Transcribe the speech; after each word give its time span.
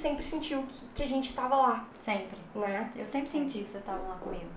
sempre 0.00 0.24
sentiu 0.24 0.62
que, 0.62 0.80
que 0.94 1.02
a 1.02 1.06
gente 1.06 1.34
tava 1.34 1.56
lá, 1.56 1.84
Sempre. 2.02 2.38
né? 2.54 2.90
Eu 2.96 3.04
sempre 3.06 3.28
senti 3.28 3.58
que 3.58 3.70
vocês 3.70 3.82
estavam 3.82 4.08
lá 4.08 4.16
comigo. 4.16 4.48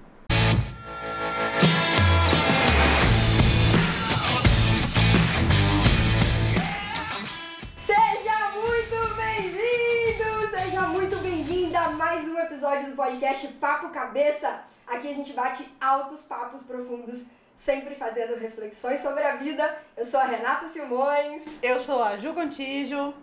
Seja 7.75 8.51
muito 8.55 9.15
bem-vindo, 9.15 10.47
seja 10.49 10.81
muito 10.87 11.17
bem-vinda 11.17 11.79
a 11.81 11.89
mais 11.91 12.25
um 12.25 12.39
episódio 12.39 12.89
do 12.89 12.95
podcast 12.95 13.47
Papo 13.59 13.89
Cabeça. 13.89 14.61
Aqui 14.87 15.09
a 15.09 15.13
gente 15.13 15.33
bate 15.33 15.67
altos 15.81 16.21
papos 16.21 16.63
profundos, 16.63 17.25
sempre 17.53 17.95
fazendo 17.95 18.39
reflexões 18.39 19.01
sobre 19.01 19.23
a 19.23 19.35
vida. 19.35 19.77
Eu 19.97 20.05
sou 20.05 20.19
a 20.21 20.23
Renata 20.25 20.67
Silmões. 20.69 21.59
Eu 21.61 21.79
sou 21.81 22.01
a 22.01 22.15
Ju 22.15 22.33
Contígio. 22.33 23.13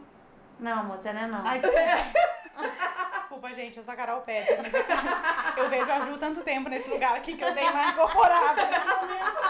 Não, 0.60 0.80
amor, 0.80 0.98
você 0.98 1.12
não 1.12 1.20
é 1.22 1.26
não. 1.26 1.46
Ai, 1.46 1.58
desculpa. 1.58 1.80
desculpa, 3.18 3.54
gente, 3.54 3.78
eu 3.78 3.82
sou 3.82 3.94
a 3.94 3.96
Carol 3.96 4.22
mas 4.26 4.74
é 4.74 4.82
que 4.82 5.60
Eu 5.60 5.70
vejo 5.70 5.90
a 5.90 6.00
Ju 6.00 6.18
tanto 6.18 6.42
tempo 6.42 6.68
nesse 6.68 6.90
lugar 6.90 7.16
aqui 7.16 7.34
que 7.34 7.42
eu 7.42 7.54
dei 7.54 7.64
uma 7.64 7.86
incorporada 7.86 8.66
nesse 8.66 8.88
momento. 8.88 9.40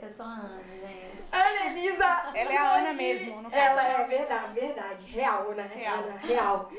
Eu 0.00 0.10
sou 0.10 0.26
a 0.26 0.30
Ana, 0.30 0.60
gente. 0.64 1.28
Ana 1.32 1.66
Elisa. 1.66 2.30
Ela 2.34 2.52
é 2.52 2.56
a 2.56 2.70
Ana 2.72 2.92
mesmo, 2.94 3.42
no 3.42 3.50
caso. 3.50 3.62
Ela 3.62 3.82
é 3.82 4.06
verdade, 4.06 4.60
verdade. 4.60 5.06
Real, 5.06 5.52
né? 5.52 5.70
Real. 5.72 5.94
Ana, 5.94 6.16
real. 6.18 6.70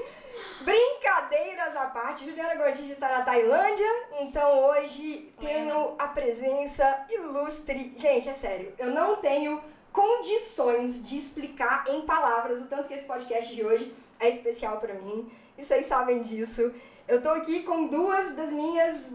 Brincadeiras 0.61 1.75
à 1.75 1.87
parte, 1.87 2.25
Juliana 2.25 2.55
Gontijo 2.55 2.91
está 2.91 3.09
na 3.09 3.21
Tailândia, 3.23 3.87
então 4.19 4.65
hoje 4.65 5.33
tenho 5.39 5.95
a 5.97 6.07
presença 6.07 7.05
ilustre. 7.09 7.93
Gente, 7.97 8.29
é 8.29 8.33
sério, 8.33 8.73
eu 8.77 8.87
não 8.87 9.17
tenho 9.17 9.61
condições 9.95 11.07
de 11.07 11.17
explicar 11.17 11.85
em 11.87 12.01
palavras 12.01 12.59
o 12.61 12.65
tanto 12.65 12.89
que 12.89 12.93
esse 12.93 13.05
podcast 13.05 13.55
de 13.55 13.65
hoje 13.65 13.93
é 14.19 14.27
especial 14.27 14.77
pra 14.77 14.93
mim, 14.93 15.31
e 15.57 15.63
vocês 15.63 15.85
sabem 15.85 16.21
disso. 16.21 16.73
Eu 17.07 17.21
tô 17.21 17.29
aqui 17.29 17.63
com 17.63 17.87
duas 17.87 18.35
das 18.35 18.51
minhas 18.51 19.09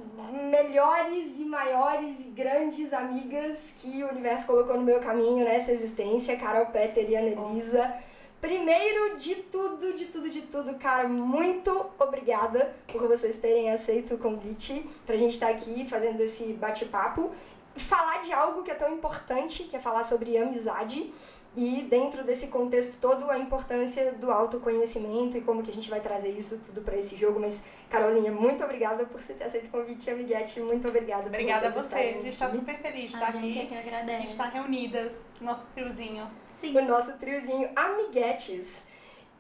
melhores 0.51 1.39
e 1.39 1.45
maiores 1.45 2.21
e 2.21 2.31
grandes 2.31 2.95
amigas 2.95 3.75
que 3.79 4.03
o 4.03 4.09
universo 4.09 4.47
colocou 4.47 4.77
no 4.77 4.83
meu 4.83 5.01
caminho 5.01 5.45
nessa 5.45 5.71
existência, 5.71 6.39
Carol 6.39 6.67
Petter 6.67 7.11
e 7.11 7.15
Ana 7.15 7.29
Elisa. 7.29 7.93
Primeiro 8.41 9.19
de 9.19 9.35
tudo, 9.35 9.93
de 9.93 10.07
tudo, 10.07 10.31
de 10.31 10.41
tudo, 10.43 10.79
cara, 10.79 11.07
muito 11.07 11.91
obrigada 11.99 12.75
por 12.87 13.07
vocês 13.07 13.37
terem 13.37 13.71
aceito 13.71 14.15
o 14.15 14.19
convite 14.19 14.89
pra 15.05 15.19
gente 15.19 15.35
estar 15.35 15.51
aqui 15.51 15.87
fazendo 15.91 16.23
esse 16.23 16.55
bate-papo. 16.55 17.31
Falar 17.77 18.23
de 18.23 18.33
algo 18.33 18.63
que 18.63 18.71
é 18.71 18.75
tão 18.75 18.93
importante, 18.93 19.65
que 19.65 19.77
é 19.77 19.81
falar 19.81 20.05
sobre 20.05 20.37
amizade. 20.37 21.13
E 21.57 21.83
dentro 21.83 22.23
desse 22.23 22.47
contexto 22.47 22.97
todo, 23.01 23.29
a 23.29 23.37
importância 23.37 24.13
do 24.13 24.31
autoconhecimento 24.31 25.37
e 25.37 25.41
como 25.41 25.65
que 25.65 25.71
a 25.71 25.75
gente 25.75 25.91
vai 25.91 26.01
trazer 26.01 26.31
isso 26.31 26.59
tudo 26.65 26.81
pra 26.83 26.97
esse 26.97 27.17
jogo. 27.17 27.41
Mas, 27.41 27.61
Carolzinha, 27.89 28.31
muito 28.31 28.63
obrigada 28.63 29.05
por 29.05 29.21
você 29.21 29.35
ter 29.35 29.45
aceito 29.45 29.67
o 29.67 29.71
convite, 29.71 30.09
amiguete. 30.09 30.61
Muito 30.61 30.87
obrigada 30.87 31.27
Obrigada 31.27 31.69
a 31.69 31.73
por 31.73 31.83
você. 31.83 31.89
vocês 31.89 32.17
A 32.19 32.23
gente 32.23 32.23
tá 32.23 32.29
estarem 32.47 32.55
super 32.55 32.79
feliz 32.79 33.11
de 33.11 33.17
estar 33.17 33.33
gente 33.33 33.59
é 33.59 33.63
aqui. 33.63 33.69
que 33.69 33.75
A 33.75 34.21
gente 34.21 34.37
tá 34.37 34.45
reunidas, 34.45 35.19
nosso 35.41 35.67
triozinho. 35.71 36.31
Sim. 36.61 36.77
O 36.77 36.85
nosso 36.85 37.13
triozinho 37.15 37.69
Amiguetes. 37.75 38.85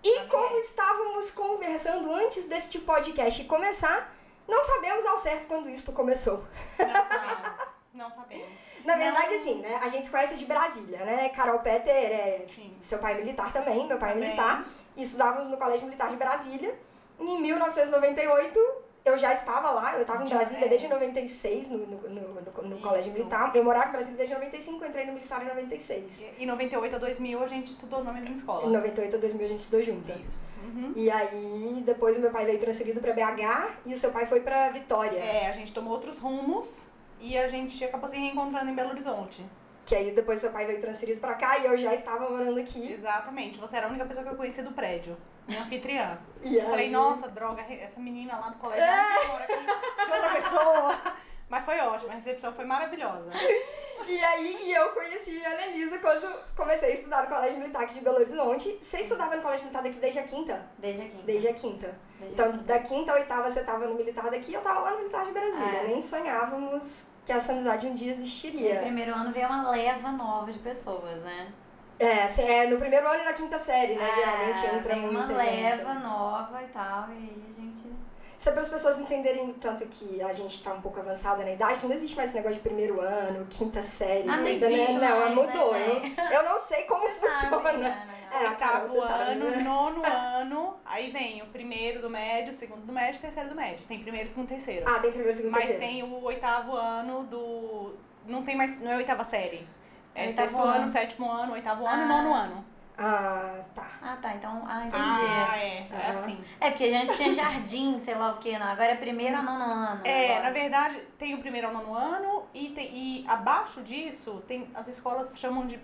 E 0.02 0.20
como 0.26 0.56
estávamos 0.56 1.30
conversando 1.30 2.12
antes 2.12 2.46
deste 2.46 2.78
podcast 2.80 3.44
começar, 3.44 4.12
não 4.48 4.64
sabemos 4.64 5.04
ao 5.04 5.18
certo 5.18 5.46
quando 5.46 5.68
isto 5.68 5.92
começou. 5.92 6.42
Não 6.78 6.86
sabemos. 6.88 7.69
Não 7.92 8.08
sabemos. 8.10 8.46
Na 8.84 8.96
verdade, 8.96 9.34
Não. 9.34 9.40
assim, 9.40 9.60
né? 9.60 9.78
A 9.82 9.88
gente 9.88 10.10
conhece 10.10 10.36
de 10.36 10.44
Brasília, 10.44 10.98
né? 11.04 11.28
Carol 11.30 11.58
Petter 11.58 11.92
é 11.94 12.44
Sim. 12.54 12.72
seu 12.80 12.98
pai 12.98 13.14
é 13.14 13.16
militar 13.18 13.52
também, 13.52 13.86
meu 13.86 13.98
pai 13.98 14.12
é 14.12 14.14
militar. 14.14 14.64
E 14.96 15.02
estudávamos 15.02 15.50
no 15.50 15.56
Colégio 15.56 15.84
Militar 15.86 16.08
de 16.10 16.16
Brasília. 16.16 16.74
Em 17.18 17.40
1998, 17.40 18.58
eu 19.04 19.16
já 19.16 19.32
estava 19.32 19.70
lá, 19.70 19.94
eu 19.96 20.02
estava 20.02 20.22
em 20.24 20.28
Brasília 20.28 20.64
é. 20.64 20.68
desde 20.68 20.88
96, 20.88 21.68
no, 21.68 21.78
no, 21.78 21.96
no, 22.08 22.62
no- 22.68 22.78
Colégio. 22.80 23.12
Militar. 23.12 23.54
Eu 23.54 23.64
morava 23.64 23.88
em 23.88 23.92
Brasília 23.92 24.16
desde 24.16 24.34
95, 24.34 24.84
entrei 24.84 25.06
no 25.06 25.12
militar 25.12 25.42
em 25.42 25.48
96. 25.48 26.28
E 26.38 26.46
98 26.46 26.96
a 26.96 26.98
2000 26.98 27.42
a 27.42 27.46
gente 27.46 27.72
estudou 27.72 28.04
na 28.04 28.12
mesma 28.12 28.30
Em 28.30 28.34
escola. 28.34 28.66
98 28.70 29.16
a 29.16 29.18
2000 29.18 29.44
a 29.46 29.48
gente 29.48 29.60
estudou 29.60 29.82
junto. 29.82 30.10
Isso. 30.12 30.36
Uhum. 30.62 30.92
E 30.94 31.10
aí, 31.10 31.82
depois 31.84 32.16
o 32.16 32.20
meu 32.20 32.30
pai 32.30 32.44
veio 32.46 32.58
transferido 32.60 33.00
pra 33.00 33.12
BH 33.12 33.72
e 33.86 33.94
o 33.94 33.98
seu 33.98 34.10
pai 34.10 34.26
foi 34.26 34.40
pra 34.40 34.68
Vitória. 34.70 35.18
É, 35.18 35.48
a 35.48 35.52
gente 35.52 35.72
tomou 35.72 35.92
outros 35.92 36.18
rumos 36.18 36.86
e 37.20 37.36
a 37.38 37.46
gente 37.46 37.84
acabou 37.84 38.08
se 38.08 38.16
reencontrando 38.16 38.70
em 38.70 38.74
Belo 38.74 38.90
Horizonte. 38.90 39.44
Que 39.86 39.94
aí 39.96 40.12
depois 40.12 40.40
seu 40.40 40.50
pai 40.52 40.66
veio 40.66 40.80
transferido 40.80 41.20
pra 41.20 41.34
cá 41.34 41.58
e 41.58 41.66
eu 41.66 41.76
já 41.76 41.92
estava 41.94 42.28
morando 42.30 42.58
aqui. 42.60 42.92
Exatamente. 42.92 43.58
Você 43.58 43.76
era 43.76 43.86
a 43.86 43.88
única 43.90 44.04
pessoa 44.04 44.24
que 44.24 44.30
eu 44.32 44.36
conhecia 44.36 44.62
do 44.62 44.72
prédio. 44.72 45.16
Minha 45.48 45.62
anfitriã. 45.62 46.18
E 46.42 46.56
Eu 46.56 46.66
falei, 46.70 46.86
aí- 46.86 46.90
nossa, 46.90 47.28
droga, 47.28 47.60
essa 47.62 48.00
menina 48.00 48.36
lá 48.38 48.48
do 48.48 48.56
colégio 48.58 48.82
aqui 48.84 49.56
de 50.06 50.10
outra 50.12 50.30
pessoa. 50.34 50.98
Mas 51.50 51.64
foi 51.64 51.78
ótimo, 51.80 52.12
a 52.12 52.14
recepção 52.14 52.52
foi 52.52 52.64
maravilhosa. 52.64 53.30
E 54.08 54.24
aí 54.24 54.72
eu 54.72 54.88
conheci 54.90 55.44
a 55.44 55.50
Annelisa 55.52 55.98
quando 55.98 56.26
comecei 56.56 56.88
a 56.88 56.94
estudar 56.94 57.22
no 57.24 57.28
Colégio 57.28 57.58
Militar 57.58 57.82
aqui 57.82 57.94
de 57.94 58.00
Belo 58.00 58.16
Horizonte. 58.16 58.78
Você 58.80 59.00
estudava 59.02 59.36
no 59.36 59.42
Colégio 59.42 59.64
Militar 59.66 59.82
daqui 59.82 59.98
desde 60.00 60.18
a 60.18 60.22
quinta? 60.24 60.66
Desde 60.78 61.02
aqui. 61.02 61.22
Desde 61.22 61.48
a 61.48 61.54
quinta. 61.54 61.94
Desde 62.18 62.34
Então, 62.34 62.46
a 62.48 62.52
quinta. 62.52 62.64
da 62.64 62.78
quinta 62.80 63.12
a 63.12 63.14
oitava 63.16 63.50
você 63.50 63.62
tava 63.62 63.86
no 63.86 63.94
Militar 63.94 64.28
daqui, 64.30 64.54
eu 64.54 64.62
tava 64.62 64.80
lá 64.80 64.90
no 64.92 64.98
Militar 64.98 65.26
de 65.26 65.32
Brasília. 65.32 65.80
É. 65.80 65.86
Nem 65.86 66.00
sonhávamos 66.00 67.04
que 67.26 67.32
essa 67.32 67.52
amizade 67.52 67.86
um 67.86 67.94
dia 67.94 68.08
No 68.08 68.18
existiria. 68.20 68.80
primeiro 68.80 69.14
ano 69.14 69.32
veio 69.32 69.46
uma 69.46 69.70
leva 69.70 70.10
nova 70.12 70.50
de 70.52 70.58
pessoas, 70.58 71.20
né? 71.22 71.48
É, 71.98 72.22
assim, 72.24 72.42
é, 72.42 72.66
no 72.66 72.78
primeiro 72.78 73.06
ano 73.06 73.22
e 73.22 73.24
na 73.26 73.32
quinta 73.34 73.58
série, 73.58 73.94
né? 73.94 74.10
Geralmente 74.14 74.66
É, 74.66 74.74
entra 74.76 74.94
veio 74.94 75.10
uma 75.10 75.26
muita 75.26 75.44
gente. 75.44 75.76
leva 75.76 75.94
nova 75.94 76.62
e 76.62 76.66
tal, 76.68 77.08
e 77.10 77.12
aí 77.12 77.44
a 77.56 77.60
gente... 77.60 77.82
É 78.48 78.52
para 78.52 78.60
as 78.62 78.68
pessoas 78.68 78.98
entenderem 78.98 79.52
tanto 79.54 79.84
que 79.86 80.22
a 80.22 80.32
gente 80.32 80.62
tá 80.64 80.72
um 80.72 80.80
pouco 80.80 80.98
avançada 80.98 81.44
na 81.44 81.50
idade, 81.52 81.74
então 81.76 81.88
não 81.88 81.96
existe 81.96 82.16
mais 82.16 82.30
esse 82.30 82.36
negócio 82.38 82.56
de 82.56 82.62
primeiro 82.62 82.98
ano, 83.00 83.46
quinta 83.50 83.82
série, 83.82 84.28
Ah, 84.28 84.36
não 84.38 84.46
ainda, 84.46 84.68
né? 84.68 84.74
existe 84.82 84.92
Não, 84.98 85.34
mudou. 85.34 85.72
né? 85.74 86.14
Eu, 86.16 86.38
eu 86.38 86.42
não 86.44 86.58
sei 86.58 86.84
como 86.84 87.06
funciona. 87.10 87.72
Não, 87.72 87.86
É, 88.32 88.46
a 88.46 88.54
Carol, 88.54 88.82
Oitavo 88.82 88.88
você 88.88 89.06
sabe, 89.06 89.30
ano, 89.32 89.50
né? 89.50 89.56
nono 89.62 90.02
ano, 90.06 90.76
aí 90.86 91.10
vem 91.10 91.42
o 91.42 91.46
primeiro 91.46 92.00
do 92.00 92.08
médio, 92.08 92.50
o 92.50 92.54
segundo 92.54 92.86
do 92.86 92.92
médio, 92.92 93.18
o 93.18 93.22
terceiro 93.22 93.48
do 93.50 93.54
médio. 93.56 93.84
Tem 93.86 93.98
primeiro, 94.00 94.28
segundo, 94.28 94.48
terceiro. 94.48 94.88
Ah, 94.88 95.00
tem 95.00 95.10
primeiro, 95.10 95.34
segundo, 95.36 95.52
Mas 95.52 95.66
terceiro. 95.66 95.84
tem 95.86 96.02
o 96.02 96.22
oitavo 96.22 96.74
ano 96.76 97.24
do. 97.24 97.94
Não 98.26 98.42
tem 98.42 98.56
mais. 98.56 98.78
Não 98.80 98.90
é 98.92 98.96
oitava 98.96 99.24
série. 99.24 99.66
É 100.14 100.26
Oitavo 100.26 100.48
sexto 100.48 100.62
ano, 100.62 100.78
ano. 100.78 100.88
sétimo 100.88 101.30
ano, 101.30 101.52
oitavo 101.52 101.86
ano, 101.86 102.02
Ah. 102.02 102.06
nono 102.06 102.34
ano. 102.34 102.64
Ah, 103.02 103.60
tá. 103.74 103.88
Ah, 104.02 104.18
tá, 104.20 104.34
então... 104.34 104.62
Ah, 104.68 104.84
entendi. 104.86 104.94
Ah, 105.02 105.56
é. 105.58 105.88
É 105.90 106.10
Aham. 106.10 106.18
assim. 106.20 106.44
É, 106.60 106.70
porque 106.70 106.84
antes 106.84 107.16
tinha 107.16 107.32
jardim, 107.32 107.98
sei 108.04 108.14
lá 108.14 108.32
o 108.32 108.38
que, 108.38 108.58
não. 108.58 108.66
Agora 108.66 108.90
é 108.92 108.96
primeiro 108.96 109.34
a 109.38 109.42
nono 109.42 109.64
ano. 109.64 110.00
É, 110.06 110.32
agora. 110.34 110.42
na 110.44 110.50
verdade, 110.50 110.96
tem 111.18 111.34
o 111.34 111.38
primeiro 111.38 111.68
ao 111.68 111.72
nono 111.72 111.94
ano 111.94 112.46
e, 112.52 112.68
tem, 112.70 112.90
e 112.92 113.24
abaixo 113.26 113.80
disso, 113.82 114.44
tem, 114.46 114.70
as 114.74 114.86
escolas 114.86 115.38
chamam 115.40 115.66
de, 115.66 115.80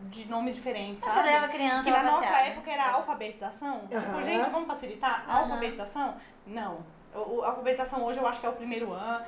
de 0.00 0.26
nomes 0.28 0.56
diferentes, 0.56 0.98
Você 1.04 1.08
sabe? 1.10 1.22
leva 1.28 1.46
a 1.46 1.48
criança 1.48 1.84
Que 1.84 1.90
na 1.90 2.02
nossa 2.02 2.22
passear. 2.22 2.46
época 2.48 2.70
era 2.72 2.90
alfabetização. 2.94 3.86
Tipo, 3.86 3.96
Aham. 3.96 4.22
gente, 4.22 4.50
vamos 4.50 4.66
facilitar? 4.66 5.24
A 5.28 5.34
Aham. 5.34 5.42
alfabetização? 5.44 6.16
Não. 6.48 6.84
O, 7.14 7.36
o- 7.36 7.44
a 7.44 7.48
alfabetização 7.50 8.02
hoje 8.02 8.18
eu 8.18 8.26
acho 8.26 8.40
que 8.40 8.46
é 8.46 8.48
o 8.48 8.52
primeiro 8.54 8.92
ano. 8.92 9.24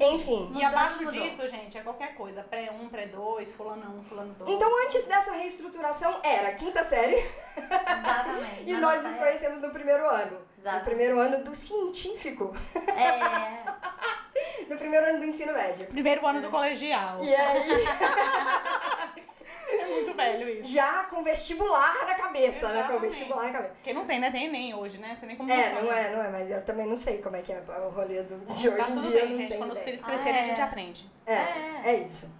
Enfim. 0.00 0.46
E 0.50 0.52
Mudou, 0.52 0.64
abaixo 0.66 1.02
mudou. 1.04 1.22
disso, 1.22 1.46
gente, 1.48 1.76
é 1.76 1.82
qualquer 1.82 2.14
coisa. 2.14 2.42
Pré-1, 2.42 2.88
pré-2, 2.90 3.52
fulano 3.52 3.98
1, 3.98 4.02
fulano 4.02 4.34
2. 4.34 4.50
Então, 4.50 4.84
antes 4.84 5.04
dessa 5.04 5.32
reestruturação, 5.32 6.18
era 6.22 6.52
quinta 6.52 6.82
série 6.84 7.16
Exatamente. 7.56 8.64
e 8.70 8.76
nós 8.78 9.02
nos 9.02 9.16
conhecemos 9.16 9.60
no 9.60 9.70
primeiro 9.70 10.08
ano. 10.08 10.32
No 10.32 10.60
Exatamente. 10.62 10.84
primeiro 10.84 11.18
ano 11.18 11.44
do 11.44 11.54
científico. 11.54 12.54
É, 12.96 13.62
No 14.68 14.76
primeiro 14.78 15.06
ano 15.06 15.18
do 15.18 15.24
ensino 15.26 15.52
médio. 15.52 15.86
Primeiro 15.86 16.26
ano 16.26 16.40
do 16.40 16.48
colegial. 16.48 17.22
E 17.22 17.34
aí, 17.34 17.68
É 19.80 19.86
muito 19.86 20.14
velho 20.14 20.48
isso. 20.48 20.72
já 20.72 21.04
com 21.04 21.22
vestibular 21.22 22.04
na 22.06 22.14
cabeça, 22.14 22.68
né? 22.68 22.72
Com 22.74 22.78
Exatamente. 22.78 23.00
vestibular 23.02 23.44
na 23.44 23.52
cabeça. 23.52 23.74
Porque 23.74 23.92
não 23.92 24.04
tem, 24.06 24.20
né? 24.20 24.30
Tem 24.30 24.50
nem 24.50 24.74
hoje, 24.74 24.98
né? 24.98 25.08
Não 25.10 25.16
sei 25.16 25.28
nem 25.28 25.36
como 25.36 25.50
É, 25.52 25.70
não 25.82 25.92
é, 25.92 26.02
isso. 26.02 26.16
não 26.16 26.24
é, 26.24 26.28
mas 26.30 26.50
eu 26.50 26.64
também 26.64 26.86
não 26.86 26.96
sei 26.96 27.18
como 27.22 27.36
é 27.36 27.42
que 27.42 27.52
é 27.52 27.62
o 27.84 27.90
rolê 27.90 28.22
do, 28.22 28.38
de 28.54 28.68
hoje 28.68 28.78
Tá 28.78 28.90
em 28.90 28.94
tudo 28.94 29.10
dia. 29.10 29.20
bem, 29.26 29.34
gente. 29.36 29.56
Quando 29.56 29.72
os 29.72 29.80
ideia. 29.80 29.84
filhos 29.98 30.04
crescerem, 30.04 30.38
Ah, 30.40 30.42
a 30.42 30.46
gente 30.46 30.60
é. 30.60 30.64
aprende. 30.64 31.10
É, 31.26 31.32
É. 31.34 31.80
é 31.84 31.94
isso. 31.98 32.30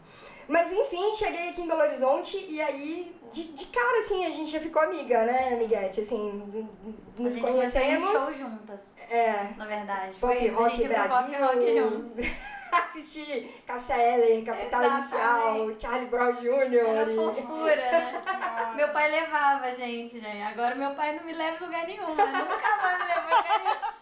Mas 0.49 0.73
enfim, 0.73 1.15
cheguei 1.15 1.49
aqui 1.51 1.61
em 1.63 1.69
Belo 1.69 1.81
Horizonte 1.83 2.37
e 2.49 2.61
aí, 2.61 3.15
de, 3.33 3.45
de 3.53 3.67
cara, 3.67 3.99
assim, 3.99 4.25
a 4.27 4.31
gente 4.31 4.51
já 4.51 4.61
ficou 4.61 4.83
amiga, 4.83 5.25
né, 5.25 5.55
Amiguete? 5.55 6.01
Assim, 6.01 6.31
n- 6.31 6.69
n- 6.85 6.95
a 7.19 7.23
nos 7.23 7.35
gente 7.35 7.45
conhecemos. 7.47 8.11
show 8.11 8.35
juntas, 8.35 8.81
É, 9.11 9.49
na 9.57 9.67
verdade. 9.67 10.15
Pop 10.21 10.35
foi, 10.39 10.49
Rock 10.49 10.89
Brasil. 10.89 11.17
Pop 11.17 11.37
Rock 11.37 11.73
junto. 11.79 12.13
Assisti 12.73 13.51
Cassia 13.67 13.97
Eller, 13.99 14.43
Capital. 14.47 14.83
Inicial, 14.83 15.71
Charlie 15.79 16.07
Brown 16.07 16.31
Era 16.31 16.41
Jr. 16.41 17.11
e- 17.11 17.17
fofura, 17.17 17.77
né? 17.77 18.23
Meu 18.77 18.89
pai 18.89 19.11
levava 19.11 19.67
a 19.67 19.75
gente, 19.75 20.19
gente. 20.19 20.41
Agora 20.43 20.75
meu 20.75 20.95
pai 20.95 21.15
não 21.15 21.23
me 21.25 21.35
leva 21.35 21.63
em 21.63 21.67
lugar 21.67 21.87
nenhum, 21.87 22.15
né? 22.15 22.25
Nunca 22.49 22.77
mais 22.83 22.99
me 22.99 23.05
levou 23.09 23.31
em 23.31 23.37
lugar 23.37 23.59
nenhum. 23.59 24.02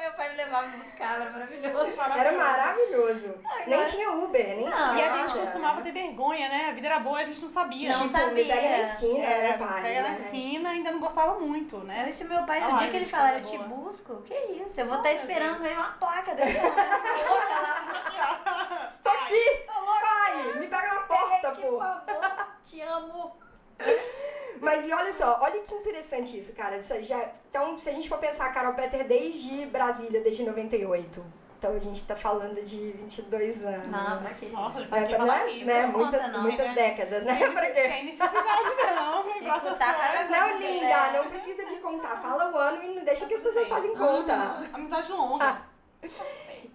Meu 0.00 0.12
pai 0.12 0.30
me 0.30 0.36
levava 0.36 0.66
me 0.66 0.76
buscar, 0.78 1.20
era 1.20 1.30
maravilhoso. 1.30 1.92
Era 2.18 2.32
maravilhoso. 2.32 3.34
Agora- 3.44 3.64
Nem 3.66 3.84
tinha 3.86 4.10
Uber, 4.10 4.46
nem 4.56 4.64
Não. 4.64 4.72
tinha. 4.72 4.94
E 4.94 5.02
a 5.08 5.16
gente 5.16 5.34
costumava 5.34 5.82
ter 5.82 5.92
vergonha, 5.92 6.48
né? 6.48 6.66
A 6.70 6.72
vida 6.72 6.86
era 6.86 6.98
boa, 6.98 7.20
a 7.20 7.24
gente 7.24 7.40
não 7.42 7.50
sabia. 7.50 7.90
Não 7.90 8.02
tipo, 8.02 8.12
me 8.16 8.20
sabia. 8.20 8.46
pega 8.54 8.68
na 8.70 8.78
esquina, 8.78 9.24
É, 9.24 9.38
né, 9.50 9.58
pai? 9.58 9.82
pega 9.82 10.02
na 10.02 10.12
esquina, 10.14 10.70
ainda 10.70 10.92
não 10.92 11.00
gostava 11.00 11.38
muito, 11.38 11.76
né? 11.78 12.06
E 12.08 12.12
se 12.12 12.24
meu 12.24 12.42
pai, 12.44 12.60
Ah 12.62 12.66
no 12.68 12.72
lá, 12.72 12.78
dia 12.78 12.90
que 12.90 12.96
ele 12.96 13.04
falar, 13.06 13.34
eu 13.38 13.44
te 13.44 13.58
busco, 13.58 14.22
que 14.22 14.34
isso? 14.34 14.80
Eu 14.80 14.86
vou 14.86 14.94
Oh, 14.94 14.98
estar 14.98 15.10
meu 15.10 15.20
esperando 15.20 15.64
aí 15.64 15.76
uma 15.76 15.92
placa 15.92 16.32
lá. 16.32 16.38
Estou 18.88 19.12
aqui! 19.12 19.64
Pai, 19.66 20.52
me 20.60 20.66
pega 20.66 20.94
na 20.94 21.00
porta, 21.02 21.50
pô. 21.52 21.60
por 21.62 21.78
favor, 21.78 22.46
te 22.64 22.80
amo. 22.80 23.32
Mas 24.60 24.86
e 24.86 24.92
olha 24.92 25.12
só, 25.12 25.38
olha 25.40 25.60
que 25.62 25.74
interessante 25.74 26.38
isso, 26.38 26.52
cara. 26.52 26.76
Isso 26.76 27.02
já, 27.02 27.30
então, 27.48 27.78
se 27.78 27.88
a 27.88 27.92
gente 27.92 28.08
for 28.08 28.18
pensar 28.18 28.44
a 28.46 28.50
Carol 28.52 28.74
Peter 28.74 29.06
desde 29.06 29.64
Brasília, 29.66 30.20
desde 30.20 30.42
98. 30.44 31.24
Então 31.58 31.74
a 31.74 31.78
gente 31.78 32.02
tá 32.04 32.16
falando 32.16 32.62
de 32.64 32.92
22 32.92 33.64
anos. 33.64 33.86
Não? 33.88 34.20
Nossa, 34.52 34.80
É, 34.80 34.84
pra 34.86 35.04
que 35.04 35.12
né? 35.12 35.18
falar 35.18 35.46
isso? 35.48 35.66
né? 35.66 35.82
Não 35.86 35.92
Muitas, 35.92 36.20
conta, 36.22 36.32
não, 36.32 36.42
muitas 36.42 36.66
né? 36.68 36.74
décadas, 36.74 37.24
né? 37.24 37.38
Quê? 37.38 37.70
tem 37.72 38.04
necessidade 38.06 38.70
não, 38.96 39.24
vem 39.24 39.42
pra 39.42 39.56
essas 39.56 39.78
coisas. 39.78 40.30
Não, 40.30 40.58
linda, 40.58 41.10
não 41.12 41.30
precisa 41.30 41.64
de 41.66 41.76
contar. 41.76 42.16
Fala 42.22 42.50
o 42.50 42.56
ano 42.56 42.82
e 42.82 42.88
não 42.94 43.04
deixa 43.04 43.26
que 43.26 43.34
as 43.34 43.40
pessoas 43.40 43.68
fazem 43.68 43.94
conta. 43.94 44.68
Amizade 44.72 45.12
longa. 45.12 45.60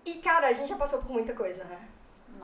E, 0.06 0.14
cara, 0.16 0.48
a 0.48 0.54
gente 0.54 0.70
já 0.70 0.76
passou 0.76 1.00
por 1.00 1.10
muita 1.12 1.34
coisa, 1.34 1.64
né? 1.64 1.80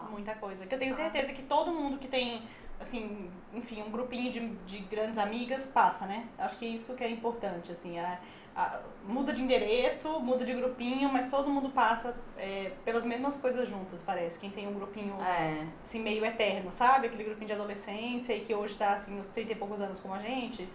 Muita 0.10 0.34
coisa. 0.34 0.66
Que 0.66 0.74
eu 0.74 0.80
tenho 0.80 0.94
certeza 0.96 1.31
que 1.34 1.44
todo 1.44 1.72
mundo 1.72 2.00
que 2.00 2.07
tem, 2.07 2.42
assim, 2.81 3.30
enfim, 3.54 3.81
um 3.83 3.92
grupinho 3.92 4.31
de, 4.31 4.39
de 4.66 4.80
grandes 4.80 5.18
amigas 5.18 5.66
passa, 5.66 6.06
né? 6.06 6.28
Acho 6.38 6.57
que 6.57 6.66
isso 6.66 6.94
que 6.95 7.04
é 7.04 7.10
importante, 7.10 7.72
assim. 7.72 7.98
A, 8.00 8.19
a- 8.56 8.81
muda 9.07 9.31
de 9.31 9.42
endereço, 9.42 10.19
muda 10.19 10.44
de 10.44 10.54
grupinho, 10.54 11.07
mas 11.12 11.28
todo 11.28 11.50
mundo 11.50 11.69
passa 11.69 12.16
é, 12.38 12.72
pelas 12.83 13.06
mesmas 13.06 13.38
coisas 13.38 13.68
juntas, 13.69 14.01
parece. 14.01 14.38
Quem 14.39 14.50
tem 14.50 14.68
um 14.68 14.74
grupinho, 14.74 15.16
É. 15.22 15.66
assim, 15.83 16.00
meio 16.01 16.25
eterno, 16.25 16.72
sabe? 16.72 17.07
Aquele 17.07 17.24
grupinho 17.24 17.48
de 17.48 17.54
adolescência 17.54 18.33
e 18.36 18.42
que 18.42 18.54
hoje 18.54 18.75
tá, 18.75 18.94
assim, 18.94 19.12
nos 19.12 19.28
30 19.28 19.54
e 19.54 19.56
poucos 19.56 19.80
anos 19.80 20.00
como 20.00 20.13
a 20.13 20.19
gente. 20.19 20.68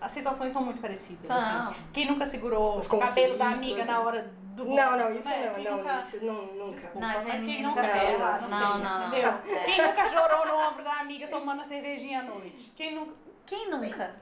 As 0.00 0.10
situações 0.12 0.52
são 0.52 0.62
muito 0.62 0.80
parecidas, 0.80 1.26
São. 1.26 1.68
assim. 1.68 1.76
Quem 1.92 2.06
nunca 2.06 2.26
segurou 2.26 2.76
Os 2.76 2.86
o 2.86 2.98
cabelo 2.98 3.38
da 3.38 3.46
amiga 3.48 3.84
né? 3.84 3.92
na 3.92 4.00
hora 4.00 4.30
do 4.54 4.64
Não, 4.66 4.96
não, 4.96 5.10
isso 5.10 5.28
né? 5.28 5.46
não, 5.48 5.54
Quem 5.54 5.64
não, 5.64 5.76
nunca- 5.78 6.00
isso 6.00 6.24
não, 6.24 6.46
nunca. 6.46 6.70
Desculpa, 6.70 7.00
Não, 7.00 7.08
isso 7.22 7.28
mas 7.32 7.40
quem 7.42 7.62
nunca 7.62 7.82
fez, 7.84 8.18
Não, 8.20 8.32
fez, 8.38 8.50
não, 8.50 8.78
não. 8.78 9.08
entendeu? 9.08 9.30
É. 9.48 9.58
Quem 9.64 9.86
nunca 9.86 10.06
chorou 10.06 10.46
no 10.46 10.68
ombro 10.68 10.84
da 10.84 10.92
amiga 11.00 11.26
tomando 11.28 11.60
a 11.62 11.64
cervejinha 11.64 12.20
à 12.20 12.22
noite? 12.22 12.72
Quem 12.76 12.94
nunca. 12.94 13.12
Quem 13.46 13.70
nunca? 13.70 14.14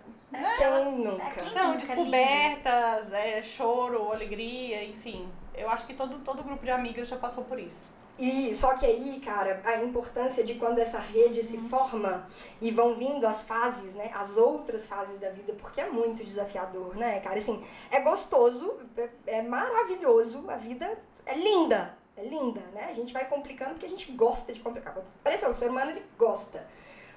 Quem 0.59 0.93
nunca? 0.97 1.25
Quem 1.41 1.55
Não, 1.55 1.67
nunca, 1.73 1.79
descobertas, 1.79 3.13
é, 3.13 3.43
choro, 3.43 4.13
alegria, 4.13 4.85
enfim. 4.85 5.29
Eu 5.55 5.71
acho 5.71 5.87
que 5.87 5.95
todo, 5.95 6.19
todo 6.21 6.43
grupo 6.43 6.65
de 6.65 6.71
amigas 6.71 7.09
já 7.09 7.17
passou 7.17 7.45
por 7.45 7.59
isso. 7.59 7.89
E 8.19 8.55
só 8.55 8.75
que 8.75 8.87
aí, 8.87 9.21
cara, 9.25 9.61
a 9.65 9.83
importância 9.83 10.45
de 10.45 10.55
quando 10.55 10.79
essa 10.79 10.99
rede 10.99 11.43
se 11.43 11.59
forma 11.69 12.29
e 12.61 12.71
vão 12.71 12.95
vindo 12.95 13.27
as 13.27 13.43
fases, 13.43 13.95
né? 13.95 14.13
As 14.15 14.37
outras 14.37 14.87
fases 14.87 15.19
da 15.19 15.31
vida, 15.31 15.53
porque 15.55 15.81
é 15.81 15.91
muito 15.91 16.23
desafiador, 16.25 16.97
né, 16.97 17.19
cara? 17.21 17.39
Assim, 17.39 17.63
é 17.91 18.01
gostoso, 18.01 18.79
é, 18.97 19.39
é 19.39 19.43
maravilhoso, 19.43 20.45
a 20.49 20.57
vida 20.57 20.97
é 21.27 21.35
linda, 21.35 21.99
é 22.17 22.23
linda, 22.23 22.61
né? 22.73 22.87
A 22.89 22.93
gente 22.93 23.13
vai 23.13 23.29
complicando 23.29 23.73
porque 23.73 23.87
a 23.87 23.89
gente 23.89 24.13
gosta 24.13 24.53
de 24.53 24.61
complicar. 24.61 24.97
Parece 25.23 25.45
o 25.47 25.55
ser 25.55 25.69
humano 25.69 25.91
ele 25.91 26.03
gosta. 26.17 26.65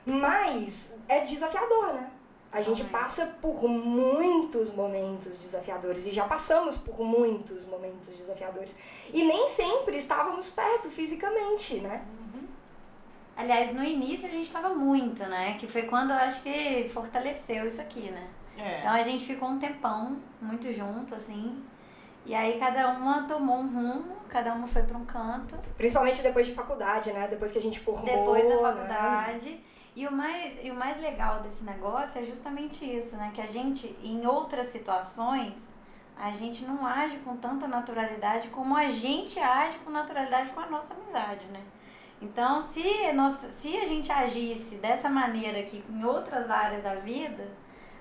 Mas 0.03 0.93
é 1.07 1.19
desafiador, 1.19 1.93
né? 1.93 2.09
A 2.51 2.61
gente 2.61 2.83
passa 2.85 3.37
por 3.41 3.67
muitos 3.67 4.73
momentos 4.73 5.37
desafiadores 5.37 6.07
e 6.07 6.11
já 6.11 6.25
passamos 6.25 6.77
por 6.77 6.99
muitos 7.01 7.65
momentos 7.65 8.07
desafiadores. 8.09 8.75
E 9.13 9.23
nem 9.23 9.47
sempre 9.47 9.97
estávamos 9.97 10.49
perto 10.49 10.89
fisicamente, 10.89 11.79
né? 11.81 12.05
Aliás, 13.37 13.71
no 13.71 13.83
início 13.83 14.27
a 14.27 14.31
gente 14.31 14.51
tava 14.51 14.69
muito, 14.69 15.23
né? 15.23 15.57
Que 15.59 15.67
foi 15.67 15.83
quando 15.83 16.09
eu 16.09 16.15
acho 16.17 16.41
que 16.41 16.89
fortaleceu 16.91 17.67
isso 17.67 17.79
aqui, 17.79 18.09
né? 18.09 18.27
É. 18.57 18.79
Então 18.79 18.91
a 18.91 19.03
gente 19.03 19.25
ficou 19.25 19.49
um 19.49 19.59
tempão 19.59 20.17
muito 20.41 20.73
junto, 20.73 21.13
assim. 21.13 21.63
E 22.25 22.33
aí 22.33 22.59
cada 22.59 22.89
uma 22.89 23.27
tomou 23.27 23.57
um 23.57 23.67
rumo, 23.67 24.17
cada 24.27 24.53
uma 24.53 24.67
foi 24.67 24.81
pra 24.81 24.97
um 24.97 25.05
canto. 25.05 25.55
Principalmente 25.77 26.23
depois 26.23 26.47
de 26.47 26.53
faculdade, 26.53 27.13
né? 27.13 27.27
Depois 27.27 27.51
que 27.51 27.59
a 27.59 27.61
gente 27.61 27.79
formou. 27.79 28.03
depois 28.03 28.49
da 28.49 28.71
né? 28.73 29.59
E 29.97 30.05
o 30.05 30.11
mais, 30.11 30.59
e 30.63 30.69
o 30.69 30.75
mais 30.75 31.01
legal 31.01 31.41
desse 31.41 31.63
negócio 31.63 32.21
é 32.21 32.23
justamente 32.23 32.85
isso, 32.85 33.17
né? 33.17 33.31
Que 33.33 33.41
a 33.41 33.47
gente, 33.47 33.97
em 34.03 34.27
outras 34.27 34.67
situações, 34.67 35.55
a 36.15 36.29
gente 36.29 36.63
não 36.65 36.85
age 36.85 37.17
com 37.25 37.35
tanta 37.35 37.67
naturalidade 37.67 38.49
como 38.49 38.77
a 38.77 38.87
gente 38.89 39.39
age 39.39 39.79
com 39.79 39.89
naturalidade 39.89 40.51
com 40.51 40.59
a 40.59 40.67
nossa 40.67 40.93
amizade, 40.93 41.47
né? 41.47 41.63
Então, 42.21 42.61
se, 42.61 43.11
nossa, 43.13 43.49
se 43.49 43.75
a 43.75 43.85
gente 43.85 44.11
agisse 44.11 44.75
dessa 44.75 45.09
maneira 45.09 45.61
aqui 45.61 45.83
em 45.89 46.03
outras 46.03 46.47
áreas 46.51 46.83
da 46.83 46.93
vida, 46.93 47.47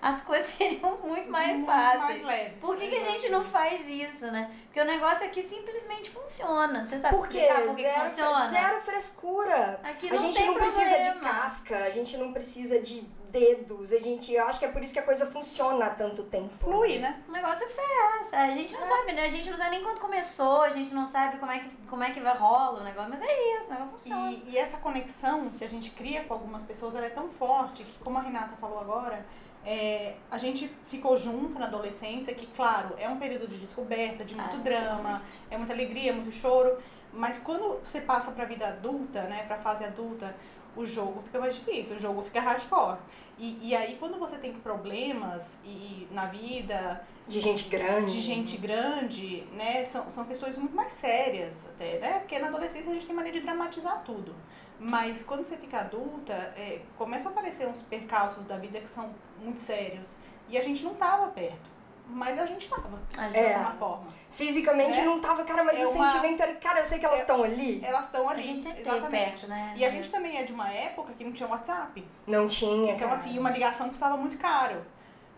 as 0.01 0.21
coisas 0.23 0.51
seriam 0.57 0.97
muito 0.99 1.31
mais 1.31 1.53
Muito 1.53 1.67
fáceis. 1.67 2.03
mais 2.03 2.23
leves. 2.23 2.61
Por 2.61 2.77
que, 2.77 2.89
que 2.89 2.97
a 2.97 3.11
gente 3.11 3.29
não 3.29 3.45
faz 3.45 3.89
isso, 3.89 4.27
né? 4.27 4.51
Porque 4.67 4.81
o 4.81 4.85
negócio 4.85 5.25
aqui 5.25 5.43
simplesmente 5.43 6.11
funciona. 6.11 6.85
Você 6.85 7.01
sabe 7.01 7.17
por 7.17 7.29
que 7.29 7.39
que 7.39 7.47
zero, 7.47 7.69
funciona? 8.11 8.49
zero 8.51 8.81
frescura. 8.81 9.81
Aqui 9.83 10.11
a 10.11 10.17
gente 10.17 10.37
tem 10.37 10.47
não 10.47 10.55
precisa 10.55 10.85
de 10.85 11.11
problema. 11.11 11.21
casca, 11.21 11.77
a 11.85 11.91
gente 11.91 12.17
não 12.17 12.33
precisa 12.33 12.81
de 12.81 13.01
dedos. 13.31 13.93
A 13.93 13.99
gente, 13.99 14.33
eu 14.33 14.47
acho 14.47 14.59
que 14.59 14.65
é 14.65 14.69
por 14.69 14.83
isso 14.83 14.93
que 14.93 14.99
a 14.99 15.03
coisa 15.03 15.27
funciona 15.27 15.87
há 15.87 15.91
tanto 15.91 16.23
tempo. 16.25 16.55
Flui, 16.57 16.99
né? 16.99 17.23
O 17.29 17.33
negócio 17.33 17.67
é 17.67 18.21
essa. 18.21 18.37
A 18.39 18.51
gente 18.51 18.73
não 18.73 18.89
sabe, 18.89 19.13
né? 19.13 19.25
A 19.25 19.29
gente 19.29 19.51
não 19.51 19.57
sabe 19.57 19.71
nem 19.71 19.83
quando 19.83 20.01
começou, 20.01 20.63
a 20.63 20.71
gente 20.71 20.95
não 20.95 21.07
sabe 21.07 21.39
como 21.39 21.53
é 21.53 21.59
que, 21.61 21.71
como 21.89 22.03
é 22.03 22.11
que 22.13 22.21
vai 22.21 22.37
rola 22.37 22.81
o 22.81 22.85
negócio, 22.85 23.11
mas 23.11 23.23
é 23.23 23.59
isso, 23.59 23.67
o 23.67 23.71
negócio 23.71 23.93
funciona. 23.93 24.31
E, 24.33 24.51
e 24.51 24.59
essa 24.59 24.79
conexão 24.79 25.51
que 25.51 25.65
a 25.65 25.69
gente 25.69 25.91
cria 25.91 26.25
com 26.25 26.35
algumas 26.35 26.63
pessoas, 26.63 26.95
ela 26.95 27.07
é 27.07 27.11
tão 27.11 27.29
forte 27.29 27.83
que, 27.83 27.99
como 27.99 28.19
a 28.19 28.23
Renata 28.23 28.57
falou 28.57 28.81
agora, 28.81 29.25
é, 29.67 30.15
a 30.31 30.39
gente 30.39 30.71
ficou 30.85 31.17
junto 31.17 31.59
na 31.59 31.67
adolescência, 31.67 32.33
que, 32.33 32.47
claro, 32.47 32.95
é 32.99 33.09
um 33.09 33.19
período 33.19 33.49
de 33.49 33.59
descoberta, 33.59 34.25
de 34.25 34.35
muito 34.37 34.57
Ah, 34.57 34.61
drama, 34.61 35.23
é 35.51 35.57
muita 35.59 35.73
alegria, 35.73 36.13
muito 36.13 36.31
choro, 36.31 36.79
mas 37.13 37.39
quando 37.41 37.81
você 37.85 38.01
passa 38.01 38.31
pra 38.31 38.45
vida 38.45 38.69
adulta, 38.69 39.23
né, 39.23 39.43
pra 39.47 39.59
fase 39.59 39.85
adulta, 39.85 40.37
o 40.77 40.85
jogo 40.85 41.23
fica 41.25 41.41
mais 41.41 41.55
difícil, 41.57 41.97
o 41.97 41.99
jogo 41.99 42.23
fica 42.23 42.39
hardcore. 42.39 42.99
E, 43.39 43.71
e 43.71 43.75
aí, 43.75 43.97
quando 43.99 44.19
você 44.19 44.37
tem 44.39 44.53
problemas 44.53 45.59
e, 45.65 46.07
na 46.11 46.27
vida, 46.27 47.03
De 47.27 47.41
gente 47.41 47.65
grande. 47.69 48.13
de 48.13 48.21
gente 48.21 48.57
grande, 48.59 49.43
né, 49.53 49.83
são, 49.85 50.09
são 50.09 50.25
questões 50.27 50.57
muito 50.59 50.77
mais 50.77 50.93
sérias 50.93 51.67
até, 51.67 51.99
né? 51.99 52.19
Porque 52.21 52.39
na 52.39 52.49
adolescência 52.49 52.91
a 52.91 52.95
gente 52.95 53.07
tem 53.07 53.15
mania 53.17 53.33
de 53.33 53.41
dramatizar 53.41 54.03
tudo. 54.05 54.35
Mas 54.79 55.23
quando 55.23 55.43
você 55.45 55.57
fica 55.57 55.79
adulta, 55.81 56.33
é, 56.57 56.83
começam 56.99 57.31
a 57.31 57.33
aparecer 57.33 57.67
uns 57.67 57.81
percalços 57.83 58.45
da 58.45 58.57
vida 58.59 58.79
que 58.81 58.89
são 58.91 59.11
muito 59.41 59.59
sérios. 59.61 60.17
E 60.49 60.57
a 60.59 60.61
gente 60.61 60.85
não 60.85 60.95
tava 60.95 61.29
perto. 61.29 61.75
Mas 62.09 62.39
a 62.39 62.47
gente 62.47 62.69
tava, 62.69 63.01
A 63.19 63.27
de 63.27 63.33
gente, 63.35 63.45
É. 63.47 63.55
alguma 63.55 63.73
forma. 63.75 64.07
Fisicamente 64.31 65.01
É. 65.01 65.05
não 65.05 65.19
tava, 65.21 65.43
cara, 65.45 65.65
mas 65.65 65.81
É 65.81 65.85
o 65.87 65.91
uma- 65.91 66.09
sentimento 66.09 66.41
era. 66.41 66.55
Cara, 66.55 66.79
eu 66.81 66.85
sei 66.85 67.01
que 67.01 67.05
elas 67.07 67.19
É- 67.19 67.23
estão 67.23 67.43
ali. 67.43 67.85
Elas 67.85 68.07
estão 68.07 68.29
a 68.29 68.33
ali. 68.33 68.43
gente 68.43 68.63
sempre 68.63 68.83
teve 68.85 68.97
exatamente. 68.97 69.25
perto, 69.25 69.49
né? 69.49 69.75
E 69.77 69.85
a 69.85 69.89
gente 69.89 70.09
também 70.11 70.39
é 70.39 70.45
de 70.45 70.53
uma 70.53 70.71
época 70.73 71.13
que 71.15 71.25
não 71.25 71.33
tinha 71.33 71.49
WhatsApp. 71.49 72.07
Não 72.27 72.47
tinha. 72.47 72.93
Então, 72.93 73.09
cara. 73.09 73.15
assim, 73.15 73.37
uma 73.39 73.51
ligação 73.51 73.89
custava 73.89 74.17
muito 74.17 74.39
caro. 74.39 74.85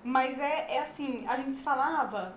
Mas 0.05 0.39
é, 0.39 0.75
é 0.75 0.79
assim, 0.81 1.25
a 1.27 1.37
gente 1.37 1.55
se 1.55 1.63
falava 1.63 2.37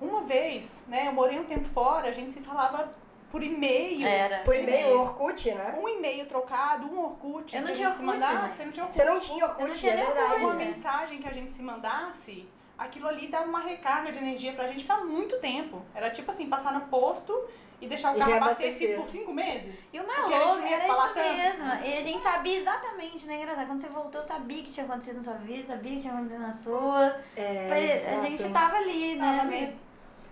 uma 0.00 0.22
vez, 0.22 0.84
né? 0.86 1.08
Eu 1.08 1.12
morei 1.12 1.40
um 1.40 1.44
tempo 1.44 1.64
fora, 1.66 2.06
a 2.08 2.12
gente 2.12 2.30
se 2.30 2.40
falava 2.40 2.92
por 3.32 3.42
e-mail. 3.42 4.06
Era. 4.06 4.38
Por 4.44 4.54
e-mail, 4.54 5.00
Orkut, 5.00 5.50
né? 5.54 5.74
Um 5.82 5.88
e-mail 5.88 6.26
trocado, 6.26 6.86
um 6.86 7.00
Orkut. 7.02 7.56
Eu 7.56 7.62
não 7.62 7.72
tinha 7.72 7.88
Orkut, 7.88 8.04
mandasse, 8.04 8.62
gente. 8.62 8.62
Você 8.62 8.62
não 8.62 8.72
tinha 8.72 8.84
Orkut. 8.84 8.94
Você 8.94 9.04
não 9.04 9.18
tinha 9.18 9.44
Eu 9.44 9.48
não 9.48 9.54
Orkut, 9.64 9.80
tinha 9.80 9.92
é 9.94 9.96
verdade. 9.96 10.34
Uma 10.44 10.48
Orkut. 10.48 10.64
mensagem 10.66 11.18
que 11.18 11.26
a 11.26 11.32
gente 11.32 11.50
se 11.50 11.62
mandasse, 11.62 12.46
aquilo 12.76 13.08
ali 13.08 13.28
dava 13.28 13.46
uma 13.46 13.60
recarga 13.60 14.12
de 14.12 14.18
energia 14.18 14.52
pra 14.52 14.66
gente 14.66 14.84
pra 14.84 14.98
muito 14.98 15.38
tempo. 15.40 15.80
Era 15.94 16.10
tipo 16.10 16.30
assim, 16.30 16.46
passar 16.46 16.74
no 16.74 16.82
posto 16.82 17.48
e 17.80 17.86
deixar 17.86 18.14
o 18.14 18.18
carro 18.18 18.34
abastecido 18.34 19.00
por 19.00 19.08
cinco 19.08 19.32
meses. 19.32 19.92
E 19.94 19.98
o 19.98 20.04
Porque 20.04 20.34
a 20.34 20.48
gente 20.48 20.60
não 20.60 20.68
ia 20.68 20.76
se 20.76 20.86
falar 20.86 21.08
tanto. 21.14 21.36
mesmo. 21.36 21.64
E 21.64 21.96
a 21.96 22.00
gente 22.02 22.22
sabia 22.22 22.58
exatamente, 22.58 23.26
né? 23.26 23.36
Engraçado. 23.36 23.66
Quando 23.66 23.80
você 23.80 23.88
voltou, 23.88 24.20
eu 24.20 24.26
sabia 24.26 24.62
que 24.62 24.70
tinha 24.72 24.84
acontecido 24.84 25.16
na 25.16 25.22
sua 25.22 25.34
vida, 25.34 25.66
sabia 25.66 25.94
que 25.94 26.00
tinha 26.02 26.12
acontecido 26.12 26.40
na 26.42 26.52
sua. 26.52 27.16
É, 27.34 27.68
Mas 27.70 28.08
a 28.12 28.20
gente 28.20 28.48
tava 28.50 28.76
ali, 28.76 29.16
né? 29.16 29.38
Tava. 29.38 29.54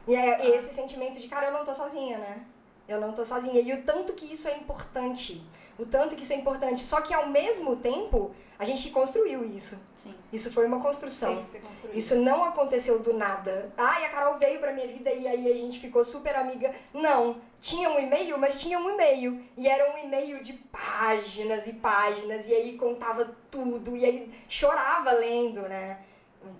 E 0.06 0.14
é 0.14 0.46
e 0.46 0.50
esse 0.54 0.74
sentimento 0.74 1.18
de, 1.18 1.28
cara, 1.28 1.46
eu 1.46 1.52
não 1.52 1.64
tô 1.64 1.74
sozinha, 1.74 2.18
né? 2.18 2.42
Eu 2.90 3.00
não 3.00 3.12
tô 3.12 3.24
sozinha. 3.24 3.60
E 3.60 3.72
o 3.72 3.82
tanto 3.82 4.14
que 4.14 4.26
isso 4.32 4.48
é 4.48 4.56
importante. 4.56 5.40
O 5.78 5.86
tanto 5.86 6.16
que 6.16 6.24
isso 6.24 6.32
é 6.32 6.36
importante. 6.36 6.84
Só 6.84 7.00
que 7.00 7.14
ao 7.14 7.28
mesmo 7.28 7.76
tempo, 7.76 8.32
a 8.58 8.64
gente 8.64 8.90
construiu 8.90 9.44
isso. 9.44 9.78
Sim. 10.02 10.12
Isso 10.32 10.50
foi 10.50 10.66
uma 10.66 10.80
construção. 10.80 11.40
Isso 11.94 12.16
não 12.16 12.44
aconteceu 12.44 12.98
do 12.98 13.14
nada. 13.14 13.72
Ai, 13.78 14.06
a 14.06 14.08
Carol 14.08 14.38
veio 14.38 14.58
pra 14.58 14.72
minha 14.72 14.88
vida 14.88 15.12
e 15.12 15.28
aí 15.28 15.52
a 15.52 15.54
gente 15.54 15.78
ficou 15.78 16.02
super 16.02 16.34
amiga. 16.34 16.74
Não. 16.92 17.36
Tinha 17.60 17.88
um 17.90 18.00
e-mail, 18.00 18.36
mas 18.38 18.60
tinha 18.60 18.78
um 18.78 18.90
e-mail. 18.90 19.40
E 19.56 19.68
era 19.68 19.92
um 19.94 19.98
e-mail 19.98 20.42
de 20.42 20.54
páginas 20.54 21.68
e 21.68 21.74
páginas. 21.74 22.48
E 22.48 22.54
aí 22.54 22.76
contava 22.76 23.36
tudo. 23.50 23.96
E 23.96 24.04
aí 24.04 24.34
chorava 24.48 25.12
lendo, 25.12 25.62
né? 25.62 26.00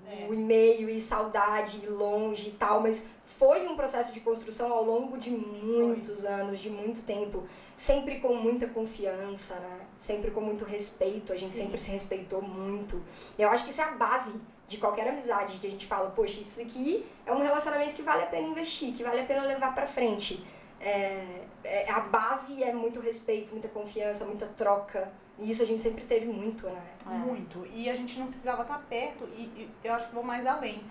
É. 0.06 0.26
O 0.28 0.34
e-mail 0.34 0.90
e 0.90 1.00
saudade, 1.00 1.86
longe 1.86 2.48
e 2.48 2.52
tal, 2.52 2.80
mas 2.80 3.04
foi 3.24 3.66
um 3.66 3.76
processo 3.76 4.12
de 4.12 4.20
construção 4.20 4.72
ao 4.72 4.84
longo 4.84 5.16
de 5.16 5.30
muitos 5.30 6.24
anos, 6.24 6.58
de 6.58 6.68
muito 6.68 7.02
tempo, 7.06 7.46
sempre 7.76 8.18
com 8.20 8.34
muita 8.34 8.66
confiança, 8.66 9.54
né? 9.54 9.80
Sempre 9.96 10.30
com 10.32 10.40
muito 10.40 10.64
respeito, 10.64 11.32
a 11.32 11.36
gente 11.36 11.50
Sim. 11.50 11.62
sempre 11.62 11.78
se 11.78 11.90
respeitou 11.90 12.42
muito. 12.42 13.00
Eu 13.38 13.48
acho 13.48 13.64
que 13.64 13.70
isso 13.70 13.80
é 13.80 13.84
a 13.84 13.92
base 13.92 14.34
de 14.66 14.76
qualquer 14.78 15.08
amizade 15.08 15.58
que 15.58 15.66
a 15.66 15.70
gente 15.70 15.86
fala, 15.86 16.10
poxa, 16.10 16.40
isso 16.40 16.60
aqui 16.60 17.06
é 17.24 17.32
um 17.32 17.40
relacionamento 17.40 17.94
que 17.94 18.02
vale 18.02 18.22
a 18.22 18.26
pena 18.26 18.48
investir, 18.48 18.92
que 18.94 19.02
vale 19.02 19.20
a 19.20 19.24
pena 19.24 19.42
levar 19.42 19.74
pra 19.74 19.86
frente. 19.86 20.44
É, 20.80 21.42
é- 21.64 21.90
a 21.90 22.00
base 22.00 22.62
é 22.62 22.72
muito 22.72 23.00
respeito, 23.00 23.52
muita 23.52 23.68
confiança, 23.68 24.24
muita 24.24 24.46
troca. 24.46 25.12
E 25.40 25.50
isso 25.50 25.62
a 25.62 25.66
gente 25.66 25.82
sempre 25.82 26.04
teve 26.04 26.26
muito, 26.26 26.66
né? 26.66 26.82
É. 27.06 27.08
Muito. 27.10 27.66
E 27.72 27.88
a 27.88 27.94
gente 27.94 28.18
não 28.18 28.26
precisava 28.26 28.62
estar 28.62 28.78
perto, 28.80 29.26
e, 29.36 29.42
e 29.42 29.70
eu 29.82 29.94
acho 29.94 30.08
que 30.08 30.14
vou 30.14 30.22
mais 30.22 30.46
além. 30.46 30.84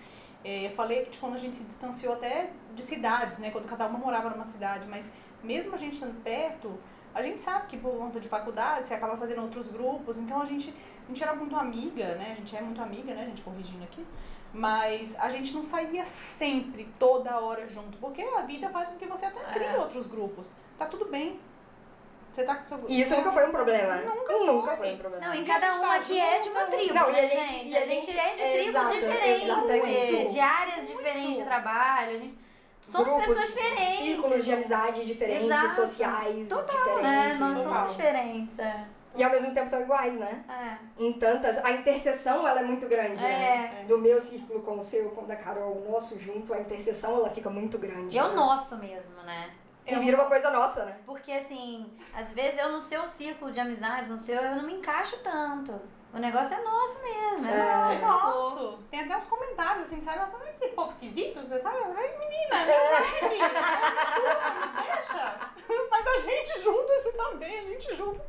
É, 0.44 0.66
eu 0.66 0.70
falei 0.70 1.02
que 1.04 1.10
de 1.10 1.18
quando 1.18 1.34
a 1.34 1.38
gente 1.38 1.54
se 1.56 1.62
distanciou 1.64 2.14
até 2.14 2.50
de 2.74 2.82
cidades, 2.82 3.38
né? 3.38 3.50
Quando 3.50 3.66
cada 3.66 3.86
uma 3.86 3.98
morava 3.98 4.30
numa 4.30 4.44
cidade, 4.44 4.86
mas 4.88 5.08
mesmo 5.42 5.74
a 5.74 5.76
gente 5.76 5.92
estando 5.92 6.20
perto, 6.22 6.78
a 7.14 7.22
gente 7.22 7.38
sabe 7.38 7.66
que 7.66 7.76
por 7.76 7.96
conta 7.96 8.18
de 8.18 8.28
faculdade 8.28 8.86
você 8.86 8.94
acaba 8.94 9.16
fazendo 9.16 9.42
outros 9.42 9.68
grupos, 9.68 10.16
então 10.16 10.40
a 10.40 10.44
gente, 10.44 10.72
a 11.04 11.08
gente 11.08 11.22
era 11.22 11.34
muito 11.34 11.54
amiga, 11.56 12.14
né? 12.14 12.32
A 12.32 12.34
gente 12.34 12.56
é 12.56 12.60
muito 12.60 12.80
amiga, 12.80 13.14
né? 13.14 13.22
A 13.22 13.26
gente 13.26 13.42
corrigindo 13.42 13.84
aqui. 13.84 14.04
Mas 14.52 15.14
a 15.16 15.28
gente 15.28 15.54
não 15.54 15.62
saía 15.62 16.04
sempre, 16.04 16.88
toda 16.98 17.38
hora 17.38 17.68
junto, 17.68 17.96
porque 17.98 18.20
a 18.20 18.42
vida 18.42 18.68
faz 18.70 18.88
com 18.88 18.96
que 18.96 19.06
você 19.06 19.26
até 19.26 19.40
crie 19.52 19.66
É. 19.66 19.78
outros 19.78 20.08
grupos. 20.08 20.54
Tá 20.76 20.86
tudo 20.86 21.04
bem. 21.06 21.38
Você 22.32 22.44
tá 22.44 22.54
com 22.54 22.64
seu 22.64 22.78
E 22.88 23.00
isso 23.00 23.16
nunca 23.16 23.32
foi 23.32 23.46
um 23.48 23.50
problema, 23.50 23.96
né? 23.96 24.04
Nunca 24.06 24.32
Nunca 24.32 24.76
foi. 24.76 24.86
foi 24.86 24.94
um 24.94 24.98
problema. 24.98 25.26
Não, 25.26 25.34
e 25.34 25.38
E 25.38 25.42
a 25.42 25.46
cada 25.46 25.66
gente 25.66 25.78
uma 25.78 25.88
tá 25.88 25.94
aqui 25.96 26.20
é 26.20 26.40
de 26.40 26.48
uma 26.48 26.60
tribo. 26.66 26.94
Não, 26.94 27.10
e 27.10 27.18
a 27.18 27.22
né, 27.22 27.26
gente- 27.26 27.68
e 27.68 27.76
a 27.76 27.86
gente- 27.86 28.18
é 28.18 28.30
de 28.30 28.36
tribos 28.36 28.68
exato, 28.68 28.94
diferentes, 28.94 29.42
exatamente. 29.42 30.28
de 30.32 30.40
áreas 30.40 30.86
diferentes 30.86 31.36
de 31.36 31.44
trabalho. 31.44 32.10
A 32.10 32.18
gente, 32.18 32.38
somos 32.82 33.06
Grupos, 33.08 33.26
pessoas 33.26 33.46
diferentes. 33.48 33.98
círculos 33.98 34.44
de 34.44 34.52
amizade 34.52 35.06
diferentes, 35.06 35.44
Exato. 35.50 35.74
sociais 35.74 36.48
né? 36.48 36.64
diferentes. 36.68 37.38
Nós 37.40 37.56
Total. 37.56 37.74
somos 37.74 37.96
diferentes. 37.96 38.58
É. 38.58 38.84
E 39.16 39.24
ao 39.24 39.30
mesmo 39.30 39.52
tempo 39.52 39.68
tão 39.68 39.80
iguais, 39.80 40.14
né? 40.16 40.44
É. 40.48 41.02
Em 41.04 41.12
tantas. 41.14 41.58
A 41.64 41.72
interseção 41.72 42.46
ela 42.46 42.60
é 42.60 42.62
muito 42.62 42.86
grande, 42.86 43.20
né? 43.20 43.70
É. 43.80 43.84
Do 43.84 43.98
meu 43.98 44.20
círculo 44.20 44.62
com 44.62 44.78
o 44.78 44.82
seu, 44.84 45.10
com 45.10 45.22
o 45.22 45.26
da 45.26 45.34
Carol, 45.34 45.72
o 45.84 45.90
nosso 45.90 46.16
junto, 46.16 46.54
a 46.54 46.60
interseção 46.60 47.16
ela 47.16 47.28
fica 47.28 47.50
muito 47.50 47.76
grande. 47.76 48.14
E 48.14 48.18
é 48.18 48.22
o 48.22 48.28
né? 48.28 48.34
nosso 48.36 48.76
mesmo, 48.76 49.16
né? 49.26 49.50
E 49.86 49.94
vira 49.96 50.16
uma 50.16 50.26
coisa 50.26 50.50
nossa, 50.50 50.84
né? 50.84 50.98
Porque 51.04 51.32
assim, 51.32 51.90
às 52.14 52.28
vezes 52.32 52.58
eu 52.58 52.70
no 52.70 52.80
seu 52.80 53.06
círculo 53.06 53.50
de 53.52 53.58
amizades, 53.60 54.08
no 54.08 54.18
seu, 54.18 54.36
eu 54.36 54.56
não 54.56 54.64
me 54.64 54.74
encaixo 54.74 55.16
tanto. 55.18 55.80
O 56.12 56.18
negócio 56.18 56.52
é 56.54 56.60
nosso 56.60 57.00
mesmo, 57.02 57.46
é, 57.46 57.50
É. 57.52 57.94
É 57.94 57.98
nosso. 58.00 58.56
nosso. 58.56 58.78
Tem 58.90 59.00
até 59.00 59.16
uns 59.16 59.26
comentários 59.26 59.86
assim, 59.86 60.00
sabe? 60.00 60.18
Ela 60.18 60.26
fala, 60.28 60.50
esse 60.50 60.68
povo 60.68 60.88
esquisito, 60.88 61.40
você 61.40 61.58
sabe? 61.60 61.76
Eu 61.78 61.94
falei, 61.94 62.18
menina, 62.18 62.56
não 62.66 62.90
vai, 62.90 63.30
me 63.30 64.82
deixa. 64.82 65.50
Mas 65.90 66.06
a 66.06 66.18
gente 66.18 66.62
junta-se 66.62 67.12
também, 67.12 67.58
a 67.58 67.62
gente 67.62 67.96
junta. 67.96 68.24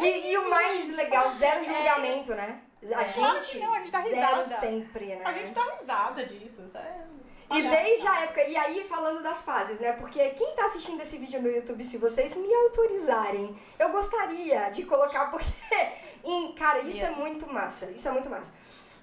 E, 0.00 0.32
e 0.32 0.38
o 0.38 0.50
mais 0.50 0.94
legal, 0.96 1.30
zero 1.30 1.64
julgamento, 1.64 2.34
né? 2.34 2.60
A 2.82 3.02
gente, 3.04 3.14
Claro 3.14 3.40
que 3.40 3.58
não, 3.58 3.74
a 3.74 3.78
gente 3.78 3.90
dá 3.92 4.00
zero 4.00 4.14
risada. 4.42 4.60
sempre, 4.60 5.06
né? 5.14 5.22
A 5.24 5.32
gente 5.32 5.52
dá 5.52 5.62
risada 5.78 6.24
disso, 6.26 6.66
sabe? 6.68 6.88
E 7.50 7.62
desde 7.62 8.06
a 8.06 8.20
época, 8.20 8.44
e 8.44 8.56
aí 8.56 8.84
falando 8.84 9.22
das 9.22 9.42
fases, 9.42 9.80
né? 9.80 9.92
Porque 9.92 10.20
quem 10.30 10.54
tá 10.54 10.66
assistindo 10.66 11.00
esse 11.02 11.18
vídeo 11.18 11.42
no 11.42 11.50
YouTube, 11.50 11.82
se 11.82 11.98
vocês 11.98 12.34
me 12.36 12.52
autorizarem, 12.54 13.56
eu 13.78 13.90
gostaria 13.90 14.70
de 14.70 14.84
colocar, 14.84 15.30
porque, 15.32 15.52
em, 16.24 16.52
cara, 16.54 16.78
isso 16.80 17.04
é 17.04 17.10
muito 17.10 17.52
massa, 17.52 17.86
isso 17.86 18.06
é 18.06 18.10
muito 18.12 18.30
massa. 18.30 18.52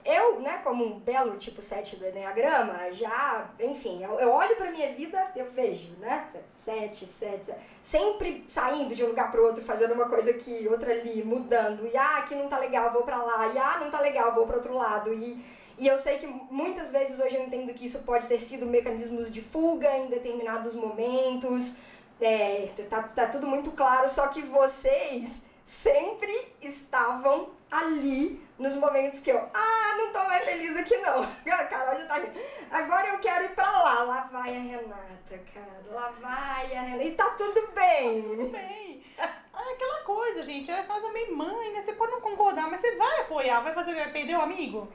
Eu, 0.06 0.40
né, 0.40 0.62
como 0.64 0.86
um 0.86 1.00
belo 1.00 1.36
tipo 1.36 1.62
7 1.62 1.98
do 1.98 2.08
Enneagrama, 2.08 2.90
já, 2.94 3.50
enfim, 3.60 4.02
eu, 4.02 4.18
eu 4.18 4.32
olho 4.32 4.56
pra 4.56 4.72
minha 4.72 4.94
vida, 4.94 5.32
eu 5.36 5.52
vejo, 5.52 5.90
né? 6.00 6.30
7, 6.54 7.06
7, 7.06 7.54
sempre 7.82 8.46
saindo 8.48 8.96
de 8.96 9.04
um 9.04 9.08
lugar 9.08 9.30
pro 9.30 9.44
outro, 9.46 9.66
fazendo 9.66 9.94
uma 9.94 10.08
coisa 10.08 10.32
aqui, 10.32 10.66
outra 10.72 10.94
ali, 10.94 11.22
mudando. 11.26 11.86
E 11.86 11.98
ah, 11.98 12.20
aqui 12.20 12.36
não 12.36 12.48
tá 12.48 12.58
legal, 12.58 12.94
vou 12.94 13.04
pra 13.04 13.22
lá. 13.22 13.48
E 13.48 13.58
ah, 13.58 13.80
não 13.82 13.92
tá 13.92 14.00
legal, 14.00 14.34
vou 14.34 14.48
pro 14.48 14.56
outro 14.56 14.78
lado. 14.78 15.14
E 15.14 15.44
e 15.78 15.88
eu 15.88 15.98
sei 15.98 16.18
que 16.18 16.28
muitas 16.28 16.92
vezes 16.92 17.20
hoje 17.20 17.36
eu 17.36 17.44
entendo 17.44 17.74
que 17.74 17.86
isso 17.86 18.00
pode 18.00 18.28
ter 18.28 18.40
sido 18.40 18.66
mecanismos 18.66 19.32
de 19.32 19.42
fuga 19.42 19.96
em 19.98 20.08
determinados 20.08 20.74
momentos. 20.74 21.76
É, 22.20 22.70
tá, 22.90 23.04
tá 23.04 23.28
tudo 23.28 23.46
muito 23.46 23.72
claro, 23.72 24.10
só 24.10 24.28
que 24.28 24.42
vocês 24.42 25.42
sempre 25.64 26.34
estavam 26.62 27.50
ali 27.70 28.42
nos 28.58 28.74
momentos 28.76 29.20
que 29.20 29.30
eu, 29.30 29.38
ah, 29.54 29.96
não 29.98 30.12
tô 30.12 30.24
mais 30.24 30.44
feliz 30.46 30.76
aqui 30.78 30.98
não. 30.98 31.22
A 31.54 31.64
Carol 31.66 32.00
já 32.00 32.06
tá 32.08 32.16
aqui. 32.16 32.32
Agora 32.72 33.08
eu 33.10 33.20
quero 33.20 33.46
ir 33.46 33.50
pra 33.50 33.70
lá. 33.70 34.04
Lá 34.04 34.30
vai 34.32 34.56
a 34.56 34.60
Renata, 34.60 35.40
cara. 35.54 35.84
Lá 35.92 36.12
vai 36.20 36.76
a 36.76 36.82
Renata. 36.82 37.04
E 37.04 37.12
tá 37.12 37.30
tudo 37.32 37.72
bem. 37.74 38.24
Tudo 38.24 38.50
bem. 38.50 39.04
É 39.18 39.74
aquela 39.74 40.02
coisa, 40.02 40.44
gente. 40.44 40.72
É 40.72 40.84
casa 40.84 41.12
meio 41.12 41.36
mãe, 41.36 41.74
né? 41.74 41.84
Você 41.84 41.94
pode 41.94 42.14
não 42.14 42.22
concordar, 42.22 42.70
mas 42.70 42.80
você 42.80 42.96
vai 42.96 43.22
apoiar, 43.22 43.60
vai 43.62 43.74
fazer, 43.74 43.94
vai 43.94 44.12
perder 44.12 44.38
o 44.38 44.42
amigo. 44.42 44.88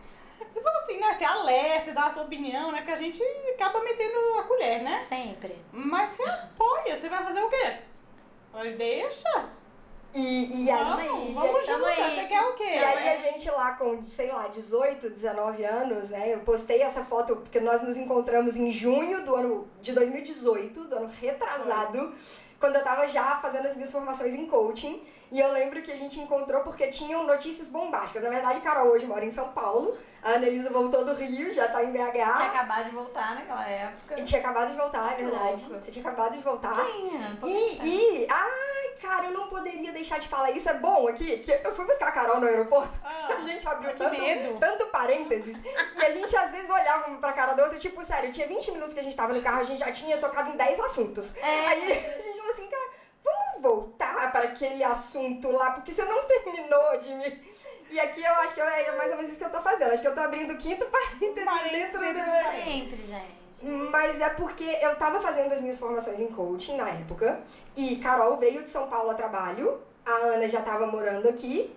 Você 0.50 0.60
fala 0.60 0.78
assim, 0.78 0.98
né? 0.98 1.14
Você 1.14 1.24
alerta, 1.24 1.84
você 1.86 1.92
dá 1.92 2.06
a 2.06 2.10
sua 2.10 2.22
opinião, 2.22 2.72
né? 2.72 2.78
Porque 2.78 2.92
a 2.92 2.96
gente 2.96 3.22
acaba 3.54 3.80
metendo 3.82 4.18
a 4.38 4.42
colher, 4.44 4.82
né? 4.82 5.06
Sempre. 5.08 5.56
Mas 5.72 6.12
você 6.12 6.22
apoia, 6.24 6.96
você 6.96 7.08
vai 7.08 7.24
fazer 7.24 7.42
o 7.42 7.48
quê? 7.48 7.76
Vai, 8.52 8.72
deixa. 8.72 9.48
E, 10.14 10.64
e 10.64 10.70
aí, 10.70 11.08
Vamos, 11.32 11.68
aí, 11.68 12.02
aí. 12.02 12.14
Você 12.14 12.24
quer 12.26 12.42
o 12.42 12.54
quê? 12.54 12.64
E 12.64 12.84
aí 12.84 13.08
a 13.08 13.16
gente 13.16 13.50
lá 13.50 13.72
com, 13.72 14.04
sei 14.06 14.30
lá, 14.30 14.46
18, 14.48 15.08
19 15.08 15.64
anos, 15.64 16.10
né? 16.10 16.34
Eu 16.34 16.40
postei 16.40 16.82
essa 16.82 17.02
foto 17.04 17.36
porque 17.36 17.58
nós 17.58 17.80
nos 17.80 17.96
encontramos 17.96 18.56
em 18.56 18.70
junho 18.70 19.24
do 19.24 19.34
ano 19.34 19.68
de 19.80 19.92
2018, 19.92 20.84
do 20.84 20.96
ano 20.96 21.10
retrasado, 21.18 22.14
quando 22.60 22.76
eu 22.76 22.84
tava 22.84 23.08
já 23.08 23.36
fazendo 23.40 23.66
as 23.66 23.74
minhas 23.74 23.90
formações 23.90 24.34
em 24.34 24.46
coaching. 24.46 25.02
E 25.30 25.40
eu 25.40 25.50
lembro 25.50 25.80
que 25.80 25.90
a 25.90 25.96
gente 25.96 26.20
encontrou 26.20 26.62
porque 26.62 26.88
tinham 26.88 27.26
notícias 27.26 27.68
bombásticas. 27.68 28.22
Na 28.22 28.28
verdade, 28.28 28.60
Carol 28.60 28.88
hoje 28.88 29.06
mora 29.06 29.24
em 29.24 29.30
São 29.30 29.48
Paulo, 29.48 29.96
a 30.22 30.30
Anelisa 30.34 30.70
voltou 30.70 31.04
do 31.04 31.14
Rio, 31.14 31.52
já 31.52 31.68
tá 31.68 31.82
em 31.82 31.92
Tinha 31.92 32.10
BH. 32.10 32.42
acabado 32.42 32.84
de 32.84 32.94
voltar 32.94 33.34
naquela 33.34 33.66
época. 33.68 34.22
Tinha 34.22 34.40
acabado 34.40 34.70
de 34.70 34.76
voltar, 34.76 35.12
é 35.12 35.16
verdade. 35.16 35.66
Louco. 35.68 35.84
Você 35.84 35.90
tinha 35.90 36.04
acabado 36.06 36.36
de 36.36 36.42
voltar. 36.42 36.74
Tinha. 36.74 37.38
E, 37.44 37.88
e, 38.22 38.26
ai, 38.30 38.94
cara, 39.00 39.24
eu 39.26 39.32
não 39.32 39.48
poderia 39.48 39.90
deixar 39.90 40.18
de 40.20 40.28
falar 40.28 40.50
isso. 40.52 40.68
É 40.70 40.74
bom 40.74 41.08
aqui, 41.08 41.38
que 41.38 41.50
eu 41.64 41.74
fui 41.74 41.84
buscar 41.84 42.08
a 42.08 42.12
Carol 42.12 42.40
no 42.40 42.46
aeroporto. 42.46 42.96
Ah, 43.04 43.28
A 43.36 43.40
gente 43.40 43.66
abriu 43.68 43.94
tanto, 43.96 44.20
medo. 44.20 44.58
tanto 44.60 44.86
parênteses. 44.86 45.60
E 45.64 46.04
a 46.04 46.10
gente 46.10 46.36
às 46.36 46.50
vezes 46.52 46.70
olhava 46.70 47.10
um 47.10 47.16
pra 47.16 47.32
cara 47.32 47.54
do 47.54 47.62
outro, 47.62 47.78
tipo, 47.78 48.04
sério, 48.04 48.30
tinha 48.30 48.46
20 48.46 48.70
minutos 48.72 48.94
que 48.94 49.00
a 49.00 49.02
gente 49.02 49.16
tava 49.16 49.32
no 49.32 49.42
carro, 49.42 49.60
a 49.60 49.64
gente 49.64 49.80
já 49.80 49.90
tinha 49.90 50.18
tocado 50.18 50.50
em 50.50 50.56
10 50.56 50.78
assuntos. 50.80 51.34
É. 51.36 51.66
Aí 51.66 51.92
a 51.92 52.18
gente 52.22 52.36
falou 52.38 52.52
assim, 52.52 52.68
cara, 52.68 52.90
vamos 53.24 53.62
voltar 53.62 54.30
para 54.30 54.44
aquele 54.44 54.84
assunto 54.84 55.50
lá, 55.50 55.72
porque 55.72 55.90
você 55.92 56.04
não 56.04 56.22
terminou 56.26 56.98
de 57.00 57.14
me. 57.14 57.52
E 57.92 58.00
aqui 58.00 58.24
eu 58.24 58.34
acho 58.36 58.54
que 58.54 58.60
é 58.60 58.96
mais 58.96 59.10
ou 59.10 59.16
menos 59.16 59.30
isso 59.30 59.38
que 59.38 59.44
eu 59.44 59.50
tô 59.50 59.60
fazendo. 59.60 59.92
Acho 59.92 60.00
que 60.00 60.08
eu 60.08 60.14
tô 60.14 60.20
abrindo 60.22 60.54
o 60.54 60.56
quinto 60.56 60.86
parênteses 60.86 61.44
Parênteses 61.44 62.00
dentro 62.00 62.00
do. 62.00 62.14
dentro 62.14 62.64
Sempre, 62.64 63.06
gente. 63.06 63.42
Mas 63.90 64.18
é 64.18 64.30
porque 64.30 64.64
eu 64.80 64.96
tava 64.96 65.20
fazendo 65.20 65.52
as 65.52 65.60
minhas 65.60 65.78
formações 65.78 66.18
em 66.18 66.28
coaching 66.28 66.78
na 66.78 66.88
época. 66.88 67.40
E 67.76 67.96
Carol 67.96 68.38
veio 68.38 68.62
de 68.62 68.70
São 68.70 68.88
Paulo 68.88 69.10
a 69.10 69.14
trabalho. 69.14 69.78
A 70.06 70.10
Ana 70.10 70.48
já 70.48 70.62
tava 70.62 70.86
morando 70.86 71.28
aqui. 71.28 71.76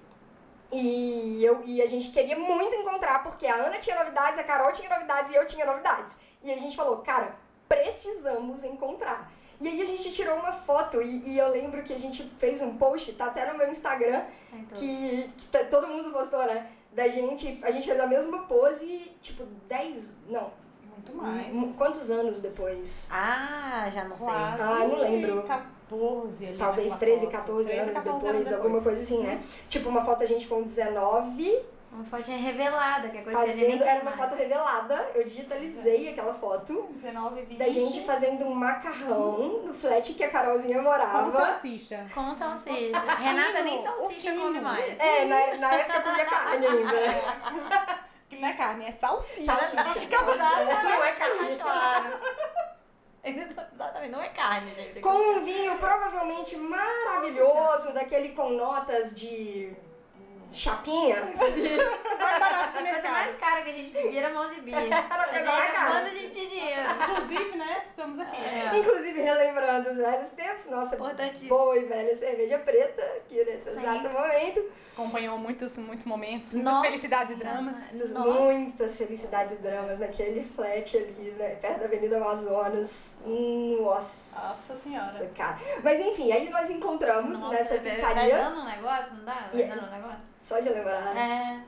E, 0.71 1.43
eu, 1.43 1.61
e 1.65 1.81
a 1.81 1.85
gente 1.85 2.11
queria 2.11 2.37
muito 2.37 2.73
encontrar, 2.75 3.21
porque 3.21 3.45
a 3.45 3.55
Ana 3.55 3.77
tinha 3.77 3.95
novidades, 3.97 4.39
a 4.39 4.43
Carol 4.43 4.71
tinha 4.71 4.89
novidades 4.89 5.31
e 5.31 5.35
eu 5.35 5.45
tinha 5.45 5.65
novidades. 5.65 6.15
E 6.41 6.51
a 6.51 6.57
gente 6.57 6.75
falou, 6.75 6.97
cara, 6.97 7.35
precisamos 7.67 8.63
encontrar. 8.63 9.31
E 9.61 9.67
aí 9.67 9.81
a 9.81 9.85
gente 9.85 10.11
tirou 10.11 10.35
uma 10.37 10.51
foto 10.51 11.01
e, 11.01 11.29
e 11.29 11.37
eu 11.37 11.49
lembro 11.49 11.81
que 11.83 11.93
a 11.93 11.99
gente 11.99 12.23
fez 12.37 12.61
um 12.61 12.75
post, 12.77 13.13
tá 13.13 13.25
até 13.27 13.49
no 13.51 13.57
meu 13.57 13.69
Instagram, 13.69 14.23
Então, 14.51 14.77
que, 14.77 15.29
que 15.37 15.45
tá- 15.47 15.63
todo 15.65 15.87
mundo 15.87 16.11
postou, 16.11 16.45
né? 16.45 16.67
Da 16.93 17.07
gente, 17.07 17.59
a 17.63 17.71
gente 17.71 17.85
fez 17.85 17.99
a 17.99 18.07
mesma 18.07 18.43
pose, 18.43 19.11
tipo, 19.21 19.43
10, 19.67 20.11
não, 20.29 20.51
Muito 20.89 21.13
mais. 21.13 21.75
Quantos 21.77 22.09
anos 22.09 22.39
depois? 22.39 23.07
Ah, 23.11 23.89
já 23.93 24.03
não 24.05 24.15
sei. 24.15 24.25
Quase 24.25 24.61
Ah, 24.61 24.87
não 24.87 24.99
lembro. 24.99 25.43
14 25.43 26.47
ali. 26.47 26.57
Talvez 26.57 26.89
naquela 26.91 26.99
13, 27.11 27.21
foto. 27.25 27.31
14 27.31 27.69
13, 27.69 27.81
anos 27.81 27.93
14 27.93 28.27
depois, 28.27 28.53
alguma 28.53 28.81
coisa 28.81 29.01
assim, 29.01 29.23
né? 29.23 29.43
Tipo, 29.69 29.89
uma 29.89 30.03
foto 30.05 30.23
a 30.23 30.25
gente 30.25 30.47
com 30.47 30.61
19, 30.63 31.59
Uma 31.95 32.03
fotinha 32.03 32.37
revelada, 32.37 33.07
que 33.07 33.17
é 33.17 33.21
coisa 33.21 33.39
que 33.39 33.49
a 33.49 33.53
gente 33.53 33.67
nem 33.67 33.79
fazendo. 33.79 33.89
Era 33.89 34.01
uma 34.01 34.11
mais. 34.11 34.17
foto 34.17 34.35
revelada, 34.35 35.11
eu 35.15 35.23
digitalizei 35.23 36.09
aquela 36.09 36.33
foto 36.33 36.89
19, 36.91 37.41
20. 37.43 37.57
da 37.57 37.69
gente 37.69 38.05
fazendo 38.05 38.45
um 38.45 38.53
macarrão 38.53 39.61
no 39.63 39.73
flat 39.73 40.13
que 40.13 40.23
a 40.23 40.29
Carolzinha 40.29 40.81
morava. 40.81 41.23
Com 41.23 41.31
salsicha. 41.31 42.05
Com 42.13 42.35
salsicha. 42.35 42.99
Renata 43.17 43.63
nem 43.63 43.81
salsicha 43.81 44.35
come 44.35 44.59
mais. 44.59 44.99
É, 44.99 45.25
na, 45.25 45.57
na 45.57 45.73
época 45.73 45.97
eu 45.97 46.03
comia 46.03 46.25
carne 46.25 46.67
ainda. 46.67 48.05
Que 48.27 48.37
não 48.37 48.47
é 48.47 48.53
carne, 48.53 48.85
é 48.85 48.91
salsicha. 48.91 49.55
Salsicha. 49.55 49.83
Não 49.83 51.03
é 51.03 51.11
carne. 51.11 51.55
Claro. 51.57 52.19
Exatamente, 53.23 54.11
não 54.11 54.21
é 54.21 54.29
carne, 54.29 54.71
gente. 54.75 54.99
Com 54.99 55.09
um 55.09 55.43
vinho 55.43 55.77
provavelmente 55.77 56.55
maravilhoso, 56.57 57.91
daquele 57.93 58.29
com 58.29 58.49
notas 58.51 59.15
de 59.15 59.75
chapinha. 60.55 61.17
Mais 62.19 62.39
barato 62.39 62.73
do 62.73 62.79
A 62.79 62.91
coisa 62.91 63.09
mais 63.09 63.35
cara 63.37 63.61
que 63.61 63.69
a 63.69 63.73
gente 63.73 63.91
vivia 63.91 64.19
era 64.25 64.33
Mozambique. 64.33 64.73
Era 64.77 65.23
pegar 65.27 65.57
na 65.59 65.67
cara. 65.67 65.91
Quando 65.91 66.07
a 66.07 66.13
gente 66.13 66.29
tinha 66.33 66.47
dinheiro. 66.49 66.81
Inclusive, 67.11 67.57
né, 67.57 67.81
estamos 67.83 68.19
aqui. 68.19 68.35
É. 68.37 68.71
Inclusive, 68.77 69.21
relembrando 69.21 69.89
os 69.91 69.97
velhos 69.97 70.29
tempos, 70.31 70.65
nossa 70.67 70.97
boa 70.97 71.77
e 71.77 71.85
velha 71.85 72.15
cerveja 72.15 72.57
preta, 72.59 73.01
aqui 73.17 73.43
nesse 73.43 73.69
Sim. 73.71 73.79
exato 73.79 74.09
momento. 74.09 74.65
Acompanhou 74.93 75.37
muitos, 75.37 75.77
muitos 75.77 76.05
momentos, 76.05 76.53
muitas 76.53 76.71
Nossa. 76.73 76.85
felicidades 76.85 77.33
e 77.33 77.35
dramas. 77.35 77.75
Nossa. 78.11 78.19
Muitas 78.31 78.97
felicidades 78.97 79.51
e 79.51 79.55
dramas 79.57 79.99
naquele 79.99 80.45
flat 80.55 80.95
ali, 80.97 81.35
né, 81.37 81.55
perto 81.55 81.79
da 81.79 81.85
Avenida 81.85 82.15
Amazonas. 82.15 83.11
Nossa. 83.25 84.39
Nossa 84.39 84.73
Senhora. 84.73 85.31
cara. 85.35 85.59
Mas 85.83 85.99
enfim, 85.99 86.31
aí 86.31 86.49
nós 86.49 86.69
encontramos 86.69 87.37
Nossa, 87.39 87.53
nessa 87.55 87.69
vai- 87.75 87.79
Vai 87.79 87.95
pizzaria. 87.95 88.35
dando 88.37 88.61
um 88.61 88.65
negócio, 88.65 89.13
não 89.15 89.25
dá? 89.25 89.49
Vai 89.51 89.61
E- 89.61 89.65
dando 89.65 89.85
um 89.85 89.91
negócio? 89.91 90.19
Só 90.45 90.59
de 90.59 90.69
lembrar. 90.69 91.17
É. 91.17 91.59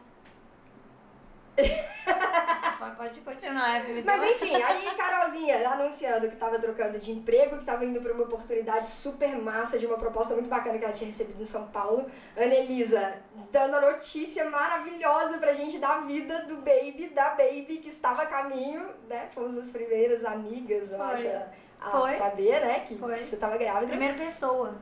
Pode- 2.95 3.21
continuar, 3.21 3.81
Felipe. 3.81 4.05
Mas 4.05 4.21
enfim, 4.23 4.55
aí 4.61 4.95
Carolzinha 4.95 5.67
anunciando 5.67 6.29
que 6.29 6.35
tava 6.35 6.59
trocando 6.59 6.99
de 6.99 7.11
emprego, 7.11 7.57
que 7.57 7.65
tava 7.65 7.83
indo 7.85 7.99
pra 7.99 8.13
uma 8.13 8.23
oportunidade 8.25 8.87
super 8.87 9.35
massa 9.35 9.79
de 9.79 9.87
uma 9.87 9.97
proposta 9.97 10.35
muito 10.35 10.47
bacana 10.47 10.77
que 10.77 10.85
ela 10.85 10.93
tinha 10.93 11.07
recebido 11.09 11.41
em 11.41 11.45
São 11.45 11.67
Paulo. 11.69 12.05
Ana 12.35 12.53
Elisa 12.53 13.15
dando 13.51 13.77
a 13.77 13.81
notícia 13.81 14.47
maravilhosa 14.47 15.39
pra 15.39 15.53
gente 15.53 15.79
da 15.79 16.01
vida 16.01 16.43
do 16.43 16.57
baby, 16.57 17.09
da 17.09 17.29
baby 17.31 17.77
que 17.81 17.89
estava 17.89 18.21
a 18.23 18.25
caminho, 18.27 18.87
né? 19.09 19.27
Fomos 19.33 19.57
as 19.57 19.69
primeiras 19.69 20.23
amigas, 20.23 20.91
eu 20.91 20.97
Foi. 20.99 21.07
acho, 21.07 21.27
a, 21.27 21.87
a 21.87 21.91
Foi. 21.91 22.13
saber, 22.13 22.61
né? 22.61 22.79
Que 22.87 22.95
Foi. 22.95 23.17
você 23.17 23.37
tava 23.37 23.57
grávida. 23.57 23.87
Primeira 23.87 24.13
pessoa. 24.13 24.75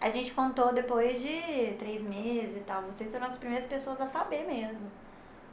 A 0.00 0.08
gente 0.08 0.32
contou 0.32 0.72
depois 0.72 1.20
de 1.20 1.74
três 1.78 2.02
meses 2.02 2.56
e 2.56 2.60
tal. 2.60 2.82
Vocês 2.82 3.10
foram 3.12 3.26
as 3.26 3.36
primeiras 3.38 3.66
pessoas 3.66 4.00
a 4.00 4.06
saber 4.06 4.46
mesmo. 4.46 4.90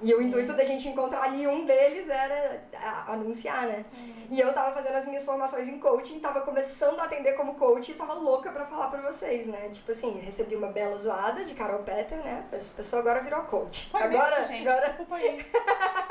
E 0.01 0.13
o 0.13 0.22
intuito 0.22 0.54
da 0.54 0.63
gente 0.63 0.88
encontrar 0.88 1.24
ali 1.24 1.48
um 1.48 1.66
deles 1.66 2.08
era 2.08 2.62
anunciar, 3.08 3.66
né? 3.66 3.84
E 4.30 4.39
eu 4.39 4.54
tava 4.54 4.72
fazendo 4.72 4.96
as 4.96 5.06
minhas 5.06 5.24
formações 5.24 5.68
em 5.68 5.80
coaching, 5.80 6.20
tava 6.20 6.42
começando 6.42 7.00
a 7.00 7.06
atender 7.06 7.34
como 7.34 7.56
coach 7.56 7.92
e 7.92 7.96
tava 7.96 8.13
louca 8.13 8.51
pra 8.51 8.66
falar 8.68 8.89
pra 8.89 9.01
vocês, 9.01 9.48
né? 9.48 9.70
Tipo 9.70 9.92
assim, 9.92 10.20
recebi 10.20 10.56
uma 10.56 10.68
bela 10.68 10.96
zoada 10.98 11.44
de 11.44 11.56
Carol 11.56 11.82
Peter, 11.82 12.20
né? 12.20 12.46
Essa 12.51 12.74
pessoa 12.75 13.01
agora 13.01 13.22
virou 13.22 13.42
coach. 13.44 13.89
Foi 13.89 14.04
agora, 14.04 14.39
mesmo, 14.39 14.54
gente. 14.54 14.68
agora. 14.68 14.88
Desculpa 14.88 15.16
aí. 15.16 15.46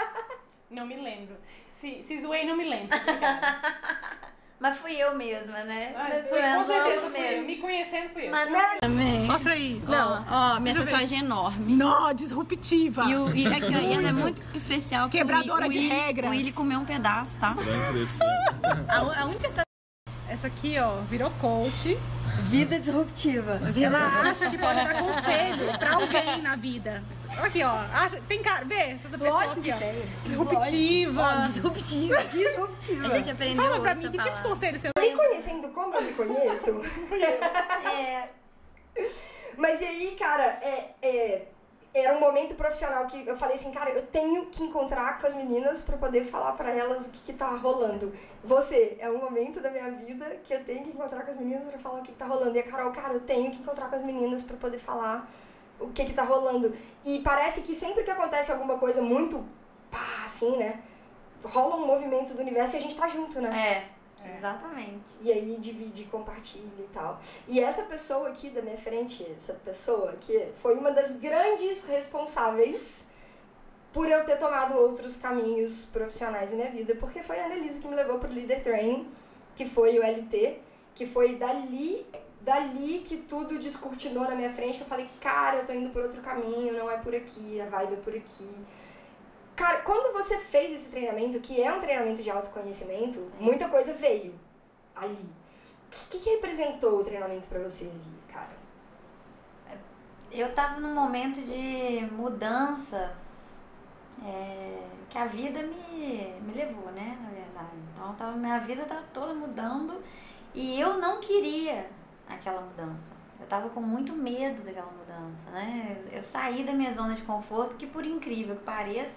Não 0.68 0.84
me 0.84 0.96
lembro. 0.96 1.36
Se, 1.68 2.02
se 2.02 2.18
zoei, 2.18 2.44
não 2.44 2.56
me 2.56 2.64
lembro. 2.64 2.96
Mas 4.58 4.78
fui 4.78 4.92
eu 4.96 5.14
mesma, 5.14 5.64
né? 5.64 5.92
Ah, 5.94 6.06
Mas 6.08 6.28
foi- 6.28 6.40
com 6.42 6.64
certeza 6.64 7.00
fui 7.10 7.18
eu. 7.18 7.22
mesmo. 7.30 7.46
Me 7.46 7.56
conhecendo 7.58 8.08
fui 8.10 8.26
eu. 8.26 8.30
Mas 8.30 8.50
Né? 8.50 8.64
também. 8.80 9.20
Mostra 9.26 9.52
aí. 9.52 9.82
Não, 9.86 10.24
ó, 10.30 10.60
minha 10.60 10.60
deixa 10.74 10.78
eu 10.78 10.84
ver. 10.84 10.90
tatuagem 10.92 11.18
é 11.18 11.22
enorme. 11.22 11.74
Nó, 11.76 12.12
disruptiva. 12.12 13.04
E, 13.04 13.16
o, 13.16 13.36
e 13.36 13.46
aqui, 13.46 13.74
ó, 13.76 13.78
e 13.78 13.92
ela 13.92 14.08
é 14.08 14.12
muito 14.12 14.42
especial. 14.54 15.10
que 15.10 15.16
o 15.16 15.20
Quebradora 15.20 15.66
Wi- 15.66 15.68
o 15.68 15.72
de 15.72 15.78
Willy- 15.78 15.88
regras. 15.94 16.30
O 16.30 16.32
Willy 16.34 16.52
comeu 16.52 16.80
um 16.80 16.84
pedaço, 16.86 17.38
tá? 17.38 17.54
Crescer. 17.92 18.24
A, 18.88 18.96
a 19.20 19.24
única 19.26 19.48
tatuagem. 19.48 19.66
Essa 20.28 20.46
aqui, 20.48 20.78
ó, 20.78 21.00
virou 21.02 21.30
coach. 21.32 21.98
Vida 22.44 22.78
disruptiva. 22.78 23.60
Ela 23.76 24.20
acha 24.30 24.50
que 24.50 24.58
pode 24.58 24.74
dar 24.74 24.94
conselho 24.94 25.78
pra 25.78 25.94
alguém 25.94 26.42
na 26.42 26.54
vida. 26.56 27.02
Aqui, 27.42 27.62
ó. 27.62 27.70
Acha, 27.92 28.20
tem 28.28 28.42
cara. 28.42 28.64
Vê 28.64 28.74
essa 28.74 29.08
pessoa 29.08 29.30
Lógico 29.30 29.60
aqui, 29.60 29.62
que 29.62 29.72
ó. 29.72 29.78
tem. 29.78 30.02
Disruptiva. 30.24 31.48
disruptiva. 31.48 32.24
Disruptiva. 32.24 33.06
A 33.06 33.10
gente 33.18 33.30
aprendeu 33.30 33.64
Fala 33.64 33.80
pra 33.80 33.94
mim, 33.94 34.10
que 34.10 34.18
tipo 34.18 34.36
de 34.36 34.42
conselho 34.42 34.80
você 34.80 34.90
Me 34.98 35.10
conhecendo 35.16 35.68
como 35.68 35.94
eu 35.94 36.02
me 36.02 36.12
conheço. 36.12 36.82
É, 37.96 38.28
Mas 39.56 39.80
e 39.80 39.84
aí, 39.84 40.16
cara, 40.18 40.44
é, 40.44 40.90
é, 41.02 41.46
era 41.94 42.16
um 42.16 42.20
momento 42.20 42.54
profissional 42.54 43.06
que 43.06 43.26
eu 43.26 43.36
falei 43.36 43.56
assim, 43.56 43.70
cara, 43.72 43.90
eu 43.90 44.02
tenho 44.02 44.46
que 44.46 44.62
encontrar 44.62 45.18
com 45.18 45.26
as 45.26 45.34
meninas 45.34 45.82
pra 45.82 45.96
poder 45.96 46.24
falar 46.24 46.52
pra 46.52 46.70
elas 46.70 47.06
o 47.06 47.10
que, 47.10 47.20
que 47.22 47.32
tá 47.32 47.48
rolando. 47.50 48.12
Você, 48.44 48.96
é 48.98 49.10
um 49.10 49.18
momento 49.18 49.60
da 49.60 49.70
minha 49.70 49.90
vida 49.90 50.26
que 50.44 50.52
eu 50.52 50.64
tenho 50.64 50.84
que 50.84 50.90
encontrar 50.90 51.24
com 51.24 51.30
as 51.30 51.36
meninas 51.38 51.64
pra 51.64 51.78
falar 51.78 52.00
o 52.00 52.02
que, 52.02 52.12
que 52.12 52.18
tá 52.18 52.26
rolando. 52.26 52.56
E 52.56 52.60
a 52.60 52.62
Carol, 52.62 52.92
cara, 52.92 53.14
eu 53.14 53.20
tenho 53.20 53.50
que 53.50 53.58
encontrar 53.58 53.88
com 53.88 53.96
as 53.96 54.02
meninas 54.04 54.42
pra 54.42 54.56
poder 54.56 54.78
falar 54.78 55.30
o 55.80 55.88
que 55.88 56.04
que 56.04 56.12
tá 56.12 56.22
rolando. 56.22 56.72
E 57.04 57.20
parece 57.20 57.62
que 57.62 57.74
sempre 57.74 58.02
que 58.02 58.10
acontece 58.10 58.50
alguma 58.50 58.78
coisa 58.78 59.02
muito 59.02 59.44
pá, 59.90 60.22
assim, 60.24 60.56
né? 60.56 60.82
Rola 61.44 61.76
um 61.76 61.86
movimento 61.86 62.34
do 62.34 62.40
universo 62.40 62.76
e 62.76 62.78
a 62.78 62.82
gente 62.82 62.96
tá 62.96 63.06
junto, 63.06 63.40
né? 63.40 63.50
é, 64.24 64.36
exatamente. 64.36 65.04
E 65.20 65.30
aí 65.30 65.56
divide, 65.60 66.04
compartilha 66.04 66.64
e 66.78 66.88
tal. 66.92 67.20
E 67.46 67.60
essa 67.60 67.82
pessoa 67.82 68.28
aqui 68.28 68.50
da 68.50 68.60
minha 68.62 68.76
frente, 68.76 69.26
essa 69.36 69.52
pessoa 69.52 70.14
que 70.20 70.48
foi 70.60 70.76
uma 70.76 70.90
das 70.90 71.12
grandes 71.12 71.84
responsáveis 71.84 73.06
por 73.92 74.10
eu 74.10 74.26
ter 74.26 74.36
tomado 74.36 74.76
outros 74.76 75.16
caminhos 75.16 75.86
profissionais 75.86 76.50
na 76.50 76.56
minha 76.56 76.70
vida, 76.70 76.94
porque 76.96 77.22
foi 77.22 77.40
a 77.40 77.46
Annelise 77.46 77.80
que 77.80 77.88
me 77.88 77.94
levou 77.94 78.18
pro 78.18 78.30
Leader 78.30 78.62
Training, 78.62 79.08
que 79.54 79.64
foi 79.64 79.98
o 79.98 80.02
LT, 80.02 80.60
que 80.94 81.06
foi 81.06 81.36
dali, 81.36 82.06
dali 82.46 83.00
que 83.00 83.16
tudo 83.16 83.58
descortinou 83.58 84.22
na 84.22 84.36
minha 84.36 84.52
frente, 84.52 84.76
que 84.76 84.84
eu 84.84 84.86
falei, 84.86 85.10
cara, 85.20 85.56
eu 85.56 85.66
tô 85.66 85.72
indo 85.72 85.90
por 85.90 86.02
outro 86.02 86.22
caminho, 86.22 86.72
não 86.72 86.88
é 86.88 86.96
por 86.96 87.12
aqui, 87.12 87.60
a 87.60 87.66
vibe 87.66 87.94
é 87.94 87.96
por 87.96 88.14
aqui. 88.14 88.48
Cara, 89.56 89.78
quando 89.78 90.12
você 90.12 90.38
fez 90.38 90.70
esse 90.70 90.88
treinamento, 90.88 91.40
que 91.40 91.60
é 91.60 91.74
um 91.74 91.80
treinamento 91.80 92.22
de 92.22 92.30
autoconhecimento, 92.30 93.32
muita 93.40 93.68
coisa 93.68 93.94
veio 93.94 94.32
ali. 94.94 95.28
O 95.90 96.08
que, 96.08 96.18
que 96.20 96.30
representou 96.30 97.00
o 97.00 97.04
treinamento 97.04 97.48
pra 97.48 97.58
você 97.58 97.86
ali, 97.86 98.20
cara? 98.28 98.56
Eu 100.30 100.54
tava 100.54 100.78
num 100.78 100.94
momento 100.94 101.40
de 101.40 102.06
mudança 102.12 103.12
é, 104.24 104.82
que 105.10 105.18
a 105.18 105.26
vida 105.26 105.62
me, 105.64 106.32
me 106.42 106.54
levou, 106.54 106.92
né? 106.92 107.18
Na 107.20 107.30
verdade. 107.30 107.76
Então 107.92 108.14
tava, 108.14 108.36
minha 108.36 108.60
vida 108.60 108.84
tava 108.84 109.02
toda 109.12 109.34
mudando 109.34 110.00
e 110.54 110.78
eu 110.78 110.98
não 110.98 111.20
queria 111.20 111.95
aquela 112.28 112.60
mudança. 112.60 113.14
Eu 113.38 113.46
tava 113.46 113.68
com 113.68 113.80
muito 113.80 114.12
medo 114.12 114.62
daquela 114.62 114.90
mudança, 114.90 115.50
né? 115.50 115.96
Eu, 116.04 116.18
eu 116.18 116.22
saí 116.22 116.64
da 116.64 116.72
minha 116.72 116.92
zona 116.94 117.14
de 117.14 117.22
conforto, 117.22 117.76
que 117.76 117.86
por 117.86 118.04
incrível 118.04 118.56
que 118.56 118.64
pareça, 118.64 119.14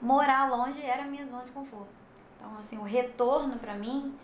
morar 0.00 0.50
longe 0.50 0.80
era 0.82 1.02
a 1.02 1.06
minha 1.06 1.26
zona 1.26 1.44
de 1.44 1.52
conforto. 1.52 1.92
Então, 2.36 2.58
assim, 2.58 2.78
o 2.78 2.82
retorno 2.82 3.58
pra 3.58 3.74
mim 3.74 4.14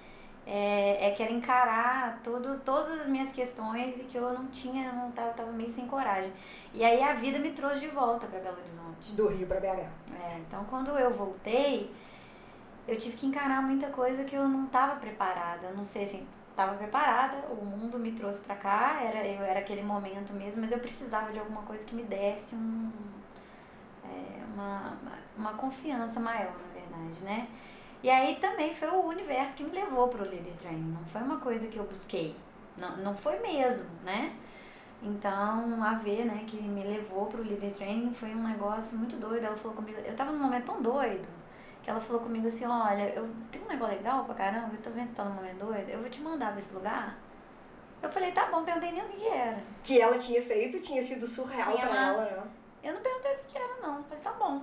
é, 0.46 1.08
é 1.08 1.10
que 1.12 1.22
era 1.22 1.32
encarar 1.32 2.20
todo, 2.22 2.58
todas 2.60 3.00
as 3.00 3.08
minhas 3.08 3.32
questões 3.32 3.96
e 3.98 4.04
que 4.04 4.16
eu 4.16 4.32
não 4.32 4.46
tinha, 4.48 4.92
não 4.92 5.10
tava, 5.12 5.32
tava 5.32 5.52
meio 5.52 5.70
sem 5.70 5.86
coragem. 5.86 6.32
E 6.74 6.84
aí 6.84 7.02
a 7.02 7.14
vida 7.14 7.38
me 7.38 7.52
trouxe 7.52 7.80
de 7.80 7.88
volta 7.88 8.26
para 8.26 8.40
Belo 8.40 8.58
Horizonte. 8.58 9.12
Do 9.12 9.28
Rio 9.28 9.46
pra 9.46 9.60
BH. 9.60 9.88
É, 10.20 10.38
então 10.38 10.64
quando 10.64 10.90
eu 10.98 11.10
voltei, 11.10 11.94
eu 12.88 12.98
tive 12.98 13.16
que 13.16 13.26
encarar 13.26 13.62
muita 13.62 13.88
coisa 13.88 14.24
que 14.24 14.34
eu 14.34 14.48
não 14.48 14.64
estava 14.64 14.96
preparada. 14.96 15.70
Não 15.70 15.84
sei 15.84 16.04
assim, 16.04 16.26
estava 16.60 16.76
preparada, 16.76 17.38
o 17.48 17.64
mundo 17.64 17.98
me 17.98 18.12
trouxe 18.12 18.44
para 18.44 18.54
cá, 18.54 19.00
era, 19.02 19.26
eu 19.26 19.42
era 19.42 19.60
aquele 19.60 19.82
momento 19.82 20.32
mesmo, 20.34 20.60
mas 20.60 20.70
eu 20.70 20.78
precisava 20.78 21.32
de 21.32 21.38
alguma 21.38 21.62
coisa 21.62 21.84
que 21.84 21.94
me 21.94 22.02
desse 22.02 22.54
um, 22.54 22.92
é, 24.04 24.44
uma, 24.52 24.98
uma 25.36 25.52
confiança 25.54 26.20
maior, 26.20 26.52
na 26.52 26.80
verdade, 26.80 27.20
né? 27.22 27.48
E 28.02 28.10
aí 28.10 28.36
também 28.36 28.74
foi 28.74 28.88
o 28.88 29.06
universo 29.06 29.54
que 29.54 29.64
me 29.64 29.70
levou 29.70 30.08
para 30.08 30.22
o 30.22 30.28
Leader 30.28 30.52
Training, 30.58 30.92
não 30.92 31.04
foi 31.06 31.22
uma 31.22 31.38
coisa 31.38 31.66
que 31.66 31.78
eu 31.78 31.84
busquei, 31.84 32.36
não, 32.76 32.96
não 32.98 33.16
foi 33.16 33.38
mesmo, 33.38 33.88
né? 34.04 34.36
Então, 35.02 35.82
a 35.82 35.94
V, 35.94 36.24
né, 36.24 36.44
que 36.46 36.58
me 36.60 36.82
levou 36.82 37.24
pro 37.24 37.42
Leader 37.42 37.72
Training 37.72 38.12
foi 38.12 38.34
um 38.34 38.46
negócio 38.46 38.98
muito 38.98 39.16
doido. 39.16 39.46
Ela 39.46 39.56
falou 39.56 39.74
comigo, 39.74 39.98
eu 39.98 40.14
tava 40.14 40.30
num 40.30 40.38
momento 40.38 40.66
tão 40.66 40.82
doido, 40.82 41.26
que 41.82 41.90
ela 41.90 42.00
falou 42.00 42.20
comigo 42.22 42.46
assim, 42.48 42.64
olha, 42.66 43.10
eu 43.14 43.28
tenho 43.50 43.64
um 43.64 43.68
negócio 43.68 43.94
legal 43.96 44.24
pra 44.24 44.34
caramba, 44.34 44.70
eu 44.74 44.82
tô 44.82 44.90
vendo 44.90 45.04
que 45.08 45.10
você 45.10 45.16
tá 45.16 45.24
num 45.24 45.34
momento 45.34 45.64
doido, 45.64 45.88
eu 45.88 46.00
vou 46.00 46.10
te 46.10 46.20
mandar 46.20 46.50
pra 46.52 46.60
esse 46.60 46.72
lugar. 46.72 47.16
Eu 48.02 48.10
falei, 48.10 48.32
tá 48.32 48.46
bom, 48.46 48.64
perguntei 48.64 48.92
nem 48.92 49.02
o 49.04 49.08
que, 49.08 49.16
que 49.18 49.28
era. 49.28 49.58
Que 49.82 50.00
ela 50.00 50.16
tinha 50.16 50.40
feito, 50.42 50.80
tinha 50.80 51.02
sido 51.02 51.26
surreal 51.26 51.72
Tinha 51.72 51.86
pra 51.86 51.90
uma- 51.96 52.06
ela, 52.06 52.24
né? 52.24 52.42
Eu 52.82 52.94
não 52.94 53.00
perguntei 53.00 53.32
o 53.34 53.38
que, 53.38 53.44
que 53.52 53.58
era, 53.58 53.76
não. 53.82 53.98
Eu 53.98 54.04
falei, 54.04 54.22
tá 54.22 54.32
bom. 54.32 54.62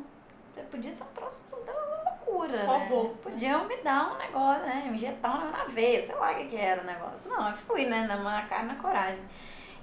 Podia 0.72 0.92
ser 0.92 1.04
um 1.04 1.08
troço 1.14 1.44
da 1.68 2.10
loucura, 2.10 2.58
Só 2.58 2.80
né? 2.80 2.88
vou. 2.90 3.10
Podiam 3.18 3.66
me 3.66 3.78
dar 3.84 4.12
um 4.14 4.18
negócio, 4.18 4.64
né? 4.64 4.86
Me 4.88 4.96
injetar 4.96 5.36
um 5.40 5.46
negócio 5.46 5.68
na 5.68 5.72
veia, 5.72 6.02
sei 6.02 6.16
lá 6.16 6.32
o 6.32 6.36
que, 6.36 6.46
que 6.48 6.56
era 6.56 6.82
o 6.82 6.86
negócio. 6.86 7.30
Não, 7.30 7.48
eu 7.50 7.56
fui, 7.56 7.86
né? 7.86 8.08
Na, 8.08 8.42
cara 8.48 8.64
na 8.64 8.76
coragem. 8.76 9.22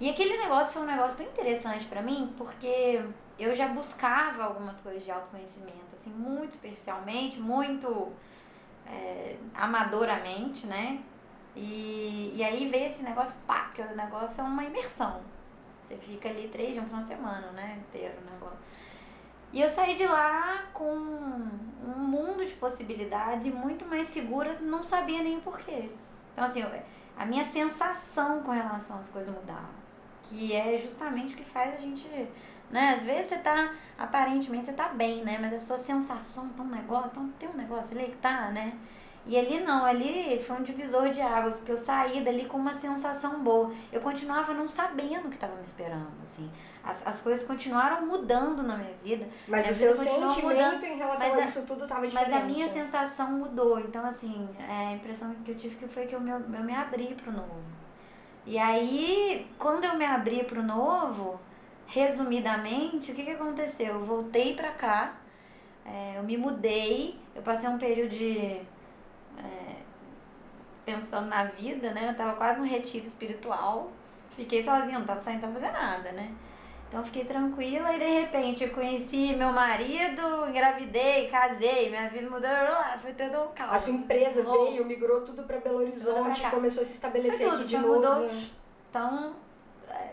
E 0.00 0.10
aquele 0.10 0.36
negócio 0.36 0.72
foi 0.72 0.82
um 0.82 0.86
negócio 0.86 1.16
tão 1.16 1.26
interessante 1.26 1.86
pra 1.86 2.02
mim, 2.02 2.34
porque 2.36 3.00
eu 3.38 3.54
já 3.54 3.68
buscava 3.68 4.44
algumas 4.44 4.80
coisas 4.80 5.04
de 5.04 5.10
autoconhecimento, 5.10 5.94
assim, 5.94 6.10
muito 6.10 6.52
superficialmente, 6.52 7.40
muito 7.40 8.12
é, 8.86 9.36
amadoramente, 9.54 10.66
né? 10.66 11.02
E, 11.56 12.32
e 12.34 12.42
aí 12.44 12.68
veio 12.68 12.86
esse 12.86 13.02
negócio, 13.02 13.34
pá, 13.46 13.64
porque 13.64 13.82
o 13.82 13.96
negócio 13.96 14.40
é 14.40 14.44
uma 14.44 14.64
imersão. 14.64 15.20
Você 15.82 15.96
fica 15.96 16.28
ali 16.28 16.48
três 16.48 16.72
dias, 16.72 16.84
um 16.84 16.86
final 16.86 17.02
de 17.02 17.08
semana, 17.08 17.50
né? 17.52 17.78
Inteiro 17.88 18.14
o 18.20 18.32
negócio. 18.32 18.58
E 19.52 19.60
eu 19.60 19.68
saí 19.68 19.96
de 19.96 20.06
lá 20.06 20.64
com 20.72 20.92
um 20.92 21.98
mundo 21.98 22.44
de 22.44 22.54
possibilidades 22.54 23.46
e 23.46 23.50
muito 23.50 23.84
mais 23.86 24.08
segura, 24.08 24.58
não 24.60 24.82
sabia 24.82 25.22
nem 25.22 25.38
o 25.38 25.40
porquê. 25.42 25.90
Então, 26.32 26.44
assim, 26.44 26.64
a 27.16 27.24
minha 27.24 27.44
sensação 27.44 28.42
com 28.42 28.50
relação 28.50 28.98
às 28.98 29.08
coisas 29.10 29.32
mudava. 29.32 29.84
Que 30.24 30.52
é 30.52 30.78
justamente 30.78 31.34
o 31.34 31.36
que 31.36 31.44
faz 31.44 31.74
a 31.74 31.76
gente 31.76 32.08
Né? 32.70 32.94
Às 32.96 33.02
vezes 33.04 33.28
você 33.28 33.36
tá, 33.38 33.72
aparentemente 33.98 34.66
você 34.66 34.72
tá 34.72 34.88
bem, 34.88 35.22
né? 35.24 35.38
Mas 35.40 35.52
a 35.54 35.58
sua 35.60 35.78
sensação 35.78 36.48
tá 36.50 36.62
um 36.62 36.66
negócio, 36.68 37.10
tá, 37.10 37.20
tem 37.38 37.48
um 37.48 37.54
negócio 37.56 37.96
ali 37.96 38.10
que 38.10 38.16
tá, 38.16 38.50
né? 38.50 38.74
E 39.26 39.38
ali 39.38 39.60
não, 39.60 39.86
ali 39.86 40.38
foi 40.42 40.56
um 40.56 40.62
divisor 40.62 41.08
de 41.10 41.20
águas, 41.22 41.56
porque 41.56 41.72
eu 41.72 41.78
saí 41.78 42.22
dali 42.22 42.44
com 42.44 42.58
uma 42.58 42.74
sensação 42.74 43.42
boa. 43.42 43.72
Eu 43.90 44.00
continuava 44.00 44.52
não 44.52 44.68
sabendo 44.68 45.26
o 45.26 45.28
que 45.30 45.36
estava 45.36 45.54
me 45.56 45.62
esperando, 45.62 46.10
assim. 46.22 46.50
As, 46.84 47.06
as 47.06 47.22
coisas 47.22 47.46
continuaram 47.46 48.04
mudando 48.04 48.62
na 48.62 48.76
minha 48.76 48.92
vida. 49.02 49.26
Mas 49.48 49.62
minha 49.62 49.72
o 49.72 49.74
seu 49.74 49.96
sentimento 49.96 50.42
mudando, 50.42 50.84
em 50.84 50.96
relação 50.98 51.28
mas 51.28 51.38
a 51.38 51.42
a- 51.42 51.44
isso 51.46 51.66
tudo 51.66 51.86
tava 51.88 52.00
Mas 52.02 52.10
diferente. 52.10 52.36
a 52.36 52.44
minha 52.44 52.68
sensação 52.68 53.30
mudou. 53.32 53.80
Então, 53.80 54.04
assim, 54.04 54.46
é, 54.68 54.88
a 54.88 54.92
impressão 54.92 55.34
que 55.42 55.52
eu 55.52 55.56
tive 55.56 55.76
que 55.76 55.88
foi 55.88 56.04
que 56.06 56.14
eu 56.14 56.20
me, 56.20 56.30
eu 56.30 56.40
me 56.40 56.74
abri 56.74 57.14
pro 57.14 57.32
novo. 57.32 57.62
E 58.44 58.58
aí, 58.58 59.50
quando 59.58 59.84
eu 59.84 59.96
me 59.96 60.04
abri 60.04 60.44
pro 60.44 60.62
novo, 60.62 61.40
resumidamente, 62.00 63.12
o 63.12 63.14
que, 63.14 63.22
que 63.24 63.30
aconteceu? 63.30 63.94
Eu 63.94 64.04
voltei 64.04 64.54
pra 64.54 64.70
cá, 64.72 65.14
é, 65.84 66.14
eu 66.16 66.22
me 66.22 66.36
mudei, 66.36 67.18
eu 67.34 67.42
passei 67.42 67.68
um 67.68 67.78
período 67.78 68.10
de. 68.10 68.38
é, 68.38 69.74
pensando 70.84 71.26
na 71.28 71.44
vida, 71.44 71.92
né? 71.92 72.10
Eu 72.10 72.14
tava 72.16 72.34
quase 72.36 72.58
num 72.60 72.66
retiro 72.66 73.06
espiritual. 73.06 73.90
Fiquei 74.36 74.62
sozinha, 74.62 74.98
não 74.98 75.06
tava 75.06 75.20
saindo 75.20 75.40
pra 75.40 75.50
fazer 75.52 75.70
nada, 75.72 76.12
né? 76.12 76.32
Então 76.88 77.00
eu 77.00 77.06
fiquei 77.06 77.24
tranquila 77.24 77.92
e 77.94 77.98
de 77.98 78.04
repente 78.20 78.62
eu 78.64 78.70
conheci 78.70 79.34
meu 79.34 79.52
marido, 79.52 80.48
engravidei, 80.48 81.28
casei, 81.28 81.88
minha 81.88 82.08
vida 82.08 82.28
mudou, 82.30 82.48
foi 83.02 83.12
tudo 83.14 83.42
um 83.42 83.48
caos. 83.48 83.72
A 83.72 83.78
sua 83.78 83.92
empresa 83.94 84.42
veio, 84.42 84.84
migrou 84.84 85.22
tudo 85.22 85.42
pra 85.44 85.58
Belo 85.58 85.78
Horizonte, 85.78 86.42
cá. 86.42 86.50
começou 86.50 86.82
a 86.82 86.84
se 86.84 86.92
estabelecer 86.92 87.38
Foi 87.38 87.48
aqui 87.48 87.56
tudo, 87.56 87.66
de 87.68 87.78
novo. 87.78 87.94
mudou. 87.94 88.30
Então 88.90 89.34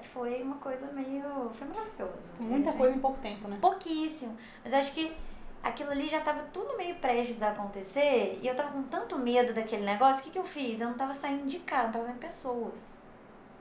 foi 0.10 0.42
uma 0.42 0.56
coisa 0.58 0.86
meio. 0.92 1.52
Foi 1.58 1.68
maravilhoso. 1.68 2.34
Muita 2.40 2.72
coisa 2.74 2.96
em 2.96 3.00
pouco 3.00 3.20
tempo, 3.20 3.48
né? 3.48 3.58
Pouquíssimo. 3.62 4.38
Mas 4.64 4.74
acho 4.74 4.92
que 4.94 5.16
aquilo 5.64 5.92
ali 5.92 6.08
já 6.10 6.22
tava 6.22 6.44
tudo 6.52 6.76
meio 6.78 6.96
prestes 6.96 7.42
a 7.44 7.50
acontecer 7.52 8.40
e 8.42 8.48
eu 8.48 8.56
tava 8.56 8.72
com 8.72 8.84
tanto 8.84 9.18
medo 9.20 9.54
daquele 9.54 9.84
negócio, 9.86 10.22
o 10.22 10.24
que, 10.24 10.32
que 10.32 10.40
eu 10.40 10.44
fiz? 10.44 10.82
Eu 10.82 10.88
não 10.90 10.96
tava 10.98 11.14
saindo 11.14 11.46
de 11.48 11.60
casa, 11.60 11.88
eu 11.90 11.92
tava 11.94 12.06
vendo 12.06 12.20
pessoas, 12.20 12.80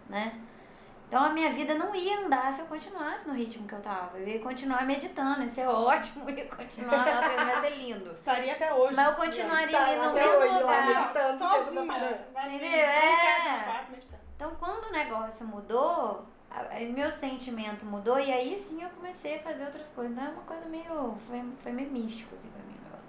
né? 0.08 0.40
Então 1.08 1.24
a 1.24 1.30
minha 1.30 1.50
vida 1.50 1.74
não 1.74 1.92
ia 1.92 2.20
andar 2.20 2.52
se 2.52 2.60
eu 2.60 2.66
continuasse 2.66 3.26
no 3.26 3.34
ritmo 3.34 3.66
que 3.66 3.74
eu 3.74 3.80
tava. 3.80 4.16
Eu 4.16 4.28
ia 4.28 4.38
continuar 4.38 4.86
meditando, 4.86 5.42
ia 5.42 5.48
ser 5.50 5.66
ótimo, 5.66 6.30
ia 6.30 6.44
continuar, 6.46 7.04
ia 7.48 7.60
ser 7.60 7.70
lindo. 7.76 8.12
Estaria 8.12 8.52
até 8.52 8.72
hoje. 8.72 8.94
Mas 8.94 9.06
eu 9.08 9.14
continuaria 9.14 9.76
Tá, 9.76 9.86
ali 9.86 9.96
no 9.96 10.02
até 10.10 10.20
mesmo 10.22 10.36
hoje 10.38 10.52
lá 10.52 10.60
lugar. 10.60 10.86
meditando, 10.86 11.38
Sozinha. 11.44 11.82
Entendeu? 11.82 12.18
trancada 12.36 12.68
É. 12.68 13.90
meditando. 13.90 14.19
Então, 14.40 14.52
quando 14.58 14.88
o 14.88 14.92
negócio 14.92 15.46
mudou, 15.46 16.24
meu 16.94 17.10
sentimento 17.12 17.84
mudou 17.84 18.18
e 18.18 18.32
aí 18.32 18.58
sim 18.58 18.82
eu 18.82 18.88
comecei 18.88 19.36
a 19.36 19.40
fazer 19.40 19.64
outras 19.66 19.88
coisas. 19.88 20.12
Então, 20.16 20.26
é 20.26 20.30
uma 20.30 20.42
coisa 20.44 20.64
meio. 20.64 21.14
Foi, 21.28 21.44
foi 21.62 21.72
meio 21.72 21.90
místico, 21.90 22.34
assim, 22.34 22.48
pra 22.48 22.62
mim. 22.62 22.72
o 22.80 22.84
negócio. 22.84 23.04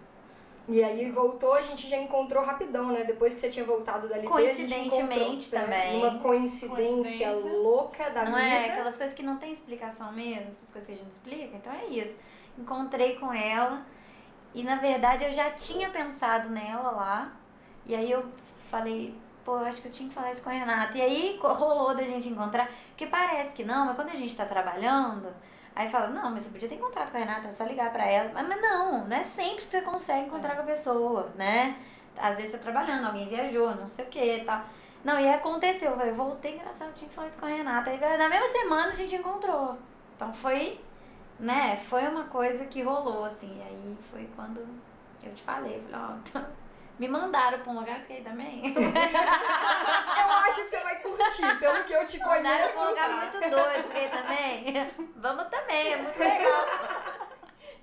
E 0.68 0.84
aí 0.84 1.10
voltou, 1.10 1.54
a 1.54 1.62
gente 1.62 1.88
já 1.88 1.96
encontrou 1.96 2.44
rapidão, 2.44 2.88
né? 2.88 3.06
Depois 3.06 3.34
que 3.34 3.40
você 3.40 3.48
tinha 3.48 3.64
voltado 3.64 4.10
da 4.10 4.18
LT, 4.18 4.28
a 4.28 4.42
gente 4.42 4.68
Coincidentemente 4.68 5.48
encontrou, 5.48 5.62
né? 5.62 5.62
também. 5.62 6.04
Uma 6.04 6.20
coincidência, 6.20 6.96
Coincidência. 7.30 7.58
louca 7.60 8.10
da 8.10 8.26
Não 8.26 8.36
vida. 8.36 8.48
é 8.50 8.70
aquelas 8.72 8.98
coisas 8.98 9.16
que 9.16 9.24
não 9.24 9.38
tem 9.38 9.54
explicação 9.54 10.12
mesmo, 10.12 10.52
essas 10.52 10.70
coisas 10.70 10.86
que 10.86 10.92
a 10.92 10.98
gente 10.98 11.12
explica. 11.12 11.56
Então, 11.56 11.72
é 11.72 11.86
isso. 11.86 12.14
Encontrei 12.58 13.16
com 13.16 13.32
ela 13.32 13.86
e, 14.54 14.64
na 14.64 14.76
verdade, 14.76 15.24
eu 15.24 15.32
já 15.32 15.50
tinha 15.52 15.90
pensado 15.92 16.50
nela 16.50 16.92
lá. 16.92 17.32
E 17.86 17.96
aí 17.96 18.12
eu 18.12 18.26
falei, 18.70 19.16
pô, 19.44 19.58
eu 19.58 19.66
acho 19.66 19.82
que 19.82 19.88
eu 19.88 19.92
tinha 19.92 20.10
que 20.10 20.16
falar 20.16 20.32
isso 20.32 20.42
com 20.42 20.50
a 20.50 20.54
Renata. 20.54 20.98
E 20.98 21.02
aí 21.02 21.40
rolou 21.42 21.96
da 21.96 22.04
gente 22.04 22.30
encontrar, 22.30 22.70
porque 22.90 23.08
parece 23.08 23.54
que 23.54 23.64
não, 23.64 23.86
mas 23.86 23.96
quando 23.96 24.10
a 24.10 24.16
gente 24.16 24.36
tá 24.36 24.46
trabalhando, 24.46 25.34
aí 25.76 25.90
fala, 25.90 26.08
não, 26.08 26.32
mas 26.32 26.44
você 26.44 26.50
podia 26.50 26.70
ter 26.70 26.76
encontrado 26.76 27.12
com 27.12 27.18
a 27.18 27.20
Renata, 27.20 27.48
é 27.48 27.52
só 27.52 27.64
ligar 27.64 27.92
pra 27.92 28.06
ela. 28.06 28.32
Mas, 28.34 28.48
mas 28.48 28.62
não, 28.62 29.08
não 29.08 29.18
é 29.18 29.24
sempre 29.24 29.66
que 29.66 29.72
você 29.72 29.82
consegue 29.82 30.28
encontrar 30.28 30.56
com 30.56 30.62
a 30.62 30.66
pessoa, 30.66 31.30
né? 31.36 31.78
Às 32.18 32.38
vezes 32.38 32.52
tá 32.52 32.58
trabalhando, 32.58 33.06
alguém 33.08 33.28
viajou, 33.28 33.76
não 33.76 33.90
sei 33.90 34.06
o 34.06 34.10
que 34.10 34.38
e 34.38 34.44
tal. 34.44 34.64
Não, 35.04 35.20
e 35.20 35.28
aconteceu, 35.30 35.92
eu 36.00 36.16
voltei, 36.16 36.56
engraçado, 36.56 36.90
eu 36.90 36.94
tinha 36.94 37.10
que 37.10 37.16
falar 37.16 37.28
isso 37.28 37.38
com 37.40 37.46
a 37.46 37.50
Renata. 37.50 37.90
Aí 37.90 38.00
na 38.00 38.30
mesma 38.30 38.48
semana 38.48 38.92
a 38.92 38.96
gente 38.96 39.16
encontrou. 39.16 39.78
Então 40.16 40.32
foi, 40.34 40.80
né, 41.40 41.78
foi 41.78 42.08
uma 42.08 42.26
coisa 42.26 42.66
que 42.66 42.84
rolou, 42.84 43.26
assim. 43.26 43.58
E 43.58 43.62
aí 43.64 43.98
foi 44.12 44.30
quando 44.36 44.60
eu 45.24 45.34
te 45.34 45.42
falei, 45.44 45.78
eu 45.78 45.84
falei, 45.84 46.18
ó, 46.36 46.61
me 47.02 47.08
mandaram 47.08 47.58
pra 47.62 47.72
um 47.74 47.80
lugar, 47.80 48.00
você 48.00 48.06
quer 48.06 48.20
ir 48.20 48.24
também? 48.24 48.62
Eu 48.78 50.32
acho 50.38 50.64
que 50.64 50.70
você 50.70 50.80
vai 50.82 51.00
curtir, 51.02 51.60
pelo 51.60 51.84
que 51.84 51.94
eu 51.94 52.06
te 52.06 52.20
Mandaram 52.20 52.44
pra 52.44 52.68
um 52.70 52.74
conheço. 52.74 52.90
lugar 52.90 53.10
muito 53.10 53.40
doido, 53.40 53.88
você 53.88 53.94
quer 53.94 54.04
ir 54.06 54.10
também? 54.12 54.92
Vamos 55.18 55.48
também, 55.50 55.94
é 55.94 55.98
muito 55.98 56.20
legal. 56.20 56.66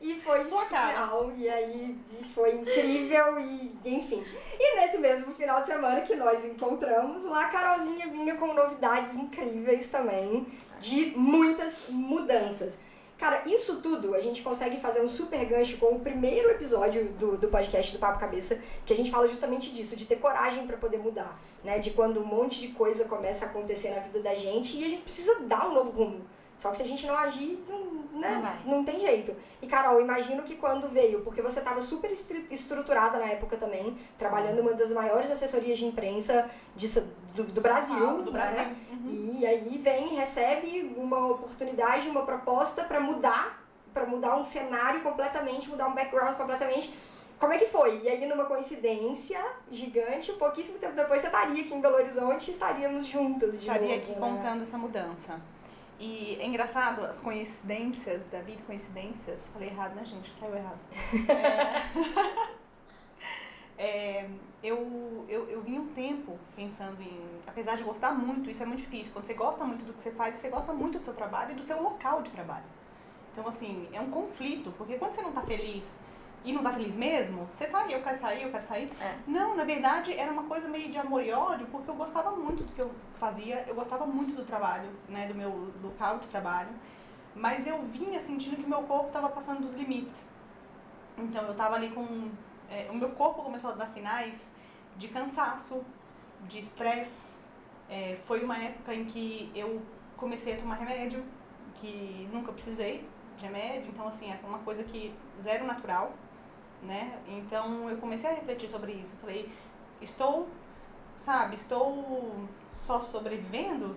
E 0.01 0.21
foi 0.21 0.45
Sua 0.45 0.65
surreal, 0.65 1.33
e 1.37 1.49
aí 1.49 1.99
e 2.21 2.25
foi 2.33 2.53
incrível, 2.55 3.41
e 3.41 3.77
enfim. 3.85 4.25
E 4.57 4.77
nesse 4.77 4.99
mesmo 4.99 5.35
final 5.35 5.61
de 5.63 5.67
semana 5.67 6.03
que 6.03 6.15
nós 6.15 6.45
encontramos, 6.45 7.25
lá 7.25 7.47
a 7.47 7.49
Carolzinha 7.49 8.07
vinha 8.07 8.37
com 8.37 8.55
novidades 8.55 9.17
incríveis 9.17 9.89
também, 9.89 10.47
de 10.79 11.07
muitas 11.17 11.89
mudanças. 11.89 12.79
Cara, 13.19 13.43
isso 13.47 13.81
tudo 13.83 14.15
a 14.15 14.21
gente 14.21 14.43
consegue 14.43 14.81
fazer 14.81 15.01
um 15.01 15.09
super 15.09 15.45
gancho 15.45 15.77
com 15.79 15.87
o 15.87 15.99
primeiro 16.01 16.51
episódio 16.51 17.07
do, 17.19 17.37
do 17.37 17.49
podcast 17.49 17.93
do 17.93 17.99
Papo 17.99 18.21
Cabeça, 18.21 18.61
que 18.87 18.93
a 18.93 18.97
gente 18.97 19.11
fala 19.11 19.27
justamente 19.27 19.73
disso, 19.73 19.97
de 19.97 20.07
ter 20.07 20.17
coragem 20.17 20.67
pra 20.69 20.77
poder 20.77 20.99
mudar, 20.99 21.37
né? 21.65 21.81
De 21.81 21.91
quando 21.91 22.21
um 22.21 22.25
monte 22.25 22.61
de 22.61 22.69
coisa 22.69 23.05
começa 23.07 23.45
a 23.45 23.49
acontecer 23.49 23.91
na 23.91 24.01
vida 24.01 24.21
da 24.21 24.37
gente 24.37 24.77
e 24.79 24.85
a 24.85 24.89
gente 24.89 25.03
precisa 25.03 25.41
dar 25.41 25.69
um 25.69 25.75
novo 25.75 25.91
rumo. 25.91 26.21
Só 26.57 26.71
que 26.71 26.77
se 26.77 26.83
a 26.83 26.87
gente 26.87 27.07
não 27.07 27.17
agir, 27.17 27.59
não, 27.69 28.21
né? 28.21 28.61
Não 28.65 28.79
não 28.79 28.85
tem 28.85 28.99
jeito. 28.99 29.35
E 29.63 29.67
Carol, 29.67 30.01
imagino 30.01 30.43
que 30.43 30.57
quando 30.57 30.89
veio, 30.89 31.21
porque 31.21 31.41
você 31.43 31.59
estava 31.61 31.81
super 31.81 32.11
estru- 32.11 32.47
estruturada 32.51 33.19
na 33.19 33.27
época 33.27 33.57
também, 33.57 33.97
trabalhando 34.17 34.59
em 34.59 34.61
uma 34.61 34.75
das 34.75 34.91
maiores 34.93 35.31
assessorias 35.31 35.79
de 35.79 35.85
imprensa 35.87 36.51
de, 36.75 36.89
do, 37.35 37.45
do 37.45 37.61
Brasil. 37.61 37.97
Paulo, 37.99 38.23
do 38.23 38.33
né? 38.33 38.41
Brasil. 38.41 38.77
Uhum. 39.09 39.39
E 39.39 39.47
aí 39.47 39.81
vem, 39.83 40.15
recebe 40.15 40.95
uma 40.97 41.29
oportunidade, 41.29 42.09
uma 42.09 42.23
proposta 42.23 42.85
para 42.85 43.01
mudar, 43.01 43.63
para 43.93 44.07
mudar 44.07 44.37
um 44.37 44.45
cenário 44.45 45.01
completamente, 45.01 45.69
mudar 45.69 45.89
um 45.89 45.95
background 45.95 46.37
completamente. 46.37 46.95
Como 47.39 47.53
é 47.53 47.59
que 47.59 47.67
foi? 47.67 48.01
E 48.03 48.09
aí, 48.09 48.27
numa 48.27 48.47
coincidência 48.47 49.41
gigante, 49.71 50.33
pouquíssimo 50.33 50.79
tempo 50.79 50.97
depois 50.97 51.21
você 51.21 51.29
estaria 51.29 51.63
aqui 51.63 51.73
em 51.73 51.81
Belo 51.81 51.95
Horizonte 51.95 52.49
e 52.49 52.51
estaríamos 52.51 53.07
juntas 53.07 53.53
de 53.53 53.67
Estaria 53.67 53.89
novo. 53.89 54.01
aqui 54.01 54.11
né? 54.11 54.19
contando 54.19 54.63
essa 54.63 54.77
mudança. 54.77 55.41
E 56.01 56.37
é 56.41 56.47
engraçado, 56.47 57.05
as 57.05 57.19
coincidências 57.19 58.25
da 58.27 58.41
vida, 58.41 58.63
coincidências, 58.65 59.49
falei 59.53 59.69
errado, 59.69 59.95
né, 59.95 60.05
gente? 60.05 60.33
Saiu 60.33 60.55
errado. 60.55 60.79
É, 63.79 63.83
é, 63.83 64.29
eu, 64.63 65.25
eu, 65.29 65.49
eu 65.49 65.61
vim 65.63 65.79
um 65.79 65.89
tempo 66.19 66.39
pensando 66.57 67.01
em, 67.01 67.21
apesar 67.47 67.77
de 67.77 67.83
gostar 67.83 68.13
muito, 68.13 68.51
isso 68.51 68.63
é 68.63 68.67
muito 68.67 68.81
difícil, 68.81 69.13
quando 69.13 69.25
você 69.25 69.35
gosta 69.35 69.65
muito 69.65 69.85
do 69.85 69.93
que 69.93 70.03
você 70.03 70.11
faz, 70.11 70.37
você 70.37 70.49
gosta 70.49 70.73
muito 70.73 70.99
do 70.99 71.05
seu 71.05 71.15
trabalho 71.15 71.53
e 71.53 71.55
do 71.55 71.63
seu 71.63 71.83
local 71.83 72.23
de 72.23 72.31
trabalho. 72.31 72.65
Então, 73.33 73.47
assim, 73.47 73.89
é 73.93 74.01
um 74.01 74.11
conflito, 74.11 74.73
porque 74.77 74.97
quando 74.97 75.13
você 75.13 75.23
não 75.23 75.33
tá 75.33 75.43
feliz 75.43 75.99
e 76.45 76.53
não 76.53 76.63
tá 76.63 76.73
feliz 76.73 76.97
mesmo, 76.97 77.47
você 77.49 77.67
tá 77.67 77.81
ali, 77.81 77.93
eu 77.93 78.03
quero 78.03 78.19
sair, 78.19 78.43
eu 78.43 78.51
quero 78.51 78.63
sair. 78.63 78.91
É. 79.01 79.17
Não, 79.27 79.57
na 79.57 79.65
verdade, 79.65 80.13
era 80.13 80.31
uma 80.33 80.45
coisa 80.45 80.69
meio 80.69 80.89
de 80.91 80.99
amor 80.99 81.23
e 81.23 81.33
ódio, 81.33 81.67
porque 81.69 81.91
eu 81.91 81.95
gostava 81.95 82.31
muito 82.33 82.65
do 82.65 82.73
que 82.73 82.81
eu 82.81 82.91
fazia, 83.15 83.65
eu 83.69 83.75
gostava 83.75 84.07
muito 84.07 84.35
do 84.35 84.45
trabalho, 84.45 84.91
né, 85.09 85.27
do 85.27 85.35
meu 85.35 85.73
local 85.83 86.19
de 86.19 86.29
trabalho, 86.29 86.71
mas 87.35 87.67
eu 87.67 87.81
vinha 87.85 88.21
sentindo 88.21 88.57
que 88.57 88.65
o 88.65 88.69
meu 88.69 88.83
corpo 88.83 89.09
estava 89.09 89.29
passando 89.29 89.61
dos 89.61 89.73
limites. 89.73 90.27
Então, 91.17 91.45
eu 91.45 91.55
tava 91.55 91.75
ali 91.77 91.91
com... 91.91 92.31
é, 92.71 92.89
o 92.91 92.95
meu 92.95 93.11
corpo 93.11 93.43
começou 93.43 93.71
a 93.71 93.75
dar 93.75 93.87
sinais 93.87 94.49
de 94.97 95.09
cansaço, 95.09 95.85
de 96.47 96.59
estresse. 96.59 97.39
É, 97.89 98.19
foi 98.25 98.45
uma 98.45 98.59
época 98.59 98.95
em 98.95 99.05
que 99.05 99.51
eu 99.55 99.83
comecei 100.17 100.55
a 100.55 100.57
tomar 100.57 100.77
remédio, 100.77 101.25
que 101.75 102.29
nunca 102.33 102.53
precisei 102.53 103.09
de 103.37 103.45
remédio, 103.45 103.91
então, 103.91 104.07
assim, 104.07 104.31
é 104.31 104.41
uma 104.45 104.59
coisa 104.59 104.83
que 104.83 105.15
zero 105.41 105.65
natural 105.65 106.13
né? 106.83 107.19
Então 107.27 107.89
eu 107.89 107.97
comecei 107.99 108.31
a 108.31 108.35
refletir 108.35 108.69
sobre 108.69 108.93
isso. 108.93 109.15
Falei, 109.21 109.51
estou, 110.01 110.49
sabe, 111.17 111.55
estou 111.55 112.49
só 112.75 113.01
sobrevivendo, 113.01 113.97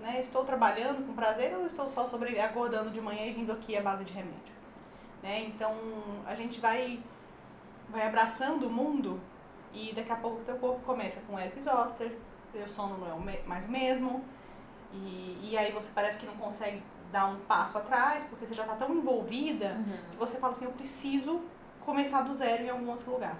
né? 0.00 0.20
Estou 0.20 0.44
trabalhando 0.44 1.06
com 1.06 1.14
prazer 1.14 1.56
ou 1.56 1.66
estou 1.66 1.88
só 1.88 2.04
sobre 2.04 2.38
acordando 2.40 2.90
de 2.90 3.00
manhã 3.00 3.26
e 3.26 3.32
vindo 3.32 3.52
aqui 3.52 3.76
à 3.76 3.82
base 3.82 4.04
de 4.04 4.12
remédio, 4.12 4.54
né? 5.22 5.40
Então 5.44 5.74
a 6.24 6.34
gente 6.34 6.60
vai 6.60 7.02
vai 7.88 8.06
abraçando 8.06 8.66
o 8.66 8.70
mundo 8.70 9.20
e 9.76 9.92
daqui 9.94 10.10
a 10.10 10.16
pouco 10.16 10.40
o 10.40 10.44
teu 10.44 10.56
corpo 10.56 10.80
começa 10.86 11.20
com 11.26 11.38
herpes 11.38 11.64
zoster, 11.64 12.16
teu 12.52 12.66
sono 12.66 12.96
não 12.96 13.28
é 13.28 13.42
mais 13.46 13.66
o 13.66 13.70
mesmo 13.70 14.24
e, 14.92 15.50
e 15.50 15.58
aí 15.58 15.70
você 15.70 15.90
parece 15.94 16.16
que 16.16 16.24
não 16.24 16.36
consegue 16.36 16.82
dar 17.12 17.26
um 17.26 17.36
passo 17.40 17.76
atrás 17.76 18.24
porque 18.24 18.46
você 18.46 18.54
já 18.54 18.62
está 18.62 18.74
tão 18.74 18.94
envolvida 18.94 19.76
que 20.10 20.16
você 20.16 20.38
fala 20.38 20.52
assim, 20.52 20.64
eu 20.64 20.72
preciso 20.72 21.42
começar 21.84 22.22
do 22.22 22.32
zero 22.32 22.62
em 22.64 22.70
algum 22.70 22.90
outro 22.90 23.12
lugar. 23.12 23.36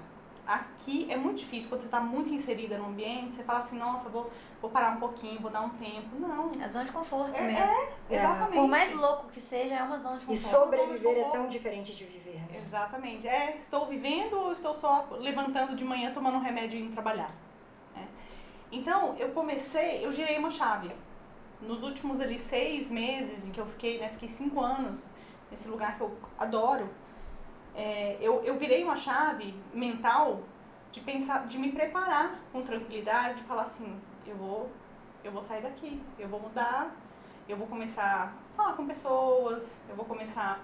Aqui 0.46 1.06
é 1.10 1.16
muito 1.16 1.38
difícil, 1.38 1.68
quando 1.68 1.80
você 1.80 1.86
está 1.86 2.00
muito 2.00 2.32
inserida 2.32 2.78
no 2.78 2.86
ambiente, 2.86 3.34
você 3.34 3.42
fala 3.42 3.58
assim, 3.58 3.76
nossa, 3.76 4.08
vou, 4.08 4.30
vou 4.60 4.70
parar 4.70 4.92
um 4.92 5.00
pouquinho, 5.00 5.40
vou 5.40 5.50
dar 5.50 5.62
um 5.62 5.70
tempo. 5.70 6.08
Não. 6.18 6.52
É 6.62 6.68
zona 6.68 6.84
de 6.84 6.92
conforto 6.92 7.34
É, 7.36 7.42
mesmo. 7.42 7.58
é, 7.64 7.88
exatamente. 8.10 8.60
Por 8.60 8.68
mais 8.68 8.94
louco 8.94 9.26
que 9.28 9.40
seja, 9.40 9.74
é 9.74 9.82
uma 9.82 9.98
zona 9.98 10.16
de 10.18 10.24
E 10.24 10.26
conforto. 10.28 10.50
sobreviver 10.50 11.18
é 11.18 11.30
tão 11.30 11.48
diferente 11.48 11.94
de 11.94 12.04
viver, 12.04 12.36
né? 12.50 12.58
Exatamente. 12.58 13.26
É, 13.26 13.56
estou 13.56 13.86
vivendo 13.86 14.34
ou 14.38 14.52
estou 14.52 14.74
só 14.74 15.06
levantando 15.18 15.74
de 15.74 15.84
manhã, 15.84 16.12
tomando 16.12 16.36
um 16.36 16.40
remédio 16.40 16.78
e 16.78 16.82
indo 16.82 16.92
trabalhar? 16.92 17.30
né? 17.94 18.06
Então, 18.70 19.14
eu 19.16 19.30
comecei, 19.30 20.04
eu 20.04 20.12
girei 20.12 20.38
uma 20.38 20.50
chave. 20.50 20.90
Nos 21.60 21.82
últimos 21.82 22.20
ali 22.20 22.38
seis 22.38 22.90
meses 22.90 23.44
em 23.46 23.50
que 23.50 23.58
eu 23.60 23.66
fiquei, 23.66 23.98
né, 23.98 24.10
fiquei 24.10 24.28
cinco 24.28 24.60
anos 24.60 25.12
nesse 25.50 25.68
lugar 25.68 25.96
que 25.96 26.02
eu 26.02 26.14
adoro, 26.38 26.88
é, 27.76 28.16
eu, 28.20 28.42
eu 28.42 28.54
virei 28.56 28.82
uma 28.82 28.96
chave 28.96 29.54
mental 29.72 30.40
de 30.90 31.00
pensar, 31.00 31.46
de 31.46 31.58
me 31.58 31.70
preparar 31.72 32.40
com 32.52 32.62
tranquilidade, 32.62 33.36
de 33.36 33.42
falar 33.44 33.62
assim, 33.64 34.00
eu 34.26 34.34
vou, 34.36 34.70
eu 35.22 35.30
vou 35.30 35.42
sair 35.42 35.62
daqui, 35.62 36.02
eu 36.18 36.28
vou 36.28 36.40
mudar, 36.40 36.94
eu 37.48 37.56
vou 37.56 37.66
começar 37.66 38.32
a 38.52 38.56
falar 38.56 38.72
com 38.74 38.86
pessoas, 38.86 39.80
eu 39.88 39.94
vou 39.94 40.04
começar 40.06 40.60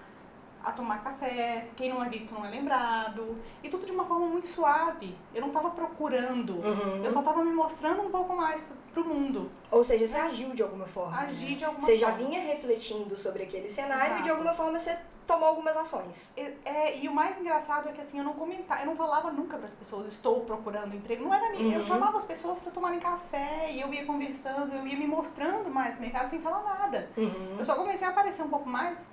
a 0.63 0.71
tomar 0.71 1.03
café, 1.03 1.67
quem 1.75 1.89
não 1.89 2.01
é 2.03 2.07
visto 2.09 2.33
não 2.33 2.45
é 2.45 2.49
lembrado, 2.49 3.37
e 3.61 3.67
tudo 3.69 3.85
de 3.85 3.91
uma 3.91 4.05
forma 4.05 4.25
muito 4.27 4.47
suave. 4.47 5.15
Eu 5.35 5.41
não 5.41 5.49
estava 5.49 5.69
procurando, 5.71 6.53
Uhum. 6.55 7.03
eu 7.03 7.11
só 7.11 7.19
estava 7.19 7.43
me 7.43 7.51
mostrando 7.51 8.01
um 8.01 8.09
pouco 8.09 8.33
mais 8.35 8.63
pro, 8.93 9.03
mundo, 9.03 9.51
Ou 9.69 9.83
seja, 9.83 10.07
você 10.07 10.17
agiu 10.17 10.51
de 10.55 10.63
alguma 10.63 10.85
forma. 10.85 11.17
né? 11.17 11.23
agir 11.25 11.55
de 11.55 11.65
alguma 11.65 11.85
Você 11.85 11.97
já 11.97 12.11
forma. 12.11 12.25
vinha 12.25 12.39
refletindo 12.41 13.15
sobre 13.15 13.43
aquele 13.43 13.67
cenário 13.67 14.19
e 14.19 14.21
de 14.21 14.29
Exato. 14.29 14.31
alguma 14.31 14.53
forma 14.53 14.79
você 14.79 14.97
tomou 15.25 15.47
algumas 15.47 15.75
ações. 15.77 16.31
É, 16.35 16.53
é, 16.65 16.97
e 16.99 17.07
o 17.07 17.13
mais 17.13 17.37
engraçado 17.39 17.87
é 17.89 17.91
que 17.91 18.01
assim, 18.01 18.17
eu 18.17 18.23
não 18.23 18.33
comentava, 18.33 18.81
eu 18.81 18.85
não 18.87 18.95
falava 18.95 19.31
nunca 19.31 19.55
para 19.57 19.65
as 19.65 19.73
pessoas, 19.73 20.05
estou 20.07 20.41
procurando 20.41 20.95
emprego. 20.95 21.23
Não 21.23 21.33
era. 21.33 21.55
Eu 21.55 21.61
Uhum. 21.79 21.81
chamava 21.81 22.17
as 22.17 22.25
pessoas 22.25 22.59
para 22.59 22.71
tomarem 22.71 22.99
café 22.99 23.71
e 23.71 23.81
eu 23.81 23.93
ia 23.93 24.05
conversando, 24.05 24.73
eu 24.75 24.85
ia 24.87 24.97
me 24.97 25.07
mostrando 25.07 25.69
mais 25.69 25.95
no 25.95 26.01
mercado 26.01 26.27
sem 26.29 26.39
falar 26.39 26.63
nada. 26.63 27.09
Uhum. 27.17 27.55
Eu 27.57 27.65
só 27.65 27.75
comecei 27.75 28.05
a 28.07 28.09
aparecer 28.11 28.43
um 28.43 28.49
pouco 28.49 28.67
mais 28.69 29.09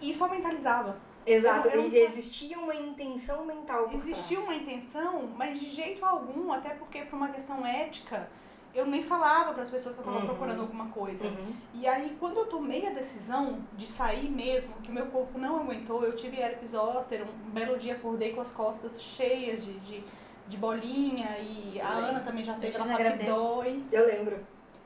e 0.00 0.12
só 0.14 0.28
mentalizava. 0.28 0.96
Exato, 1.26 1.68
eu 1.68 1.82
não- 1.82 1.88
e 1.90 1.98
existia 1.98 2.58
uma 2.58 2.74
intenção 2.74 3.44
mental 3.44 3.90
Existia 3.92 4.38
trás. 4.38 4.50
uma 4.50 4.56
intenção, 4.60 5.28
mas 5.36 5.60
de 5.60 5.66
jeito 5.66 6.04
algum, 6.04 6.50
até 6.50 6.70
porque 6.70 7.02
por 7.02 7.16
uma 7.16 7.28
questão 7.28 7.64
ética, 7.64 8.28
eu 8.74 8.86
nem 8.86 9.02
falava 9.02 9.52
para 9.52 9.62
as 9.62 9.70
pessoas 9.70 9.94
que 9.94 10.00
eu 10.00 10.04
estava 10.04 10.20
Uhum. 10.20 10.26
procurando 10.26 10.60
alguma 10.60 10.86
coisa. 10.86 11.26
Uhum. 11.26 11.52
E 11.74 11.86
aí, 11.88 12.16
quando 12.20 12.36
eu 12.38 12.46
tomei 12.46 12.86
a 12.86 12.90
decisão 12.90 13.58
de 13.76 13.86
sair 13.86 14.30
mesmo, 14.30 14.74
que 14.82 14.90
o 14.90 14.94
meu 14.94 15.06
corpo 15.06 15.38
não 15.38 15.58
aguentou, 15.60 16.04
eu 16.04 16.14
tive 16.14 16.38
herpes 16.40 16.70
zoster, 16.70 17.22
um 17.46 17.50
belo 17.50 17.76
dia 17.76 17.94
acordei 17.94 18.32
com 18.32 18.40
as 18.40 18.50
costas 18.52 19.00
cheias 19.02 19.64
de, 19.64 19.72
de, 19.80 20.04
de 20.46 20.56
bolinha, 20.56 21.28
e 21.38 21.80
a 21.80 21.86
Sim. 21.86 21.92
Ana 21.92 22.20
também 22.20 22.44
já 22.44 22.54
teve, 22.54 22.76
ela 22.76 22.86
sabe 22.86 22.98
que 22.98 23.02
gravidez. 23.04 23.30
dói, 23.30 23.84
Eu 23.90 24.06
lembro. 24.06 24.38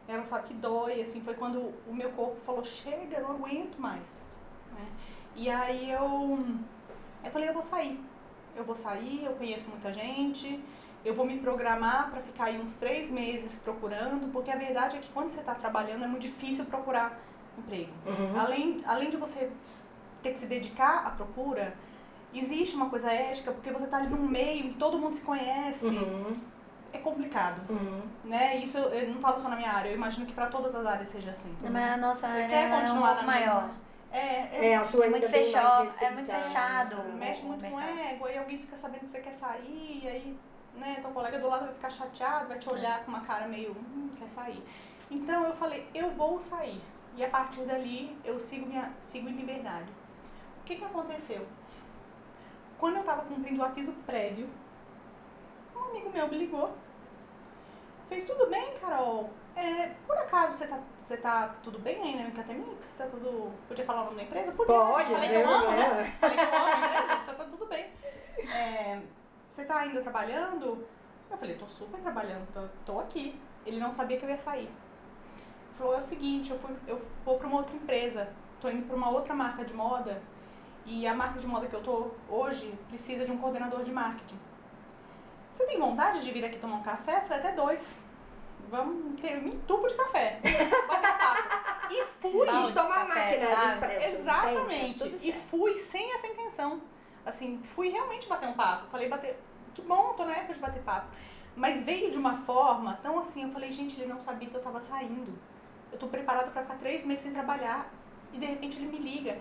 ela 0.08 0.24
sabe 0.24 0.44
que 0.48 0.54
dói, 0.54 1.00
assim, 1.02 1.20
foi 1.20 1.34
quando 1.34 1.72
o 1.86 1.94
meu 1.94 2.10
corpo 2.12 2.36
falou, 2.44 2.64
chega, 2.64 3.16
eu 3.18 3.22
não 3.28 3.30
aguento 3.36 3.76
mais. 3.78 4.24
né? 4.74 4.86
E 5.36 5.48
aí 5.50 5.90
eu, 5.90 6.38
eu 7.24 7.30
falei, 7.30 7.48
eu 7.48 7.52
vou 7.52 7.62
sair, 7.62 8.00
eu 8.56 8.64
vou 8.64 8.74
sair, 8.74 9.24
eu 9.24 9.32
conheço 9.32 9.68
muita 9.68 9.92
gente, 9.92 10.62
eu 11.04 11.14
vou 11.14 11.24
me 11.26 11.38
programar 11.38 12.10
para 12.10 12.20
ficar 12.22 12.44
aí 12.44 12.60
uns 12.60 12.74
três 12.74 13.10
meses 13.10 13.56
procurando, 13.56 14.30
porque 14.32 14.50
a 14.50 14.56
verdade 14.56 14.96
é 14.96 14.98
que 14.98 15.10
quando 15.10 15.30
você 15.30 15.40
está 15.40 15.54
trabalhando 15.54 16.04
é 16.04 16.06
muito 16.06 16.22
difícil 16.22 16.64
procurar 16.64 17.18
emprego. 17.58 17.92
Uhum. 18.06 18.40
Além, 18.40 18.82
além 18.86 19.08
de 19.10 19.16
você 19.16 19.50
ter 20.22 20.32
que 20.32 20.38
se 20.38 20.46
dedicar 20.46 21.06
à 21.06 21.10
procura, 21.10 21.74
existe 22.32 22.74
uma 22.74 22.88
coisa 22.90 23.12
ética, 23.12 23.52
porque 23.52 23.70
você 23.70 23.84
está 23.84 23.98
ali 23.98 24.08
num 24.08 24.26
meio 24.26 24.70
que 24.70 24.76
todo 24.76 24.98
mundo 24.98 25.14
se 25.14 25.20
conhece, 25.20 25.86
Uhum. 25.86 26.32
é 26.92 26.98
complicado, 26.98 27.60
Uhum. 27.70 28.02
né? 28.24 28.56
Isso 28.56 28.78
eu, 28.78 28.84
eu 28.90 29.08
não 29.12 29.20
falo 29.20 29.38
só 29.38 29.48
na 29.48 29.56
minha 29.56 29.70
área, 29.70 29.90
eu 29.90 29.94
imagino 29.94 30.24
que 30.26 30.32
para 30.32 30.46
todas 30.46 30.74
as 30.74 30.84
áreas 30.86 31.08
seja 31.08 31.30
assim. 31.30 31.54
Mas 31.60 31.92
a 31.92 31.96
nossa 31.96 32.20
Você 32.20 32.26
área 32.26 32.48
quer 32.48 32.70
é 32.70 32.74
um 32.74 32.80
continuar 32.80 33.08
na 33.10 33.22
mesma? 33.22 33.26
maior. 33.32 33.70
É, 34.10 34.18
é, 34.18 34.68
É, 34.70 34.76
a 34.76 34.84
sua 34.84 35.06
É 35.06 35.10
muito 35.10 35.28
fechado, 35.28 35.92
é 36.00 36.10
muito 36.10 36.30
fechado. 36.30 36.96
mexe 37.18 37.44
muito 37.44 37.68
com 37.68 37.80
ego, 37.80 38.24
aí 38.26 38.38
alguém 38.38 38.58
fica 38.58 38.76
sabendo 38.76 39.00
que 39.00 39.08
você 39.10 39.20
quer 39.20 39.32
sair, 39.32 40.00
e 40.04 40.08
aí, 40.08 40.38
né, 40.76 40.98
teu 41.00 41.10
colega 41.10 41.38
do 41.38 41.48
lado 41.48 41.66
vai 41.66 41.74
ficar 41.74 41.90
chateado, 41.90 42.48
vai 42.48 42.58
te 42.58 42.68
olhar 42.68 43.04
com 43.04 43.10
uma 43.10 43.20
cara 43.20 43.46
meio, 43.46 43.72
hum, 43.72 44.10
quer 44.18 44.28
sair. 44.28 44.62
Então 45.10 45.44
eu 45.44 45.54
falei, 45.54 45.86
eu 45.94 46.10
vou 46.10 46.40
sair. 46.40 46.80
E 47.16 47.24
a 47.24 47.28
partir 47.28 47.62
dali 47.62 48.16
eu 48.24 48.40
sigo, 48.40 48.66
minha, 48.66 48.92
sigo 48.98 49.28
em 49.28 49.32
liberdade. 49.32 49.90
O 50.60 50.64
que 50.64 50.76
que 50.76 50.84
aconteceu? 50.84 51.46
Quando 52.78 52.96
eu 52.96 53.00
estava 53.00 53.22
cumprindo 53.22 53.60
o 53.62 53.64
aviso 53.64 53.92
prévio, 54.04 54.48
um 55.74 55.90
amigo 55.90 56.10
meu 56.10 56.28
me 56.28 56.38
ligou. 56.38 56.74
Fez 58.08 58.24
tudo 58.24 58.50
bem, 58.50 58.74
Carol? 58.74 59.30
É, 59.56 59.92
por 60.06 60.18
acaso 60.18 60.54
você 60.54 60.66
tá, 60.66 60.80
você 60.98 61.16
tá 61.16 61.54
tudo 61.62 61.78
bem 61.78 62.02
aí 62.02 62.16
na 62.16 62.24
Mecatemix? 62.24 62.94
Tá 62.94 63.06
tudo. 63.06 63.52
Podia 63.68 63.84
falar 63.84 64.02
o 64.02 64.04
nome 64.06 64.16
da 64.16 64.22
empresa? 64.24 64.52
Podia? 64.52 64.74
Pode, 64.74 65.12
Falei 65.12 65.28
que 65.28 65.34
eu 65.36 65.48
amo, 65.48 65.70
né? 65.70 66.16
Falei 66.20 66.36
que 66.36 66.42
eu 66.42 66.56
amo 66.56 66.66
a 66.66 66.78
empresa, 66.78 67.16
tá, 67.24 67.34
tá 67.34 67.44
tudo 67.44 67.66
bem. 67.66 67.92
É, 68.52 69.00
você 69.54 69.64
tá 69.64 69.78
ainda 69.78 70.00
trabalhando? 70.00 70.84
Eu 71.30 71.38
falei, 71.38 71.54
tô 71.54 71.68
super 71.68 72.00
trabalhando, 72.00 72.44
tô, 72.52 72.60
tô 72.84 72.98
aqui. 72.98 73.40
Ele 73.64 73.78
não 73.78 73.92
sabia 73.92 74.18
que 74.18 74.24
eu 74.24 74.28
ia 74.28 74.36
sair. 74.36 74.64
Ele 74.66 75.74
falou, 75.74 75.94
é 75.94 75.98
o 75.98 76.02
seguinte, 76.02 76.50
eu, 76.50 76.58
fui, 76.58 76.74
eu 76.88 77.00
vou 77.24 77.38
pra 77.38 77.46
uma 77.46 77.58
outra 77.58 77.76
empresa, 77.76 78.28
tô 78.60 78.68
indo 78.68 78.84
pra 78.84 78.96
uma 78.96 79.10
outra 79.10 79.32
marca 79.32 79.64
de 79.64 79.72
moda 79.72 80.20
e 80.84 81.06
a 81.06 81.14
marca 81.14 81.38
de 81.38 81.46
moda 81.46 81.68
que 81.68 81.74
eu 81.74 81.82
tô 81.82 82.10
hoje 82.28 82.76
precisa 82.88 83.24
de 83.24 83.30
um 83.30 83.38
coordenador 83.38 83.84
de 83.84 83.92
marketing. 83.92 84.38
Você 85.52 85.64
tem 85.66 85.78
vontade 85.78 86.20
de 86.20 86.32
vir 86.32 86.44
aqui 86.44 86.58
tomar 86.58 86.76
um 86.78 86.82
café? 86.82 87.18
Eu 87.18 87.22
falei, 87.22 87.38
até 87.38 87.52
dois. 87.52 88.00
Vamos 88.68 89.20
ter 89.20 89.38
um 89.38 89.56
tubo 89.58 89.86
de 89.86 89.94
café. 89.94 90.40
E 91.90 92.02
fui. 92.02 92.48
A 92.48 92.52
gente 92.52 92.72
toma 92.72 92.94
a 92.94 93.04
Café, 93.04 93.38
máquina 93.38 93.46
de 93.46 93.54
tá? 93.54 93.72
expresso. 93.74 94.16
Exatamente. 94.16 95.14
E 95.22 95.32
fui 95.32 95.76
sem 95.76 96.14
essa 96.14 96.26
intenção. 96.26 96.80
Assim, 97.24 97.60
fui 97.62 97.88
realmente 97.88 98.28
bater 98.28 98.48
um 98.48 98.54
papo. 98.54 98.86
Falei, 98.90 99.08
bater. 99.08 99.38
Que 99.72 99.82
bom, 99.82 100.12
tô 100.14 100.24
na 100.24 100.32
época 100.32 100.54
de 100.54 100.60
bater 100.60 100.82
papo. 100.82 101.06
Mas 101.56 101.82
veio 101.82 102.10
de 102.10 102.18
uma 102.18 102.36
forma 102.38 102.98
tão 103.02 103.18
assim, 103.18 103.44
eu 103.44 103.48
falei, 103.50 103.70
gente, 103.70 103.98
ele 104.00 104.12
não 104.12 104.20
sabia 104.20 104.48
que 104.48 104.54
eu 104.56 104.60
tava 104.60 104.80
saindo. 104.80 105.38
Eu 105.92 105.98
tô 105.98 106.08
preparada 106.08 106.50
pra 106.50 106.62
ficar 106.62 106.76
três 106.76 107.04
meses 107.04 107.22
sem 107.22 107.32
trabalhar. 107.32 107.88
E 108.32 108.38
de 108.38 108.46
repente 108.46 108.76
ele 108.78 108.86
me 108.86 108.98
liga. 108.98 109.38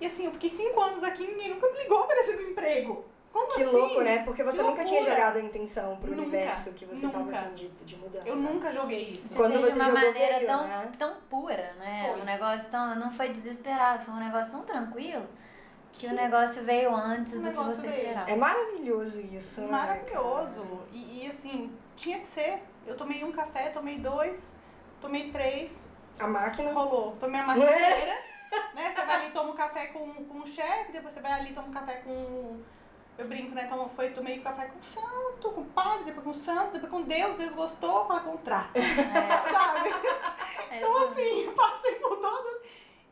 E 0.00 0.06
assim, 0.06 0.26
eu 0.26 0.32
fiquei 0.32 0.50
cinco 0.50 0.80
anos 0.80 1.02
aqui 1.04 1.22
e 1.22 1.26
ninguém 1.26 1.50
nunca 1.50 1.70
me 1.70 1.78
ligou 1.78 2.00
oferecendo 2.00 2.42
um 2.42 2.50
emprego. 2.50 3.04
Como 3.32 3.48
Que 3.52 3.62
assim? 3.64 3.76
louco, 3.76 4.00
né? 4.00 4.22
Porque 4.24 4.44
você 4.44 4.62
nunca 4.62 4.84
tinha 4.84 5.02
jogado 5.02 5.36
a 5.38 5.40
intenção 5.40 5.96
pro 5.96 6.10
Nunca, 6.10 6.22
universo 6.22 6.72
que 6.72 6.84
você 6.84 7.08
tava 7.08 7.24
nunca. 7.24 7.38
afim 7.40 7.54
de, 7.54 7.68
de 7.68 7.96
mudança. 7.96 8.28
Eu 8.28 8.36
nunca 8.36 8.70
joguei 8.70 9.10
isso. 9.10 9.34
Quando 9.34 9.52
fez 9.54 9.64
você 9.64 9.72
de 9.72 9.78
uma 9.80 9.86
jogou, 9.86 10.04
maneira 10.12 10.34
veio, 10.36 10.46
tão, 10.46 10.68
né? 10.68 10.92
tão 10.98 11.14
pura, 11.28 11.72
né? 11.78 12.10
Foi. 12.12 12.20
Um 12.20 12.24
negócio 12.24 12.68
tão. 12.70 12.94
Não 12.96 13.10
foi 13.10 13.30
desesperado, 13.30 14.04
foi 14.04 14.14
um 14.14 14.20
negócio 14.20 14.52
tão 14.52 14.62
tranquilo 14.62 15.26
que 15.98 16.06
o 16.08 16.12
negócio 16.12 16.62
veio 16.64 16.94
antes 16.94 17.32
do 17.32 17.38
que 17.40 17.44
negócio 17.44 17.80
você 17.80 17.86
veio. 17.88 18.00
esperava. 18.02 18.30
É 18.30 18.36
maravilhoso 18.36 19.20
isso, 19.20 19.60
né, 19.62 19.68
Maravilhoso. 19.68 20.64
E, 20.92 21.24
e, 21.24 21.28
assim, 21.28 21.72
tinha 21.96 22.18
que 22.18 22.26
ser. 22.28 22.62
Eu 22.86 22.96
tomei 22.96 23.22
um 23.24 23.32
café, 23.32 23.70
tomei 23.70 23.98
dois, 23.98 24.54
tomei 25.00 25.30
três, 25.30 25.84
A 26.18 26.26
máquina. 26.26 26.72
rolou. 26.72 27.12
Tomei 27.18 27.40
a 27.40 27.44
marca 27.44 27.62
inteira. 27.64 28.18
né? 28.74 28.90
Você 28.94 29.04
vai 29.04 29.16
ali, 29.16 29.30
toma 29.30 29.50
um 29.50 29.54
café 29.54 29.86
com, 29.86 30.24
com 30.24 30.38
o 30.40 30.46
chefe, 30.46 30.92
depois 30.92 31.12
você 31.12 31.20
vai 31.20 31.32
ali, 31.32 31.52
toma 31.54 31.68
um 31.68 31.72
café 31.72 31.96
com. 31.96 32.60
Eu 33.16 33.28
brinco, 33.28 33.54
né? 33.54 33.66
Tomo, 33.66 33.88
foi, 33.94 34.10
tomei 34.10 34.40
café 34.40 34.66
com 34.66 34.80
o 34.80 34.82
santo, 34.82 35.52
com 35.52 35.60
o 35.60 35.64
padre, 35.66 36.04
depois 36.06 36.24
com 36.24 36.30
o 36.32 36.34
santo, 36.34 36.72
depois 36.72 36.90
com 36.90 37.02
Deus, 37.02 37.34
Deus 37.36 37.54
gostou, 37.54 38.06
fala 38.06 38.20
contrato. 38.20 38.70
É, 38.76 38.82
Sabe? 39.52 39.88
é, 40.72 40.78
Então 40.78 41.04
assim, 41.06 41.44
eu 41.44 41.52
passei 41.52 41.94
por 41.94 42.16
todas. 42.18 42.54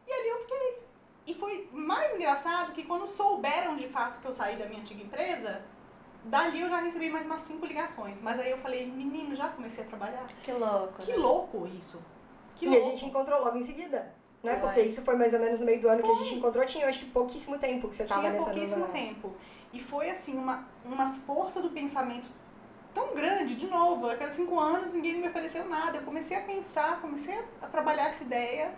E 0.09 0.13
ali 0.13 0.29
eu 0.29 0.41
fiquei. 0.41 0.83
E 1.27 1.35
foi 1.35 1.69
mais 1.73 2.15
engraçado 2.15 2.73
que 2.73 2.83
quando 2.83 3.07
souberam 3.07 3.77
de 3.77 3.89
fato 3.89 4.21
que 4.21 4.27
eu 4.27 4.33
saí 4.33 4.57
da 4.57 4.67
minha 4.67 4.81
antiga 4.81 5.03
empresa, 5.03 5.63
dali 6.25 6.61
eu 6.61 6.69
já 6.69 6.81
recebi 6.81 7.09
mais 7.11 7.25
umas 7.25 7.43
cinco 7.43 7.65
ligações. 7.65 8.21
Mas 8.21 8.39
aí 8.41 8.51
eu 8.51 8.59
falei, 8.59 8.87
menino, 8.87 9.35
já 9.35 9.49
comecei 9.49 9.85
a 9.85 9.87
trabalhar. 9.87 10.27
que 10.43 10.53
louco. 10.53 10.99
Que 10.99 11.13
né? 11.13 11.17
louco 11.19 11.67
isso. 11.67 12.03
Que 12.57 12.67
e 12.67 12.69
louco. 12.69 12.85
a 12.85 12.89
gente 12.89 13.07
encontrou 13.07 13.41
logo 13.41 13.57
em 13.57 13.63
seguida. 13.63 14.15
Né? 14.43 14.57
Foi. 14.57 14.69
Porque 14.69 14.83
isso 14.83 15.03
foi 15.03 15.15
mais 15.15 15.33
ou 15.33 15.41
menos 15.41 15.61
no 15.61 15.67
meio 15.67 15.81
do 15.81 15.89
ano 15.89 16.03
que 16.03 16.11
a 16.11 16.15
gente 16.15 16.35
encontrou. 16.35 16.65
Tinha, 16.67 16.85
eu 16.85 16.89
acho 16.89 16.99
que 16.99 17.07
pouquíssimo 17.07 17.59
tempo 17.59 17.89
que 17.89 17.95
você 17.95 18.05
tava 18.05 18.21
Tinha 18.21 18.33
nessa 18.33 18.47
pouquíssimo 18.47 18.81
nova... 18.81 18.93
tempo. 18.93 19.35
E 19.73 19.81
foi 19.81 20.11
assim, 20.11 20.37
uma, 20.37 20.67
uma 20.85 21.13
força 21.13 21.63
do 21.63 21.71
pensamento 21.71 22.29
tão 22.93 23.15
grande, 23.15 23.55
de 23.55 23.67
novo, 23.67 24.11
aqueles 24.11 24.35
cinco 24.35 24.61
anos 24.61 24.93
ninguém 24.93 25.17
me 25.17 25.29
ofereceu 25.29 25.67
nada. 25.69 25.99
Eu 25.99 26.03
comecei 26.03 26.37
a 26.37 26.43
pensar, 26.43 27.01
comecei 27.01 27.39
a 27.61 27.67
trabalhar 27.67 28.09
essa 28.09 28.23
ideia. 28.23 28.75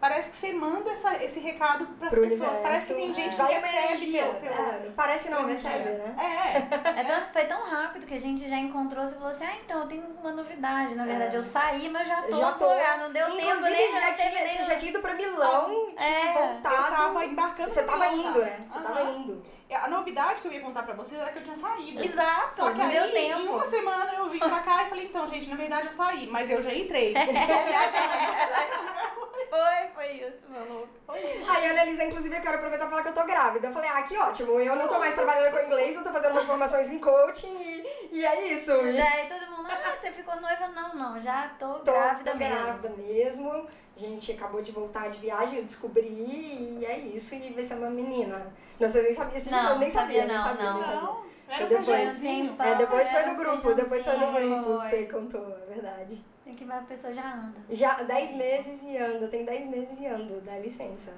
Parece 0.00 0.30
que 0.30 0.36
você 0.36 0.52
manda 0.54 0.90
essa, 0.90 1.22
esse 1.22 1.38
recado 1.40 1.86
para 1.98 2.08
as 2.08 2.14
pessoas. 2.14 2.32
universo, 2.32 2.60
Parece 2.62 2.86
que 2.86 2.94
tem 2.94 3.10
é. 3.10 3.12
gente 3.12 3.36
que 3.36 3.42
Vai 3.42 3.52
recebe 3.54 3.76
energia. 3.84 4.22
teu, 4.24 4.34
teu, 4.40 4.50
É, 4.52 4.90
parece 4.96 5.28
não, 5.28 5.38
teu 5.38 5.46
recebe, 5.48 5.90
né? 5.90 6.14
É, 6.18 6.56
É 7.00 7.04
tão- 7.04 7.32
foi 7.32 7.44
tão 7.44 7.68
rápido 7.68 8.06
que 8.06 8.14
a 8.14 8.20
gente 8.20 8.48
já 8.48 8.56
encontrou, 8.56 9.06
você 9.06 9.14
falou 9.14 9.28
assim, 9.28 9.44
ah, 9.44 9.56
então, 9.62 9.80
eu 9.82 9.86
tenho 9.88 10.02
uma 10.20 10.32
novidade. 10.32 10.94
Na 10.94 11.04
verdade, 11.04 11.36
eu 11.36 11.42
saí, 11.44 11.90
mas 11.90 12.02
eu 12.08 12.14
já 12.16 12.22
tô, 12.22 12.36
Já 12.36 12.52
tô. 12.52 12.74
já 12.74 12.96
não 12.96 13.12
deu 13.12 13.26
tempo 13.26 13.40
Inclusive, 13.42 13.70
nem, 13.70 13.92
já 13.92 14.00
não 14.08 14.14
tinha, 14.14 14.30
nem... 14.30 14.56
você 14.58 14.64
já 14.64 14.76
tinha 14.76 14.90
ido 14.90 15.00
pra 15.00 15.14
Milão, 15.14 15.66
tinha 15.98 16.08
É, 16.08 16.32
voltado. 16.32 16.74
eu 16.76 16.82
tava 16.96 17.24
embarcando 17.26 17.70
Você 17.70 17.82
tava 17.82 18.08
Milão 18.10 18.28
indo, 18.30 18.40
já. 18.40 18.46
né? 18.46 18.64
Você 18.66 18.78
Aham. 18.78 18.82
tava 18.94 19.02
indo. 19.10 19.42
A 19.74 19.88
novidade 19.88 20.42
que 20.42 20.48
eu 20.48 20.52
ia 20.52 20.60
contar 20.60 20.82
pra 20.82 20.94
vocês 20.94 21.20
era 21.20 21.30
que 21.30 21.38
eu 21.38 21.42
tinha 21.42 21.56
saído. 21.56 22.02
Exato, 22.02 22.52
Só 22.52 22.72
que 22.72 22.80
aí, 22.80 22.90
deu 22.90 23.06
em 23.06 23.10
tempo. 23.12 23.52
uma 23.52 23.66
semana, 23.66 24.14
eu 24.14 24.28
vim 24.28 24.38
pra 24.38 24.60
cá 24.60 24.82
e 24.82 24.88
falei, 24.88 25.04
então, 25.04 25.26
gente, 25.26 25.48
na 25.48 25.56
verdade 25.56 25.86
eu 25.86 25.92
saí, 25.92 26.26
mas 26.26 26.50
eu 26.50 26.60
já 26.60 26.74
entrei. 26.74 27.14
É. 27.20 29.10
Foi, 29.50 29.88
foi 29.94 30.12
isso, 30.12 30.38
meu 30.48 30.64
louco. 30.72 30.88
Foi 31.04 31.18
isso. 31.18 31.50
Aí 31.50 31.66
a 31.66 31.70
Annalisa, 31.72 32.04
inclusive, 32.04 32.36
eu 32.36 32.40
quero 32.40 32.54
aproveitar 32.56 32.84
pra 32.86 32.90
falar 32.90 33.02
que 33.02 33.08
eu 33.08 33.22
tô 33.22 33.26
grávida. 33.26 33.66
Eu 33.66 33.72
falei, 33.72 33.90
ah, 33.90 34.02
que 34.02 34.16
ótimo, 34.16 34.60
eu 34.60 34.76
não 34.76 34.86
tô 34.86 34.98
mais 35.00 35.14
trabalhando 35.14 35.52
com 35.52 35.66
inglês, 35.66 35.96
eu 35.96 36.04
tô 36.04 36.10
fazendo 36.12 36.32
umas 36.32 36.44
formações 36.44 36.88
em 36.88 37.00
coaching 37.00 37.56
e, 37.60 38.08
e 38.12 38.24
é 38.24 38.52
isso. 38.52 38.70
E 38.70 39.00
aí 39.00 39.28
todo 39.28 39.50
mundo, 39.50 39.59
ah, 39.70 39.96
você 40.00 40.10
ficou 40.12 40.40
noiva? 40.40 40.68
Não, 40.68 40.94
não, 40.94 41.20
já 41.22 41.48
tô, 41.58 41.74
tô, 41.80 41.92
grávida 41.92 42.32
tô 42.32 42.38
mesmo. 42.38 42.54
grávida 42.54 42.88
mesmo. 42.90 43.66
A 43.96 43.98
gente 43.98 44.32
acabou 44.32 44.62
de 44.62 44.72
voltar 44.72 45.10
de 45.10 45.18
viagem, 45.18 45.58
eu 45.58 45.64
descobri 45.64 46.06
e 46.08 46.84
é 46.86 46.98
isso, 46.98 47.34
e 47.34 47.52
vai 47.52 47.62
ser 47.64 47.74
uma 47.74 47.90
menina. 47.90 48.52
Não, 48.78 48.88
vocês 48.88 49.04
nem 49.04 49.12
sabiam, 49.14 49.36
esse 49.36 49.50
Não, 49.50 49.70
eu 49.70 49.78
nem 49.78 49.90
sabia, 49.90 50.22
sabia 50.22 50.26
nem 50.26 50.36
não, 50.36 50.44
sabia, 50.44 50.72
não. 50.72 50.82
sabia. 50.82 51.00
Não, 51.00 51.24
era 51.48 51.64
um 51.64 51.68
Depois- 51.68 51.86
projetinho. 51.86 52.56
Tem 52.56 52.66
É, 52.66 52.74
depois 52.76 53.10
foi 53.10 53.22
no 53.26 53.32
um 53.32 53.36
grupo, 53.36 53.74
depois 53.74 54.04
foi 54.04 54.16
no 54.16 54.32
grupo 54.32 54.80
que 54.80 54.88
você 54.88 55.06
contou, 55.06 55.46
é 55.68 55.72
verdade. 55.74 56.24
Tem 56.44 56.54
que 56.54 56.64
a 56.72 56.80
pessoa 56.82 57.12
já 57.12 57.34
anda. 57.34 57.58
Já 57.68 57.94
10 58.02 58.32
meses 58.36 58.82
e 58.82 58.96
anda, 58.96 59.28
tem 59.28 59.44
10 59.44 59.66
meses 59.66 60.00
e 60.00 60.06
ando, 60.06 60.40
dá 60.40 60.58
licença. 60.58 61.12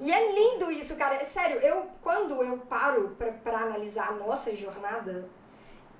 E 0.00 0.12
é 0.12 0.32
lindo 0.32 0.70
isso, 0.70 0.94
cara. 0.96 1.16
É 1.16 1.24
sério, 1.24 1.58
eu 1.58 1.88
quando 2.02 2.40
eu 2.42 2.56
paro 2.58 3.16
pra, 3.18 3.32
pra 3.32 3.58
analisar 3.62 4.10
a 4.10 4.12
nossa 4.12 4.54
jornada 4.54 5.28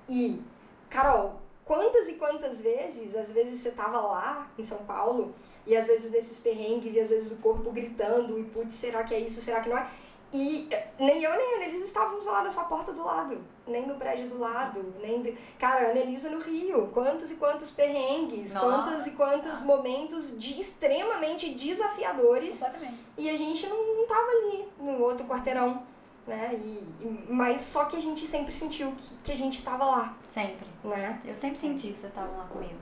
e, 0.07 0.41
Carol, 0.89 1.39
quantas 1.65 2.09
e 2.09 2.13
quantas 2.13 2.59
vezes, 2.59 3.15
às 3.15 3.31
vezes 3.31 3.61
você 3.61 3.71
tava 3.71 3.99
lá 4.01 4.47
em 4.57 4.63
São 4.63 4.79
Paulo, 4.79 5.33
e 5.65 5.75
às 5.77 5.85
vezes 5.85 6.11
nesses 6.11 6.39
perrengues, 6.39 6.95
e 6.95 6.99
às 6.99 7.09
vezes 7.09 7.31
o 7.31 7.35
corpo 7.37 7.71
gritando, 7.71 8.39
e 8.39 8.43
putz, 8.43 8.73
será 8.73 9.03
que 9.03 9.13
é 9.13 9.19
isso, 9.19 9.39
será 9.41 9.61
que 9.61 9.69
não 9.69 9.77
é? 9.77 9.87
E 10.31 10.67
eh, 10.69 10.87
nem 10.99 11.23
eu 11.23 11.35
nem 11.35 11.53
a 11.53 11.57
Annelise 11.57 11.85
estávamos 11.85 12.25
lá 12.27 12.43
na 12.43 12.51
sua 12.51 12.65
porta 12.65 12.91
do 12.91 13.03
lado, 13.03 13.39
nem 13.65 13.87
no 13.87 13.95
prédio 13.95 14.29
do 14.29 14.37
lado, 14.37 14.93
nem. 15.01 15.23
De... 15.23 15.31
Cara, 15.57 15.87
a 15.87 15.91
Annelisa 15.91 16.29
no 16.29 16.39
Rio, 16.39 16.87
quantos 16.93 17.31
e 17.31 17.35
quantos 17.35 17.71
perrengues, 17.71 18.53
Nossa. 18.53 18.67
quantos 18.67 19.07
e 19.07 19.11
quantos 19.11 19.61
momentos 19.61 20.37
de 20.37 20.61
extremamente 20.61 21.49
desafiadores 21.49 22.53
Exatamente. 22.55 22.99
e 23.17 23.27
a 23.27 23.35
gente 23.35 23.65
não, 23.65 23.95
não 23.95 24.05
tava 24.05 24.29
ali 24.29 24.67
no 24.79 25.01
outro 25.01 25.25
quarteirão, 25.25 25.81
né? 26.29 26.53
E, 26.53 26.87
e- 27.01 27.27
mas 27.29 27.61
só 27.61 27.85
que 27.85 27.97
a 27.97 27.99
gente 27.99 28.25
sempre 28.25 28.53
sentiu 28.53 28.91
que, 28.93 29.13
que 29.23 29.31
a 29.31 29.35
gente 29.35 29.63
tava 29.63 29.83
lá, 29.85 30.13
Sempre. 30.33 30.67
né? 30.83 31.19
Eu 31.25 31.35
sempre 31.35 31.57
senti 31.57 31.87
que 31.89 31.99
vocês 31.99 32.05
estavam 32.13 32.37
lá 32.37 32.45
comigo. 32.45 32.79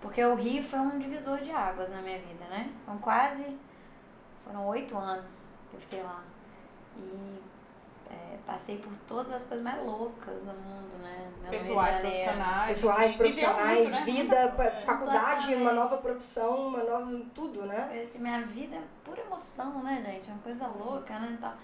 Porque 0.00 0.22
o 0.24 0.34
Rio 0.34 0.62
foi 0.64 0.78
um 0.80 0.98
divisor 0.98 1.38
de 1.38 1.50
águas 1.50 1.90
na 1.90 2.02
minha 2.02 2.18
vida, 2.18 2.44
né? 2.46 2.70
Foram 2.84 2.98
quase. 2.98 3.56
Foram 4.44 4.66
oito 4.66 4.96
anos 4.96 5.32
que 5.70 5.76
eu 5.76 5.80
fiquei 5.80 6.02
lá. 6.02 6.22
E 6.98 7.40
é, 8.10 8.36
passei 8.46 8.78
por 8.78 8.92
todas 9.08 9.32
as 9.32 9.44
coisas 9.44 9.64
mais 9.64 9.82
loucas 9.82 10.34
do 10.34 10.44
mundo, 10.52 11.02
né? 11.02 11.30
Rio 11.40 11.44
de 11.44 11.50
Pessoais, 11.50 11.96
profissionais. 11.98 12.66
Pessoais, 12.68 13.12
profissionais, 13.14 13.78
muito, 13.92 13.92
né? 13.92 14.04
vida, 14.04 14.36
É. 14.36 14.80
faculdade, 14.80 15.54
uma 15.54 15.72
nova 15.72 15.96
profissão, 15.98 16.68
uma 16.68 16.82
nova 16.84 17.22
tudo, 17.34 17.62
né? 17.62 18.04
Assim, 18.06 18.18
minha 18.18 18.42
vida 18.42 18.76
é 18.76 18.82
pura 19.02 19.22
emoção, 19.22 19.82
né, 19.82 20.02
gente? 20.04 20.30
Uma 20.30 20.38
coisa 20.40 20.66
louca, 20.66 21.18
né? 21.18 21.32
E, 21.34 21.40
tal. 21.40 21.54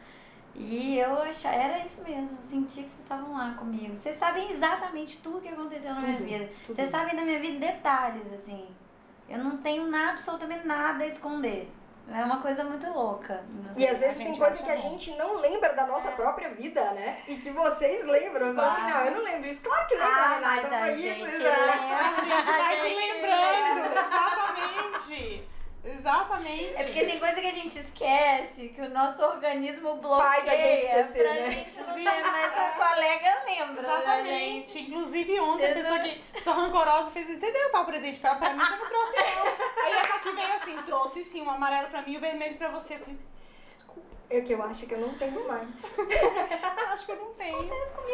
E 0.55 0.99
eu 0.99 1.23
achava, 1.23 1.55
era 1.55 1.79
isso 1.87 2.03
mesmo, 2.03 2.37
eu 2.37 2.43
senti 2.43 2.83
que 2.83 2.89
vocês 2.89 3.01
estavam 3.03 3.33
lá 3.37 3.55
comigo. 3.59 3.97
Vocês 3.97 4.19
sabem 4.19 4.53
exatamente 4.53 5.17
tudo 5.19 5.41
que 5.41 5.49
aconteceu 5.49 5.95
na 5.95 6.01
minha 6.01 6.17
Tudo, 6.17 6.27
vida. 6.29 6.51
tudo. 6.67 6.77
Vocês 6.77 6.91
sabem 6.91 7.17
da 7.17 7.23
minha 7.23 7.39
vida 7.41 7.67
detalhes, 7.67 8.33
assim. 8.33 8.69
Eu 9.29 9.39
não 9.39 9.59
tenho 9.59 9.87
na, 9.87 10.11
absolutamente 10.11 10.67
nada 10.67 11.05
a 11.05 11.07
esconder. 11.07 11.71
É 12.13 12.25
uma 12.25 12.39
coisa 12.43 12.65
muito 12.65 12.91
louca. 12.91 13.45
E 13.77 13.81
sei. 13.83 13.89
às 13.89 14.01
vezes 14.01 14.17
tem 14.19 14.35
coisa 14.37 14.61
que 14.65 14.71
a 14.71 14.77
gente 14.77 15.13
não 15.17 15.37
lembra 15.37 15.73
da 15.75 15.87
nossa 15.87 16.09
É. 16.09 16.11
própria 16.13 16.49
vida, 16.51 16.83
né? 16.93 17.23
E 17.29 17.37
que 17.37 17.51
vocês 17.51 18.05
lembram. 18.05 18.49
Assim, 18.61 18.83
não, 18.83 19.01
eu 19.05 19.11
não 19.13 19.23
lembro 19.23 19.49
isso. 19.49 19.61
Claro 19.63 19.87
que 19.87 19.95
lembra, 19.95 20.11
Ah, 20.13 20.35
Renata, 20.35 20.79
foi 20.81 20.93
isso, 20.95 21.23
lembra. 21.25 21.39
né? 21.39 21.73
A 22.19 22.25
gente 22.25 22.47
vai 22.59 22.77
se 22.81 22.95
lembrando. 22.97 23.93
Exatamente. 23.95 25.49
Exatamente. 25.83 26.75
É 26.77 26.85
porque 26.85 27.05
tem 27.07 27.19
coisa 27.19 27.41
que 27.41 27.47
a 27.47 27.51
gente 27.53 27.79
esquece, 27.79 28.69
que 28.69 28.81
o 28.83 28.91
nosso 28.91 29.23
organismo 29.23 29.97
bloqueia. 29.97 30.31
Faz 30.31 30.49
a 30.49 30.57
gente 30.57 30.85
esquecer, 30.85 31.23
pra 31.23 31.35
né? 31.35 31.51
gente 31.51 31.79
não 31.81 31.95
ter, 31.95 32.03
mas 32.05 32.59
a 32.59 32.71
colega 32.71 33.43
lembra. 33.47 33.83
né, 33.83 34.25
gente? 34.25 34.79
Exatamente. 34.79 34.79
Inclusive 34.81 35.41
ontem 35.41 35.71
a 35.71 35.75
pessoa 35.75 35.99
não- 35.99 36.05
que, 36.05 36.15
pessoa 36.33 36.57
rancorosa 36.57 37.11
fez 37.11 37.27
assim, 37.31 37.39
você 37.39 37.51
deu 37.53 37.73
tal 37.73 37.85
presente 37.87 38.21
pra 38.21 38.35
pra 38.35 38.53
mim 38.53 38.61
você 38.65 38.77
não 38.77 38.89
trouxe 38.89 39.17
não. 39.17 39.47
Aí 39.87 39.93
essa 39.95 40.15
aqui 40.17 40.33
veio 40.33 40.55
assim, 40.55 40.77
trouxe 40.83 41.25
sim, 41.25 41.43
o 41.47 41.51
amarelo 41.51 41.89
pra 41.89 42.03
mim 42.03 42.13
e 42.13 42.17
o 42.19 42.21
vermelho 42.21 42.57
pra 42.57 42.69
você. 42.69 42.95
Eu 42.95 43.01
fiz, 43.01 43.19
Eu 44.31 44.45
que 44.45 44.53
eu 44.55 44.63
acho 44.63 44.87
que 44.87 44.95
eu 44.95 44.99
não 45.01 45.13
tenho 45.15 45.47
mais. 45.49 45.69
"Ah, 46.63 46.93
acho 46.95 47.05
que 47.05 47.13
eu 47.13 47.17
não 47.17 47.35
tenho. 47.35 47.69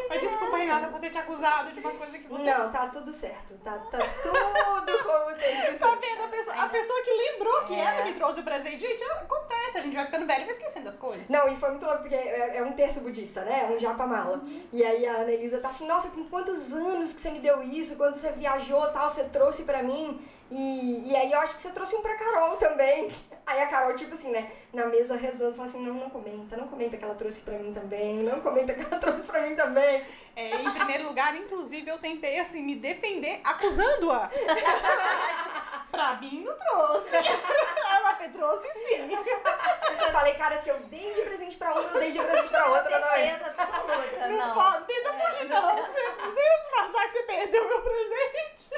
Mas 0.08 0.18
desculpa, 0.20 0.56
Renata, 0.56 0.88
por 0.88 0.98
ter 0.98 1.10
te 1.10 1.18
acusado 1.18 1.72
de 1.72 1.80
uma 1.80 1.90
coisa 1.92 2.18
que 2.18 2.26
você... 2.26 2.42
Não, 2.42 2.72
tá 2.72 2.86
tudo 2.86 3.12
certo. 3.12 3.52
Tá, 3.62 3.76
tá 3.90 3.98
tudo 4.22 5.02
como 5.04 5.36
tem 5.36 5.54
que 5.60 5.66
ser. 5.72 5.78
Tá 5.78 5.94
vendo? 5.94 6.22
A 6.24 6.28
pessoa, 6.28 6.56
a 6.56 6.68
pessoa 6.68 7.02
que 7.02 7.10
lembrou 7.10 7.64
que 7.64 7.74
É. 7.74 7.80
ela 7.84 8.04
me 8.04 8.14
trouxe 8.14 8.40
o 8.40 8.44
presente. 8.44 8.78
Gente, 8.78 9.02
acontece, 9.04 9.76
a 9.78 9.80
gente 9.82 9.94
vai 9.94 10.06
ficando 10.06 10.26
velho 10.26 10.40
e 10.42 10.44
vai 10.44 10.54
esquecendo 10.54 10.86
das 10.86 10.96
coisas. 10.96 11.28
Não, 11.28 11.48
e 11.48 11.56
foi 11.56 11.70
muito 11.70 11.84
louco, 11.84 12.00
porque 12.00 12.14
é, 12.14 12.56
é 12.58 12.62
um 12.62 12.72
terço 12.72 13.00
budista, 13.00 13.42
né? 13.42 13.70
Um 13.70 13.78
japa 13.78 14.06
mala. 14.06 14.40
E 14.72 14.82
aí 14.82 15.06
a 15.06 15.16
Ana 15.16 15.30
Elisa 15.32 15.58
tá 15.60 15.68
assim, 15.68 15.86
nossa, 15.86 16.08
tem 16.08 16.24
quantos 16.24 16.72
anos 16.72 17.12
que 17.12 17.20
você 17.20 17.30
me 17.30 17.40
deu 17.40 17.62
isso? 17.62 17.94
Quando 17.96 18.16
você 18.16 18.32
viajou 18.32 18.86
tal, 18.90 19.10
você 19.10 19.24
trouxe 19.24 19.64
pra 19.64 19.82
mim. 19.82 20.26
E, 20.50 21.10
e 21.10 21.16
aí 21.16 21.30
eu 21.30 21.40
acho 21.40 21.56
que 21.56 21.62
você 21.62 21.70
trouxe 21.70 21.94
um 21.94 22.00
pra 22.00 22.14
Carol 22.16 22.56
também. 22.56 23.12
Aí 23.46 23.62
a 23.62 23.66
Carol, 23.68 23.94
tipo 23.94 24.12
assim, 24.12 24.30
né, 24.32 24.50
na 24.72 24.86
mesa 24.86 25.16
rezando, 25.16 25.54
fala 25.54 25.68
assim, 25.68 25.80
não, 25.80 25.94
não 25.94 26.10
comenta, 26.10 26.56
não 26.56 26.66
comenta 26.66 26.96
que 26.96 27.04
ela 27.04 27.14
trouxe 27.14 27.42
pra 27.42 27.54
mim 27.56 27.72
também, 27.72 28.16
não 28.24 28.40
comenta 28.40 28.74
que 28.74 28.80
ela 28.80 28.98
trouxe 29.00 29.22
pra 29.22 29.40
mim 29.42 29.54
também. 29.54 30.04
É, 30.34 30.56
em 30.56 30.70
primeiro 30.72 31.04
lugar, 31.08 31.34
inclusive, 31.36 31.88
eu 31.88 31.96
tentei, 31.98 32.40
assim, 32.40 32.60
me 32.60 32.74
defender 32.74 33.40
acusando-a. 33.44 34.28
pra 35.90 36.14
mim, 36.16 36.44
não 36.44 36.54
trouxe. 36.58 37.16
Ela 37.96 38.18
me 38.20 38.28
trouxe 38.28 38.68
sim. 38.74 39.08
Eu 39.14 40.12
falei, 40.12 40.34
cara, 40.34 40.60
se 40.60 40.68
eu 40.68 40.78
dei 40.80 41.14
de 41.14 41.22
presente 41.22 41.56
pra 41.56 41.72
uma, 41.72 41.80
eu 41.80 42.00
dei 42.00 42.10
de 42.10 42.18
presente 42.22 42.48
pra 42.50 42.66
outra 42.66 43.00
também. 43.00 43.30
Certeza 43.30 43.54
absoluta, 43.56 44.28
Não, 44.28 44.36
não. 44.48 44.54
fala, 44.54 44.80
tenta 44.82 45.12
fugir, 45.14 45.48
não. 45.48 45.76
Você 45.76 46.02
tenta 46.02 46.58
disfarçar 46.60 47.06
que 47.06 47.12
você 47.12 47.22
perdeu 47.22 47.68
meu 47.68 47.80
presente. 47.80 48.70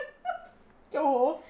Que 0.91 0.99
horror. 0.99 1.41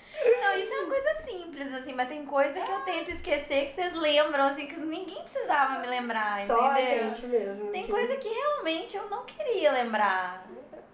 Não, 0.43 0.57
isso 0.59 0.73
é 0.75 0.79
uma 0.81 0.89
coisa 0.89 1.15
simples, 1.25 1.73
assim, 1.73 1.93
mas 1.93 2.09
tem 2.09 2.25
coisa 2.25 2.61
que 2.61 2.71
eu 2.73 2.81
tento 2.81 3.11
esquecer 3.13 3.67
que 3.69 3.75
vocês 3.75 3.93
lembram, 3.95 4.45
assim, 4.47 4.67
que 4.67 4.79
ninguém 4.81 5.23
precisava 5.23 5.79
me 5.79 5.87
lembrar, 5.87 6.41
Só 6.45 6.61
a 6.61 6.81
entendeu? 6.81 7.05
gente 7.15 7.27
mesmo. 7.27 7.71
Tem 7.71 7.85
que- 7.85 7.91
coisa 7.93 8.17
que 8.17 8.29
realmente 8.29 8.97
eu 8.97 9.09
não 9.09 9.25
queria 9.25 9.71
lembrar. 9.73 10.45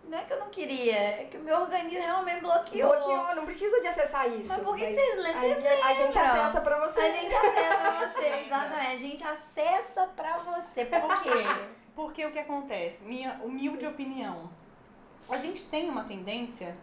Não 0.07 0.19
é 0.19 0.25
que 0.25 0.33
eu 0.35 0.39
não 0.39 0.51
queria, 0.51 0.95
é 0.97 1.29
que 1.31 1.39
o 1.39 1.41
meu 1.41 1.59
organismo 1.63 1.99
realmente 2.05 2.41
bloqueou. 2.41 2.91
Bloqueou, 2.93 3.35
não 3.35 3.47
precisa 3.47 3.81
de 3.81 3.87
acessar 3.89 4.29
isso. 4.29 4.49
Mas 4.49 4.63
por 4.63 4.77
que 4.77 4.85
mas 4.85 4.95
vocês 4.95 5.17
lembram? 5.17 5.41
Vocês 5.41 5.83
A 5.85 5.93
gente 5.95 6.19
acessa 6.19 6.61
pra 6.61 6.79
você. 6.79 7.01
A 7.01 7.11
gente 7.13 7.35
acessa 7.35 7.79
pra 7.79 8.07
você, 8.07 8.27
exatamente. 8.27 8.87
A 8.95 8.99
gente 8.99 9.25
acessa 9.25 10.07
pra 10.15 10.37
você. 10.41 10.85
Por 10.85 11.23
quê? 11.23 11.31
Porque 11.97 12.27
o 12.27 12.31
que 12.31 12.39
acontece? 12.39 13.05
Minha 13.05 13.41
humilde 13.43 13.87
opinião. 13.87 14.51
A 15.31 15.39
gente 15.39 15.65
tem 15.65 15.89
uma 15.89 16.05
tendência 16.05 16.77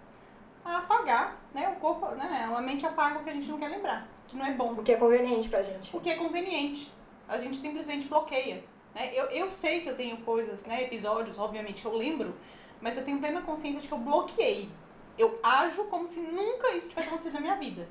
a 0.63 0.77
apagar, 0.77 1.37
né? 1.53 1.69
O 1.69 1.79
corpo, 1.79 2.07
né? 2.15 2.49
A 2.55 2.61
mente 2.61 2.85
apaga 2.85 3.19
o 3.19 3.23
que 3.23 3.29
a 3.29 3.33
gente 3.33 3.49
não 3.49 3.57
quer 3.57 3.67
lembrar. 3.67 4.07
Que 4.27 4.35
não 4.35 4.45
é 4.45 4.51
bom. 4.53 4.73
O 4.73 4.83
que 4.83 4.91
é 4.91 4.97
conveniente 4.97 5.49
pra 5.49 5.63
gente. 5.63 5.95
O 5.95 5.99
que 5.99 6.09
é 6.09 6.15
conveniente. 6.15 6.91
A 7.27 7.37
gente 7.37 7.57
simplesmente 7.57 8.07
bloqueia. 8.07 8.63
Né? 8.93 9.11
Eu, 9.13 9.25
eu 9.25 9.51
sei 9.51 9.81
que 9.81 9.89
eu 9.89 9.95
tenho 9.95 10.17
coisas, 10.17 10.65
né? 10.65 10.83
Episódios, 10.83 11.37
obviamente, 11.37 11.81
que 11.81 11.87
eu 11.87 11.95
lembro. 11.95 12.35
Mas 12.79 12.97
eu 12.97 13.03
tenho 13.03 13.19
plena 13.19 13.41
consciência 13.41 13.81
de 13.81 13.87
que 13.87 13.93
eu 13.93 13.97
bloqueei. 13.97 14.69
Eu 15.17 15.39
ajo 15.43 15.85
como 15.85 16.07
se 16.07 16.19
nunca 16.19 16.71
isso 16.71 16.87
tivesse 16.87 17.09
acontecido 17.09 17.33
na 17.33 17.41
minha 17.41 17.55
vida. 17.55 17.87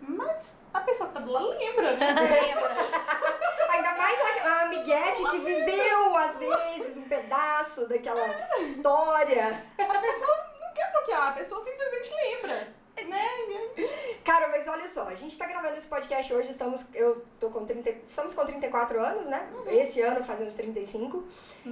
Mas 0.00 0.54
a 0.72 0.80
pessoa 0.80 1.08
que 1.08 1.14
tá 1.14 1.20
do 1.20 1.30
lado 1.30 1.48
lembra, 1.48 1.96
né? 1.96 2.14
Ainda 3.70 3.94
mais 3.94 4.18
a, 4.20 4.48
a 4.48 4.62
amiguete 4.62 5.30
que 5.30 5.38
viveu, 5.38 6.16
às 6.16 6.38
vezes, 6.38 6.96
um 6.96 7.02
pedaço 7.02 7.88
daquela 7.88 8.26
história. 8.60 9.64
A 9.78 9.98
pessoa 9.98 10.49
quer 10.80 10.92
bloquear, 10.92 11.28
a 11.28 11.32
pessoa 11.32 11.62
simplesmente 11.64 12.10
lembra. 12.24 12.68
Né? 13.08 13.26
Cara, 14.24 14.48
mas 14.48 14.68
olha 14.68 14.86
só, 14.88 15.08
a 15.08 15.14
gente 15.14 15.36
tá 15.36 15.46
gravando 15.46 15.74
esse 15.76 15.86
podcast 15.86 16.32
hoje, 16.34 16.50
estamos, 16.50 16.84
eu 16.92 17.24
tô 17.38 17.48
com 17.48 17.64
30, 17.64 17.90
estamos 18.06 18.34
com 18.34 18.44
34 18.44 19.00
anos, 19.00 19.26
né? 19.26 19.48
Esse 19.68 20.02
ano 20.02 20.22
fazemos 20.22 20.52
35. 20.54 21.24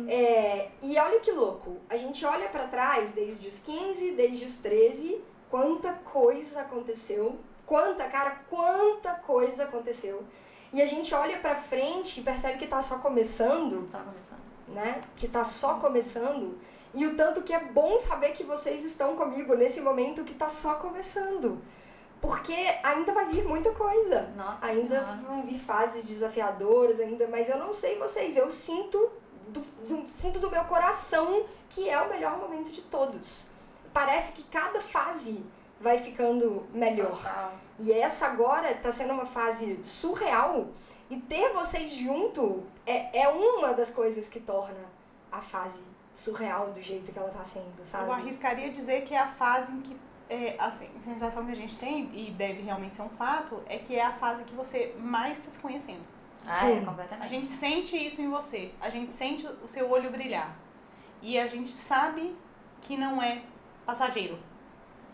É, 0.08 0.70
e 0.82 0.98
olha 0.98 1.20
que 1.20 1.30
louco, 1.30 1.76
a 1.88 1.96
gente 1.96 2.24
olha 2.24 2.48
pra 2.48 2.66
trás 2.66 3.10
desde 3.10 3.46
os 3.46 3.58
15, 3.58 4.12
desde 4.12 4.44
os 4.46 4.54
13, 4.54 5.22
quanta 5.50 5.92
coisa 5.92 6.62
aconteceu, 6.62 7.38
quanta, 7.66 8.08
cara, 8.08 8.40
quanta 8.48 9.14
coisa 9.14 9.64
aconteceu. 9.64 10.24
E 10.72 10.80
a 10.82 10.86
gente 10.86 11.14
olha 11.14 11.38
pra 11.38 11.56
frente 11.56 12.20
e 12.20 12.22
percebe 12.22 12.58
que 12.58 12.66
tá 12.66 12.80
só 12.80 12.98
começando, 12.98 13.86
Só 13.90 13.98
começando. 13.98 14.40
né? 14.68 15.00
Que 15.16 15.28
tá 15.28 15.44
só 15.44 15.74
começando. 15.74 16.58
E 16.94 17.06
o 17.06 17.14
tanto 17.16 17.42
que 17.42 17.52
é 17.52 17.60
bom 17.60 17.98
saber 17.98 18.32
que 18.32 18.44
vocês 18.44 18.84
estão 18.84 19.14
comigo 19.16 19.54
nesse 19.54 19.80
momento 19.80 20.24
que 20.24 20.34
tá 20.34 20.48
só 20.48 20.74
começando. 20.74 21.60
Porque 22.20 22.54
ainda 22.82 23.12
vai 23.12 23.26
vir 23.26 23.44
muita 23.44 23.70
coisa. 23.72 24.32
Nossa 24.36 24.66
Ainda 24.66 25.00
Senhora. 25.00 25.20
vão 25.26 25.42
vir 25.42 25.58
fases 25.58 26.04
desafiadoras, 26.04 26.98
ainda, 26.98 27.28
mas 27.28 27.48
eu 27.48 27.58
não 27.58 27.72
sei 27.72 27.96
vocês, 27.96 28.36
eu 28.36 28.50
sinto 28.50 29.10
do, 29.48 29.60
do 29.60 30.04
fundo 30.04 30.38
do 30.38 30.50
meu 30.50 30.64
coração 30.64 31.44
que 31.68 31.88
é 31.88 32.00
o 32.00 32.08
melhor 32.08 32.38
momento 32.38 32.72
de 32.72 32.82
todos. 32.82 33.46
Parece 33.92 34.32
que 34.32 34.42
cada 34.44 34.80
fase 34.80 35.44
vai 35.80 35.98
ficando 35.98 36.66
melhor. 36.72 37.16
Total. 37.16 37.52
E 37.78 37.92
essa 37.92 38.26
agora 38.26 38.74
tá 38.74 38.90
sendo 38.90 39.12
uma 39.12 39.26
fase 39.26 39.78
surreal. 39.84 40.68
E 41.10 41.16
ter 41.16 41.52
vocês 41.52 41.90
junto 41.90 42.64
é, 42.84 43.20
é 43.20 43.28
uma 43.28 43.72
das 43.72 43.90
coisas 43.90 44.28
que 44.28 44.40
torna 44.40 44.84
a 45.30 45.40
fase 45.40 45.82
surreal 46.14 46.72
do 46.72 46.80
jeito 46.80 47.12
que 47.12 47.18
ela 47.18 47.30
tá 47.30 47.44
sendo, 47.44 47.84
sabe? 47.84 48.04
Eu 48.04 48.12
arriscaria 48.12 48.70
dizer 48.70 49.02
que 49.02 49.14
é 49.14 49.18
a 49.18 49.28
fase 49.28 49.72
em 49.72 49.80
que 49.80 49.96
é, 50.28 50.56
assim, 50.58 50.88
a 50.94 51.00
sensação 51.00 51.44
que 51.46 51.52
a 51.52 51.56
gente 51.56 51.76
tem, 51.76 52.10
e 52.12 52.30
deve 52.30 52.62
realmente 52.62 52.96
ser 52.96 53.02
um 53.02 53.08
fato, 53.08 53.62
é 53.66 53.78
que 53.78 53.94
é 53.94 54.02
a 54.02 54.12
fase 54.12 54.44
que 54.44 54.54
você 54.54 54.94
mais 54.98 55.38
está 55.38 55.50
se 55.50 55.58
conhecendo. 55.58 56.02
Ah, 56.46 56.54
Sim. 56.54 56.78
é, 56.78 56.84
completamente. 56.84 57.24
A 57.24 57.28
gente 57.28 57.46
sente 57.46 57.96
isso 57.96 58.20
em 58.20 58.28
você. 58.28 58.72
A 58.80 58.88
gente 58.88 59.12
sente 59.12 59.46
o 59.46 59.68
seu 59.68 59.90
olho 59.90 60.10
brilhar. 60.10 60.54
E 61.20 61.38
a 61.38 61.46
gente 61.46 61.70
sabe 61.70 62.36
que 62.80 62.96
não 62.96 63.22
é 63.22 63.42
passageiro. 63.84 64.38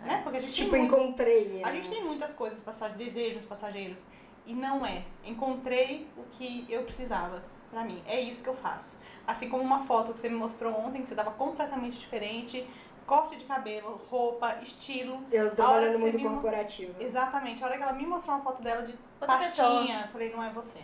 Né? 0.00 0.20
Porque 0.22 0.38
a 0.38 0.40
gente 0.40 0.52
tipo, 0.52 0.70
tem 0.70 0.80
muito- 0.80 0.94
encontrei. 0.96 1.62
A 1.62 1.66
né? 1.66 1.72
gente 1.72 1.88
tem 1.88 2.04
muitas 2.04 2.32
coisas, 2.32 2.60
passageiros, 2.60 3.04
desejos 3.04 3.44
passageiros. 3.44 4.02
E 4.44 4.52
não 4.52 4.84
é. 4.84 5.04
Encontrei 5.24 6.06
o 6.16 6.24
que 6.24 6.66
eu 6.68 6.82
precisava 6.82 7.42
pra 7.74 7.84
mim. 7.84 8.02
É 8.06 8.20
isso 8.20 8.42
que 8.42 8.48
eu 8.48 8.54
faço. 8.54 8.96
Assim 9.26 9.48
como 9.48 9.62
uma 9.62 9.80
foto 9.80 10.12
que 10.12 10.18
você 10.18 10.28
me 10.28 10.36
mostrou 10.36 10.72
ontem, 10.78 11.02
que 11.02 11.08
você 11.08 11.14
tava 11.14 11.32
completamente 11.32 11.98
diferente. 11.98 12.66
Corte 13.06 13.36
de 13.36 13.44
cabelo, 13.44 14.00
roupa, 14.10 14.56
estilo. 14.62 15.22
Eu 15.30 15.54
trabalho 15.54 15.92
no 15.92 15.98
mundo 15.98 16.16
me 16.16 16.24
mo- 16.24 16.30
corporativo. 16.30 16.94
Exatamente. 17.02 17.62
A 17.62 17.66
hora 17.66 17.76
que 17.76 17.82
ela 17.82 17.92
me 17.92 18.06
mostrou 18.06 18.34
uma 18.36 18.42
foto 18.42 18.62
dela 18.62 18.80
de 18.82 18.94
Outra 19.20 19.26
pastinha, 19.36 20.04
eu 20.06 20.08
falei, 20.12 20.32
não 20.32 20.42
é 20.42 20.48
você. 20.50 20.78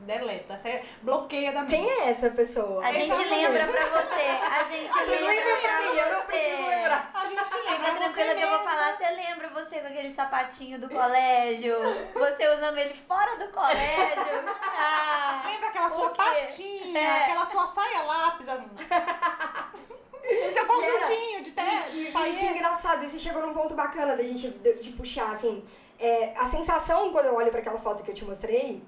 Deleta. 0.00 0.56
Você 0.56 0.82
bloqueia 1.02 1.52
da 1.52 1.60
mente. 1.62 1.70
Quem 1.70 1.88
é 1.90 2.10
essa 2.10 2.30
pessoa? 2.30 2.84
A 2.84 2.92
gente 2.92 3.10
Exatamente. 3.10 3.34
lembra 3.34 3.66
pra 3.66 3.84
você. 3.86 4.22
A 4.22 4.62
gente 4.64 4.98
A 4.98 5.04
gente 5.04 5.22
lembra 5.24 5.44
lembra 5.44 5.60
pra 5.62 5.80
mim, 5.80 5.96
eu 5.98 6.12
não 6.12 6.22
preciso 6.26 6.66
lembrar. 6.68 7.10
A 7.14 7.26
gente 7.26 7.44
Fica 7.44 7.70
lembra 7.70 8.08
você 8.08 8.24
tranquila 8.24 8.34
que 8.34 8.42
eu 8.42 8.48
vou 8.50 8.58
falar, 8.58 8.96
você 8.96 9.10
lembra 9.10 9.48
você 9.48 9.80
com 9.80 9.86
aquele 9.86 10.14
sapatinho 10.14 10.78
do 10.80 10.88
colégio? 10.88 11.76
Você 12.14 12.48
usando 12.48 12.78
ele 12.78 12.94
fora 13.08 13.36
do 13.36 13.48
colégio? 13.52 14.44
Ah, 14.78 15.42
Lembra 15.46 15.68
aquela 15.68 15.90
sua 15.90 16.10
pastinha, 16.10 16.98
É. 17.00 17.22
aquela 17.24 17.46
sua 17.46 17.66
saia 17.66 18.02
lápis, 18.02 18.46
o 18.48 20.50
seu 20.52 20.66
conjuntinho 20.66 21.42
de 21.42 21.50
E, 21.50 21.52
té, 21.52 21.88
e- 21.90 21.92
de 21.92 22.08
e 22.08 22.36
que 22.36 22.46
engraçado, 22.46 23.04
e 23.04 23.08
você 23.08 23.18
chegou 23.18 23.42
num 23.46 23.54
ponto 23.54 23.74
bacana 23.74 24.16
da 24.16 24.22
gente 24.22 24.48
de, 24.48 24.74
de 24.74 24.90
puxar, 24.92 25.30
assim. 25.30 25.64
É, 25.98 26.32
a 26.36 26.44
sensação 26.44 27.10
quando 27.12 27.26
eu 27.26 27.34
olho 27.34 27.50
pra 27.50 27.60
aquela 27.60 27.78
foto 27.78 28.02
que 28.02 28.10
eu 28.10 28.14
te 28.14 28.24
mostrei 28.24 28.82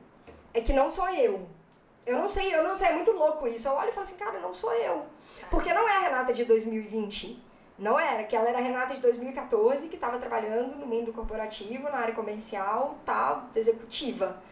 é 0.54 0.60
que 0.60 0.72
não 0.72 0.90
sou 0.90 1.08
eu. 1.10 1.46
Eu 2.06 2.18
não 2.18 2.28
sei, 2.28 2.54
eu 2.54 2.62
não 2.62 2.74
sei, 2.74 2.88
é 2.88 2.92
muito 2.94 3.12
louco 3.12 3.46
isso. 3.46 3.68
Eu 3.68 3.74
olho 3.74 3.90
e 3.90 3.92
falo 3.92 4.06
assim, 4.06 4.16
cara, 4.16 4.40
não 4.40 4.54
sou 4.54 4.72
eu. 4.72 5.04
Porque 5.50 5.72
não 5.72 5.88
é 5.88 5.96
a 5.96 6.00
Renata 6.00 6.32
de 6.32 6.44
2020. 6.44 7.44
Não 7.78 7.98
era, 7.98 8.24
que 8.24 8.34
ela 8.34 8.48
era 8.48 8.58
a 8.58 8.62
Renata 8.62 8.94
de 8.94 9.00
2014, 9.00 9.88
que 9.88 9.94
estava 9.94 10.18
trabalhando 10.18 10.74
no 10.76 10.86
mundo 10.86 11.12
corporativo, 11.12 11.84
na 11.84 11.98
área 11.98 12.14
comercial, 12.14 12.96
tal, 13.04 13.44
executiva. 13.54 14.42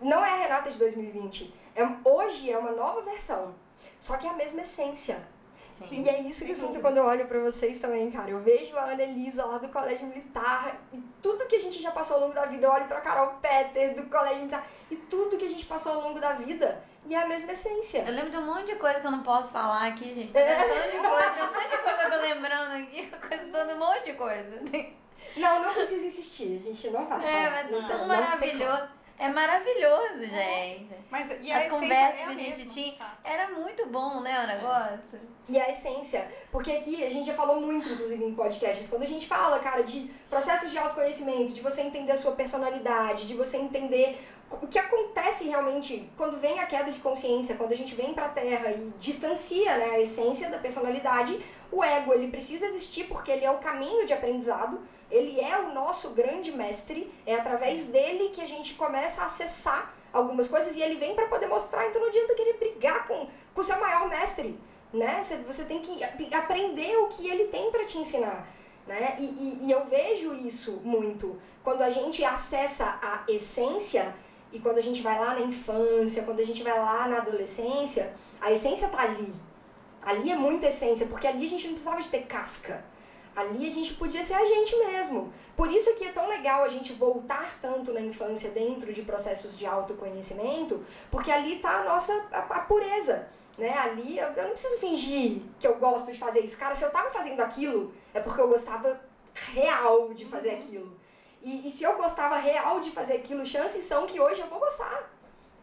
Não 0.00 0.24
é 0.24 0.30
a 0.30 0.36
Renata 0.36 0.70
de 0.70 0.78
2020. 0.78 1.52
É, 1.74 1.82
hoje 2.04 2.50
é 2.50 2.56
uma 2.56 2.70
nova 2.70 3.02
versão. 3.02 3.54
Só 3.98 4.16
que 4.16 4.26
é 4.26 4.30
a 4.30 4.34
mesma 4.34 4.60
essência. 4.60 5.26
Sim, 5.78 6.02
E 6.02 6.08
é 6.08 6.20
isso 6.22 6.44
que 6.44 6.50
eu 6.50 6.56
sinto 6.56 6.80
quando 6.80 6.96
eu 6.96 7.04
olho 7.04 7.26
pra 7.26 7.38
vocês 7.38 7.78
também, 7.78 8.10
cara. 8.10 8.30
Eu 8.30 8.40
vejo 8.40 8.76
a 8.76 8.82
Ana 8.82 9.02
Elisa 9.02 9.44
lá 9.44 9.58
do 9.58 9.68
Colégio 9.68 10.06
Militar 10.06 10.76
e 10.92 10.98
tudo 11.22 11.46
que 11.46 11.56
a 11.56 11.60
gente 11.60 11.80
já 11.80 11.92
passou 11.92 12.16
ao 12.16 12.22
longo 12.22 12.34
da 12.34 12.46
vida. 12.46 12.66
Eu 12.66 12.70
olho 12.70 12.86
pra 12.86 13.00
Carol 13.00 13.34
Petter 13.34 13.94
do 13.94 14.10
Colégio 14.10 14.38
Militar 14.38 14.66
e 14.90 14.96
tudo 14.96 15.36
que 15.38 15.44
a 15.44 15.48
gente 15.48 15.64
passou 15.66 15.92
ao 15.92 16.00
longo 16.00 16.18
da 16.20 16.32
vida. 16.32 16.82
E 17.06 17.14
é 17.14 17.22
a 17.22 17.28
mesma 17.28 17.52
essência. 17.52 18.04
Eu 18.06 18.12
lembro 18.12 18.30
de 18.30 18.36
um 18.36 18.44
monte 18.44 18.66
de 18.66 18.74
coisa 18.74 19.00
que 19.00 19.06
eu 19.06 19.10
não 19.10 19.22
posso 19.22 19.48
falar 19.48 19.86
aqui, 19.86 20.12
gente. 20.12 20.32
Tem 20.32 20.42
um 20.42 20.58
monte 20.58 20.90
de 20.90 21.08
coisa, 21.08 21.30
tem 21.30 21.44
um 21.44 21.52
monte 21.52 21.70
de 21.70 21.76
coisa 21.78 21.96
que 21.96 22.04
eu 22.04 22.10
tô 22.10 22.18
lembrando 22.18 22.72
aqui. 22.72 23.12
Coisa, 23.28 23.74
um 23.74 23.78
monte 23.78 24.04
de 24.04 24.12
coisa. 24.14 24.62
Não, 25.36 25.62
não 25.62 25.74
precisa 25.74 26.06
insistir. 26.06 26.56
A 26.56 26.58
gente 26.58 26.90
não 26.90 27.06
vai 27.06 27.24
É, 27.24 27.50
mas 27.50 27.70
não, 27.70 27.88
tão 27.88 28.06
maravilhoso. 28.06 28.88
É 29.18 29.28
maravilhoso, 29.28 30.24
gente. 30.24 30.94
Mas, 31.10 31.28
e 31.42 31.50
a 31.50 31.58
As 31.58 31.68
conversas 31.68 32.20
é 32.20 32.22
a 32.22 32.26
que 32.26 32.32
a 32.32 32.34
gente 32.34 32.58
mesma. 32.58 32.72
tinha. 32.72 32.92
Tá. 32.92 33.18
Era 33.24 33.50
muito 33.50 33.86
bom, 33.86 34.20
né, 34.20 34.44
o 34.44 34.46
negócio? 34.46 35.18
E 35.48 35.58
a 35.58 35.68
essência. 35.70 36.28
Porque 36.52 36.70
aqui 36.70 37.04
a 37.04 37.10
gente 37.10 37.26
já 37.26 37.34
falou 37.34 37.60
muito, 37.60 37.88
inclusive, 37.88 38.22
em 38.24 38.34
podcasts, 38.34 38.86
quando 38.88 39.02
a 39.02 39.06
gente 39.06 39.26
fala, 39.26 39.58
cara, 39.58 39.82
de 39.82 40.10
processos 40.30 40.70
de 40.70 40.78
autoconhecimento, 40.78 41.52
de 41.52 41.60
você 41.60 41.80
entender 41.80 42.12
a 42.12 42.16
sua 42.16 42.32
personalidade, 42.32 43.26
de 43.26 43.34
você 43.34 43.56
entender 43.56 44.18
o 44.50 44.66
que 44.66 44.78
acontece 44.78 45.44
realmente 45.44 46.10
quando 46.16 46.38
vem 46.38 46.60
a 46.60 46.66
queda 46.66 46.90
de 46.90 46.98
consciência, 47.00 47.56
quando 47.56 47.72
a 47.72 47.76
gente 47.76 47.94
vem 47.94 48.14
pra 48.14 48.28
Terra 48.28 48.70
e 48.70 48.92
distancia 48.98 49.76
né, 49.76 49.90
a 49.90 50.00
essência 50.00 50.48
da 50.48 50.58
personalidade, 50.58 51.38
o 51.70 51.84
ego 51.84 52.14
ele 52.14 52.28
precisa 52.28 52.66
existir 52.66 53.04
porque 53.04 53.30
ele 53.30 53.44
é 53.44 53.50
o 53.50 53.58
caminho 53.58 54.06
de 54.06 54.12
aprendizado, 54.12 54.80
ele 55.10 55.40
é 55.40 55.58
o 55.58 55.72
nosso 55.72 56.10
grande 56.10 56.52
mestre, 56.52 57.12
é 57.26 57.34
através 57.34 57.86
dele 57.86 58.30
que 58.30 58.40
a 58.40 58.46
gente 58.46 58.74
começa 58.74 59.22
a 59.22 59.24
acessar 59.24 59.94
algumas 60.12 60.48
coisas 60.48 60.76
e 60.76 60.82
ele 60.82 60.96
vem 60.96 61.14
pra 61.14 61.26
poder 61.26 61.46
mostrar, 61.46 61.86
então 61.86 62.00
não 62.00 62.08
adianta 62.08 62.34
querer 62.34 62.54
brigar 62.54 63.06
com 63.06 63.26
o 63.54 63.62
seu 63.62 63.78
maior 63.80 64.08
mestre, 64.08 64.58
né? 64.92 65.20
Você, 65.46 65.64
tem 65.64 65.80
que 65.80 66.02
aprender 66.34 66.96
o 66.96 67.08
que 67.08 67.28
ele 67.28 67.46
tem 67.46 67.70
pra 67.70 67.84
te 67.84 67.98
ensinar, 67.98 68.46
né? 68.86 69.16
E, 69.18 69.24
e, 69.24 69.58
e 69.66 69.70
eu 69.70 69.84
vejo 69.86 70.34
isso 70.34 70.80
muito 70.84 71.40
quando 71.62 71.82
a 71.82 71.90
gente 71.90 72.24
acessa 72.24 72.98
a 73.02 73.24
essência 73.30 74.14
e 74.52 74.58
quando 74.58 74.78
a 74.78 74.82
gente 74.82 75.02
vai 75.02 75.18
lá 75.18 75.34
na 75.34 75.40
infância, 75.40 76.22
quando 76.22 76.40
a 76.40 76.44
gente 76.44 76.62
vai 76.62 76.78
lá 76.78 77.06
na 77.06 77.18
adolescência, 77.18 78.14
a 78.40 78.50
essência 78.50 78.88
tá 78.88 79.02
ali. 79.02 79.34
Ali 80.00 80.30
é 80.30 80.36
muita 80.36 80.68
essência, 80.68 81.06
porque 81.06 81.26
ali 81.26 81.44
a 81.44 81.48
gente 81.48 81.66
não 81.66 81.74
precisava 81.74 82.00
de 82.00 82.08
ter 82.08 82.22
casca. 82.22 82.82
Ali 83.38 83.68
a 83.68 83.72
gente 83.72 83.94
podia 83.94 84.24
ser 84.24 84.34
a 84.34 84.44
gente 84.44 84.76
mesmo. 84.78 85.32
Por 85.56 85.70
isso 85.70 85.94
que 85.94 86.04
é 86.04 86.10
tão 86.10 86.28
legal 86.28 86.64
a 86.64 86.68
gente 86.68 86.92
voltar 86.92 87.56
tanto 87.62 87.92
na 87.92 88.00
infância 88.00 88.50
dentro 88.50 88.92
de 88.92 89.02
processos 89.02 89.56
de 89.56 89.64
autoconhecimento, 89.64 90.84
porque 91.08 91.30
ali 91.30 91.60
tá 91.60 91.82
a 91.82 91.84
nossa 91.84 92.12
a, 92.32 92.40
a 92.40 92.60
pureza. 92.62 93.28
Né? 93.56 93.72
Ali 93.78 94.18
eu, 94.18 94.26
eu 94.30 94.42
não 94.42 94.50
preciso 94.50 94.78
fingir 94.78 95.42
que 95.60 95.68
eu 95.68 95.76
gosto 95.76 96.10
de 96.10 96.18
fazer 96.18 96.40
isso. 96.40 96.58
Cara, 96.58 96.74
se 96.74 96.82
eu 96.82 96.90
tava 96.90 97.10
fazendo 97.10 97.40
aquilo, 97.40 97.94
é 98.12 98.18
porque 98.18 98.40
eu 98.40 98.48
gostava 98.48 99.00
real 99.54 100.12
de 100.12 100.24
fazer 100.24 100.50
aquilo. 100.50 100.98
E, 101.40 101.68
e 101.68 101.70
se 101.70 101.84
eu 101.84 101.96
gostava 101.96 102.38
real 102.38 102.80
de 102.80 102.90
fazer 102.90 103.12
aquilo, 103.12 103.46
chances 103.46 103.84
são 103.84 104.04
que 104.04 104.20
hoje 104.20 104.40
eu 104.40 104.48
vou 104.48 104.58
gostar. 104.58 105.14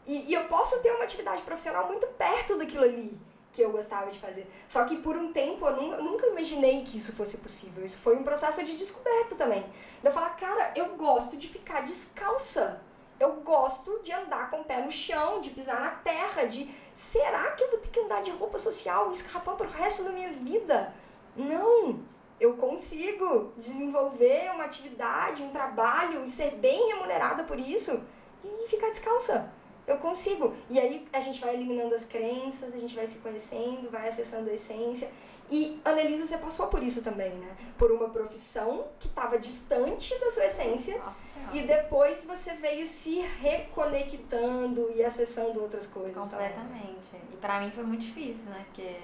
E, 0.08 0.32
e 0.32 0.34
eu 0.34 0.46
posso 0.46 0.82
ter 0.82 0.92
uma 0.92 1.04
atividade 1.04 1.42
profissional 1.42 1.88
muito 1.88 2.08
perto 2.08 2.58
daquilo 2.58 2.86
ali 2.86 3.20
que 3.56 3.62
eu 3.62 3.72
gostava 3.72 4.12
de 4.12 4.20
fazer. 4.20 4.46
Só 4.68 4.84
que 4.84 4.98
por 4.98 5.16
um 5.16 5.32
tempo 5.32 5.66
eu 5.66 6.04
nunca, 6.04 6.28
imaginei 6.28 6.84
que 6.84 6.98
isso 6.98 7.14
fosse 7.14 7.38
possível. 7.38 7.84
Isso 7.86 7.98
foi 8.00 8.18
um 8.18 8.24
processo 8.24 8.64
de 8.66 8.76
descoberta 8.76 9.36
também. 9.36 9.66
Eu 10.04 10.12
falar, 10.12 10.32
cara, 10.32 10.74
eu 10.76 10.96
gosto 10.96 11.38
de 11.38 11.48
ficar 11.48 11.82
descalça. 11.82 12.82
Eu 13.18 13.32
gosto 13.36 14.02
de 14.04 14.12
andar 14.12 14.50
com 14.50 14.60
o 14.60 14.66
pé 14.66 14.82
no 14.82 14.92
chão, 14.92 15.40
de 15.40 15.52
pisar 15.52 15.80
na 15.80 15.92
terra, 15.92 16.44
de 16.44 16.70
será 16.94 17.52
que 17.52 17.64
eu 17.64 17.72
vou 17.72 17.80
ter 17.80 17.90
que 17.90 18.00
andar 18.02 18.22
de 18.22 18.32
roupa 18.32 18.60
social 18.60 19.08
e 19.08 19.12
escapar 19.12 19.56
pro 19.56 19.70
resto 19.70 20.04
da 20.04 20.10
minha 20.10 20.34
vida? 20.34 20.94
Não! 21.34 22.02
Eu 22.38 22.58
consigo 22.58 23.54
desenvolver 23.56 24.52
uma 24.54 24.66
atividade, 24.66 25.42
um 25.42 25.52
trabalho 25.52 26.22
e 26.26 26.28
ser 26.28 26.56
bem 26.56 26.90
remunerada 26.90 27.46
por 27.46 27.58
isso 27.58 28.04
e 28.44 28.68
ficar 28.68 28.90
descalça. 28.90 29.50
Eu 29.88 29.98
consigo. 29.98 30.54
E 30.70 30.80
aí 30.80 31.08
a 31.14 31.20
gente 31.20 31.40
vai 31.40 31.54
eliminando 31.54 31.94
as 31.94 32.06
crenças, 32.06 32.74
a 32.74 32.78
gente 32.78 32.96
vai 32.96 33.06
se 33.06 33.18
conhecendo, 33.20 33.90
vai 33.92 34.08
acessando 34.08 34.50
a 34.50 34.54
essência. 34.54 35.10
E, 35.50 35.80
Annelisa, 35.86 36.26
você 36.26 36.38
passou 36.40 36.68
por 36.68 36.82
isso 36.82 37.04
também, 37.04 37.32
né? 37.36 37.56
Por 37.78 37.92
uma 37.92 38.10
profissão 38.10 38.88
que 39.00 39.08
estava 39.08 39.38
distante 39.38 40.20
da 40.20 40.32
sua 40.32 40.46
essência. 40.46 40.98
Nossa. 40.98 41.20
E 41.54 41.62
depois 41.62 42.26
você 42.26 42.54
veio 42.54 42.88
se 42.88 43.20
reconectando 43.40 44.92
e 44.96 45.04
acessando 45.04 45.62
outras 45.62 45.86
coisas. 45.86 46.28
também. 46.28 46.50
Completamente. 46.50 47.16
E 47.32 47.38
pra 47.38 47.60
mim 47.60 47.70
foi 47.72 47.84
muito 47.84 48.02
difícil, 48.02 48.50
né? 48.50 48.66
Porque 48.66 48.98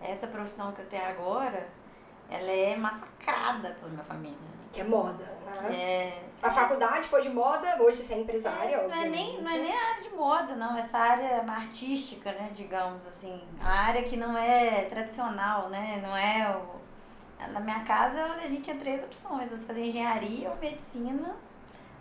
essa 0.00 0.26
profissão 0.26 0.72
que 0.72 0.80
eu 0.80 0.86
tenho 0.86 1.04
agora, 1.04 1.68
ela 2.28 2.50
é 2.50 2.76
massacrada 2.76 3.70
pela 3.78 3.92
minha 3.92 4.04
família. 4.04 4.53
Que 4.74 4.80
é 4.80 4.84
moda, 4.84 5.24
né? 5.46 5.74
É, 5.74 6.22
A 6.42 6.50
faculdade 6.50 7.08
foi 7.08 7.22
de 7.22 7.30
moda, 7.30 7.80
hoje 7.80 7.98
você 8.02 8.14
é 8.14 8.18
empresária, 8.20 8.82
não, 8.88 8.94
é 8.94 9.08
nem, 9.08 9.40
não 9.40 9.50
é 9.50 9.58
nem 9.58 9.72
a 9.72 9.88
área 9.90 10.02
de 10.02 10.10
moda, 10.10 10.56
não. 10.56 10.76
Essa 10.76 10.98
área 10.98 11.42
artística, 11.48 12.32
né? 12.32 12.50
Digamos 12.54 13.06
assim. 13.06 13.40
A 13.62 13.70
área 13.70 14.02
que 14.02 14.16
não 14.16 14.36
é 14.36 14.84
tradicional, 14.86 15.68
né? 15.70 16.00
Não 16.02 16.16
é 16.16 16.56
o... 16.56 16.84
Na 17.52 17.60
minha 17.60 17.80
casa, 17.84 18.22
a 18.24 18.48
gente 18.48 18.62
tinha 18.62 18.76
três 18.76 19.02
opções. 19.04 19.50
Você 19.50 19.64
fazia 19.66 19.86
engenharia 19.86 20.50
ou 20.50 20.56
medicina 20.56 21.36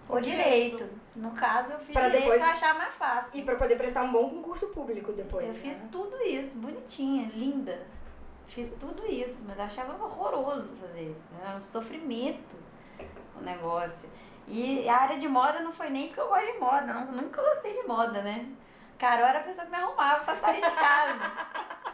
ou 0.09 0.19
direito. 0.19 0.78
Direito. 0.78 0.99
No 1.15 1.32
caso, 1.32 1.74
eu 1.74 1.80
fiz 1.80 1.93
Pra 1.93 2.09
depois- 2.09 2.41
pra 2.41 2.51
achar 2.53 2.76
mais 2.76 2.93
fácil. 2.95 3.39
E 3.39 3.43
pra 3.43 3.55
poder 3.55 3.76
prestar 3.78 4.03
um 4.03 4.11
bom 4.11 4.30
concurso 4.30 4.67
público 4.69 5.11
depois. 5.13 5.45
Eu 5.45 5.53
né? 5.53 5.59
fiz 5.59 5.78
tudo 5.91 6.15
isso, 6.24 6.57
bonitinha, 6.57 7.30
linda. 7.36 7.86
Fiz 8.47 8.69
tudo 8.80 9.05
isso, 9.05 9.43
mas 9.47 9.59
achava 9.59 10.01
horroroso 10.03 10.76
fazer 10.76 11.11
isso. 11.11 11.21
Era 11.41 11.57
um 11.57 11.61
sofrimento 11.61 12.62
negócio. 13.44 14.10
E 14.48 14.88
a 14.89 14.98
área 14.98 15.20
de 15.20 15.28
moda 15.28 15.60
não 15.60 15.72
foi 15.72 15.89
nem 15.89 16.08
porque 16.08 16.20
eu 16.20 16.28
gosto 16.28 16.52
de 16.52 16.60
moda, 16.60 16.82
não, 16.82 17.06
nunca 17.06 17.41
gostei 17.41 17.82
de 17.82 17.88
moda, 17.88 18.22
né? 18.22 18.46
Carol 18.98 19.26
era 19.26 19.39
a 19.39 19.44
pessoa 19.44 19.66
que 19.66 19.72
me 19.72 19.78
arrumava 19.78 20.24
pra 20.24 20.36
sair 20.36 20.62
de 20.62 20.72
casa. 20.72 21.32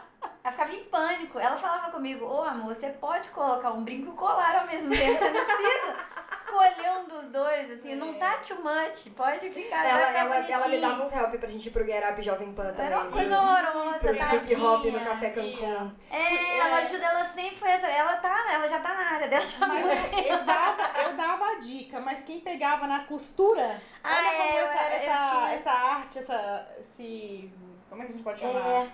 Ela 0.42 0.52
ficava 0.52 0.72
em 0.72 0.84
pânico. 0.84 1.38
Ela 1.38 1.56
falava 1.56 1.90
comigo, 1.90 2.24
ô 2.24 2.42
amor, 2.42 2.74
você 2.74 2.88
pode 2.88 3.28
colocar 3.28 3.72
um 3.72 3.84
brinco 3.84 4.12
e 4.12 4.16
colar 4.16 4.56
ao 4.56 4.66
mesmo 4.66 4.88
tempo. 4.88 5.18
Você 5.18 5.30
não 5.30 5.44
precisa 5.44 6.09
escolher 6.50 6.90
um 6.98 7.04
dos 7.08 7.24
dois, 7.30 7.70
assim, 7.70 7.94
não 7.94 8.14
tá 8.14 8.38
too 8.38 8.56
much. 8.56 9.08
Pode 9.16 9.50
ficar. 9.50 9.84
Ela, 9.84 10.18
ela, 10.18 10.36
ela 10.50 10.68
me 10.68 10.78
dava 10.78 11.02
uns 11.02 11.12
help 11.12 11.34
pra 11.36 11.48
gente 11.48 11.66
ir 11.68 11.70
pro 11.70 11.86
Get 11.86 12.02
Up 12.10 12.20
Jovem 12.22 12.52
Pan 12.52 12.72
também. 12.72 12.86
Era 12.86 13.00
uma 13.00 13.10
coisa 13.10 13.40
horrorosa, 13.40 13.98
Pro 13.98 14.12
hip 14.12 14.54
hop 14.56 14.84
no. 14.84 15.00
Café 15.04 15.30
Cancún. 15.30 15.92
É, 16.10 16.58
ela 16.58 16.76
ajuda, 16.78 17.04
ela 17.04 17.24
sempre 17.26 17.56
foi 17.56 17.70
essa. 17.70 17.86
Ela 17.86 18.16
tá, 18.16 18.52
ela 18.52 18.66
já 18.68 18.80
tá 18.80 18.94
na 18.94 19.10
área 19.14 19.28
dela 19.28 19.46
já 19.48 19.66
Mas 19.66 19.86
tempo. 20.10 20.28
eu 20.28 20.44
dava, 20.44 21.00
eu 21.02 21.12
dava 21.14 21.44
a 21.52 21.54
dica, 21.60 22.00
mas 22.00 22.20
quem 22.22 22.40
pegava 22.40 22.86
na 22.86 23.00
costura, 23.04 23.80
Ah, 24.02 24.16
olha 24.16 24.28
é, 24.28 24.36
como 24.36 24.58
essa, 24.58 24.78
era- 24.82 24.94
essa, 24.94 25.30
tinha- 25.30 25.52
essa 25.52 25.70
arte, 25.70 26.18
essa. 26.18 26.68
Esse, 26.78 27.52
como 27.88 28.02
é 28.02 28.06
que 28.06 28.12
a 28.12 28.14
gente 28.14 28.24
pode 28.24 28.38
chamar? 28.40 28.86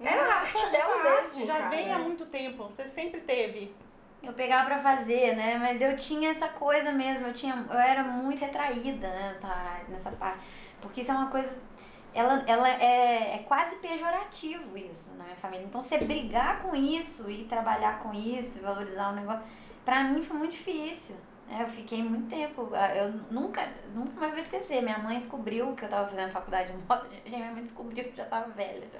É, 0.00 0.08
É 0.08 0.12
a 0.18 0.34
arte 0.40 0.66
dela 0.70 1.02
mesmo, 1.02 1.44
já 1.46 1.56
cara. 1.56 1.68
vem 1.70 1.92
há 1.92 1.98
muito 1.98 2.26
tempo, 2.26 2.64
você 2.64 2.84
sempre 2.86 3.20
teve. 3.20 3.74
Eu 4.22 4.32
pegava 4.32 4.66
pra 4.66 4.78
fazer, 4.80 5.36
né? 5.36 5.56
Mas 5.58 5.80
eu 5.80 5.96
tinha 5.96 6.30
essa 6.30 6.48
coisa 6.48 6.92
mesmo, 6.92 7.26
eu 7.28 7.32
tinha, 7.32 7.54
eu 7.70 7.78
era 7.78 8.02
muito 8.04 8.40
retraída 8.40 9.08
nessa, 9.08 9.80
nessa 9.88 10.10
parte. 10.12 10.40
Porque 10.80 11.00
isso 11.02 11.10
é 11.10 11.14
uma 11.14 11.30
coisa. 11.30 11.50
Ela, 12.14 12.42
ela 12.46 12.68
é, 12.68 13.36
é 13.36 13.38
quase 13.46 13.76
pejorativo 13.76 14.76
isso 14.76 15.10
na 15.16 15.24
minha 15.24 15.36
família. 15.36 15.64
Então 15.66 15.80
você 15.80 15.98
brigar 15.98 16.62
com 16.62 16.74
isso 16.74 17.30
e 17.30 17.44
trabalhar 17.44 18.00
com 18.00 18.12
isso, 18.14 18.60
valorizar 18.60 19.10
o 19.12 19.16
negócio, 19.16 19.42
pra 19.84 20.02
mim 20.04 20.22
foi 20.22 20.36
muito 20.36 20.52
difícil. 20.52 21.14
né? 21.48 21.62
Eu 21.62 21.68
fiquei 21.68 22.02
muito 22.02 22.28
tempo. 22.28 22.70
ah, 22.74 22.94
Eu 22.96 23.12
nunca, 23.30 23.68
nunca 23.94 24.18
mais 24.18 24.32
vou 24.32 24.40
esquecer. 24.42 24.82
Minha 24.82 24.98
mãe 24.98 25.18
descobriu 25.18 25.74
que 25.76 25.84
eu 25.84 25.88
tava 25.88 26.08
fazendo 26.08 26.30
faculdade 26.32 26.72
de 26.72 26.78
moda. 26.78 27.06
Minha 27.24 27.52
mãe 27.52 27.62
descobriu 27.62 28.04
que 28.04 28.10
eu 28.10 28.16
já 28.16 28.24
tava 28.24 28.48
velha. 28.50 28.86
Já. 28.92 28.98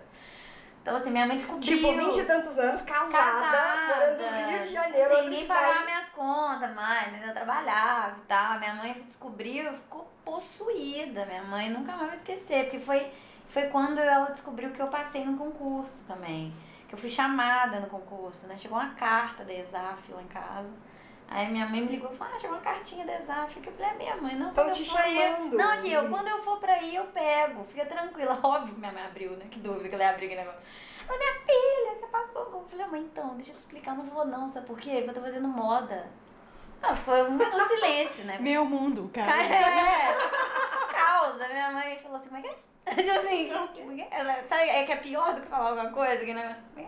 Então, 0.88 0.96
assim, 0.96 1.10
minha 1.10 1.26
mãe 1.26 1.36
descobriu. 1.36 1.76
Tipo, 1.76 1.92
20 1.92 2.16
e 2.16 2.24
tantos 2.24 2.58
anos, 2.58 2.80
casada, 2.80 3.12
Casada, 3.12 3.86
morando 3.94 4.22
no 4.22 4.50
Rio 4.50 4.62
de 4.62 4.68
Janeiro, 4.72 5.12
Assim, 5.12 5.14
outra 5.14 5.30
ninguém 5.30 5.46
pagava 5.46 5.84
minhas 5.84 6.08
contas 6.08 6.74
mais, 6.74 7.12
né? 7.12 7.24
Eu 7.28 7.32
trabalhava 7.34 8.16
e 8.16 8.26
tal. 8.26 8.58
Minha 8.58 8.74
mãe 8.74 8.92
descobriu, 9.06 9.72
ficou 9.74 10.10
possuída. 10.24 11.26
Minha 11.26 11.44
mãe 11.44 11.70
nunca 11.70 11.92
mais 11.92 12.08
vai 12.08 12.16
esquecer, 12.16 12.64
porque 12.64 12.78
foi, 12.78 13.12
foi 13.48 13.64
quando 13.64 13.98
ela 13.98 14.30
descobriu 14.30 14.70
que 14.70 14.80
eu 14.80 14.88
passei 14.88 15.26
no 15.26 15.36
concurso 15.36 16.02
também. 16.08 16.54
Que 16.88 16.94
eu 16.94 16.98
fui 16.98 17.10
chamada 17.10 17.80
no 17.80 17.88
concurso, 17.88 18.46
né? 18.46 18.56
Chegou 18.56 18.78
uma 18.78 18.94
carta 18.94 19.44
da 19.44 19.52
ESAF 19.52 20.10
lá 20.10 20.22
em 20.22 20.28
casa. 20.28 20.70
Aí 21.30 21.46
minha 21.50 21.66
mãe 21.66 21.82
me 21.82 21.88
ligou 21.88 22.10
e 22.10 22.16
falou, 22.16 22.34
ah, 22.34 22.38
chegou 22.38 22.56
uma 22.56 22.62
cartinha 22.62 23.04
da. 23.04 23.44
Que 23.46 23.68
eu 23.68 23.72
falei, 23.72 23.90
é 23.90 23.94
minha 23.94 24.16
mãe, 24.16 24.34
não, 24.34 24.50
Tão 24.52 24.64
quando 24.64 24.74
te 24.74 24.82
eu 24.82 24.88
for 24.88 25.00
aí, 25.00 25.16
eu- 25.16 25.36
chamando. 25.36 25.56
Não, 25.58 25.70
aqui, 25.70 25.92
eu, 25.92 26.08
quando 26.08 26.28
eu 26.28 26.42
for 26.42 26.58
pra 26.58 26.72
aí, 26.72 26.96
eu 26.96 27.04
pego. 27.06 27.64
Fica 27.64 27.84
tranquila. 27.84 28.38
Óbvio 28.42 28.74
que 28.74 28.80
minha 28.80 28.92
mãe 28.92 29.04
abriu, 29.04 29.32
né? 29.32 29.44
Que 29.50 29.58
dúvida 29.58 29.88
que 29.88 29.94
ela 29.94 30.04
ia 30.04 30.10
abrir 30.10 30.26
aquele 30.26 30.40
negócio. 30.40 30.60
Ela, 31.06 31.18
minha 31.18 31.34
filha, 31.34 31.98
você 31.98 32.06
passou 32.06 32.44
como? 32.46 32.64
Eu 32.64 32.68
falei, 32.68 32.86
mãe, 32.86 33.00
então, 33.02 33.34
deixa 33.36 33.50
eu 33.50 33.56
te 33.56 33.58
explicar, 33.60 33.92
eu 33.92 33.98
não 33.98 34.04
vou 34.06 34.24
não, 34.24 34.50
sabe 34.50 34.66
por 34.66 34.78
quê? 34.78 34.90
Porque 34.96 35.10
eu 35.10 35.14
tô 35.14 35.20
fazendo 35.20 35.48
moda. 35.48 36.08
Ah, 36.82 36.94
foi 36.94 37.22
um 37.24 37.32
minuto 37.32 37.50
de 37.50 37.68
silêncio, 37.68 38.24
né? 38.24 38.38
Meu 38.40 38.64
mundo, 38.64 39.10
cara. 39.12 39.42
É, 39.42 40.16
causa. 40.92 41.48
Minha 41.48 41.72
mãe 41.72 41.98
falou 41.98 42.16
assim, 42.16 42.28
como 42.28 42.38
é 42.38 42.42
que 42.42 42.48
é? 42.48 42.58
Tipo 42.94 43.10
assim, 43.18 43.50
como 43.82 43.92
é 43.92 43.96
que 43.96 44.00
é? 44.02 44.08
Ela, 44.18 44.34
sabe, 44.48 44.62
é 44.70 44.84
que 44.84 44.92
é 44.92 44.96
pior 44.96 45.34
do 45.34 45.42
que 45.42 45.48
falar 45.48 45.70
alguma 45.70 45.90
coisa? 45.90 46.24
Que 46.24 46.26
como 46.26 46.38
é 46.38 46.56
é? 46.78 46.86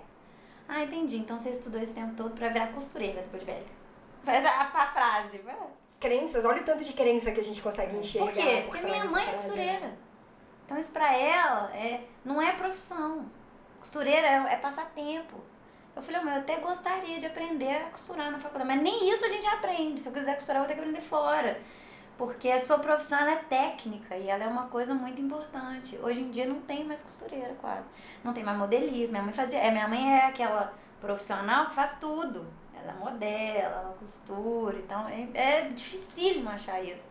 Ah, 0.68 0.82
entendi. 0.82 1.18
Então 1.18 1.38
você 1.38 1.50
estudou 1.50 1.82
esse 1.82 1.92
tempo 1.92 2.14
todo 2.14 2.34
pra 2.34 2.48
virar 2.48 2.68
costureira 2.68 3.20
depois 3.22 3.40
de 3.42 3.46
velho. 3.46 3.79
Foi 4.24 4.36
a, 4.36 4.60
a 4.60 4.86
frase. 4.86 5.38
Foi. 5.38 5.54
Crenças, 5.98 6.44
olha 6.44 6.62
o 6.62 6.64
tanto 6.64 6.82
de 6.82 6.92
crença 6.92 7.30
que 7.30 7.40
a 7.40 7.44
gente 7.44 7.60
consegue 7.60 7.96
enxergar. 7.96 8.32
Por 8.32 8.34
quê? 8.34 8.62
por 8.64 8.70
Porque 8.70 8.86
minha 8.86 9.04
mãe 9.04 9.22
é 9.22 9.28
frase, 9.28 9.44
costureira. 9.44 9.80
né? 9.80 9.96
Então 10.64 10.78
isso 10.78 10.90
pra 10.92 11.14
ela 11.14 11.70
é, 11.74 12.04
não 12.24 12.40
é 12.40 12.52
profissão. 12.52 13.26
Costureira 13.80 14.26
é, 14.26 14.54
é 14.54 14.56
passatempo. 14.56 15.40
Eu 15.94 16.02
falei, 16.02 16.20
mas 16.22 16.34
eu 16.34 16.40
até 16.40 16.56
gostaria 16.56 17.18
de 17.18 17.26
aprender 17.26 17.76
a 17.76 17.90
costurar 17.90 18.30
na 18.30 18.38
faculdade, 18.38 18.68
mas 18.68 18.80
nem 18.80 19.10
isso 19.12 19.24
a 19.24 19.28
gente 19.28 19.46
aprende. 19.46 20.00
Se 20.00 20.08
eu 20.08 20.12
quiser 20.12 20.36
costurar, 20.36 20.62
eu 20.62 20.66
vou 20.66 20.68
ter 20.68 20.74
que 20.74 20.80
aprender 20.80 21.02
fora. 21.02 21.60
Porque 22.16 22.50
a 22.50 22.60
sua 22.60 22.78
profissão 22.78 23.18
é 23.18 23.36
técnica 23.36 24.16
e 24.16 24.28
ela 24.28 24.44
é 24.44 24.46
uma 24.46 24.68
coisa 24.68 24.94
muito 24.94 25.20
importante. 25.20 25.98
Hoje 26.02 26.20
em 26.20 26.30
dia 26.30 26.46
não 26.46 26.60
tem 26.60 26.84
mais 26.84 27.02
costureira 27.02 27.54
quase. 27.60 27.84
Não 28.22 28.32
tem 28.32 28.44
mais 28.44 28.56
modelismo. 28.58 29.12
Minha 29.12 29.22
mãe 29.24 29.32
fazia. 29.32 29.58
É, 29.58 29.70
minha 29.70 29.88
mãe 29.88 30.18
é 30.18 30.26
aquela 30.26 30.72
profissional 31.00 31.66
que 31.70 31.74
faz 31.74 31.96
tudo. 31.98 32.46
Ela 32.82 32.94
modela, 32.94 33.76
ela 33.76 33.96
costura, 33.98 34.78
então 34.78 35.06
é, 35.08 35.28
é 35.34 35.68
dificílimo 35.68 36.48
achar 36.48 36.82
isso. 36.82 37.04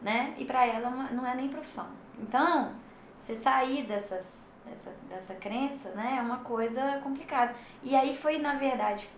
Né? 0.00 0.34
E 0.38 0.44
pra 0.44 0.64
ela 0.64 1.08
é 1.10 1.14
não 1.14 1.26
é 1.26 1.34
nem 1.34 1.48
profissão. 1.48 1.86
Então, 2.18 2.72
você 3.18 3.36
sair 3.36 3.84
dessas, 3.84 4.26
dessa, 4.64 4.90
dessa 5.08 5.34
crença, 5.34 5.90
né, 5.90 6.16
é 6.18 6.22
uma 6.22 6.38
coisa 6.38 7.00
complicada. 7.02 7.54
E 7.82 7.96
aí 7.96 8.16
foi, 8.16 8.38
na 8.38 8.54
verdade, 8.54 9.08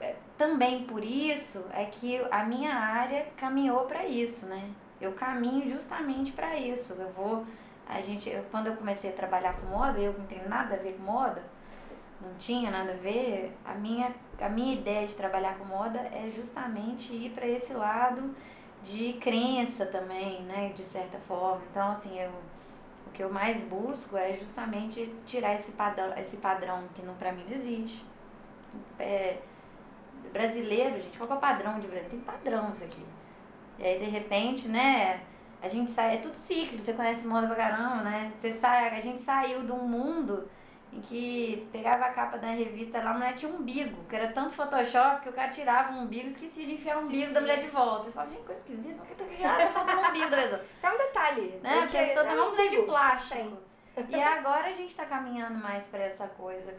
é, 0.00 0.14
também 0.36 0.84
por 0.84 1.02
isso 1.02 1.64
é 1.72 1.86
que 1.86 2.18
a 2.30 2.44
minha 2.44 2.74
área 2.74 3.26
caminhou 3.36 3.84
para 3.86 4.04
isso, 4.04 4.46
né? 4.46 4.70
Eu 5.00 5.12
caminho 5.12 5.70
justamente 5.70 6.32
para 6.32 6.56
isso. 6.56 6.92
Eu 6.92 7.10
vou 7.12 7.46
a 7.86 8.00
gente, 8.00 8.28
eu, 8.28 8.42
quando 8.50 8.68
eu 8.68 8.76
comecei 8.76 9.10
a 9.10 9.12
trabalhar 9.12 9.54
com 9.56 9.66
moda, 9.66 9.98
eu 9.98 10.12
não 10.12 10.26
tenho 10.26 10.48
nada 10.48 10.74
a 10.74 10.78
ver 10.78 10.94
com 10.94 11.02
moda, 11.02 11.42
não 12.24 12.34
tinha 12.38 12.70
nada 12.70 12.92
a 12.92 12.96
ver. 12.96 13.56
A 13.64 13.74
minha 13.74 14.12
a 14.40 14.48
minha 14.48 14.74
ideia 14.74 15.06
de 15.06 15.14
trabalhar 15.14 15.56
com 15.58 15.64
moda 15.64 15.98
é 15.98 16.30
justamente 16.34 17.12
ir 17.12 17.30
para 17.30 17.46
esse 17.46 17.72
lado 17.72 18.34
de 18.82 19.14
crença 19.14 19.86
também, 19.86 20.42
né, 20.42 20.72
de 20.74 20.82
certa 20.82 21.18
forma. 21.20 21.62
Então, 21.70 21.92
assim, 21.92 22.18
eu 22.18 22.30
o 23.06 23.10
que 23.12 23.22
eu 23.22 23.32
mais 23.32 23.62
busco 23.64 24.16
é 24.16 24.36
justamente 24.36 25.14
tirar 25.26 25.54
esse 25.54 25.72
padrão, 25.72 26.12
esse 26.18 26.36
padrão 26.38 26.84
que 26.94 27.02
não 27.02 27.14
para 27.14 27.32
mim 27.32 27.44
não 27.48 27.54
existe. 27.54 28.04
É, 28.98 29.38
brasileiro, 30.32 31.00
gente, 31.00 31.16
qual 31.16 31.30
é 31.30 31.34
o 31.34 31.36
padrão 31.38 31.74
de 31.78 31.86
brasileiro? 31.86 32.10
Tem 32.10 32.20
padrão 32.20 32.70
isso 32.72 32.82
aqui. 32.84 33.04
E 33.78 33.84
aí, 33.84 33.98
de 33.98 34.06
repente, 34.06 34.68
né, 34.68 35.20
a 35.62 35.68
gente 35.68 35.90
sai, 35.92 36.16
é 36.16 36.18
tudo 36.18 36.34
ciclo, 36.34 36.78
você 36.78 36.92
conhece 36.92 37.26
moda 37.26 37.46
pra 37.46 37.56
caramba, 37.56 38.02
né? 38.02 38.32
Você 38.36 38.52
sai, 38.52 38.88
a 38.88 39.00
gente 39.00 39.20
saiu 39.20 39.64
de 39.64 39.72
um 39.72 39.86
mundo 39.88 40.48
em 40.94 41.00
que 41.00 41.68
pegava 41.72 42.04
a 42.04 42.10
capa 42.10 42.38
da 42.38 42.48
revista 42.48 43.02
lá, 43.02 43.10
a 43.10 43.14
mulher 43.14 43.34
tinha 43.34 43.50
um 43.50 43.56
umbigo, 43.56 44.04
que 44.08 44.14
era 44.14 44.28
tanto 44.32 44.54
Photoshop 44.54 45.22
que 45.22 45.28
o 45.28 45.32
cara 45.32 45.50
tirava 45.50 45.94
o 45.94 46.02
umbigo 46.02 46.28
e 46.28 46.30
esquecia 46.30 46.64
de 46.64 46.74
enfiar 46.74 46.98
o 46.98 47.00
umbigo 47.00 47.32
da 47.32 47.40
mulher 47.40 47.60
de 47.60 47.68
volta. 47.68 48.04
Você 48.04 48.12
fala, 48.12 48.30
gente, 48.30 48.42
coisa 48.42 48.60
esquisita, 48.60 49.02
por 49.02 49.06
que 49.06 49.42
tá? 49.42 49.56
Tá 49.56 49.66
faltando 49.70 50.00
o 50.00 50.08
umbigo 50.08 50.30
da 50.30 50.36
pessoa. 50.36 50.64
É 50.82 50.90
um 50.90 50.98
detalhe. 50.98 51.60
Né? 51.62 51.78
A 51.78 51.82
porque 51.82 51.98
pessoa 51.98 52.24
tá 52.24 52.32
é 52.32 52.42
um 52.42 52.50
mulher 52.50 52.70
de 52.70 52.82
plástico. 52.82 53.58
E 54.08 54.20
agora 54.20 54.68
a 54.68 54.72
gente 54.72 54.94
tá 54.94 55.04
caminhando 55.04 55.58
mais 55.58 55.86
pra 55.86 56.00
essa 56.00 56.26
coisa 56.26 56.74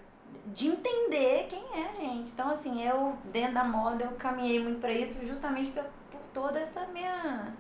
de 0.47 0.68
entender 0.68 1.47
quem 1.49 1.63
é 1.74 1.89
a 1.89 1.93
gente. 1.93 2.32
Então, 2.32 2.49
assim, 2.49 2.86
eu, 2.86 3.18
dentro 3.26 3.53
da 3.53 3.63
moda, 3.63 4.03
eu 4.03 4.11
caminhei 4.11 4.61
muito 4.61 4.80
pra 4.80 4.91
isso 4.91 5.26
justamente 5.26 5.72
por, 5.72 5.84
por 6.11 6.22
toda 6.34 6.59
essa 6.59 6.86
minha. 6.88 7.53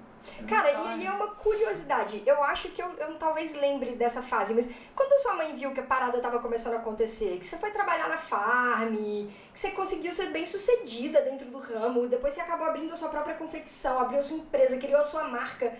Cara, 0.47 0.71
e 0.71 0.75
aí 0.75 1.05
é 1.05 1.11
uma 1.11 1.27
curiosidade. 1.27 2.21
Eu 2.25 2.43
acho 2.43 2.69
que 2.69 2.81
eu, 2.81 2.89
eu 2.97 3.15
talvez 3.15 3.53
lembre 3.53 3.91
dessa 3.95 4.21
fase, 4.21 4.53
mas 4.53 4.67
quando 4.95 5.21
sua 5.21 5.33
mãe 5.33 5.55
viu 5.55 5.73
que 5.73 5.79
a 5.79 5.83
parada 5.83 6.19
tava 6.19 6.39
começando 6.39 6.73
a 6.73 6.77
acontecer, 6.77 7.37
que 7.39 7.45
você 7.45 7.57
foi 7.57 7.71
trabalhar 7.71 8.07
na 8.07 8.17
farm, 8.17 8.95
que 8.95 9.59
você 9.59 9.71
conseguiu 9.71 10.11
ser 10.11 10.27
bem 10.27 10.45
sucedida 10.45 11.21
dentro 11.21 11.47
do 11.47 11.57
ramo, 11.57 12.07
depois 12.07 12.33
você 12.33 12.41
acabou 12.41 12.67
abrindo 12.67 12.93
a 12.93 12.95
sua 12.95 13.09
própria 13.09 13.35
confecção, 13.35 13.99
abriu 13.99 14.19
a 14.19 14.23
sua 14.23 14.37
empresa, 14.37 14.77
criou 14.77 14.99
a 14.99 15.03
sua 15.03 15.23
marca, 15.25 15.73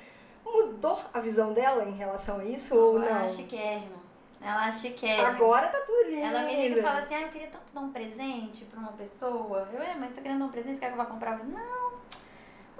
mudou 0.43 0.99
a 1.13 1.19
visão 1.19 1.53
dela 1.53 1.83
em 1.83 1.93
relação 1.93 2.39
a 2.39 2.45
isso 2.45 2.75
ou 2.75 3.01
Ela 3.01 3.19
não? 3.19 3.25
é 3.25 3.29
chiquérrima. 3.29 4.05
Ela 4.41 4.67
é 4.67 4.71
chiquérrima. 4.71 5.27
Agora 5.29 5.67
tá 5.67 5.79
tudo 5.79 6.09
lindo. 6.09 6.25
Ela 6.25 6.43
me 6.43 6.55
liga 6.55 6.79
e 6.79 6.81
fala 6.81 6.99
assim, 6.99 7.15
ah, 7.15 7.21
eu 7.21 7.29
queria 7.29 7.47
tanto 7.47 7.73
dar 7.73 7.81
um 7.81 7.91
presente 7.91 8.65
pra 8.65 8.79
uma 8.79 8.91
pessoa. 8.91 9.67
Eu, 9.73 9.81
é, 9.81 9.95
mas 9.95 10.09
você 10.09 10.15
tá 10.17 10.21
querendo 10.21 10.39
dar 10.39 10.45
um 10.45 10.49
presente, 10.49 10.75
você 10.75 10.79
quer 10.81 10.87
que 10.87 10.93
eu 10.93 10.97
vá 10.97 11.05
comprar? 11.05 11.39
Eu 11.39 11.45
não 11.45 11.95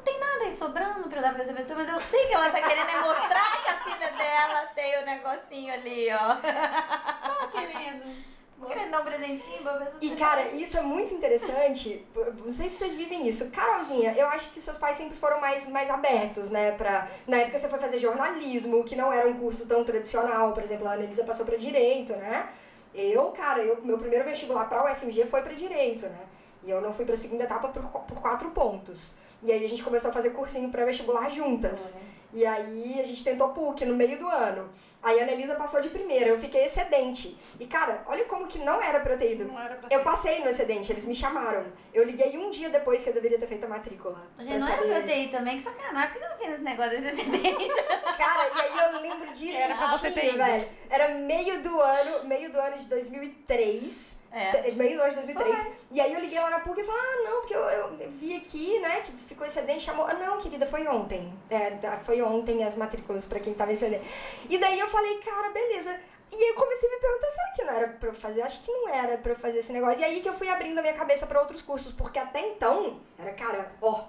tem 0.06 0.20
nada 0.20 0.44
aí 0.46 0.54
sobrando 0.54 1.10
pra 1.10 1.18
eu 1.18 1.22
dar 1.24 1.34
pra 1.34 1.44
essa 1.44 1.54
pessoa, 1.54 1.80
mas 1.80 1.90
eu 1.90 2.00
sei 2.00 2.28
que 2.28 2.34
ela 2.34 2.50
tá 2.52 2.62
querendo 2.62 2.90
é 2.90 3.02
mostrar 3.02 3.64
que 3.64 3.70
a 3.70 3.84
filha 3.84 4.12
dela 4.12 4.66
tem 4.76 5.02
o 5.02 5.06
negocinho 5.06 5.74
ali, 5.74 6.08
ó. 6.14 6.36
Tá 6.36 7.50
querendo. 7.52 8.36
Querendo 8.68 8.92
dar 8.92 9.02
um 9.02 9.04
presentinho 9.04 9.62
pra 9.62 9.74
pessoa. 9.74 9.98
E 10.02 10.16
cara, 10.16 10.48
isso 10.52 10.78
é 10.78 10.82
muito 10.82 11.14
interessante. 11.14 12.08
Não 12.44 12.54
sei 12.54 12.70
se 12.70 12.78
vocês 12.78 12.94
vivem 12.94 13.28
isso. 13.28 13.50
Carolzinha, 13.52 14.14
eu 14.14 14.28
acho 14.28 14.52
que 14.52 14.62
seus 14.62 14.78
pais 14.78 14.96
sempre 14.96 15.18
foram 15.18 15.42
mais, 15.42 15.68
mais 15.68 15.90
abertos, 15.90 16.50
né? 16.50 16.72
Pra, 16.72 17.08
na 17.28 17.38
época 17.38 17.60
você 17.60 17.68
foi 17.68 17.80
fazer 17.80 18.00
jornalismo, 18.00 18.84
que 18.84 18.96
não 18.96 19.12
era 19.12 19.28
um 19.28 19.34
curso 19.34 19.68
tão 19.68 19.84
tradicional. 19.84 20.54
Por 20.54 20.64
exemplo, 20.64 20.88
a 20.88 20.94
Annelisa 20.94 21.24
passou 21.24 21.46
pra 21.46 21.58
direito, 21.58 22.14
né? 22.14 22.50
Eu, 22.94 23.32
cara, 23.32 23.62
eu, 23.62 23.84
meu 23.84 23.98
primeiro 23.98 24.24
vestibular 24.24 24.66
pra 24.70 24.92
UFMG 24.92 25.26
foi 25.26 25.42
pra 25.42 25.54
direito, 25.54 26.06
né? 26.08 26.26
E 26.64 26.70
eu 26.70 26.82
não 26.82 26.94
fui 26.94 27.06
pra 27.06 27.16
segunda 27.16 27.44
etapa 27.44 27.68
por, 27.68 27.84
por 27.84 28.22
quatro 28.22 28.50
pontos. 28.52 29.16
E 29.46 29.52
aí 29.52 29.64
a 29.64 29.70
gente 29.70 29.84
começou 29.84 30.10
a 30.10 30.14
fazer 30.14 30.32
cursinho 30.32 30.70
pré-vestibular 30.70 31.30
juntas. 31.30 31.94
E 32.34 32.44
aí 32.46 33.00
a 33.00 33.06
gente 33.06 33.24
tentou 33.24 33.50
PUC 33.50 33.86
no 33.86 33.96
meio 33.96 34.18
do 34.18 34.28
ano. 34.28 34.70
Aí 35.04 35.20
a 35.20 35.24
Annelisa 35.24 35.54
passou 35.54 35.80
de 35.80 35.90
primeira, 35.90 36.30
eu 36.30 36.40
fiquei 36.40 36.66
excedente. 36.66 37.38
E 37.60 37.68
cara, 37.68 38.02
olha 38.08 38.26
como 38.26 38.48
que 38.48 38.58
não 38.58 38.82
era 38.82 39.00
pra 39.00 39.14
eu 39.14 39.20
ter 39.20 39.34
ido. 39.34 39.46
Não 39.46 39.62
era 39.62 39.76
pra 39.76 39.88
Eu 39.96 40.02
passei 40.04 40.40
no 40.40 40.50
excedente, 40.50 40.92
eles 40.92 41.04
me 41.04 41.14
chamaram. 41.14 41.64
Eu 41.94 42.04
liguei 42.04 42.36
um 42.40 42.50
dia 42.50 42.72
depois 42.72 43.04
que 43.04 43.10
eu 43.10 43.14
deveria 43.14 43.38
ter 43.38 43.46
feito 43.46 43.64
a 43.66 43.68
matrícula. 43.68 44.28
Gente, 44.40 44.58
não 44.58 44.68
era 44.68 44.82
pra 44.82 45.02
ter 45.04 45.24
ido 45.26 45.32
também, 45.32 45.58
que 45.60 45.64
sacanagem. 45.64 46.10
Por 46.12 46.18
que 46.20 46.26
eu 46.26 46.30
não 46.30 46.38
fiz 46.38 46.50
esse 46.56 46.64
negócio 46.64 46.92
desse 47.02 47.22
acidente? 47.22 47.68
Cara, 48.18 48.50
e 48.56 48.62
aí 48.62 48.94
eu 48.96 49.02
lembro 49.02 49.32
direitinho, 49.32 49.58
Era 49.58 49.76
pra 49.76 49.88
você 49.88 50.10
ter 50.10 50.26
ido. 50.30 50.38
velho. 50.38 50.68
Era 50.90 51.08
meio 51.20 51.62
do 51.62 51.80
ano, 51.80 52.28
meio 52.28 52.52
do 52.52 52.60
ano 52.60 52.76
de 52.76 52.86
2003. 52.86 54.25
É. 54.36 54.72
Meio 54.72 54.92
de 54.92 54.98
2003. 54.98 55.68
E 55.92 56.02
aí 56.02 56.14
eu 56.14 56.20
liguei 56.20 56.38
lá 56.38 56.50
na 56.50 56.60
PUC 56.60 56.82
e 56.82 56.84
falei, 56.84 57.02
ah, 57.02 57.24
não, 57.24 57.40
porque 57.40 57.56
eu, 57.56 57.62
eu 57.62 58.12
vi 58.12 58.36
aqui, 58.36 58.80
né, 58.80 59.00
que 59.00 59.14
ficou 59.14 59.48
excedente, 59.48 59.86
chamou. 59.86 60.06
Ah, 60.06 60.14
não, 60.14 60.38
querida, 60.40 60.66
foi 60.66 60.86
ontem. 60.86 61.34
É, 61.50 61.72
tá, 61.72 61.98
foi 62.00 62.22
ontem 62.22 62.62
as 62.66 62.76
matrículas 62.76 63.26
pra 63.26 63.40
quem 63.40 63.54
tava 63.54 63.72
excedente. 63.72 64.04
E 64.50 64.58
daí 64.58 64.78
eu 64.78 64.88
falei, 64.90 65.18
cara, 65.20 65.50
beleza. 65.52 65.98
E 66.34 66.36
aí 66.36 66.50
eu 66.50 66.56
comecei 66.56 66.90
a 66.90 66.92
me 66.92 67.00
perguntar, 67.00 67.30
será 67.30 67.52
que 67.56 67.64
não 67.64 67.74
era 67.74 67.88
pra 67.88 68.10
eu 68.10 68.14
fazer? 68.14 68.42
Acho 68.42 68.62
que 68.62 68.72
não 68.72 68.90
era 68.90 69.18
pra 69.18 69.32
eu 69.32 69.38
fazer 69.38 69.60
esse 69.60 69.72
negócio. 69.72 70.02
E 70.02 70.04
aí 70.04 70.20
que 70.20 70.28
eu 70.28 70.34
fui 70.34 70.50
abrindo 70.50 70.80
a 70.80 70.82
minha 70.82 70.94
cabeça 70.94 71.26
pra 71.26 71.40
outros 71.40 71.62
cursos, 71.62 71.94
porque 71.94 72.20
até 72.20 72.42
então, 72.42 73.00
era, 73.18 73.32
cara, 73.32 73.72
ó, 73.82 74.04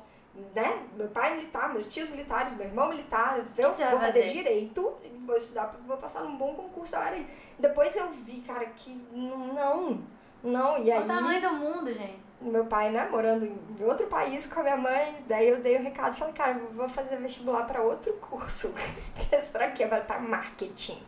né? 0.54 0.86
Meu 0.96 1.08
pai 1.08 1.32
é 1.32 1.36
militar, 1.36 1.72
meus 1.72 1.86
tios 1.92 2.10
militares, 2.10 2.52
meu 2.56 2.66
irmão 2.66 2.88
militar, 2.88 3.44
eu 3.56 3.74
vou 3.74 3.76
fazer 3.76 4.22
fazer? 4.22 4.26
direito, 4.28 4.96
vou 5.24 5.36
estudar, 5.36 5.76
vou 5.86 5.96
passar 5.96 6.22
num 6.22 6.36
bom 6.36 6.54
concurso 6.54 6.96
área. 6.96 7.24
Depois 7.58 7.94
eu 7.96 8.08
vi, 8.10 8.40
cara, 8.40 8.66
que 8.66 8.90
não, 9.12 10.02
não, 10.42 10.78
e 10.78 10.90
aí 10.90 11.02
o 11.02 11.06
tamanho 11.06 11.40
do 11.40 11.50
mundo, 11.54 11.92
gente. 11.92 12.20
meu 12.40 12.64
pai, 12.66 12.90
né, 12.90 13.08
morando 13.10 13.44
em 13.46 13.84
outro 13.84 14.06
país 14.06 14.46
com 14.46 14.60
a 14.60 14.62
minha 14.62 14.76
mãe, 14.76 15.24
daí 15.26 15.48
eu 15.48 15.58
dei 15.60 15.76
o 15.76 15.82
recado 15.82 16.14
e 16.14 16.18
falei, 16.18 16.34
cara, 16.34 16.54
vou 16.72 16.88
fazer 16.88 17.16
vestibular 17.16 17.64
para 17.66 17.80
outro 17.82 18.12
curso. 18.14 18.72
Será 19.50 19.70
que 19.70 19.82
é 19.82 19.86
para 19.88 20.18
marketing? 20.18 21.02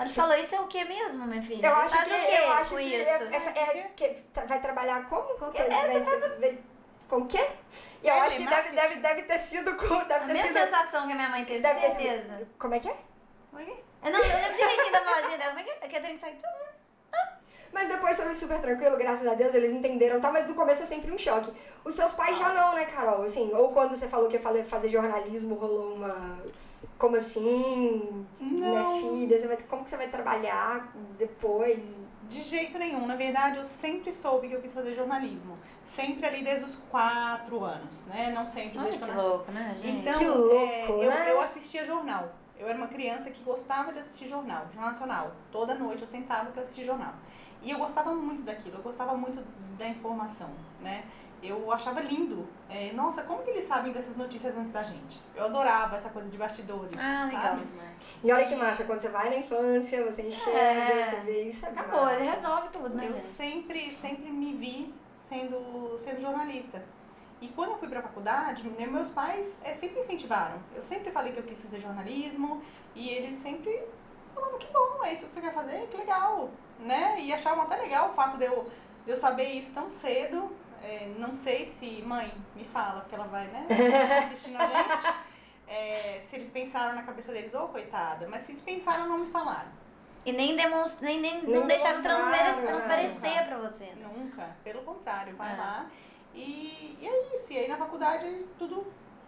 Ele 0.00 0.12
falou, 0.12 0.34
isso 0.36 0.54
é 0.54 0.60
o 0.60 0.66
que 0.66 0.84
mesmo, 0.84 1.24
minha 1.26 1.42
filha? 1.42 1.66
Eu 1.68 1.76
acho 1.76 1.94
faz 1.96 2.08
que, 2.08 2.14
o 2.14 2.26
quê 2.26 2.36
eu 2.38 2.52
acho 2.52 2.76
que, 2.76 2.82
isso? 2.82 2.96
é, 2.96 3.10
é- 3.10 3.78
é- 3.78 3.90
que 3.94 4.08
tá- 4.32 4.44
vai 4.44 4.60
trabalhar 4.60 5.06
como? 5.08 5.22
Com 5.34 5.46
Com 5.46 5.52
quê? 5.52 5.62
É, 5.62 6.00
vai- 6.00 6.58
com 7.08 7.16
o 7.18 7.26
quê? 7.26 7.46
E 8.02 8.08
eu 8.08 8.14
É, 8.14 8.20
acho 8.22 8.36
que 8.36 8.46
deve, 8.48 8.70
deve, 8.72 8.96
deve 8.96 9.22
ter 9.22 9.38
sido 9.38 9.76
com. 9.76 9.94
A 9.94 10.02
Deve 10.04 10.26
ter 10.26 10.32
mesma 10.32 10.48
sido. 10.48 10.58
sensação 10.64 11.06
que 11.06 11.12
a 11.12 11.16
minha 11.16 11.28
mãe 11.28 11.44
teve, 11.44 11.60
Deve 11.60 11.80
ter 11.80 11.90
certeza. 11.92 12.38
sido. 12.38 12.48
Como 12.58 12.74
é 12.74 12.80
que 12.80 12.88
é? 12.88 12.96
Como 13.50 13.62
é 13.62 13.64
que 13.66 13.70
é? 13.70 13.76
Eu 14.08 14.12
não, 14.12 14.18
eu 14.18 14.36
lembro 14.36 14.54
direitinho 14.56 14.92
da 14.92 15.00
vozinha 15.04 15.38
dela. 15.38 15.50
Como 15.50 15.60
é 15.60 15.62
que 15.62 15.70
é? 15.70 15.88
Que 15.88 15.96
eu 15.96 16.02
tenho 16.02 16.14
que 16.14 16.20
sair 16.20 16.34
tudo. 16.34 16.73
Mas 17.74 17.88
depois 17.88 18.16
foi 18.16 18.32
super 18.32 18.60
tranquilo, 18.60 18.96
graças 18.96 19.26
a 19.26 19.34
Deus, 19.34 19.52
eles 19.52 19.72
entenderam, 19.72 20.20
tá? 20.20 20.30
Mas 20.30 20.46
no 20.46 20.54
começo 20.54 20.84
é 20.84 20.86
sempre 20.86 21.10
um 21.10 21.18
choque. 21.18 21.52
Os 21.84 21.94
seus 21.94 22.12
pais 22.12 22.38
já 22.38 22.54
não, 22.54 22.72
né, 22.72 22.84
Carol? 22.84 23.24
Assim, 23.24 23.52
ou 23.52 23.70
quando 23.72 23.96
você 23.96 24.06
falou 24.06 24.28
que 24.28 24.36
ia 24.36 24.64
fazer 24.64 24.88
jornalismo, 24.88 25.56
rolou 25.56 25.94
uma. 25.96 26.38
Como 26.96 27.16
assim? 27.16 28.24
Não. 28.40 29.00
Minha 29.00 29.10
filha, 29.26 29.40
você 29.40 29.48
vai, 29.48 29.56
como 29.56 29.82
que 29.82 29.90
você 29.90 29.96
vai 29.96 30.06
trabalhar 30.06 30.94
depois? 31.18 31.96
De 32.28 32.40
jeito 32.40 32.78
nenhum. 32.78 33.06
Na 33.06 33.16
verdade, 33.16 33.58
eu 33.58 33.64
sempre 33.64 34.12
soube 34.12 34.48
que 34.48 34.54
eu 34.54 34.60
quis 34.60 34.72
fazer 34.72 34.92
jornalismo. 34.94 35.58
Sempre 35.82 36.26
ali 36.26 36.44
desde 36.44 36.64
os 36.64 36.76
quatro 36.76 37.64
anos, 37.64 38.04
né? 38.06 38.30
Não 38.32 38.46
sempre 38.46 38.78
Olha 38.78 38.84
desde 38.84 38.98
que 39.00 39.04
eu 39.04 39.14
nasci. 39.14 39.28
louco, 39.28 39.50
né, 39.52 39.74
gente? 39.76 39.98
Então, 39.98 40.18
Que 40.20 40.28
louco, 40.28 40.54
é, 40.54 40.90
eu, 40.90 41.10
né? 41.10 41.32
eu 41.32 41.40
assistia 41.40 41.84
jornal. 41.84 42.32
Eu 42.56 42.68
era 42.68 42.78
uma 42.78 42.86
criança 42.86 43.30
que 43.30 43.42
gostava 43.42 43.92
de 43.92 43.98
assistir 43.98 44.28
jornal, 44.28 44.64
jornal 44.72 44.90
nacional. 44.92 45.32
Toda 45.50 45.74
noite 45.74 46.02
eu 46.02 46.06
sentava 46.06 46.50
para 46.52 46.62
assistir 46.62 46.84
jornal. 46.84 47.14
E 47.64 47.70
eu 47.70 47.78
gostava 47.78 48.14
muito 48.14 48.42
daquilo, 48.42 48.76
eu 48.76 48.82
gostava 48.82 49.16
muito 49.16 49.42
da 49.78 49.88
informação, 49.88 50.50
né? 50.80 51.04
Eu 51.42 51.70
achava 51.72 52.00
lindo. 52.00 52.46
É, 52.70 52.92
nossa, 52.92 53.22
como 53.22 53.42
que 53.42 53.50
eles 53.50 53.64
sabem 53.64 53.92
dessas 53.92 54.16
notícias 54.16 54.56
antes 54.56 54.70
da 54.70 54.82
gente? 54.82 55.20
Eu 55.34 55.44
adorava 55.44 55.96
essa 55.96 56.08
coisa 56.08 56.30
de 56.30 56.38
bastidores, 56.38 56.98
Ah, 56.98 57.24
legal. 57.26 57.42
sabe? 57.42 57.66
E 58.22 58.32
olha 58.32 58.46
que 58.46 58.54
massa, 58.56 58.84
quando 58.84 59.00
você 59.00 59.08
vai 59.10 59.28
na 59.28 59.36
infância, 59.36 60.04
você 60.04 60.22
enxerga, 60.22 60.58
É. 60.58 61.04
você 61.04 61.16
vê 61.20 61.42
isso. 61.42 61.66
É 61.66 61.68
Acabou, 61.68 62.00
massa. 62.02 62.14
ele 62.16 62.30
resolve 62.30 62.68
tudo, 62.70 62.88
né, 62.90 63.06
Eu 63.10 63.16
sempre, 63.16 63.90
sempre 63.90 64.30
me 64.30 64.54
vi 64.54 64.94
sendo, 65.14 65.92
sendo 65.98 66.20
jornalista. 66.20 66.82
E 67.42 67.48
quando 67.48 67.72
eu 67.72 67.78
fui 67.78 67.88
para 67.88 67.98
a 68.00 68.02
faculdade, 68.02 68.66
né, 68.70 68.86
meus 68.86 69.10
pais 69.10 69.58
eh, 69.62 69.74
sempre 69.74 70.00
incentivaram. 70.00 70.56
Eu 70.74 70.82
sempre 70.82 71.10
falei 71.10 71.32
que 71.32 71.38
eu 71.40 71.44
quis 71.44 71.60
fazer 71.60 71.78
jornalismo 71.78 72.62
e 72.94 73.10
eles 73.10 73.34
sempre 73.34 73.82
falavam 74.34 74.58
que 74.58 74.66
bom, 74.72 75.04
é 75.04 75.12
isso 75.12 75.26
que 75.26 75.32
você 75.32 75.40
quer 75.42 75.52
fazer, 75.52 75.86
que 75.88 75.96
legal, 75.98 76.48
né? 76.78 77.16
E 77.20 77.32
achavam 77.32 77.64
até 77.64 77.76
legal 77.76 78.10
o 78.10 78.14
fato 78.14 78.36
de 78.36 78.44
eu, 78.44 78.70
de 79.04 79.10
eu 79.10 79.16
saber 79.16 79.44
isso 79.44 79.72
tão 79.72 79.90
cedo. 79.90 80.50
Eh, 80.82 81.14
não 81.18 81.34
sei 81.34 81.64
se, 81.66 82.02
mãe, 82.02 82.30
me 82.54 82.64
fala, 82.64 83.00
porque 83.00 83.14
ela 83.14 83.26
vai, 83.26 83.46
né, 83.46 83.66
assistindo 84.30 84.56
a 84.60 84.66
gente. 84.66 85.14
eh, 85.66 86.20
se 86.22 86.36
eles 86.36 86.50
pensaram 86.50 86.94
na 86.94 87.02
cabeça 87.02 87.32
deles, 87.32 87.54
ô 87.54 87.68
coitada, 87.68 88.28
mas 88.28 88.42
se 88.42 88.52
eles 88.52 88.60
pensaram, 88.60 89.06
não 89.08 89.18
me 89.18 89.26
falaram. 89.26 89.68
E 90.26 90.32
nem 90.32 90.54
demonstra, 90.56 91.06
nem, 91.06 91.20
nem, 91.20 91.42
não 91.42 91.66
deixaram 91.66 92.02
transparecer, 92.02 92.64
transparecer 92.66 93.46
pra 93.46 93.58
você. 93.58 93.84
né? 93.84 94.06
Nunca, 94.14 94.56
pelo 94.62 94.82
contrário, 94.82 95.34
vai 95.36 95.52
É. 95.54 95.56
lá. 95.56 95.86
E, 96.34 96.98
e 97.00 97.06
é 97.06 97.34
isso. 97.34 97.52
E 97.52 97.58
aí 97.58 97.68
na 97.68 97.76
faculdade 97.76 98.26
tudo, 98.58 98.86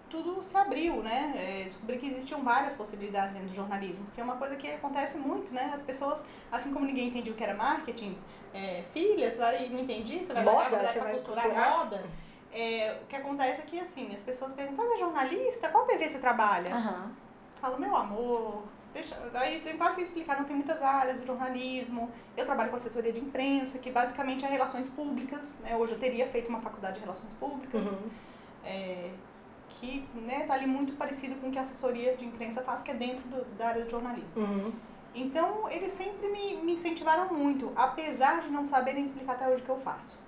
tudo 0.08 0.42
se 0.42 0.56
abriu, 0.56 1.02
né? 1.02 1.32
É, 1.36 1.64
descobri 1.64 1.98
que 1.98 2.06
existiam 2.06 2.42
várias 2.42 2.74
possibilidades 2.74 3.34
dentro 3.34 3.48
do 3.48 3.54
jornalismo, 3.54 4.06
que 4.14 4.20
é 4.20 4.24
uma 4.24 4.36
coisa 4.36 4.56
que 4.56 4.68
acontece 4.70 5.16
muito, 5.18 5.52
né? 5.52 5.70
As 5.72 5.80
pessoas, 5.80 6.24
assim 6.50 6.72
como 6.72 6.86
ninguém 6.86 7.08
entendia 7.08 7.32
o 7.32 7.36
que 7.36 7.42
era 7.44 7.54
marketing, 7.54 8.16
é, 8.54 8.84
filha, 8.92 9.30
você 9.30 9.38
vai 9.38 9.68
não 9.68 9.80
entendi, 9.80 10.22
você 10.24 10.32
vai 10.32 10.44
Moda, 10.44 10.78
você 10.78 10.98
vai 11.00 11.12
costurar, 11.12 11.44
costurar? 11.44 11.78
moda. 11.78 12.04
É, 12.52 12.98
o 13.02 13.06
que 13.06 13.16
acontece 13.16 13.60
é 13.60 13.64
que 13.64 13.78
assim, 13.80 14.08
as 14.14 14.22
pessoas 14.22 14.52
perguntam, 14.52 14.86
você 14.86 14.94
é 14.94 14.98
jornalista? 14.98 15.68
Qual 15.68 15.84
TV 15.84 16.08
você 16.08 16.18
trabalha? 16.18 16.74
Aham. 16.74 17.10
Falo, 17.60 17.78
meu 17.78 17.94
amor, 17.96 18.62
deixa. 18.94 19.16
Aí 19.34 19.60
tem 19.60 19.76
quase 19.76 19.96
que 19.96 20.02
explicar, 20.02 20.38
não 20.38 20.44
tem 20.44 20.54
muitas 20.56 20.80
áreas 20.80 21.18
do 21.20 21.26
jornalismo. 21.26 22.10
Eu 22.36 22.44
trabalho 22.46 22.70
com 22.70 22.76
assessoria 22.76 23.12
de 23.12 23.20
imprensa, 23.20 23.78
que 23.78 23.90
basicamente 23.90 24.44
é 24.44 24.48
relações 24.48 24.88
públicas. 24.88 25.54
Né? 25.60 25.74
Hoje 25.76 25.92
eu 25.94 25.98
teria 25.98 26.26
feito 26.28 26.48
uma 26.48 26.60
faculdade 26.60 26.94
de 26.94 27.00
relações 27.00 27.32
públicas, 27.34 27.86
Uhum. 27.92 28.08
é, 28.64 29.10
que 29.68 30.08
né, 30.14 30.44
tá 30.46 30.54
ali 30.54 30.66
muito 30.66 30.94
parecido 30.94 31.34
com 31.36 31.48
o 31.48 31.50
que 31.50 31.58
a 31.58 31.62
assessoria 31.62 32.16
de 32.16 32.24
imprensa 32.24 32.62
faz, 32.62 32.82
que 32.82 32.90
é 32.90 32.94
dentro 32.94 33.26
do- 33.28 33.44
da 33.56 33.68
área 33.68 33.84
do 33.84 33.90
jornalismo. 33.90 34.40
Uhum. 34.42 34.72
Então, 35.14 35.68
eles 35.70 35.92
sempre 35.92 36.28
me, 36.28 36.56
me 36.56 36.72
incentivaram 36.72 37.32
muito, 37.32 37.72
apesar 37.74 38.40
de 38.40 38.50
não 38.50 38.66
saberem 38.66 39.02
explicar 39.02 39.32
até 39.32 39.48
hoje 39.48 39.62
o 39.62 39.64
que 39.64 39.70
eu 39.70 39.78
faço. 39.78 40.18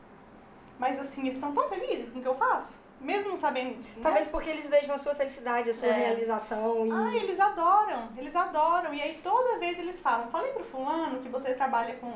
Mas 0.78 0.98
assim, 0.98 1.26
eles 1.26 1.38
são 1.38 1.52
tão 1.52 1.68
felizes 1.68 2.10
com 2.10 2.18
o 2.20 2.22
que 2.22 2.28
eu 2.28 2.34
faço, 2.36 2.78
mesmo 3.00 3.36
sabendo. 3.36 3.76
né? 3.78 3.84
Talvez 4.02 4.28
porque 4.28 4.48
eles 4.48 4.66
vejam 4.68 4.94
a 4.94 4.98
sua 4.98 5.14
felicidade, 5.14 5.70
a 5.70 5.74
sua 5.74 5.88
É. 5.88 5.92
realização 5.92 6.86
e. 6.86 6.90
Ah, 6.92 7.14
eles 7.16 7.38
adoram, 7.40 8.08
eles 8.16 8.34
adoram. 8.36 8.94
E 8.94 9.02
aí 9.02 9.18
toda 9.22 9.58
vez 9.58 9.78
eles 9.78 9.98
falam, 10.00 10.28
falei 10.28 10.52
pro 10.52 10.64
fulano 10.64 11.18
que 11.20 11.28
você 11.28 11.52
trabalha 11.52 11.96
com 11.96 12.12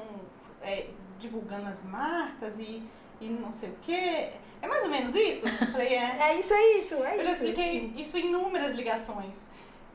é, 0.63 0.87
divulgando 1.19 1.69
as 1.69 1.83
marcas 1.83 2.59
e, 2.61 2.83
e 3.27 3.29
não 3.29 3.53
sei 3.53 3.71
o 3.71 3.77
quê. 3.83 4.31
É 4.61 4.67
mais 4.69 4.83
ou 4.85 4.89
menos 4.91 5.15
isso? 5.15 5.47
Eu 5.49 5.73
Falei, 5.73 5.95
é. 5.95 6.17
É 6.31 6.35
isso, 6.39 6.53
é 6.55 6.63
isso, 6.79 6.95
é 7.05 7.13
Eu 7.13 7.17
isso. 7.17 7.25
já 7.25 7.31
expliquei 7.33 7.93
isso 7.97 8.17
em 8.17 8.27
inúmeras 8.27 8.75
ligações. 8.75 9.39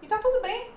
E 0.01 0.07
tá 0.07 0.17
tudo 0.17 0.41
bem. 0.41 0.71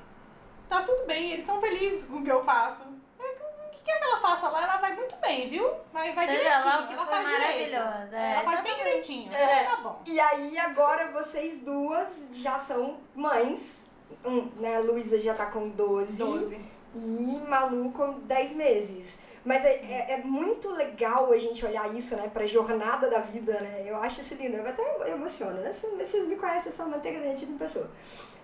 Tá 0.68 0.82
tudo 0.82 1.05
bem, 1.07 1.30
eles 1.32 1.44
são 1.44 1.61
felizes 1.61 2.05
com 2.05 2.18
o 2.18 2.22
que 2.24 2.30
eu 2.30 2.44
faço. 2.44 2.82
É, 3.18 3.22
O 3.66 3.70
que 3.72 3.82
quer 3.82 3.98
que 3.98 4.05
ela 4.05 4.20
faça 4.20 4.48
lá, 4.48 4.62
ela 4.62 4.76
vai 4.76 4.94
muito 4.94 5.16
bem, 5.16 5.48
viu? 5.48 5.68
Vai, 5.92 6.12
vai 6.12 6.26
Seja 6.26 6.38
direitinho. 6.38 6.64
lá 6.64 6.88
ela 6.92 7.07
faz 7.07 7.28
direito. 7.28 7.72
maravilhosa, 7.72 8.16
é, 8.16 8.32
ela 8.32 8.42
faz 8.44 8.61
bem 8.61 8.76
direitinho. 8.76 9.32
É. 9.34 9.62
Então 9.62 9.76
tá 9.76 9.82
bom. 9.82 10.03
E 10.07 10.20
aí 10.20 10.59
agora 10.59 11.11
vocês 11.11 11.59
duas 11.61 12.28
já 12.32 12.57
são 12.57 12.98
mães. 13.14 13.84
Um, 14.24 14.42
né, 14.61 14.76
a 14.76 14.80
Luísa 14.80 15.18
já 15.20 15.34
tá 15.34 15.46
com 15.46 15.68
12, 15.70 16.16
12. 16.18 16.61
e 16.94 17.40
Malu 17.48 17.90
com 17.92 18.20
10 18.20 18.53
meses. 18.53 19.18
Mas 19.45 19.64
é, 19.64 19.70
é, 19.70 20.12
é 20.12 20.16
muito 20.18 20.70
legal 20.70 21.32
a 21.32 21.38
gente 21.38 21.64
olhar 21.64 21.95
isso, 21.95 22.14
né, 22.14 22.30
pra 22.32 22.45
jornada 22.47 23.09
da 23.09 23.20
vida, 23.20 23.53
né? 23.61 23.84
Eu 23.86 23.97
acho 23.97 24.20
isso 24.20 24.34
lindo. 24.34 24.57
Eu 24.57 24.66
até 24.68 25.11
emociono, 25.11 25.61
né? 25.61 25.72
Vocês- 25.72 26.26
me 26.26 26.36
conhecem, 26.36 26.70
eu 26.70 26.76
sou 26.76 26.86
manteiga 26.86 27.20
derretida 27.20 27.51
em 27.53 27.57
pessoa. 27.59 27.91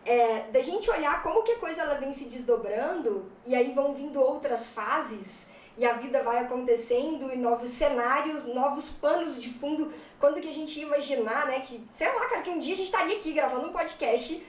É, 0.04 0.44
da 0.52 0.62
gente 0.62 0.88
olhar 0.90 1.22
como 1.22 1.42
que 1.42 1.52
a 1.52 1.58
coisa 1.58 1.82
ela 1.82 1.94
vem 1.94 2.12
se 2.12 2.24
desdobrando 2.24 3.30
e 3.44 3.54
aí 3.54 3.72
vão 3.72 3.92
vindo 3.92 4.20
outras 4.20 4.68
fases 4.68 5.46
e 5.76 5.84
a 5.84 5.94
vida 5.94 6.22
vai 6.22 6.38
acontecendo 6.38 7.30
e 7.30 7.36
novos 7.36 7.68
cenários, 7.68 8.46
novos 8.46 8.88
panos 8.88 9.40
de 9.40 9.50
fundo. 9.52 9.92
Quando 10.18 10.40
que 10.40 10.48
a 10.48 10.52
gente 10.52 10.78
ia 10.78 10.86
imaginar, 10.86 11.46
né, 11.46 11.60
que, 11.60 11.84
sei 11.92 12.06
lá, 12.14 12.26
cara, 12.26 12.40
que 12.40 12.50
um 12.50 12.58
dia 12.58 12.72
a 12.72 12.76
gente 12.76 12.86
estaria 12.86 13.16
aqui 13.18 13.32
gravando 13.32 13.68
um 13.68 13.72
podcast 13.72 14.42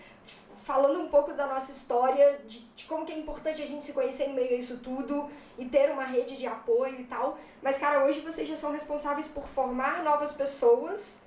falando 0.68 1.00
um 1.00 1.08
pouco 1.08 1.32
da 1.32 1.48
nossa 1.48 1.72
história, 1.72 2.42
de, 2.46 2.60
de 2.76 2.84
como 2.84 3.06
que 3.06 3.14
é 3.14 3.18
importante 3.18 3.62
a 3.62 3.66
gente 3.66 3.86
se 3.86 3.94
conhecer 3.94 4.26
em 4.26 4.34
meio 4.34 4.50
a 4.50 4.60
isso 4.64 4.80
tudo 4.80 5.32
e 5.58 5.64
ter 5.64 5.90
uma 5.90 6.04
rede 6.04 6.36
de 6.36 6.46
apoio 6.46 7.00
e 7.00 7.06
tal. 7.06 7.38
Mas, 7.62 7.78
cara, 7.78 8.04
hoje 8.04 8.20
vocês 8.20 8.46
já 8.46 8.58
são 8.58 8.74
responsáveis 8.74 9.30
por 9.30 9.46
formar 9.48 10.04
novas 10.04 10.34
pessoas 10.34 11.20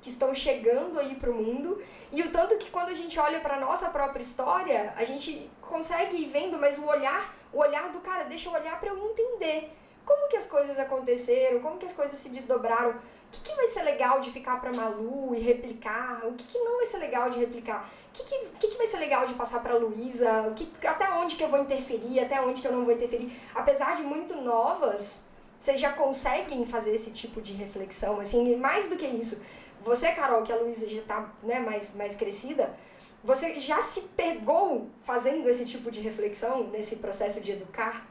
que 0.00 0.08
estão 0.08 0.34
chegando 0.34 0.98
aí 0.98 1.14
pro 1.16 1.34
mundo. 1.34 1.82
E 2.10 2.22
o 2.22 2.30
tanto 2.30 2.56
que 2.56 2.70
quando 2.70 2.88
a 2.88 2.94
gente 2.94 3.20
olha 3.20 3.38
pra 3.40 3.60
nossa 3.60 3.90
própria 3.90 4.22
história, 4.22 4.94
a 4.96 5.04
gente 5.04 5.50
consegue 5.60 6.16
ir 6.16 6.28
vendo, 6.28 6.58
mas 6.58 6.78
o 6.78 6.86
olhar, 6.86 7.36
o 7.52 7.58
olhar 7.58 7.92
do 7.92 8.00
cara, 8.00 8.24
deixa 8.24 8.48
eu 8.48 8.54
olhar 8.54 8.80
pra 8.80 8.88
eu 8.88 8.98
entender. 9.10 9.72
como 10.06 10.28
que 10.28 10.36
as 10.36 10.46
coisas 10.46 10.78
aconteceram, 10.78 11.60
como 11.60 11.78
que 11.78 11.84
as 11.84 11.92
coisas 11.92 12.18
se 12.18 12.30
desdobraram, 12.30 12.94
o 13.26 13.30
que, 13.30 13.40
que 13.40 13.56
vai 13.56 13.66
ser 13.66 13.82
legal 13.82 14.20
de 14.20 14.30
ficar 14.30 14.60
pra 14.60 14.72
Malu 14.72 15.34
e 15.34 15.40
replicar, 15.40 16.20
o 16.24 16.32
que, 16.34 16.46
que 16.46 16.58
não 16.58 16.76
vai 16.76 16.86
ser 16.86 16.98
legal 16.98 17.28
de 17.28 17.38
replicar, 17.38 17.88
o 18.08 18.12
que, 18.12 18.24
que, 18.24 18.46
que, 18.60 18.68
que 18.68 18.76
vai 18.76 18.86
ser 18.86 18.98
legal 18.98 19.26
de 19.26 19.34
passar 19.34 19.62
pra 19.62 19.76
Luísa, 19.76 20.54
até 20.86 21.10
onde 21.12 21.36
que 21.36 21.44
eu 21.44 21.48
vou 21.48 21.60
interferir, 21.60 22.20
até 22.20 22.40
onde 22.40 22.62
que 22.62 22.68
eu 22.68 22.72
não 22.72 22.84
vou 22.84 22.94
interferir. 22.94 23.32
Apesar 23.54 23.96
de 23.96 24.02
muito 24.02 24.34
novas, 24.36 25.24
vocês 25.58 25.80
já 25.80 25.92
conseguem 25.92 26.64
fazer 26.66 26.94
esse 26.94 27.10
tipo 27.10 27.40
de 27.40 27.52
reflexão, 27.52 28.20
assim, 28.20 28.52
e 28.52 28.56
mais 28.56 28.88
do 28.88 28.96
que 28.96 29.06
isso. 29.06 29.40
Você, 29.82 30.10
Carol, 30.12 30.42
que 30.42 30.52
a 30.52 30.56
Luísa 30.56 30.88
já 30.88 31.02
tá 31.02 31.32
né, 31.42 31.60
mais, 31.60 31.94
mais 31.94 32.16
crescida, 32.16 32.74
você 33.22 33.58
já 33.58 33.80
se 33.80 34.02
pegou 34.16 34.88
fazendo 35.02 35.48
esse 35.48 35.64
tipo 35.64 35.90
de 35.90 36.00
reflexão 36.00 36.68
nesse 36.68 36.96
processo 36.96 37.40
de 37.40 37.52
educar? 37.52 38.06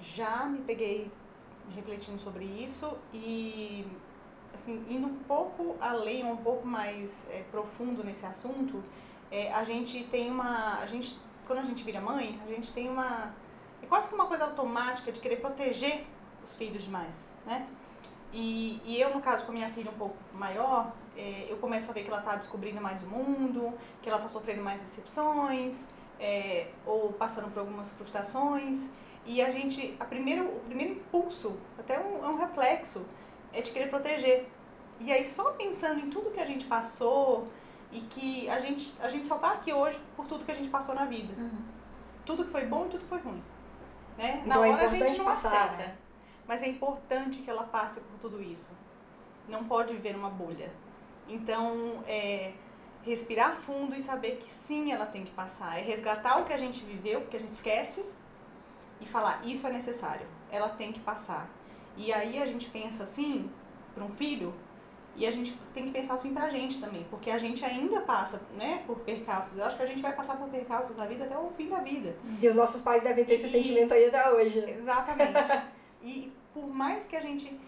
Já 0.00 0.44
me 0.44 0.58
peguei 0.58 1.10
refletindo 1.74 2.18
sobre 2.18 2.44
isso 2.44 2.96
e 3.12 3.86
assim 4.60 4.84
indo 4.88 5.06
um 5.06 5.16
pouco 5.16 5.76
além, 5.80 6.24
um 6.24 6.36
pouco 6.36 6.66
mais 6.66 7.26
é, 7.30 7.42
profundo 7.50 8.04
nesse 8.04 8.24
assunto, 8.26 8.82
é, 9.30 9.52
a 9.52 9.62
gente 9.62 10.04
tem 10.04 10.30
uma, 10.30 10.78
a 10.80 10.86
gente 10.86 11.18
quando 11.46 11.60
a 11.60 11.62
gente 11.62 11.82
vira 11.82 12.00
mãe, 12.00 12.38
a 12.44 12.48
gente 12.48 12.70
tem 12.72 12.88
uma 12.88 13.32
é 13.82 13.86
quase 13.86 14.08
que 14.08 14.14
uma 14.14 14.26
coisa 14.26 14.44
automática 14.44 15.10
de 15.10 15.20
querer 15.20 15.36
proteger 15.36 16.04
os 16.44 16.56
filhos 16.56 16.82
demais, 16.82 17.30
né? 17.46 17.66
E, 18.32 18.80
e 18.84 19.00
eu, 19.00 19.14
no 19.14 19.20
caso, 19.20 19.46
com 19.46 19.52
a 19.52 19.54
minha 19.54 19.70
filha 19.70 19.90
um 19.90 19.94
pouco 19.94 20.16
maior, 20.34 20.92
é, 21.16 21.46
eu 21.48 21.56
começo 21.56 21.90
a 21.90 21.94
ver 21.94 22.02
que 22.02 22.08
ela 22.08 22.18
está 22.18 22.36
descobrindo 22.36 22.80
mais 22.80 23.02
o 23.02 23.06
mundo, 23.06 23.72
que 24.02 24.08
ela 24.08 24.18
está 24.18 24.28
sofrendo 24.28 24.62
mais 24.62 24.80
decepções, 24.80 25.86
é, 26.20 26.68
ou 26.84 27.12
passando 27.12 27.50
por 27.50 27.60
algumas 27.60 27.90
frustrações. 27.92 28.90
E 29.24 29.40
a 29.40 29.50
gente, 29.50 29.96
a 29.98 30.04
primeiro, 30.04 30.44
o 30.44 30.60
primeiro 30.60 30.92
impulso, 30.92 31.56
até 31.78 31.98
um, 31.98 32.24
é 32.24 32.28
um 32.28 32.36
reflexo, 32.36 33.06
é 33.58 33.62
de 33.62 33.70
querer 33.70 33.88
proteger. 33.88 34.46
E 35.00 35.12
aí, 35.12 35.24
só 35.24 35.52
pensando 35.52 36.00
em 36.00 36.10
tudo 36.10 36.30
que 36.30 36.40
a 36.40 36.46
gente 36.46 36.64
passou 36.64 37.48
e 37.92 38.00
que 38.00 38.48
a 38.50 38.58
gente, 38.58 38.94
a 39.00 39.08
gente 39.08 39.26
só 39.26 39.36
está 39.36 39.52
aqui 39.52 39.72
hoje 39.72 40.00
por 40.16 40.26
tudo 40.26 40.44
que 40.44 40.50
a 40.50 40.54
gente 40.54 40.68
passou 40.68 40.94
na 40.94 41.04
vida. 41.04 41.32
Uhum. 41.40 41.62
Tudo 42.24 42.44
que 42.44 42.50
foi 42.50 42.66
bom 42.66 42.86
e 42.86 42.88
tudo 42.88 43.00
que 43.00 43.08
foi 43.08 43.18
ruim. 43.18 43.42
Né? 44.16 44.42
Então 44.44 44.60
na 44.60 44.66
é 44.66 44.70
hora 44.72 44.84
a 44.84 44.88
gente 44.88 45.18
não 45.18 45.24
passar, 45.24 45.66
aceita. 45.66 45.76
né? 45.76 45.96
Mas 46.46 46.62
é 46.62 46.68
importante 46.68 47.40
que 47.40 47.50
ela 47.50 47.64
passe 47.64 48.00
por 48.00 48.18
tudo 48.18 48.42
isso. 48.42 48.70
Não 49.48 49.64
pode 49.64 49.92
viver 49.94 50.14
numa 50.14 50.30
bolha. 50.30 50.72
Então, 51.28 52.02
é, 52.06 52.52
respirar 53.02 53.56
fundo 53.56 53.94
e 53.94 54.00
saber 54.00 54.36
que 54.36 54.50
sim, 54.50 54.92
ela 54.92 55.06
tem 55.06 55.24
que 55.24 55.30
passar. 55.30 55.78
É 55.78 55.82
resgatar 55.82 56.38
o 56.40 56.44
que 56.44 56.52
a 56.52 56.56
gente 56.56 56.82
viveu, 56.84 57.20
porque 57.20 57.36
a 57.36 57.40
gente 57.40 57.52
esquece, 57.52 58.04
e 59.00 59.06
falar: 59.06 59.40
isso 59.44 59.66
é 59.66 59.70
necessário, 59.70 60.26
ela 60.50 60.68
tem 60.68 60.92
que 60.92 61.00
passar. 61.00 61.48
E 61.98 62.12
aí 62.12 62.40
a 62.40 62.46
gente 62.46 62.68
pensa 62.70 63.02
assim, 63.02 63.50
para 63.94 64.04
um 64.04 64.10
filho, 64.14 64.54
e 65.16 65.26
a 65.26 65.30
gente 65.32 65.52
tem 65.74 65.84
que 65.84 65.90
pensar 65.90 66.14
assim 66.14 66.32
pra 66.32 66.48
gente 66.48 66.78
também, 66.78 67.04
porque 67.10 67.28
a 67.28 67.36
gente 67.36 67.64
ainda 67.64 68.00
passa 68.02 68.40
né, 68.56 68.84
por 68.86 69.00
percalços. 69.00 69.58
Eu 69.58 69.64
acho 69.64 69.76
que 69.76 69.82
a 69.82 69.86
gente 69.86 70.00
vai 70.00 70.14
passar 70.14 70.36
por 70.36 70.48
percalços 70.48 70.94
na 70.96 71.06
vida 71.06 71.24
até 71.24 71.36
o 71.36 71.50
fim 71.56 71.68
da 71.68 71.80
vida. 71.80 72.16
E 72.40 72.46
os 72.48 72.54
nossos 72.54 72.80
pais 72.80 73.02
devem 73.02 73.24
ter 73.24 73.34
esse 73.34 73.46
E- 73.46 73.50
sentimento 73.50 73.92
aí 73.92 74.06
até 74.06 74.30
hoje. 74.32 74.58
Exatamente. 74.70 75.32
e 76.02 76.32
por 76.54 76.68
mais 76.68 77.04
que 77.04 77.16
a 77.16 77.20
gente 77.20 77.58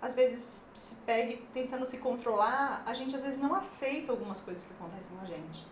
às 0.00 0.14
vezes 0.14 0.62
se 0.72 0.94
pegue 1.06 1.42
tentando 1.52 1.84
se 1.86 1.98
controlar, 1.98 2.82
a 2.86 2.92
gente 2.92 3.16
às 3.16 3.22
vezes 3.22 3.38
não 3.40 3.54
aceita 3.54 4.12
algumas 4.12 4.38
coisas 4.40 4.62
que 4.62 4.72
acontecem 4.74 5.16
com 5.16 5.22
a 5.24 5.26
gente. 5.26 5.66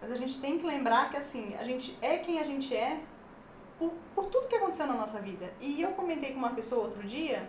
Mas 0.00 0.10
a 0.10 0.14
gente 0.16 0.38
tem 0.40 0.58
que 0.58 0.66
lembrar 0.66 1.08
que 1.08 1.16
assim, 1.16 1.54
a 1.54 1.62
gente 1.64 1.96
é 2.02 2.18
quem 2.18 2.38
a 2.38 2.42
gente 2.42 2.76
é 2.76 3.00
por, 3.78 3.92
por 4.14 4.26
tudo 4.26 4.48
que 4.48 4.56
aconteceu 4.56 4.86
na 4.86 4.94
nossa 4.94 5.20
vida. 5.20 5.52
E 5.60 5.80
eu 5.82 5.90
comentei 5.92 6.32
com 6.32 6.38
uma 6.38 6.50
pessoa 6.50 6.84
outro 6.84 7.02
dia, 7.02 7.48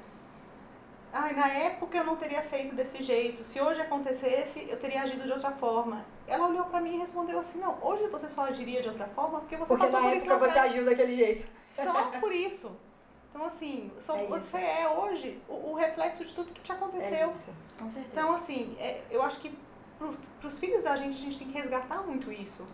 ai, 1.14 1.34
na 1.34 1.48
época 1.48 1.98
eu 1.98 2.04
não 2.04 2.16
teria 2.16 2.42
feito 2.42 2.76
desse 2.76 3.02
jeito. 3.02 3.44
Se 3.44 3.60
hoje 3.62 3.82
acontecesse, 3.82 4.68
eu 4.70 4.78
teria 4.78 5.02
agido 5.02 5.24
de 5.26 5.32
outra 5.32 5.52
forma. 5.52 6.06
Ela 6.28 6.48
olhou 6.48 6.66
pra 6.66 6.82
mim 6.82 6.96
e 6.96 6.98
respondeu 7.00 7.40
assim: 7.40 7.60
"Não, 7.60 7.78
hoje 7.82 8.08
você 8.08 8.28
só 8.28 8.46
agiria 8.46 8.82
de 8.82 8.90
outra 8.90 9.08
forma 9.08 9.40
porque 9.40 9.56
você 9.56 9.68
Porque 9.74 9.86
passou 9.86 10.02
na 10.02 10.08
por 10.10 10.16
isso 10.18 10.26
época 10.26 10.34
lá 10.34 10.40
você 10.48 10.60
atrás." 10.60 10.72
agiu 10.74 10.86
daquele 10.86 11.14
jeito. 11.14 11.50
Só 11.58 12.04
por 12.20 12.32
isso. 12.34 12.78
Então, 13.30 13.46
assim, 13.46 13.92
só 14.00 14.16
É 14.18 14.26
você 14.26 14.58
é 14.58 14.90
hoje 14.90 15.40
o, 15.48 15.72
o 15.72 15.74
reflexo 15.76 16.26
de 16.26 16.34
tudo 16.34 16.52
que 16.52 16.62
te 16.62 16.72
É 16.72 16.76
aconteceu. 16.76 17.30
isso. 17.32 17.54
Com 17.78 17.88
certeza. 17.90 18.08
então, 18.12 18.32
assim, 18.32 18.76
é, 18.80 19.02
eu 19.12 19.22
acho 19.22 19.40
que 19.40 19.56
para 20.00 20.48
os 20.48 20.58
filhos 20.60 20.84
da 20.84 20.96
gente, 20.96 21.16
a 21.16 21.20
gente 21.20 21.38
tem 21.38 21.48
que 21.48 21.54
resgatar 21.54 22.02
muito 22.02 22.32
isso. 22.32 22.68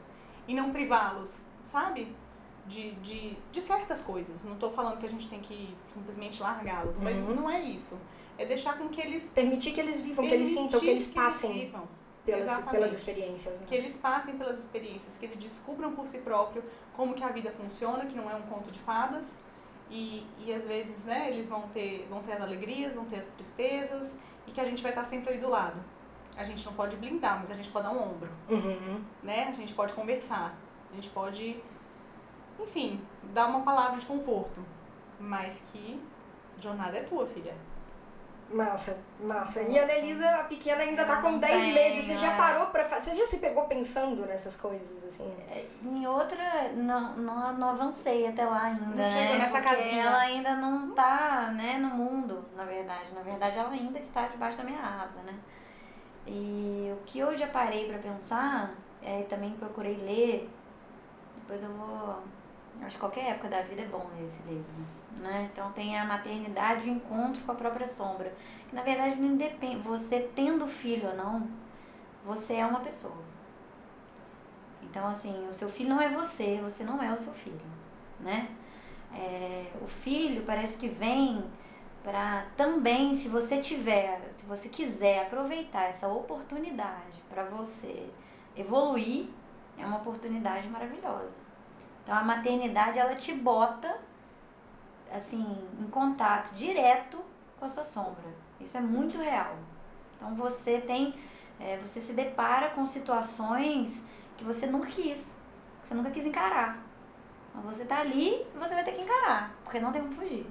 E 0.48 0.54
não 0.54 0.72
privá-los, 0.72 1.42
sabe? 1.62 2.16
De, 2.66 2.92
de, 2.96 3.38
de 3.52 3.62
certas 3.62 4.02
coisas. 4.02 4.44
Não 4.44 4.54
estou 4.54 4.72
falando 4.72 4.98
que 4.98 5.06
a 5.06 5.10
gente 5.10 5.28
tem 5.28 5.40
que 5.42 5.76
simplesmente 5.88 6.42
largá-los, 6.42 6.96
mas 6.98 7.18
Uhum. 7.18 7.36
não 7.36 7.50
é 7.50 7.60
isso. 7.62 7.98
É 8.38 8.46
deixar 8.46 8.78
com 8.78 8.88
que 8.90 9.02
eles. 9.02 9.30
Permitir 9.36 9.74
que 9.74 9.80
eles 9.82 10.00
vivam, 10.00 10.26
que 10.26 10.34
eles 10.34 10.48
sintam, 10.48 10.80
que 10.80 10.88
eles 10.88 11.08
passem 11.08 11.54
vivam. 11.66 11.88
pelas, 12.26 12.46
Exatamente. 12.46 12.72
pelas 12.72 12.94
experiências. 12.94 13.60
Né? 13.60 13.66
Que 13.68 13.76
eles 13.76 13.98
passem 13.98 14.38
pelas 14.38 14.60
experiências, 14.60 15.18
que 15.18 15.26
eles 15.26 15.36
descubram 15.38 15.94
por 15.94 16.08
si 16.08 16.20
próprio 16.20 16.64
como 16.96 17.14
que 17.14 17.24
a 17.24 17.30
vida 17.30 17.52
funciona, 17.52 18.06
que 18.06 18.16
não 18.16 18.32
é 18.32 18.36
um 18.36 18.44
conto 18.44 18.72
de 18.72 18.80
fadas. 18.80 19.38
E, 19.92 20.26
e 20.40 20.54
às 20.54 20.66
vezes, 20.66 21.04
né, 21.04 21.30
eles 21.30 21.50
vão 21.50 21.64
ter, 21.64 22.08
vão 22.10 22.22
ter 22.22 22.32
as 22.34 22.42
alegrias, 22.42 22.96
vão 22.96 23.04
ter 23.06 23.18
as 23.18 23.28
tristezas, 23.28 24.16
e 24.48 24.52
que 24.52 24.60
a 24.62 24.66
gente 24.66 24.82
vai 24.82 24.94
estar 24.94 25.04
sempre 25.04 25.32
ali 25.32 25.40
do 25.40 25.50
lado. 25.50 25.80
A 26.38 26.44
gente 26.46 26.66
não 26.66 26.74
pode 26.74 26.96
blindar, 26.96 27.38
mas 27.40 27.52
a 27.52 27.54
gente 27.54 27.70
pode 27.70 27.86
dar 27.86 27.92
um 27.92 28.02
ombro, 28.02 28.30
Uhum. 28.50 29.04
né? 29.22 29.48
A 29.50 29.52
gente 29.52 29.74
pode 29.74 29.94
conversar, 29.94 30.58
a 30.92 30.96
gente 30.96 31.10
pode, 31.10 31.62
enfim, 32.60 33.02
dar 33.34 33.48
uma 33.48 33.62
palavra 33.62 33.98
de 33.98 34.06
conforto. 34.06 34.62
Mas 35.20 35.64
que 35.72 36.02
jornada 36.60 36.98
é 36.98 37.02
tua, 37.04 37.26
filha. 37.26 37.54
Massa, 38.52 39.02
massa. 39.20 39.64
E 39.64 39.80
a 39.80 39.84
Anelisa, 39.84 40.30
a 40.30 40.44
pequena, 40.44 40.84
ainda 40.84 41.04
tá 41.06 41.22
com 41.22 41.32
não 41.32 41.40
10 41.40 41.64
tem, 41.64 41.74
meses. 41.74 42.06
Você 42.06 42.18
já 42.18 42.32
né? 42.32 42.38
parou 42.38 42.68
pra 42.68 42.86
fazer? 42.86 43.12
Você 43.12 43.18
já 43.18 43.26
se 43.26 43.38
pegou 43.38 43.64
pensando 43.66 44.26
nessas 44.28 44.56
coisas, 44.56 45.04
assim? 45.06 45.34
É, 45.50 45.66
Em 45.84 46.06
outra, 46.06 46.72
não, 46.74 47.16
não, 47.16 47.54
não 47.54 47.70
avancei 47.70 48.28
até 48.28 48.46
lá 48.46 48.64
ainda, 48.66 48.86
Não 48.86 48.96
né? 48.96 49.10
chegou 49.10 49.38
nessa 49.38 49.60
Porque 49.60 49.76
casinha. 49.76 50.04
ela 50.04 50.20
ainda 50.20 50.56
não 50.56 50.92
tá, 50.92 51.52
né, 51.56 51.80
no 51.80 51.90
mundo, 51.90 52.46
na 52.56 52.64
verdade. 52.66 53.12
Na 53.16 53.22
verdade, 53.22 53.58
ela 53.58 53.70
ainda 53.72 53.98
está 53.98 54.28
debaixo 54.28 54.58
da 54.58 54.64
minha 54.64 54.82
asa, 54.82 55.20
né? 55.26 55.34
E 56.28 56.94
o 56.94 57.04
que 57.06 57.20
eu 57.20 57.36
já 57.36 57.48
parei 57.48 57.88
pra 57.90 57.98
pensar, 57.98 58.72
é, 59.02 59.22
e 59.22 59.24
também 59.24 59.52
procurei 59.54 59.96
ler, 59.96 60.50
depois 61.38 61.64
eu 61.64 61.72
vou... 61.74 62.20
Acho 62.86 62.96
que 62.96 63.00
qualquer 63.00 63.32
época 63.32 63.50
da 63.50 63.62
vida 63.62 63.82
é 63.82 63.86
bom 63.86 64.10
esse 64.20 64.42
livro, 64.48 64.72
né? 65.18 65.50
Então 65.52 65.72
tem 65.72 65.98
a 65.98 66.06
maternidade 66.06 66.88
e 66.88 66.92
o 66.92 66.96
encontro 66.96 67.42
com 67.44 67.52
a 67.52 67.56
própria 67.56 67.88
sombra. 67.88 68.34
Que 68.70 68.76
na 68.76 68.82
verdade 68.82 69.16
não 69.20 69.38
depende, 69.38 69.78
você 69.78 70.30
tendo 70.36 70.68
filho 70.68 71.10
ou 71.10 71.16
não, 71.16 71.48
você 72.26 72.56
é 72.56 72.66
uma 72.66 72.80
pessoa. 72.80 73.24
Então, 74.82 75.08
assim, 75.08 75.48
o 75.50 75.54
seu 75.54 75.70
filho 75.70 75.90
não 75.90 76.02
é 76.02 76.10
você, 76.10 76.60
você 76.62 76.84
não 76.84 77.02
é 77.02 77.12
o 77.12 77.18
seu 77.18 77.34
filho, 77.34 77.66
né? 78.20 78.50
É, 79.14 79.72
o 79.82 79.88
filho 79.88 80.44
parece 80.46 80.78
que 80.78 80.88
vem 80.88 81.44
para 82.04 82.46
também, 82.58 83.16
se 83.16 83.30
você 83.30 83.58
tiver, 83.58 84.20
se 84.36 84.46
você 84.46 84.68
quiser 84.68 85.24
aproveitar 85.24 85.86
essa 85.86 86.08
oportunidade 86.08 87.24
para 87.30 87.44
você 87.46 88.10
evoluir, 88.56 89.28
é 89.78 89.86
uma 89.86 89.98
oportunidade 89.98 90.68
maravilhosa. 90.68 91.43
Então, 92.04 92.16
a 92.16 92.24
maternidade, 92.24 93.00
ela 93.00 93.16
te 93.16 93.34
bota, 93.34 93.98
assim, 95.12 95.58
em 95.80 95.88
contato 95.88 96.54
direto 96.54 97.24
com 97.60 97.66
a 97.66 97.70
sua 97.70 97.86
sombra. 97.86 98.34
Isso 98.60 98.78
é 98.78 98.82
muito 98.82 99.18
real. 99.18 99.56
Então, 100.18 100.36
você 100.36 100.80
tem, 100.80 101.16
é, 101.60 101.78
você 101.78 102.02
se 102.02 102.14
depara 102.14 102.70
com 102.72 102.86
situações 102.86 104.04
que 104.38 104.44
você 104.44 104.66
nunca 104.66 104.88
quis, 104.88 105.38
que 105.82 105.88
você 105.88 105.94
nunca 105.94 106.12
quis 106.12 106.26
encarar. 106.26 106.84
Então 107.54 107.62
você 107.62 107.86
tá 107.86 108.00
ali 108.00 108.34
e 108.34 108.58
você 108.58 108.74
vai 108.74 108.84
ter 108.84 108.94
que 108.94 109.02
encarar, 109.02 109.56
porque 109.64 109.80
não 109.80 109.92
tem 109.92 110.02
como 110.02 110.16
fugir. 110.16 110.46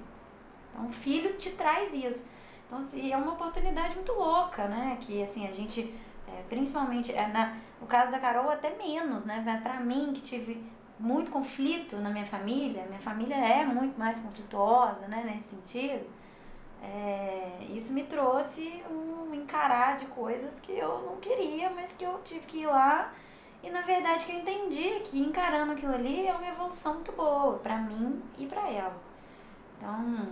Então 0.71 0.87
o 0.87 0.91
filho 0.91 1.35
te 1.37 1.51
traz 1.51 1.93
isso. 1.93 2.25
Então 2.65 2.79
assim, 2.79 3.11
é 3.11 3.17
uma 3.17 3.33
oportunidade 3.33 3.93
muito 3.95 4.13
louca, 4.13 4.67
né? 4.67 4.97
Que 5.01 5.21
assim, 5.21 5.45
a 5.45 5.51
gente, 5.51 5.93
é, 6.27 6.43
principalmente, 6.47 7.11
é, 7.11 7.27
na, 7.27 7.57
no 7.79 7.85
caso 7.85 8.09
da 8.09 8.19
Carol 8.19 8.49
até 8.49 8.75
menos, 8.77 9.25
né? 9.25 9.43
Mas 9.45 9.61
Pra 9.61 9.79
mim, 9.81 10.13
que 10.13 10.21
tive 10.21 10.63
muito 10.99 11.31
conflito 11.31 11.97
na 11.97 12.09
minha 12.09 12.25
família, 12.25 12.85
minha 12.85 12.99
família 12.99 13.35
é 13.35 13.65
muito 13.65 13.97
mais 13.97 14.19
conflituosa, 14.19 15.07
né? 15.07 15.23
Nesse 15.25 15.49
sentido. 15.49 16.05
É, 16.81 17.65
isso 17.69 17.93
me 17.93 18.03
trouxe 18.03 18.83
um 18.89 19.33
encarar 19.33 19.97
de 19.97 20.05
coisas 20.07 20.59
que 20.59 20.71
eu 20.71 21.01
não 21.01 21.17
queria, 21.17 21.69
mas 21.69 21.93
que 21.93 22.03
eu 22.03 22.19
tive 22.23 22.45
que 22.45 22.59
ir 22.59 22.67
lá 22.67 23.11
e 23.63 23.69
na 23.69 23.81
verdade 23.81 24.25
que 24.25 24.33
eu 24.33 24.39
entendi 24.39 24.99
que 25.05 25.19
encarando 25.19 25.71
aquilo 25.71 25.93
ali 25.93 26.27
é 26.27 26.33
uma 26.33 26.47
evolução 26.47 26.95
muito 26.95 27.13
boa 27.13 27.57
pra 27.59 27.77
mim 27.77 28.21
e 28.37 28.45
pra 28.45 28.69
ela. 28.69 29.01
Então, 29.77 30.27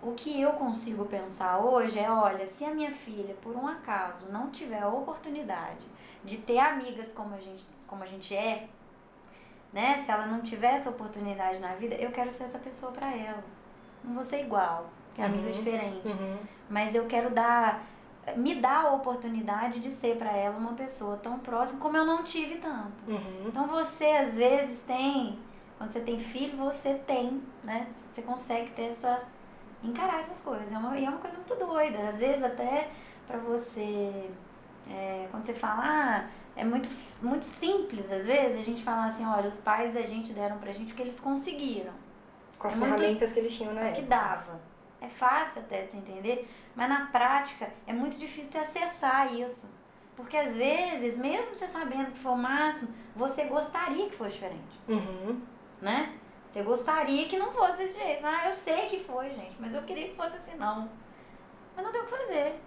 o 0.00 0.12
que 0.12 0.40
eu 0.40 0.52
consigo 0.52 1.04
pensar 1.06 1.58
hoje 1.58 1.98
é, 1.98 2.08
olha, 2.08 2.46
se 2.46 2.64
a 2.64 2.72
minha 2.72 2.92
filha 2.92 3.34
por 3.42 3.56
um 3.56 3.66
acaso 3.66 4.26
não 4.30 4.50
tiver 4.50 4.82
a 4.82 4.88
oportunidade 4.88 5.84
de 6.24 6.38
ter 6.38 6.58
amigas 6.58 7.12
como 7.12 7.34
a 7.34 7.38
gente, 7.38 7.66
como 7.88 8.04
a 8.04 8.06
gente 8.06 8.34
é, 8.34 8.68
né? 9.74 10.02
Se 10.04 10.10
ela 10.10 10.26
não 10.26 10.40
tiver 10.40 10.76
essa 10.76 10.88
oportunidade 10.88 11.58
na 11.58 11.74
vida, 11.74 11.94
eu 11.96 12.10
quero 12.10 12.30
ser 12.32 12.44
essa 12.44 12.58
pessoa 12.58 12.90
pra 12.92 13.14
ela. 13.14 13.44
não 14.02 14.14
vou 14.14 14.24
ser 14.24 14.40
igual, 14.42 14.86
que 15.14 15.20
é 15.20 15.24
amigo 15.26 15.46
Uhum. 15.46 15.52
diferente. 15.52 16.06
Uhum. 16.08 16.38
Mas 16.70 16.94
eu 16.94 17.04
quero 17.06 17.28
dar, 17.30 17.82
me 18.36 18.54
dar 18.54 18.84
a 18.86 18.92
oportunidade 18.92 19.80
de 19.80 19.90
ser 19.90 20.16
pra 20.16 20.30
ela 20.32 20.56
uma 20.56 20.72
pessoa 20.74 21.16
tão 21.16 21.38
próxima 21.40 21.80
como 21.80 21.96
eu 21.96 22.04
não 22.06 22.22
tive 22.22 22.56
tanto. 22.56 22.92
Uhum. 23.08 23.44
Então 23.48 23.66
você 23.66 24.04
às 24.06 24.36
vezes 24.36 24.80
tem, 24.82 25.38
quando 25.78 25.90
você 25.92 26.00
tem 26.00 26.18
filho, 26.18 26.56
você 26.56 26.94
tem, 27.06 27.42
né? 27.62 27.86
Você 28.12 28.22
consegue 28.22 28.70
ter 28.70 28.92
essa. 28.92 29.22
encarar 29.82 30.20
essas 30.20 30.40
coisas. 30.40 30.70
É 30.72 30.78
uma, 30.78 30.96
e 30.98 31.04
é 31.04 31.08
uma 31.08 31.18
coisa 31.18 31.36
muito 31.36 31.54
doida. 31.56 32.10
Às 32.10 32.18
vezes 32.20 32.42
até 32.42 32.88
pra 33.26 33.38
você. 33.38 34.30
é, 34.90 35.26
quando 35.30 35.46
você 35.46 35.54
fala, 35.54 35.82
ah, 35.82 36.24
é 36.56 36.64
muito, 36.64 36.88
muito 37.22 37.44
simples, 37.44 38.10
às 38.12 38.26
vezes, 38.26 38.58
a 38.60 38.62
gente 38.62 38.82
fala 38.82 39.06
assim, 39.06 39.26
olha, 39.26 39.48
os 39.48 39.58
pais 39.60 39.92
da 39.94 40.02
gente 40.02 40.32
deram 40.32 40.58
pra 40.58 40.72
gente 40.72 40.92
o 40.92 40.96
que 40.96 41.02
eles 41.02 41.18
conseguiram. 41.20 41.92
Com 42.58 42.66
as 42.68 42.74
É 42.74 42.78
muito- 42.80 42.96
ferramentas 42.98 43.32
que 43.32 43.38
eles 43.40 43.56
tinham 43.56 43.74
na 43.74 43.80
É 43.82 43.90
o 43.90 43.92
que 43.92 44.00
época. 44.00 44.16
dava. 44.16 44.60
É 45.00 45.08
fácil 45.08 45.60
até 45.62 45.82
de 45.82 45.90
você 45.92 45.96
entender, 45.98 46.48
mas 46.74 46.88
na 46.88 47.06
prática 47.06 47.70
é 47.86 47.92
muito 47.92 48.16
difícil 48.18 48.50
você 48.50 48.58
acessar 48.58 49.34
isso. 49.34 49.68
Porque 50.16 50.36
às 50.36 50.56
vezes, 50.56 51.18
mesmo 51.18 51.54
você 51.54 51.66
sabendo 51.68 52.12
que 52.12 52.18
foi 52.20 52.32
o 52.32 52.36
máximo, 52.36 52.94
você 53.16 53.44
gostaria 53.44 54.08
que 54.08 54.14
fosse 54.16 54.34
diferente, 54.34 54.80
Uhum. 54.88 55.40
né? 55.82 56.14
Você 56.50 56.62
gostaria 56.62 57.26
que 57.26 57.36
não 57.36 57.52
fosse 57.52 57.76
desse 57.78 57.98
jeito. 57.98 58.24
Ah, 58.24 58.46
eu 58.46 58.52
sei 58.54 58.86
que 58.86 59.00
foi, 59.00 59.28
gente, 59.30 59.56
mas 59.58 59.74
eu 59.74 59.82
queria 59.82 60.08
que 60.08 60.14
fosse 60.14 60.36
assim, 60.36 60.56
não. 60.56 60.88
Mas 61.74 61.84
não 61.84 61.90
tem 61.92 62.00
o 62.00 62.04
que 62.04 62.10
fazer. 62.16 62.60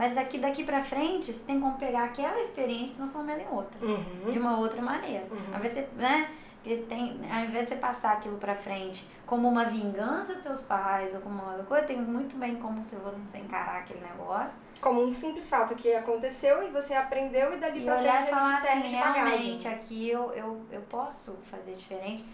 Mas 0.00 0.16
aqui 0.16 0.38
daqui 0.38 0.64
pra 0.64 0.82
frente, 0.82 1.30
você 1.30 1.40
tem 1.44 1.60
como 1.60 1.76
pegar 1.76 2.04
aquela 2.04 2.40
experiência 2.40 2.92
e 2.92 2.96
transformar 2.96 3.32
ela 3.32 3.42
em 3.42 3.48
outra 3.54 3.78
Uhum. 3.86 4.32
de 4.32 4.38
uma 4.38 4.56
outra 4.58 4.80
maneira. 4.80 5.26
Uhum. 5.30 5.38
Ao 5.52 5.58
invés 5.58 5.74
de 5.74 5.80
você, 5.82 5.88
né? 5.96 6.30
Que 6.64 6.76
tem, 6.88 7.20
ao 7.30 7.44
invés 7.44 7.64
de 7.68 7.74
você 7.74 7.76
passar 7.76 8.12
aquilo 8.12 8.38
pra 8.38 8.54
frente 8.54 9.06
como 9.26 9.46
uma 9.46 9.64
vingança 9.64 10.34
dos 10.34 10.42
seus 10.42 10.62
pais 10.62 11.14
ou 11.14 11.20
como 11.20 11.34
uma 11.42 11.50
outra 11.52 11.64
coisa, 11.64 11.86
tem 11.86 11.98
muito 12.00 12.36
bem 12.36 12.56
como 12.56 12.82
você, 12.82 12.96
você 12.96 13.38
encarar 13.38 13.80
aquele 13.80 14.00
negócio 14.00 14.58
Como 14.80 15.02
um 15.04 15.12
simples 15.12 15.48
fato 15.50 15.74
que 15.74 15.92
aconteceu 15.94 16.62
e 16.66 16.70
você 16.70 16.94
aprendeu 16.94 17.54
e 17.54 17.58
dali 17.58 17.80
e 17.82 17.84
pra 17.84 17.98
frente 17.98 18.28
ele 18.28 18.40
te 18.40 18.60
serve 18.60 18.78
assim, 18.80 18.88
de 18.88 18.96
bagagem. 18.96 19.24
realmente 19.36 19.68
aqui 19.68 20.08
eu, 20.10 20.32
eu, 20.32 20.60
eu 20.72 20.80
posso 20.82 21.34
fazer 21.50 21.72
diferente, 21.74 22.24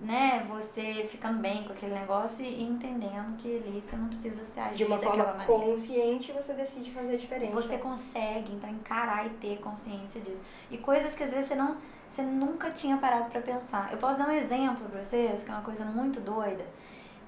né? 0.00 0.46
Você 0.48 1.06
ficando 1.10 1.40
bem 1.40 1.64
com 1.64 1.72
aquele 1.72 1.94
negócio 1.94 2.44
e 2.44 2.62
entendendo 2.62 3.36
que 3.36 3.56
ali 3.56 3.82
você 3.84 3.96
não 3.96 4.08
precisa 4.08 4.44
se 4.44 4.60
agir 4.60 4.74
De 4.74 4.84
uma 4.84 4.98
forma 4.98 5.24
maneira. 5.24 5.46
consciente, 5.46 6.32
você 6.32 6.52
decide 6.52 6.90
fazer 6.90 7.16
diferente. 7.16 7.52
Você 7.52 7.76
né? 7.76 7.78
consegue, 7.78 8.52
então, 8.52 8.70
encarar 8.70 9.26
e 9.26 9.30
ter 9.30 9.58
consciência 9.58 10.20
disso. 10.20 10.40
E 10.70 10.78
coisas 10.78 11.14
que 11.14 11.24
às 11.24 11.30
vezes 11.30 11.48
você 11.48 11.54
não. 11.54 11.76
Você 12.10 12.22
nunca 12.22 12.70
tinha 12.70 12.96
parado 12.96 13.30
pra 13.30 13.40
pensar. 13.40 13.92
Eu 13.92 13.98
posso 13.98 14.18
dar 14.18 14.28
um 14.28 14.32
exemplo 14.32 14.88
pra 14.88 15.02
vocês, 15.02 15.44
que 15.44 15.50
é 15.50 15.54
uma 15.54 15.62
coisa 15.62 15.84
muito 15.84 16.20
doida. 16.20 16.64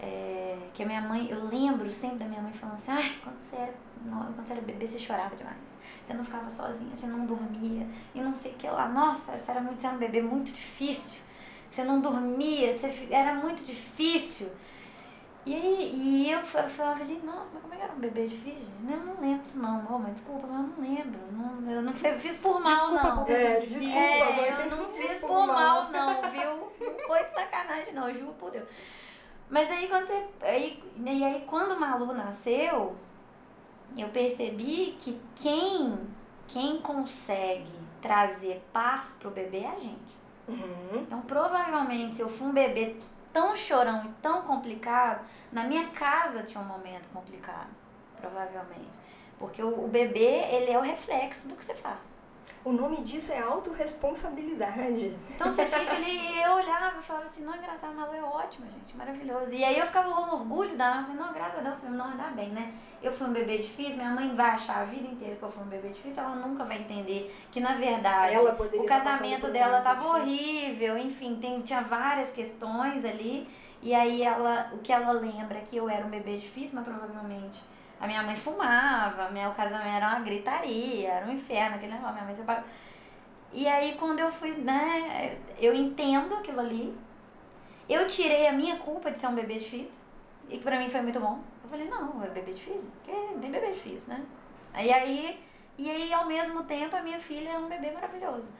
É, 0.00 0.56
que 0.72 0.82
a 0.82 0.86
minha 0.86 1.02
mãe, 1.02 1.28
eu 1.30 1.44
lembro 1.46 1.90
sempre 1.90 2.18
da 2.18 2.24
minha 2.24 2.40
mãe 2.40 2.52
falando 2.52 2.76
assim, 2.76 2.90
ai, 2.90 3.12
quando 3.22 3.38
você 3.40 3.56
era, 3.56 3.74
quando 4.02 4.46
você 4.46 4.52
era 4.54 4.62
bebê, 4.62 4.86
você 4.86 4.98
chorava 4.98 5.36
demais. 5.36 5.58
Você 6.04 6.14
não 6.14 6.24
ficava 6.24 6.50
sozinha, 6.50 6.96
você 6.96 7.06
não 7.06 7.26
dormia, 7.26 7.86
e 8.14 8.20
não 8.20 8.34
sei 8.34 8.52
o 8.52 8.54
que 8.54 8.66
lá. 8.66 8.88
Nossa, 8.88 9.32
você 9.32 9.50
era 9.50 9.60
muito, 9.60 9.80
você 9.80 9.86
era 9.86 9.96
um 9.96 9.98
bebê 9.98 10.22
muito 10.22 10.50
difícil. 10.50 11.20
Você 11.70 11.84
não 11.84 12.00
dormia, 12.00 12.76
você, 12.76 13.08
era 13.10 13.34
muito 13.34 13.64
difícil. 13.64 14.48
E 15.46 15.54
aí, 15.54 15.92
e 15.94 16.30
eu 16.30 16.42
fa- 16.42 16.68
falava, 16.68 17.02
gente, 17.04 17.24
nossa, 17.24 17.46
mas 17.52 17.62
como 17.62 17.72
é 17.72 17.76
que 17.78 17.82
era 17.82 17.92
um 17.94 17.98
bebê 17.98 18.26
difícil? 18.26 18.66
Eu 18.88 18.96
não 18.98 19.20
lembro 19.20 19.42
disso 19.42 19.58
não, 19.58 19.86
Ô, 19.86 19.98
mas 19.98 20.14
desculpa, 20.14 20.46
mas 20.46 20.60
eu 20.60 20.66
não 20.68 20.88
lembro. 20.88 21.20
Não, 21.32 21.70
eu 21.72 21.82
não 21.82 21.94
fiz 21.94 22.36
por 22.36 22.60
mal, 22.60 22.72
Desculpa 22.74 23.02
não. 23.02 23.24
por 23.24 23.30
É, 23.30 23.58
desculpa. 23.58 23.96
É, 23.98 24.62
eu 24.66 24.76
não 24.76 24.88
fiz 24.92 25.14
por 25.14 25.46
mal, 25.46 25.90
não, 25.90 26.22
viu? 26.30 26.72
Não 26.90 26.98
foi 27.06 27.24
de 27.24 27.34
sacanagem, 27.34 27.94
não, 27.94 28.08
eu 28.08 28.18
juro 28.18 28.34
por 28.34 28.50
Deus. 28.50 28.68
Mas 29.48 29.70
aí 29.70 29.88
quando 29.88 30.06
você. 30.06 30.26
Aí, 30.42 30.82
e 31.04 31.24
aí 31.24 31.44
quando 31.46 31.72
o 31.72 31.80
Malu 31.80 32.12
nasceu, 32.12 32.94
eu 33.96 34.08
percebi 34.10 34.96
que 34.98 35.20
quem, 35.36 35.98
quem 36.46 36.80
consegue 36.80 37.72
trazer 38.02 38.62
paz 38.72 39.16
pro 39.18 39.30
bebê 39.30 39.60
é 39.60 39.68
a 39.68 39.78
gente. 39.78 40.19
Uhum. 40.50 41.02
Então, 41.02 41.20
provavelmente, 41.22 42.16
se 42.16 42.22
eu 42.22 42.28
fui 42.28 42.48
um 42.48 42.52
bebê 42.52 42.96
tão 43.32 43.56
chorão 43.56 44.04
e 44.04 44.08
tão 44.22 44.42
complicado, 44.42 45.24
na 45.52 45.64
minha 45.64 45.88
casa 45.90 46.42
tinha 46.42 46.62
um 46.62 46.66
momento 46.66 47.08
complicado, 47.12 47.70
provavelmente. 48.20 48.90
Porque 49.38 49.62
o, 49.62 49.84
o 49.84 49.88
bebê, 49.88 50.44
ele 50.50 50.70
é 50.70 50.78
o 50.78 50.82
reflexo 50.82 51.48
do 51.48 51.54
que 51.54 51.64
você 51.64 51.74
faz. 51.74 52.00
O 52.62 52.72
nome 52.72 52.98
disso 52.98 53.32
é 53.32 53.40
autorresponsabilidade. 53.40 55.16
Então 55.30 55.50
você 55.50 55.64
fica 55.64 55.92
ali, 55.94 56.42
eu 56.42 56.52
olhava 56.52 56.98
e 56.98 57.02
falava 57.02 57.26
assim, 57.26 57.42
não, 57.42 57.56
engraçado, 57.56 57.94
Malu 57.94 58.14
é 58.14 58.22
ótima, 58.22 58.66
gente, 58.66 58.94
maravilhoso. 58.94 59.50
E 59.50 59.64
aí 59.64 59.78
eu 59.78 59.86
ficava 59.86 60.12
com 60.12 60.36
orgulho 60.36 60.76
da 60.76 61.02
falei, 61.02 61.16
não, 61.16 61.32
graças 61.32 61.58
a 61.58 61.62
Deus, 61.62 61.74
eu 61.74 61.80
falei, 61.80 61.96
não, 61.96 62.10
ainda 62.10 62.24
bem, 62.24 62.50
né? 62.50 62.74
Eu 63.02 63.12
fui 63.12 63.28
um 63.28 63.32
bebê 63.32 63.56
difícil, 63.56 63.96
minha 63.96 64.10
mãe 64.10 64.34
vai 64.34 64.50
achar 64.50 64.82
a 64.82 64.84
vida 64.84 65.08
inteira 65.08 65.36
que 65.36 65.42
eu 65.42 65.50
fui 65.50 65.64
um 65.64 65.68
bebê 65.68 65.88
difícil, 65.88 66.22
ela 66.22 66.36
nunca 66.36 66.64
vai 66.64 66.80
entender 66.80 67.34
que, 67.50 67.60
na 67.60 67.76
verdade, 67.76 68.36
o 68.36 68.84
casamento 68.84 69.50
dela 69.50 69.78
momento 69.78 69.84
tava 69.84 70.20
difícil. 70.20 70.46
horrível, 70.46 70.98
enfim, 70.98 71.38
tem, 71.40 71.62
tinha 71.62 71.80
várias 71.80 72.30
questões 72.30 73.04
ali. 73.06 73.48
E 73.82 73.94
aí 73.94 74.22
ela, 74.22 74.70
o 74.74 74.78
que 74.78 74.92
ela 74.92 75.12
lembra 75.12 75.56
é 75.56 75.62
que 75.62 75.78
eu 75.78 75.88
era 75.88 76.04
um 76.04 76.10
bebê 76.10 76.36
difícil, 76.36 76.72
mas 76.74 76.84
provavelmente 76.84 77.69
a 78.00 78.06
minha 78.06 78.22
mãe 78.22 78.34
fumava, 78.36 79.30
meu 79.30 79.50
casamento 79.52 79.96
era 79.96 80.08
uma 80.08 80.20
gritaria, 80.20 81.08
era 81.10 81.26
um 81.26 81.32
inferno, 81.32 81.76
aquele 81.76 81.92
negócio, 81.92 82.14
minha 82.14 82.24
mãe 82.24 82.34
separou. 82.34 82.64
E 83.52 83.66
aí 83.68 83.96
quando 83.98 84.20
eu 84.20 84.30
fui, 84.32 84.52
né, 84.52 85.36
eu 85.58 85.74
entendo 85.74 86.34
aquilo 86.34 86.60
ali. 86.60 86.96
Eu 87.88 88.06
tirei 88.06 88.46
a 88.46 88.52
minha 88.52 88.76
culpa 88.78 89.10
de 89.10 89.18
ser 89.18 89.26
um 89.26 89.34
bebê 89.34 89.58
difícil. 89.58 89.98
E 90.48 90.58
que 90.58 90.64
pra 90.64 90.78
mim 90.78 90.88
foi 90.88 91.00
muito 91.02 91.18
bom. 91.20 91.40
Eu 91.64 91.68
falei, 91.70 91.88
não, 91.88 92.22
é 92.22 92.28
bebê 92.28 92.52
difícil. 92.52 92.84
Porque 93.02 93.12
tem 93.40 93.50
bebê 93.50 93.72
difícil, 93.72 94.14
né? 94.14 94.24
Aí, 94.72 94.92
aí, 94.92 95.40
e 95.76 95.90
aí, 95.90 96.12
ao 96.12 96.26
mesmo 96.26 96.62
tempo, 96.64 96.94
a 96.96 97.02
minha 97.02 97.18
filha 97.18 97.50
é 97.50 97.58
um 97.58 97.68
bebê 97.68 97.90
maravilhoso. 97.90 98.50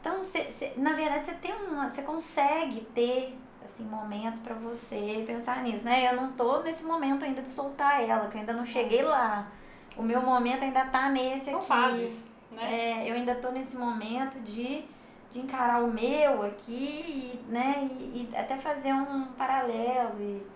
Então, 0.00 0.22
cê, 0.22 0.50
cê- 0.52 0.72
na 0.76 0.92
verdade, 0.92 1.26
você 1.26 1.34
tem 1.34 1.52
uma. 1.52 1.90
Você 1.90 2.02
consegue 2.02 2.82
ter 2.94 3.36
assim, 3.64 3.84
momentos 3.84 4.40
pra 4.40 4.54
você 4.54 5.24
pensar 5.26 5.62
nisso, 5.62 5.84
né? 5.84 6.10
Eu 6.12 6.16
não 6.16 6.32
tô 6.32 6.60
nesse 6.60 6.84
momento 6.84 7.24
ainda 7.24 7.42
de 7.42 7.48
soltar 7.50 8.02
ela, 8.02 8.28
que 8.28 8.36
eu 8.36 8.40
ainda 8.40 8.52
não 8.52 8.64
cheguei 8.64 9.02
lá. 9.02 9.48
O 9.96 10.02
meu 10.02 10.22
momento 10.22 10.64
ainda 10.64 10.84
tá 10.86 11.08
nesse 11.08 11.50
São 11.50 11.58
aqui. 11.60 11.68
fases, 11.68 12.28
né? 12.50 12.74
É, 12.74 13.10
eu 13.10 13.14
ainda 13.14 13.34
tô 13.36 13.50
nesse 13.50 13.76
momento 13.76 14.40
de, 14.40 14.84
de 15.30 15.40
encarar 15.40 15.82
o 15.82 15.92
meu 15.92 16.42
aqui, 16.42 17.40
e, 17.48 17.50
né? 17.50 17.88
E, 17.98 18.28
e 18.32 18.36
até 18.36 18.56
fazer 18.56 18.92
um 18.92 19.26
paralelo. 19.38 20.20
E, 20.20 20.46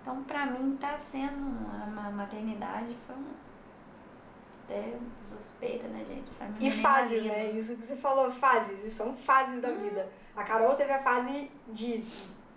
então, 0.00 0.22
pra 0.24 0.46
mim, 0.46 0.76
tá 0.80 0.98
sendo 0.98 1.36
uma, 1.36 2.10
maternidade, 2.10 2.96
foi 3.06 3.16
um. 3.16 3.42
Até 4.64 4.94
suspeita, 5.28 5.88
né, 5.88 6.04
gente? 6.08 6.30
Pra 6.38 6.48
mim, 6.48 6.56
E 6.60 6.68
é 6.68 6.70
fases, 6.70 7.24
né? 7.24 7.50
Isso 7.50 7.76
que 7.76 7.82
você 7.82 7.96
falou, 7.96 8.30
fases. 8.32 8.84
E 8.84 8.90
são 8.90 9.14
fases 9.16 9.60
da 9.60 9.70
vida. 9.70 10.08
A 10.34 10.44
Carol 10.44 10.74
teve 10.74 10.92
a 10.92 11.02
fase 11.02 11.50
de 11.68 12.04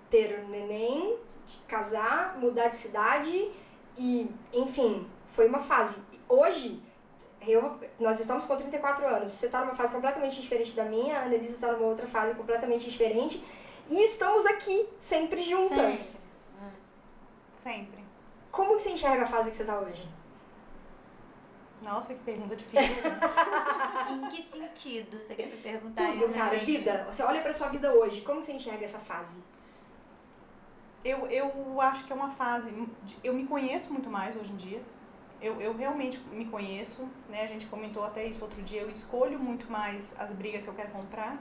ter 0.09 0.39
o 0.39 0.47
neném, 0.47 1.17
casar, 1.67 2.37
mudar 2.37 2.69
de 2.69 2.77
cidade 2.77 3.51
e, 3.97 4.29
enfim, 4.53 5.07
foi 5.29 5.47
uma 5.47 5.59
fase. 5.59 5.97
Hoje, 6.27 6.81
eu, 7.41 7.79
nós 7.99 8.19
estamos 8.19 8.45
com 8.45 8.55
34 8.55 9.05
anos. 9.07 9.31
Você 9.31 9.45
está 9.45 9.61
numa 9.61 9.75
fase 9.75 9.93
completamente 9.93 10.41
diferente 10.41 10.75
da 10.75 10.85
minha, 10.85 11.19
a 11.19 11.25
Annelise 11.25 11.55
está 11.55 11.71
numa 11.71 11.87
outra 11.87 12.07
fase 12.07 12.33
completamente 12.35 12.89
diferente. 12.89 13.43
E 13.87 14.05
estamos 14.05 14.45
aqui, 14.45 14.87
sempre 14.99 15.41
juntas. 15.41 15.97
Sempre. 15.97 16.19
Sempre. 17.57 18.05
Como 18.51 18.75
que 18.75 18.83
você 18.83 18.91
enxerga 18.91 19.23
a 19.23 19.27
fase 19.27 19.51
que 19.51 19.57
você 19.57 19.63
está 19.63 19.79
hoje? 19.79 20.07
Nossa, 21.83 22.13
que 22.13 22.23
pergunta 22.23 22.55
difícil. 22.55 23.11
Em 24.09 24.29
que 24.29 24.45
sentido 24.75 25.17
você 25.17 25.35
quer 25.35 25.47
me 25.47 25.57
perguntar 25.57 26.11
Tudo, 26.11 26.33
cara, 26.33 26.57
gente. 26.59 26.65
vida. 26.65 27.07
Você 27.11 27.23
olha 27.23 27.41
pra 27.41 27.51
sua 27.53 27.69
vida 27.69 27.91
hoje, 27.93 28.21
como 28.21 28.39
que 28.39 28.45
você 28.45 28.53
enxerga 28.53 28.85
essa 28.85 28.99
fase? 28.99 29.37
Eu, 31.11 31.19
eu 31.27 31.79
acho 31.81 32.03
que 32.05 32.11
é 32.11 32.15
uma 32.15 32.31
fase. 32.31 32.71
de- 33.03 33.17
Eu 33.23 33.33
me 33.33 33.45
conheço 33.45 33.93
muito 33.93 34.09
mais 34.09 34.35
hoje 34.35 34.51
em 34.51 34.55
dia. 34.55 34.81
Eu, 35.41 35.61
eu 35.61 35.73
realmente 35.75 36.19
me 36.39 36.45
conheço, 36.45 37.07
né? 37.29 37.43
A 37.43 37.45
gente 37.45 37.67
comentou 37.67 38.03
até 38.03 38.25
isso 38.25 38.41
outro 38.43 38.61
dia. 38.63 38.81
Eu 38.81 38.89
escolho 38.89 39.37
muito 39.39 39.71
mais 39.71 40.15
as 40.17 40.31
brigas 40.31 40.63
que 40.63 40.69
eu 40.69 40.73
quero 40.73 40.89
comprar, 40.89 41.37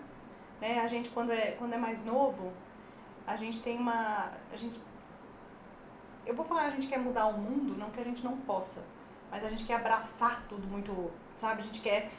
né? 0.60 0.80
A 0.80 0.86
gente 0.86 1.08
quando 1.10 1.32
é 1.32 1.52
quando 1.52 1.72
é 1.72 1.78
mais 1.78 2.04
novo, 2.04 2.52
a 3.26 3.36
gente 3.36 3.60
tem 3.62 3.78
uma, 3.78 4.30
a 4.52 4.56
gente 4.56 4.78
eu 6.26 6.34
vou 6.34 6.44
falar 6.44 6.62
a 6.66 6.70
gente 6.70 6.86
quer 6.86 6.98
mudar 6.98 7.26
o 7.26 7.38
mundo, 7.38 7.74
não 7.78 7.90
que 7.90 8.00
a 8.00 8.04
gente 8.04 8.22
não 8.24 8.36
possa, 8.38 8.82
mas 9.30 9.44
a 9.44 9.48
gente 9.48 9.64
quer 9.64 9.74
abraçar 9.74 10.42
tudo 10.48 10.66
muito, 10.66 11.10
sabe? 11.38 11.60
A 11.60 11.64
gente 11.64 11.80
quer 11.80 12.10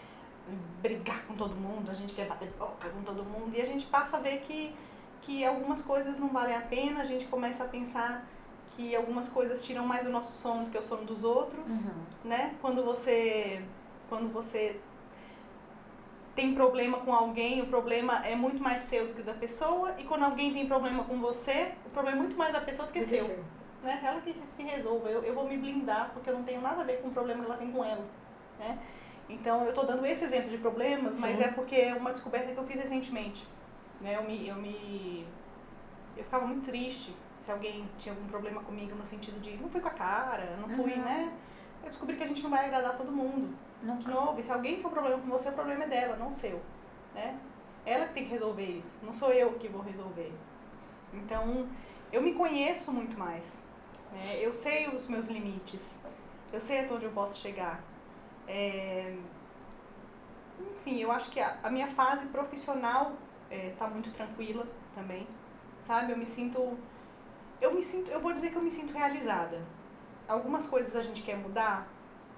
brigar 0.81 1.25
com 1.25 1.33
todo 1.35 1.55
mundo, 1.55 1.89
a 1.89 1.93
gente 1.93 2.13
quer 2.13 2.27
bater 2.27 2.49
boca 2.57 2.89
com 2.89 3.01
todo 3.03 3.23
mundo 3.23 3.55
e 3.55 3.61
a 3.61 3.65
gente 3.65 3.85
passa 3.87 4.17
a 4.17 4.19
ver 4.19 4.41
que 4.41 4.75
que 5.25 5.43
algumas 5.43 5.81
coisas 5.81 6.17
não 6.17 6.27
valem 6.29 6.55
a 6.55 6.61
pena, 6.61 7.01
a 7.01 7.03
gente 7.03 7.25
começa 7.25 7.63
a 7.63 7.67
pensar 7.67 8.27
que 8.67 8.95
algumas 8.95 9.27
coisas 9.27 9.63
tiram 9.63 9.85
mais 9.85 10.05
o 10.05 10.09
nosso 10.09 10.33
sono 10.33 10.65
do 10.65 10.69
que 10.71 10.77
o 10.77 10.83
sono 10.83 11.03
dos 11.03 11.23
outros, 11.23 11.69
Uhum. 11.69 11.91
né? 12.25 12.53
Quando 12.61 12.83
você 12.83 13.61
quando 14.07 14.31
você 14.31 14.79
tem 16.35 16.53
problema 16.53 16.99
com 16.99 17.13
alguém, 17.13 17.61
o 17.61 17.67
problema 17.67 18.23
é 18.25 18.35
muito 18.35 18.61
mais 18.61 18.83
seu 18.83 19.07
do 19.07 19.13
que 19.15 19.23
da 19.23 19.33
pessoa, 19.33 19.95
e 19.97 20.03
quando 20.03 20.23
alguém 20.23 20.53
tem 20.53 20.67
problema 20.67 21.03
com 21.05 21.17
você, 21.19 21.71
o 21.85 21.89
problema 21.89 22.17
é 22.17 22.21
muito 22.21 22.35
mais 22.37 22.53
da 22.53 22.61
pessoa 22.61 22.85
do 22.87 22.91
que 22.91 22.99
Do 22.99 23.05
seu, 23.05 23.23
seu. 23.25 23.43
né? 23.81 23.99
Ela 24.03 24.21
que 24.21 24.35
se 24.45 24.61
resolva. 24.61 25.09
Eu, 25.09 25.23
eu 25.23 25.33
vou 25.33 25.47
me 25.47 25.57
blindar 25.57 26.11
porque 26.13 26.29
eu 26.29 26.35
não 26.35 26.43
tenho 26.43 26.61
nada 26.61 26.81
a 26.81 26.83
ver 26.83 27.01
com 27.01 27.07
o 27.07 27.11
problema 27.11 27.39
que 27.43 27.49
ela 27.49 27.57
tem 27.57 27.71
com 27.71 27.83
ela, 27.83 28.03
né? 28.59 28.77
Então, 29.27 29.63
eu 29.63 29.69
estou 29.69 29.85
dando 29.87 30.05
esse 30.05 30.23
exemplo 30.23 30.49
de 30.49 30.57
problemas, 30.59 31.19
mas 31.19 31.37
Sim. 31.37 31.43
é 31.45 31.47
porque 31.47 31.75
é 31.75 31.95
uma 31.95 32.11
descoberta 32.11 32.51
que 32.51 32.57
eu 32.59 32.65
fiz 32.65 32.77
recentemente. 32.79 33.47
Né? 34.05 34.15
Eu, 34.15 34.23
me, 34.23 34.47
eu 34.47 34.55
me... 34.55 35.27
Eu 36.15 36.23
ficava 36.23 36.45
muito 36.45 36.63
triste 36.65 37.13
se 37.35 37.51
alguém 37.51 37.89
tinha 37.97 38.13
algum 38.13 38.27
problema 38.27 38.61
comigo 38.63 38.95
no 38.95 39.03
sentido 39.03 39.39
de 39.41 39.57
não 39.57 39.67
fui 39.67 39.81
com 39.81 39.87
a 39.89 39.91
cara, 39.91 40.55
não 40.61 40.69
fui, 40.69 40.93
Uhum. 40.93 41.01
né? 41.01 41.33
Eu 41.83 41.89
descobri 41.89 42.15
que 42.15 42.23
a 42.23 42.27
gente 42.27 42.41
não 42.43 42.49
vai 42.51 42.65
agradar 42.65 42.95
todo 42.95 43.11
mundo. 43.11 43.53
De 43.81 43.87
Nunca. 43.87 44.09
novo, 44.09 44.39
e 44.39 44.43
se 44.43 44.51
alguém 44.51 44.79
for 44.79 44.89
problema 44.91 45.17
com 45.19 45.27
você, 45.27 45.49
o 45.49 45.53
problema 45.53 45.83
é 45.83 45.87
dela, 45.87 46.15
não 46.15 46.31
seu. 46.31 46.61
Né? 47.13 47.37
Ela 47.85 48.05
que 48.07 48.13
tem 48.13 48.23
que 48.23 48.29
resolver 48.29 48.63
isso, 48.65 48.97
não 49.03 49.11
sou 49.13 49.31
eu 49.31 49.53
que 49.53 49.67
vou 49.67 49.81
resolver. 49.81 50.31
Então, 51.13 51.67
eu 52.11 52.21
me 52.21 52.33
conheço 52.33 52.91
muito 52.91 53.17
mais. 53.17 53.63
Né? 54.11 54.37
Eu 54.39 54.53
sei 54.53 54.87
os 54.87 55.07
meus 55.07 55.25
limites. 55.27 55.97
Eu 56.53 56.59
sei 56.59 56.79
até 56.81 56.93
onde 56.93 57.05
eu 57.05 57.11
posso 57.11 57.35
chegar. 57.39 57.83
É, 58.47 59.15
Enfim, 60.77 60.99
eu 61.01 61.11
acho 61.11 61.29
que 61.29 61.39
a, 61.39 61.57
a 61.63 61.69
minha 61.69 61.87
fase 61.87 62.25
profissional 62.27 63.11
está 63.51 63.87
muito 63.87 64.11
tranquila 64.11 64.65
também. 64.93 65.27
Sabe? 65.79 66.11
Eu 66.13 66.17
me 66.17 66.25
sinto. 66.25 66.77
Eu 67.61 67.73
me 67.73 67.81
sinto. 67.81 68.09
Eu 68.11 68.19
vou 68.19 68.33
dizer 68.33 68.49
que 68.51 68.55
eu 68.55 68.61
me 68.61 68.71
sinto 68.71 68.93
realizada. 68.93 69.61
Algumas 70.27 70.65
coisas 70.65 70.95
a 70.95 71.01
gente 71.01 71.21
quer 71.21 71.37
mudar? 71.37 71.87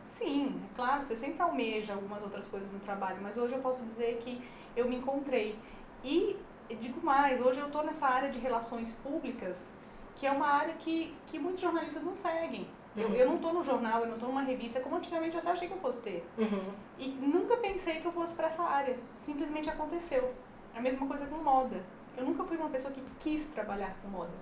Sim, 0.05 0.62
é 0.72 0.76
claro, 0.76 1.03
você 1.03 1.16
sempre 1.18 1.41
almeja 1.41 1.93
algumas 1.93 2.22
outras 2.24 2.47
coisas 2.47 2.72
no 2.72 2.80
trabalho, 2.80 3.18
mas 3.22 3.36
hoje 3.36 3.53
eu 3.55 3.60
posso 3.60 3.82
dizer 3.84 4.18
que 4.22 4.41
eu 4.76 4.88
me 4.88 4.95
encontrei. 4.95 5.60
E 6.01 6.38
digo 6.80 7.05
mais, 7.05 7.41
hoje 7.41 7.60
eu 7.60 7.68
estou 7.68 7.84
nessa 7.84 8.08
área 8.08 8.30
de 8.30 8.39
relações 8.39 8.93
públicas, 8.93 9.70
que 10.16 10.26
é 10.26 10.32
uma 10.32 10.47
área 10.47 10.76
que, 10.76 11.14
que 11.26 11.38
muitos 11.38 11.62
jornalistas 11.62 12.03
não 12.03 12.16
seguem. 12.16 12.68
Eu, 12.95 13.10
Uhum. 13.10 13.14
eu 13.16 13.28
não 13.28 13.36
estou 13.36 13.53
no 13.53 13.64
jornal, 13.64 13.99
eu 14.01 14.08
não 14.08 14.14
estou 14.16 14.30
numa 14.30 14.41
revista, 14.41 14.80
como 14.80 14.95
antigamente 14.95 15.36
eu 15.36 15.41
até 15.41 15.51
achei 15.51 15.68
que 15.68 15.74
eu 15.74 15.80
fosse 15.80 15.97
ter. 15.99 16.26
Uhum. 16.38 16.74
E 16.97 17.10
nunca 17.10 17.58
pensei 17.58 17.99
que 17.99 18.05
eu 18.05 18.12
fosse 18.12 18.34
para 18.34 18.47
essa 18.47 18.64
área. 18.64 18.97
Simplesmente 19.16 19.70
aconteceu. 19.70 20.34
A 20.78 20.82
mesma 20.82 21.08
coisa 21.08 21.26
com 21.26 21.38
moda. 21.38 21.84
Eu 22.16 22.24
nunca 22.24 22.44
fui 22.44 22.56
uma 22.56 22.70
pessoa 22.70 22.94
que 22.94 23.02
quis 23.20 23.46
trabalhar 23.48 23.96
com 24.02 24.10
moda. 24.10 24.34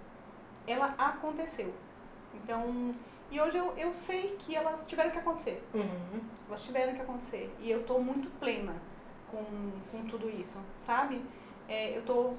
Ela 0.68 0.94
aconteceu. 0.98 1.74
Então, 2.34 2.94
e 3.32 3.40
hoje 3.40 3.58
eu, 3.58 3.74
eu 3.78 3.94
sei 3.94 4.36
que 4.38 4.54
elas 4.54 4.86
tiveram 4.86 5.12
que 5.12 5.18
acontecer. 5.18 5.64
Uhum. 5.74 6.20
Elas 6.50 6.64
tiveram 6.64 6.94
que 6.94 7.02
acontecer. 7.02 7.56
E 7.62 7.72
eu 7.72 7.84
tô 7.84 8.00
muito 8.00 8.30
plena 8.38 8.76
com, 9.32 9.44
com 9.92 10.06
tudo 10.08 10.30
isso, 10.30 10.60
sabe? 10.76 11.24
É, 11.70 11.98
eu 11.98 12.02
tô. 12.02 12.34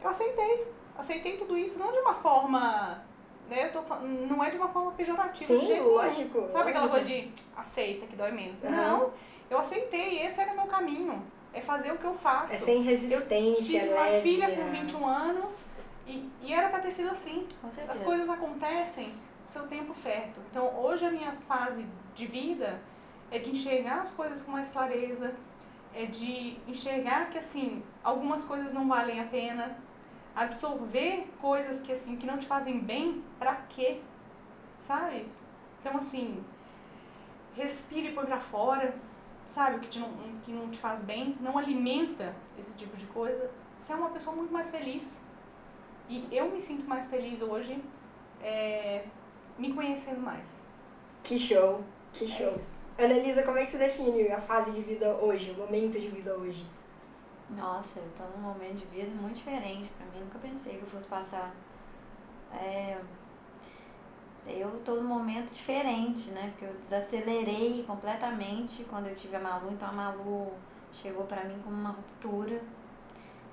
Eu 0.00 0.08
aceitei. 0.08 0.68
Aceitei 0.96 1.36
tudo 1.36 1.56
isso, 1.58 1.76
não 1.78 1.90
de 1.90 1.98
uma 1.98 2.14
forma. 2.14 3.02
Né, 3.48 3.64
eu 3.66 3.72
tô, 3.72 3.96
não 3.96 4.44
é 4.44 4.50
de 4.50 4.56
uma 4.56 4.68
forma 4.68 4.92
pejorativa. 4.92 5.58
de 5.58 5.66
Sim, 5.66 5.72
nenhum. 5.72 5.88
lógico. 5.88 6.48
Sabe 6.48 6.70
aquela 6.70 6.86
lógico. 6.86 6.90
coisa 6.90 7.08
de 7.08 7.32
aceita 7.56 8.06
que 8.06 8.14
dói 8.14 8.30
menos? 8.30 8.62
Aham. 8.62 8.70
Não, 8.70 9.12
eu 9.50 9.58
aceitei, 9.58 10.20
esse 10.24 10.40
era 10.40 10.52
o 10.52 10.56
meu 10.56 10.66
caminho. 10.66 11.20
É 11.52 11.60
fazer 11.60 11.92
o 11.92 11.98
que 11.98 12.04
eu 12.04 12.14
faço. 12.14 12.54
É 12.54 12.56
sem 12.56 12.76
eu 12.76 12.82
resistência, 12.82 13.64
tive 13.64 13.92
uma 13.92 14.02
leve, 14.02 14.22
filha 14.22 14.54
com 14.54 14.62
é. 14.62 14.70
21 14.70 15.06
anos 15.06 15.64
e, 16.06 16.30
e 16.42 16.52
era 16.52 16.68
pra 16.68 16.80
ter 16.80 16.90
sido 16.90 17.10
assim. 17.10 17.46
Com 17.60 17.68
As 17.88 18.00
coisas 18.00 18.28
acontecem 18.28 19.08
no 19.08 19.46
seu 19.46 19.66
tempo 19.66 19.92
certo. 19.92 20.40
Então, 20.50 20.78
hoje 20.78 21.04
a 21.04 21.10
minha 21.10 21.32
fase 21.48 21.86
de 22.14 22.26
vida 22.26 22.80
é 23.30 23.38
de 23.38 23.50
enxergar 23.50 24.00
as 24.00 24.10
coisas 24.10 24.42
com 24.42 24.52
mais 24.52 24.70
clareza, 24.70 25.34
é 25.94 26.06
de 26.06 26.56
enxergar 26.66 27.30
que 27.30 27.38
assim, 27.38 27.82
algumas 28.02 28.44
coisas 28.44 28.72
não 28.72 28.88
valem 28.88 29.20
a 29.20 29.24
pena, 29.24 29.76
absorver 30.34 31.28
coisas 31.40 31.80
que 31.80 31.92
assim 31.92 32.16
que 32.16 32.26
não 32.26 32.38
te 32.38 32.46
fazem 32.46 32.78
bem, 32.80 33.24
pra 33.38 33.56
quê? 33.68 34.00
Sabe? 34.78 35.26
Então, 35.80 35.96
assim, 35.96 36.44
respire 37.54 38.08
e 38.08 38.12
põe 38.12 38.26
pra 38.26 38.40
fora, 38.40 38.94
sabe? 39.50 39.76
O 39.76 39.80
que, 39.80 39.88
te 39.88 39.98
não, 39.98 40.10
que 40.42 40.52
não 40.52 40.70
te 40.70 40.78
faz 40.78 41.02
bem, 41.02 41.36
não 41.40 41.58
alimenta 41.58 42.34
esse 42.58 42.72
tipo 42.74 42.96
de 42.96 43.06
coisa. 43.06 43.50
Você 43.76 43.92
é 43.92 43.96
uma 43.96 44.10
pessoa 44.10 44.34
muito 44.34 44.52
mais 44.52 44.70
feliz. 44.70 45.20
E 46.08 46.26
eu 46.32 46.50
me 46.50 46.60
sinto 46.60 46.86
mais 46.86 47.06
feliz 47.06 47.40
hoje 47.42 47.82
é, 48.42 49.04
me 49.58 49.72
conhecendo 49.72 50.20
mais. 50.20 50.62
Que 51.22 51.38
show, 51.38 51.84
que 52.12 52.26
show. 52.26 52.48
É 52.48 52.56
isso. 52.56 52.76
Annalisa, 52.98 53.42
como 53.44 53.58
é 53.58 53.64
que 53.64 53.70
você 53.70 53.78
define 53.78 54.28
a 54.28 54.40
fase 54.40 54.72
de 54.72 54.82
vida 54.82 55.14
hoje, 55.14 55.52
o 55.52 55.54
momento 55.54 55.98
de 55.98 56.08
vida 56.08 56.34
hoje? 56.34 56.66
Nossa, 57.48 57.98
eu 57.98 58.08
tô 58.16 58.22
num 58.36 58.42
momento 58.42 58.76
de 58.76 58.86
vida 58.86 59.10
muito 59.10 59.36
diferente 59.36 59.90
pra 59.96 60.06
mim. 60.06 60.24
Nunca 60.24 60.38
pensei 60.38 60.76
que 60.76 60.82
eu 60.82 60.88
fosse 60.88 61.06
passar. 61.06 61.54
É, 62.52 62.98
eu 64.58 64.80
tô 64.84 64.96
num 64.96 65.08
momento 65.08 65.52
diferente, 65.52 66.30
né? 66.30 66.50
Porque 66.50 66.64
eu 66.64 66.74
desacelerei 66.82 67.84
completamente 67.86 68.84
quando 68.84 69.06
eu 69.06 69.14
tive 69.14 69.36
a 69.36 69.40
Malu. 69.40 69.70
Então 69.72 69.88
a 69.88 69.92
Malu 69.92 70.52
chegou 70.92 71.24
pra 71.24 71.44
mim 71.44 71.58
como 71.64 71.76
uma 71.76 71.90
ruptura. 71.90 72.60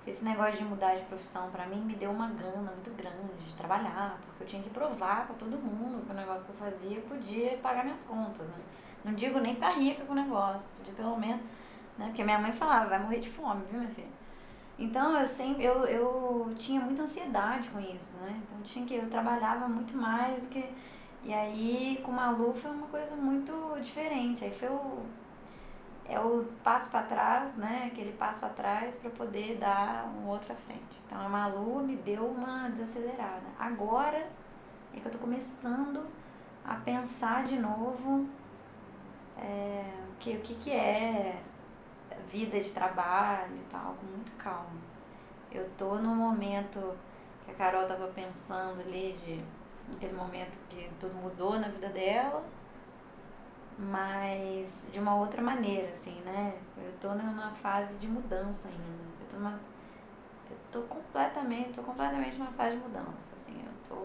Esse 0.06 0.24
negócio 0.24 0.58
de 0.58 0.64
mudar 0.64 0.96
de 0.96 1.04
profissão 1.04 1.50
pra 1.52 1.66
mim 1.66 1.82
me 1.82 1.94
deu 1.96 2.12
uma 2.12 2.30
gana 2.30 2.72
muito 2.72 2.96
grande 2.96 3.44
de 3.46 3.54
trabalhar, 3.56 4.18
porque 4.26 4.44
eu 4.44 4.48
tinha 4.48 4.64
que 4.64 4.70
provar 4.70 5.26
pra 5.26 5.36
todo 5.36 5.58
mundo 5.58 6.06
que 6.06 6.12
o 6.12 6.16
negócio 6.16 6.46
que 6.46 6.52
eu 6.52 6.56
fazia 6.56 6.98
eu 6.98 7.02
podia 7.04 7.58
pagar 7.58 7.84
minhas 7.84 8.04
contas, 8.04 8.48
né? 8.48 8.56
Não 9.04 9.14
digo 9.14 9.40
nem 9.40 9.56
ficar 9.56 9.72
rica 9.72 10.06
com 10.06 10.14
o 10.14 10.16
negócio, 10.16 10.70
podia 10.78 10.94
pelo 10.94 11.18
menos, 11.18 11.42
né? 11.98 12.06
Porque 12.06 12.24
minha 12.24 12.40
mãe 12.40 12.54
falava, 12.54 12.88
vai 12.88 13.00
morrer 13.00 13.20
de 13.20 13.30
fome, 13.30 13.66
viu, 13.70 13.80
minha 13.82 13.92
filha? 13.92 14.17
Então 14.78 15.18
eu 15.18 15.26
sempre, 15.26 15.64
eu, 15.64 15.86
eu 15.86 16.54
tinha 16.56 16.80
muita 16.80 17.04
ansiedade 17.04 17.70
com 17.70 17.80
isso, 17.80 18.16
né? 18.18 18.40
Então 18.44 18.62
tinha 18.62 18.86
que, 18.86 18.96
eu 18.96 19.10
trabalhava 19.10 19.68
muito 19.68 19.98
mais 19.98 20.44
do 20.44 20.50
que. 20.50 20.64
E 21.24 21.34
aí 21.34 22.00
com 22.04 22.12
o 22.12 22.16
Malu 22.16 22.54
foi 22.54 22.72
uma 22.72 22.88
coisa 22.88 23.16
muito 23.16 23.80
diferente. 23.82 24.44
Aí 24.44 24.52
foi 24.52 24.70
o. 24.70 25.04
É 26.10 26.20
o 26.20 26.46
passo 26.64 26.90
para 26.90 27.04
trás, 27.04 27.58
né? 27.58 27.90
Aquele 27.92 28.14
passo 28.14 28.46
atrás 28.46 28.96
para 28.96 29.10
poder 29.10 29.58
dar 29.58 30.06
um 30.16 30.28
outro 30.28 30.54
à 30.54 30.56
frente. 30.56 31.02
Então 31.06 31.20
a 31.20 31.28
Malu 31.28 31.82
me 31.82 31.98
deu 31.98 32.26
uma 32.26 32.70
desacelerada. 32.70 33.48
Agora 33.60 34.30
é 34.96 35.00
que 35.00 35.06
eu 35.06 35.12
tô 35.12 35.18
começando 35.18 36.06
a 36.64 36.76
pensar 36.76 37.46
de 37.46 37.58
novo 37.58 38.28
é, 39.38 39.84
que, 40.20 40.36
o 40.36 40.42
que, 40.42 40.56
que 40.56 40.72
é 40.72 41.42
vida 42.32 42.60
de 42.60 42.72
trabalho 42.72 43.56
e 43.56 43.72
tal, 43.72 43.96
com 43.96 44.06
calma. 44.48 44.70
Eu 45.52 45.70
tô 45.78 45.96
no 45.96 46.16
momento 46.16 46.96
que 47.44 47.52
a 47.52 47.54
Carol 47.56 47.86
tava 47.86 48.08
pensando 48.08 48.80
ali, 48.82 49.18
de, 49.26 49.44
naquele 49.92 50.14
momento 50.14 50.58
que 50.70 50.90
tudo 51.00 51.14
mudou 51.16 51.60
na 51.60 51.68
vida 51.68 51.90
dela, 51.90 52.44
mas 53.78 54.82
de 54.92 55.00
uma 55.00 55.16
outra 55.18 55.42
maneira, 55.42 55.90
assim, 55.90 56.20
né? 56.22 56.58
Eu 56.78 56.94
tô 57.00 57.14
numa 57.14 57.52
fase 57.52 57.94
de 57.96 58.08
mudança 58.08 58.68
ainda. 58.68 59.04
Eu 59.22 59.28
tô, 59.30 59.38
numa, 59.38 59.60
eu 60.50 60.58
tô 60.72 60.82
completamente, 60.84 61.74
tô 61.74 61.84
completamente 61.84 62.38
numa 62.38 62.52
fase 62.52 62.78
de 62.78 62.84
mudança, 62.84 63.26
assim, 63.34 63.62
eu 63.66 63.90
tô 63.90 63.96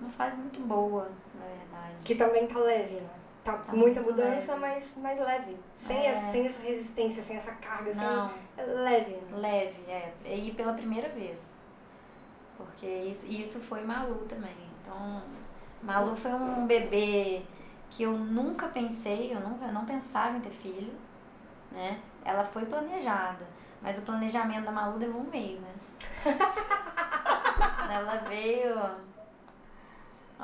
numa 0.00 0.12
fase 0.12 0.36
muito 0.36 0.60
boa, 0.60 1.10
na 1.34 1.46
verdade. 1.46 2.04
Que 2.04 2.14
também 2.14 2.46
tá 2.46 2.58
leve, 2.58 3.00
né? 3.00 3.23
Tá, 3.44 3.52
Tá 3.58 3.72
muita 3.74 4.00
mudança, 4.00 4.54
leve. 4.54 4.60
mas 4.66 4.96
mais 4.96 5.20
leve. 5.20 5.56
Sem, 5.74 5.98
É. 5.98 6.06
essa, 6.06 6.30
sem 6.32 6.46
essa 6.46 6.62
resistência, 6.62 7.22
sem 7.22 7.36
essa 7.36 7.52
carga, 7.52 7.94
Não, 7.94 8.28
sem. 8.30 8.38
É 8.56 8.62
leve, 8.64 9.10
né? 9.12 9.20
Leve, 9.36 9.82
é. 9.86 10.12
E 10.34 10.52
pela 10.54 10.72
primeira 10.72 11.08
vez. 11.10 11.40
Porque 12.56 12.86
isso, 12.86 13.26
isso 13.26 13.60
foi 13.60 13.82
Malu 13.84 14.24
também. 14.28 14.56
Então, 14.80 15.22
Malu 15.82 16.16
foi 16.16 16.32
um 16.32 16.66
bebê 16.66 17.42
que 17.90 18.04
eu 18.04 18.12
nunca 18.12 18.68
pensei, 18.68 19.34
eu 19.34 19.40
nunca 19.40 19.66
não 19.68 19.84
pensava 19.84 20.36
em 20.36 20.40
ter 20.40 20.50
filho, 20.50 20.92
né? 21.70 22.00
Ela 22.24 22.44
foi 22.44 22.64
planejada, 22.64 23.46
mas 23.82 23.98
o 23.98 24.02
planejamento 24.02 24.64
da 24.64 24.72
Malu 24.72 24.96
levou 24.98 25.20
um 25.20 25.30
mês, 25.30 25.60
né? 25.60 25.68
Ela 27.90 28.16
veio 28.28 28.74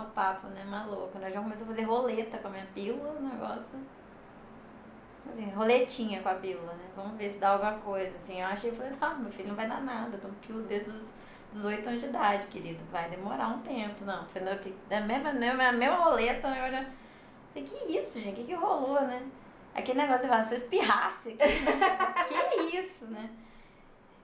ao 0.00 0.06
papo, 0.06 0.46
né? 0.48 0.64
Maluca. 0.64 1.18
Nós 1.18 1.32
já 1.32 1.40
começou 1.40 1.64
a 1.64 1.68
fazer 1.70 1.82
roleta 1.82 2.38
com 2.38 2.48
a 2.48 2.50
minha 2.50 2.66
pílula, 2.74 3.10
o 3.18 3.22
negócio. 3.22 3.78
Assim, 5.30 5.48
roletinha 5.50 6.22
com 6.22 6.28
a 6.28 6.34
pílula, 6.34 6.72
né? 6.72 6.84
Vamos 6.96 7.16
ver 7.16 7.30
se 7.30 7.38
dá 7.38 7.50
alguma 7.50 7.74
coisa. 7.74 8.16
Assim, 8.16 8.40
eu 8.40 8.46
achei, 8.46 8.72
falei, 8.72 8.92
ah, 9.00 9.14
meu 9.14 9.30
filho 9.30 9.48
não 9.48 9.54
vai 9.56 9.68
dar 9.68 9.80
nada. 9.82 10.16
Eu 10.16 10.20
tomo 10.20 10.34
pílula 10.34 10.66
desde 10.66 10.90
os 10.90 11.10
18 11.52 11.88
anos 11.88 12.00
de 12.00 12.06
idade, 12.08 12.46
querido. 12.48 12.80
Vai 12.90 13.08
demorar 13.08 13.48
um 13.48 13.60
tempo. 13.60 14.04
Não, 14.04 14.24
falei, 14.26 14.56
que, 14.58 14.74
da 14.88 15.00
mesma, 15.02 15.32
mesma, 15.32 15.72
mesma 15.72 15.96
roleta, 15.96 16.48
né? 16.50 16.66
Eu 16.68 16.72
já- 16.72 16.86
Falei, 17.52 17.68
que 17.68 17.96
isso, 17.98 18.20
gente? 18.20 18.32
O 18.32 18.34
que, 18.36 18.44
que 18.44 18.54
rolou, 18.54 19.00
né? 19.02 19.22
Aquele 19.74 20.00
negócio, 20.00 20.22
você 20.22 20.28
fala, 20.28 20.42
se 20.44 20.54
eu 20.54 20.58
espirrasse 20.58 21.28
aqui, 21.30 21.38
que 22.70 22.76
isso, 22.76 23.04
né? 23.06 23.28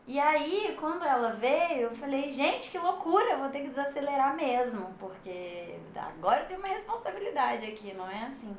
E 0.06 0.20
aí, 0.20 0.76
quando 0.78 1.04
ela 1.04 1.32
veio, 1.32 1.80
eu 1.80 1.94
falei, 1.96 2.32
gente, 2.32 2.70
que 2.70 2.78
loucura, 2.78 3.32
eu 3.32 3.38
vou 3.38 3.48
ter 3.48 3.62
que 3.62 3.70
desacelerar 3.70 4.36
mesmo, 4.36 4.94
porque 5.00 5.76
agora 5.96 6.42
eu 6.42 6.46
tenho 6.46 6.60
uma 6.60 6.68
responsabilidade 6.68 7.66
aqui, 7.66 7.92
não 7.92 8.08
é 8.08 8.26
assim. 8.26 8.56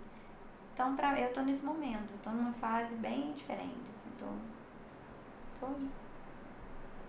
Então, 0.74 0.94
pra, 0.98 1.18
eu 1.18 1.32
tô 1.32 1.42
nesse 1.42 1.64
momento, 1.64 2.12
eu 2.12 2.20
tô 2.22 2.32
numa 2.32 2.52
fase 2.54 2.94
bem 2.96 3.32
diferente, 3.32 3.78
assim, 3.96 4.12
tô... 4.20 5.66
tô... 5.66 5.74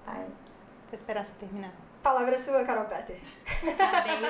Paz. 0.06 0.28
Vou 0.28 0.94
esperar 0.94 1.24
você 1.24 1.32
terminar. 1.34 1.72
Palavra 2.00 2.38
sua, 2.38 2.64
Carol 2.64 2.84
Peter. 2.84 3.20
Tá 3.76 4.00
bem. 4.02 4.20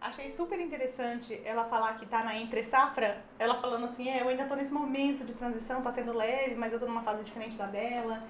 Achei 0.00 0.28
super 0.28 0.58
interessante 0.58 1.40
ela 1.44 1.64
falar 1.64 1.94
que 1.94 2.04
tá 2.06 2.24
na 2.24 2.36
entre 2.36 2.62
safra. 2.64 3.24
Ela 3.38 3.60
falando 3.60 3.84
assim, 3.84 4.10
é, 4.10 4.20
eu 4.20 4.28
ainda 4.28 4.44
tô 4.46 4.56
nesse 4.56 4.72
momento 4.72 5.24
de 5.24 5.32
transição, 5.32 5.80
tá 5.80 5.92
sendo 5.92 6.12
leve, 6.12 6.56
mas 6.56 6.72
eu 6.72 6.80
tô 6.80 6.86
numa 6.86 7.02
fase 7.02 7.22
diferente 7.22 7.56
da 7.56 7.66
dela. 7.66 8.22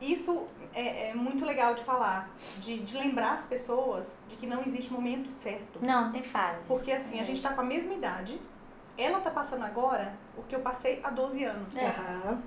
Isso 0.00 0.46
é, 0.74 1.08
é 1.08 1.14
muito 1.14 1.44
legal 1.44 1.74
de 1.74 1.82
falar, 1.82 2.28
de, 2.58 2.78
de 2.80 2.96
lembrar 2.96 3.32
as 3.32 3.44
pessoas 3.44 4.16
de 4.28 4.36
que 4.36 4.46
não 4.46 4.62
existe 4.62 4.92
momento 4.92 5.32
certo. 5.32 5.78
Não, 5.84 6.12
tem 6.12 6.22
fase. 6.22 6.62
Porque 6.68 6.92
assim, 6.92 7.18
a 7.18 7.22
gente 7.22 7.40
tá 7.40 7.52
com 7.54 7.62
a 7.62 7.64
mesma 7.64 7.94
idade, 7.94 8.40
ela 8.98 9.20
tá 9.20 9.30
passando 9.30 9.64
agora 9.64 10.14
o 10.36 10.42
que 10.42 10.54
eu 10.54 10.60
passei 10.60 11.00
há 11.02 11.10
12 11.10 11.44
anos. 11.44 11.76
Aham. 11.76 12.42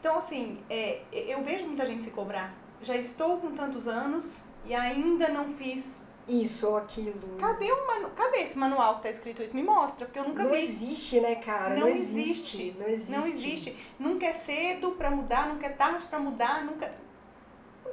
Então, 0.00 0.18
assim, 0.18 0.58
é, 0.68 1.02
eu 1.12 1.42
vejo 1.44 1.64
muita 1.66 1.86
gente 1.86 2.02
se 2.02 2.10
cobrar. 2.10 2.52
Já 2.80 2.96
estou 2.96 3.38
com 3.38 3.52
tantos 3.52 3.86
anos 3.86 4.42
e 4.64 4.74
ainda 4.74 5.28
não 5.28 5.48
fiz. 5.50 5.96
Isso 6.28 6.68
ou 6.68 6.76
aquilo. 6.76 7.36
Cadê, 7.38 7.72
o 7.72 7.86
manu... 7.86 8.10
Cadê 8.10 8.38
esse 8.38 8.56
manual 8.56 8.96
que 8.96 9.02
tá 9.02 9.10
escrito 9.10 9.42
isso? 9.42 9.56
Me 9.56 9.62
mostra, 9.62 10.06
porque 10.06 10.18
eu 10.18 10.24
nunca 10.24 10.44
não 10.44 10.52
vi. 10.52 10.62
existe, 10.62 11.20
né, 11.20 11.36
cara? 11.36 11.74
Não 11.74 11.88
existe. 11.88 12.70
existe. 12.70 12.76
Não 12.78 12.88
existe. 12.88 13.10
Não 13.12 13.26
existe. 13.26 13.94
Nunca 13.98 14.26
é 14.26 14.32
cedo 14.32 14.92
pra 14.92 15.10
mudar, 15.10 15.48
nunca 15.48 15.66
é 15.66 15.70
tarde 15.70 16.04
pra 16.06 16.18
mudar, 16.18 16.64
nunca. 16.64 16.94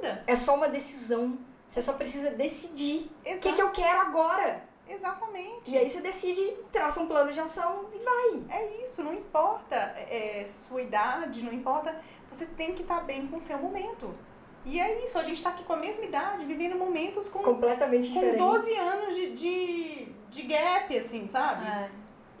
Nada. 0.00 0.24
É 0.26 0.34
só 0.34 0.54
uma 0.54 0.68
decisão. 0.68 1.38
Você 1.68 1.82
só 1.82 1.92
precisa 1.92 2.30
decidir. 2.30 3.10
O 3.24 3.28
Exato. 3.28 3.40
que, 3.42 3.52
que 3.52 3.62
eu 3.62 3.70
quero 3.70 4.00
agora? 4.00 4.64
Exatamente. 4.88 5.70
E 5.70 5.78
aí 5.78 5.88
você 5.88 6.00
decide, 6.00 6.56
traça 6.72 7.00
um 7.00 7.06
plano 7.06 7.32
de 7.32 7.38
ação 7.38 7.86
e 7.94 7.98
vai. 7.98 8.58
É 8.58 8.82
isso, 8.82 9.04
não 9.04 9.14
importa 9.14 9.76
é, 9.76 10.44
sua 10.46 10.82
idade, 10.82 11.44
não 11.44 11.52
importa. 11.52 11.94
Você 12.30 12.44
tem 12.44 12.74
que 12.74 12.82
estar 12.82 13.00
bem 13.02 13.26
com 13.28 13.36
o 13.36 13.40
seu 13.40 13.56
momento. 13.58 14.12
E 14.64 14.78
é 14.78 15.04
isso, 15.04 15.18
a 15.18 15.24
gente 15.24 15.42
tá 15.42 15.50
aqui 15.50 15.64
com 15.64 15.72
a 15.72 15.76
mesma 15.76 16.04
idade, 16.04 16.44
vivendo 16.44 16.76
momentos 16.76 17.28
com, 17.28 17.40
Completamente 17.40 18.08
com 18.08 18.14
diferente. 18.14 18.38
12 18.38 18.74
anos 18.74 19.14
de, 19.14 19.30
de, 19.32 20.08
de 20.30 20.42
gap, 20.42 20.96
assim, 20.96 21.26
sabe? 21.26 21.66
É. 21.66 21.88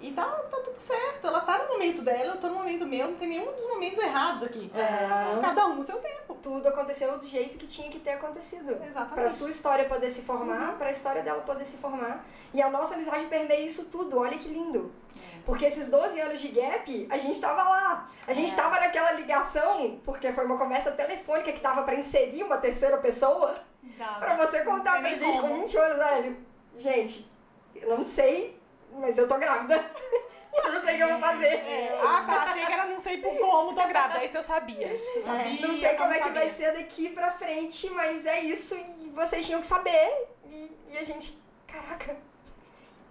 E 0.00 0.12
tá, 0.12 0.24
tá 0.24 0.56
tudo 0.60 0.78
certo. 0.78 1.26
Ela 1.26 1.40
tá 1.40 1.58
no 1.58 1.68
momento 1.74 2.00
dela, 2.02 2.34
eu 2.34 2.36
tô 2.38 2.48
no 2.48 2.54
momento 2.54 2.86
meu, 2.86 3.08
não 3.08 3.16
tem 3.16 3.28
nenhum 3.28 3.52
dos 3.52 3.66
momentos 3.66 4.02
errados 4.02 4.42
aqui. 4.42 4.70
Aham. 4.74 5.40
Cada 5.42 5.66
um 5.66 5.74
no 5.76 5.84
seu 5.84 5.98
tempo. 5.98 6.34
Tudo 6.42 6.68
aconteceu 6.68 7.18
do 7.18 7.26
jeito 7.26 7.58
que 7.58 7.66
tinha 7.66 7.90
que 7.90 7.98
ter 7.98 8.12
acontecido. 8.12 8.74
Pra 8.76 8.86
Exatamente. 8.86 9.32
sua 9.32 9.50
história 9.50 9.84
poder 9.84 10.08
se 10.08 10.22
formar, 10.22 10.78
pra 10.78 10.90
história 10.90 11.22
dela 11.22 11.42
poder 11.42 11.66
se 11.66 11.76
formar. 11.76 12.24
E 12.54 12.62
a 12.62 12.70
nossa 12.70 12.94
amizade 12.94 13.26
permeia 13.26 13.60
isso 13.64 13.86
tudo. 13.86 14.18
Olha 14.18 14.38
que 14.38 14.48
lindo. 14.48 14.90
Porque 15.44 15.64
esses 15.66 15.88
12 15.88 16.18
anos 16.20 16.40
de 16.40 16.48
gap, 16.48 17.06
a 17.10 17.16
gente 17.18 17.40
tava 17.40 17.62
lá. 17.62 18.08
A 18.26 18.32
gente 18.32 18.52
É. 18.52 18.56
tava 18.56 18.78
naquela 18.80 19.12
ligação, 19.12 20.00
porque 20.04 20.32
foi 20.32 20.44
uma 20.46 20.56
conversa 20.56 20.92
telefônica 20.92 21.52
que 21.52 21.60
dava 21.60 21.82
pra 21.82 21.94
inserir 21.94 22.42
uma 22.42 22.56
terceira 22.58 22.96
pessoa. 22.98 23.56
Dá, 23.98 24.14
Pra 24.18 24.36
você 24.36 24.62
contar 24.62 25.00
pra 25.00 25.10
gente 25.14 25.32
com 25.40 25.40
como. 25.48 25.54
20 25.62 25.76
anos, 25.76 25.96
velho. 25.98 26.36
Gente, 26.76 27.30
eu 27.74 27.96
não 27.96 28.04
sei, 28.04 28.59
mas 28.92 29.16
eu 29.18 29.28
tô 29.28 29.38
grávida. 29.38 29.74
eu 30.52 30.72
não 30.72 30.84
sei 30.84 30.94
o 30.94 30.96
que 30.96 31.02
eu 31.02 31.08
vou 31.08 31.18
fazer. 31.20 31.46
É, 31.46 32.00
ah, 32.02 32.24
tá. 32.26 32.42
Achei 32.44 32.66
que 32.66 32.72
era 32.72 32.86
não 32.86 33.00
sei 33.00 33.18
por 33.18 33.36
como 33.38 33.74
tô 33.74 33.86
grávida. 33.86 34.24
Isso 34.24 34.36
eu 34.36 34.42
sabia. 34.42 34.88
Você 34.88 35.22
sabia. 35.22 35.66
Não 35.66 35.76
sei 35.76 35.94
como 35.94 36.12
é 36.12 36.18
que 36.18 36.24
sabia. 36.24 36.40
vai 36.40 36.50
ser 36.50 36.72
daqui 36.72 37.10
pra 37.10 37.30
frente, 37.32 37.90
mas 37.90 38.26
é 38.26 38.40
isso 38.40 38.74
e 38.74 39.10
vocês 39.14 39.46
tinham 39.46 39.60
que 39.60 39.66
saber. 39.66 40.28
E, 40.44 40.76
e 40.90 40.98
a 40.98 41.04
gente, 41.04 41.40
caraca, 41.66 42.16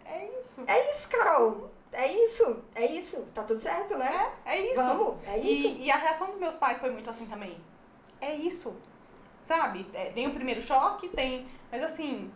É 0.05 0.27
isso. 0.39 0.63
é 0.67 0.91
isso, 0.91 1.09
Carol. 1.09 1.71
É 1.91 2.07
isso, 2.07 2.63
é 2.75 2.86
isso. 2.86 3.27
Tá 3.34 3.43
tudo 3.43 3.59
certo, 3.59 3.97
né? 3.97 4.32
É, 4.45 4.57
é 4.57 4.61
isso. 4.71 4.84
Vamos, 4.84 5.17
é 5.27 5.39
isso. 5.39 5.67
E, 5.67 5.86
e 5.86 5.91
a 5.91 5.95
reação 5.95 6.27
dos 6.27 6.38
meus 6.38 6.55
pais 6.55 6.77
foi 6.77 6.91
muito 6.91 7.09
assim 7.09 7.25
também. 7.25 7.59
É 8.21 8.36
isso. 8.36 8.77
Sabe? 9.41 9.89
É, 9.93 10.11
tem 10.11 10.27
o 10.27 10.34
primeiro 10.34 10.61
choque, 10.61 11.07
tem. 11.09 11.47
Mas 11.71 11.84
assim, 11.84 12.32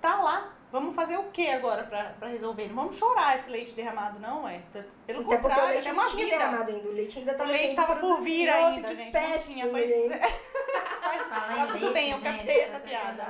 tá 0.00 0.16
lá. 0.16 0.56
Vamos 0.72 0.94
fazer 0.94 1.16
o 1.18 1.24
que 1.24 1.48
agora 1.50 1.82
pra, 1.82 2.04
pra 2.18 2.28
resolver? 2.28 2.68
Não 2.68 2.74
vamos 2.76 2.96
chorar 2.96 3.36
esse 3.36 3.50
leite 3.50 3.72
derramado, 3.74 4.20
não, 4.20 4.48
é? 4.48 4.60
Pelo 4.72 4.84
Até 4.86 5.14
porque 5.14 5.34
o 5.34 5.38
contrário, 5.40 5.68
leite 5.70 5.88
é 5.88 5.92
não 5.92 5.98
uma 6.00 6.08
tinha 6.08 6.24
vida. 6.24 6.38
derramado 6.38 6.70
ainda. 6.70 6.88
O 6.88 6.92
leite 6.92 7.18
ainda 7.18 7.34
tava 7.34 7.48
O 7.48 7.52
leite 7.52 7.74
tava 7.74 7.96
por 7.96 8.20
vir 8.20 8.46
Nossa, 8.46 8.66
ainda, 8.76 8.88
que 8.88 8.94
gente. 8.96 9.12
Não 9.12 9.20
tinha, 9.20 9.32
péssimo, 9.32 9.70
foi- 9.72 9.88
gente. 9.88 10.08
Mas 10.20 11.28
tá 11.28 11.66
tudo 11.66 11.78
leite, 11.80 11.92
bem, 11.92 12.10
eu 12.12 12.20
captei 12.20 12.60
essa 12.60 12.78
tá 12.78 12.80
piada. 12.80 13.22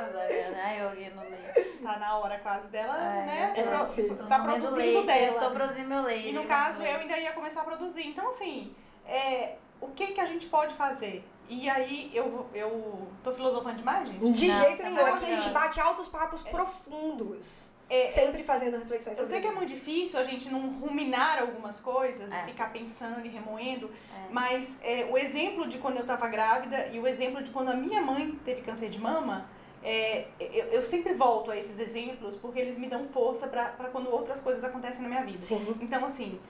eu 0.79 0.91
ri 0.91 1.11
no 1.11 1.23
leite. 1.23 1.71
Tá 1.83 1.99
na 1.99 2.19
hora 2.19 2.39
quase 2.41 2.69
dela, 2.69 2.97
É, 2.99 3.25
né? 3.27 3.53
é, 3.57 3.63
Pro- 3.63 3.89
sim. 3.89 4.09
Tô 4.15 4.25
Tá 4.27 4.39
produzindo 4.41 4.77
leite, 4.77 5.07
dela. 5.07 5.21
Eu 5.21 5.33
estou 5.35 5.51
produzindo 5.53 5.89
meu 5.89 6.03
leite. 6.03 6.29
E 6.29 6.33
no 6.33 6.43
eu 6.43 6.47
caso, 6.49 6.83
eu 6.83 6.97
ainda 6.99 7.17
ia 7.17 7.33
começar 7.33 7.63
a 7.63 7.65
produzir. 7.65 8.07
Então, 8.07 8.29
assim, 8.29 8.75
é, 9.07 9.55
o 9.81 9.89
que 9.89 10.09
que 10.09 10.21
a 10.21 10.27
gente 10.27 10.47
pode 10.47 10.75
fazer? 10.75 11.25
E 11.51 11.69
aí, 11.69 12.11
eu, 12.15 12.47
eu 12.55 13.09
tô 13.25 13.33
filosofando 13.33 13.75
demais, 13.75 14.07
gente? 14.09 14.31
De 14.31 14.47
Não, 14.47 14.61
jeito 14.61 14.79
tá 14.79 14.85
nenhum. 14.89 15.05
Aqui 15.05 15.25
a 15.27 15.31
gente 15.41 15.51
bate 15.51 15.81
altos 15.81 16.07
papos 16.07 16.43
profundos. 16.43 17.71
É, 17.89 18.07
Sempre 18.07 18.41
eu- 18.41 18.45
fazendo 18.45 18.79
reflexões 18.79 19.19
Eu 19.19 19.27
sobre 19.27 19.41
sei 19.41 19.41
que 19.41 19.49
é 19.49 19.57
muito 19.59 19.69
difícil 19.69 20.17
a 20.21 20.23
gente 20.23 20.49
não 20.49 20.61
ruminar 20.79 21.41
algumas 21.41 21.81
coisas 21.81 22.31
É. 22.31 22.43
e 22.43 22.45
ficar 22.45 22.73
pensando 22.73 23.27
e 23.27 23.29
remoendo, 23.29 23.91
É. 24.15 24.29
mas 24.33 24.79
é, 24.81 25.09
o 25.11 25.19
exemplo 25.19 25.67
de 25.67 25.79
quando 25.79 25.97
eu 25.97 26.07
tava 26.07 26.29
grávida 26.29 26.87
e 26.93 27.01
o 27.01 27.07
exemplo 27.09 27.43
de 27.43 27.51
quando 27.51 27.71
a 27.71 27.75
minha 27.75 28.01
mãe 28.01 28.39
teve 28.45 28.63
câncer 28.63 28.89
de 28.89 29.01
mama, 29.01 29.49
é, 29.83 30.29
eu, 30.39 30.67
eu 30.67 30.83
sempre 30.85 31.15
volto 31.15 31.51
a 31.51 31.57
esses 31.57 31.81
exemplos 31.81 32.37
porque 32.37 32.61
eles 32.61 32.79
me 32.79 32.87
dão 32.87 33.09
força 33.09 33.49
pra 33.49 33.65
pra 33.71 33.89
quando 33.89 34.09
outras 34.09 34.39
coisas 34.39 34.63
acontecem 34.63 35.03
na 35.03 35.09
minha 35.09 35.25
vida. 35.25 35.43
Sim. 35.43 35.77
Então, 35.81 36.05
assim, 36.05 36.41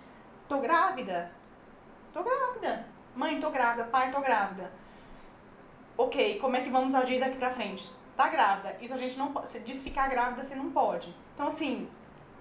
tô 0.47 0.59
grávida? 0.61 1.33
Tô 2.13 2.23
grávida. 2.23 2.87
Mãe, 3.17 3.41
tô 3.41 3.49
grávida. 3.51 3.85
Pai, 3.85 4.11
tô 4.11 4.21
grávida. 4.21 4.71
Ok, 6.05 6.39
como 6.41 6.57
é 6.57 6.61
que 6.61 6.71
vamos 6.71 6.95
agir 6.95 7.21
daqui 7.21 7.37
pra 7.37 7.51
frente? 7.51 7.91
Tá 8.17 8.29
grávida. 8.29 8.75
Isso 8.81 8.95
a 8.95 8.97
gente 8.97 9.19
não 9.19 9.33
pode. 9.33 9.49
Você 9.49 9.61
diz 9.61 9.83
ficar 9.83 10.09
grávida, 10.09 10.43
você 10.43 10.55
não 10.55 10.71
pode. 10.71 11.15
Então, 11.35 11.47
assim, 11.49 11.89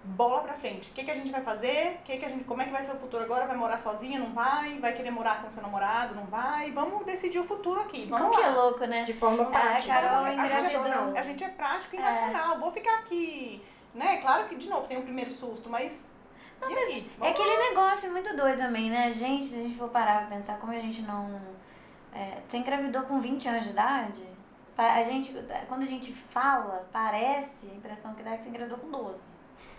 bola 0.04 0.42
pra 0.42 0.54
frente. 0.54 0.90
O 0.90 0.94
que, 0.94 1.04
que 1.04 1.12
a 1.12 1.14
gente 1.14 1.32
vai 1.32 1.42
fazer? 1.42 2.00
O 2.00 2.04
que 2.04 2.18
que 2.18 2.26
a 2.26 2.30
gente, 2.30 2.44
como 2.46 2.62
é 2.62 2.66
que 2.66 2.72
vai 2.72 2.82
ser 2.84 2.94
o 2.94 3.00
futuro 3.00 3.24
agora? 3.24 3.46
Vai 3.46 3.58
morar 3.58 3.78
sozinha? 3.78 4.18
Não 4.18 4.32
vai? 4.34 4.78
Vai 4.80 4.94
querer 4.94 5.12
morar 5.12 5.42
com 5.42 5.50
seu 5.50 5.62
namorado? 5.62 6.16
Não 6.16 6.26
vai? 6.26 6.72
Vamos 6.72 7.04
decidir 7.04 7.40
o 7.40 7.44
futuro 7.44 7.82
aqui. 7.82 8.06
Vamos 8.10 8.28
Como 8.28 8.38
que 8.38 8.42
é 8.46 8.50
lá. 8.50 8.64
louco, 8.64 8.86
né? 8.86 9.04
De 9.04 9.14
forma 9.14 9.44
a 9.44 9.48
prática. 9.48 9.94
Carol 9.94 10.24
a, 10.26 10.30
gente 10.30 10.42
é, 10.52 11.20
a 11.20 11.22
gente 11.22 11.44
é 11.44 11.50
prático 11.50 11.96
e 11.96 12.00
É. 12.00 12.02
racional. 12.02 12.60
Vou 12.60 12.72
ficar 12.72 13.00
aqui. 13.00 13.62
Né? 13.94 14.18
Claro 14.18 14.48
que, 14.48 14.56
de 14.56 14.70
novo, 14.70 14.88
tem 14.88 14.98
o 14.98 15.02
primeiro 15.02 15.32
susto, 15.34 15.70
mas. 15.70 16.10
e 16.62 16.74
aí? 16.74 17.12
É 17.22 17.30
aquele 17.30 17.58
negócio 17.70 18.10
muito 18.12 18.34
doido 18.36 18.58
também, 18.58 18.90
né? 18.90 19.12
Gente, 19.12 19.48
se 19.48 19.56
a 19.56 19.64
gente 19.64 19.78
for 19.78 19.90
parar 19.90 20.28
pra 20.28 20.38
pensar 20.38 20.58
como 20.60 20.72
a 20.72 20.80
gente 20.80 21.02
não. 21.02 21.59
É, 22.14 22.40
você 22.48 22.58
engravidou 22.58 23.04
com 23.04 23.20
20 23.22 23.48
anos 23.48 23.64
de 23.64 23.70
idade? 23.70 24.28
A 24.78 25.04
gente, 25.04 25.34
quando 25.68 25.82
a 25.84 25.86
gente 25.86 26.14
fala, 26.14 26.88
parece, 26.92 27.70
a 27.70 27.76
impressão 27.76 28.14
que 28.14 28.24
dá 28.24 28.32
é 28.32 28.38
que 28.38 28.44
você 28.44 28.50
engravidou 28.50 28.78
com 28.80 28.90
12. 28.90 29.20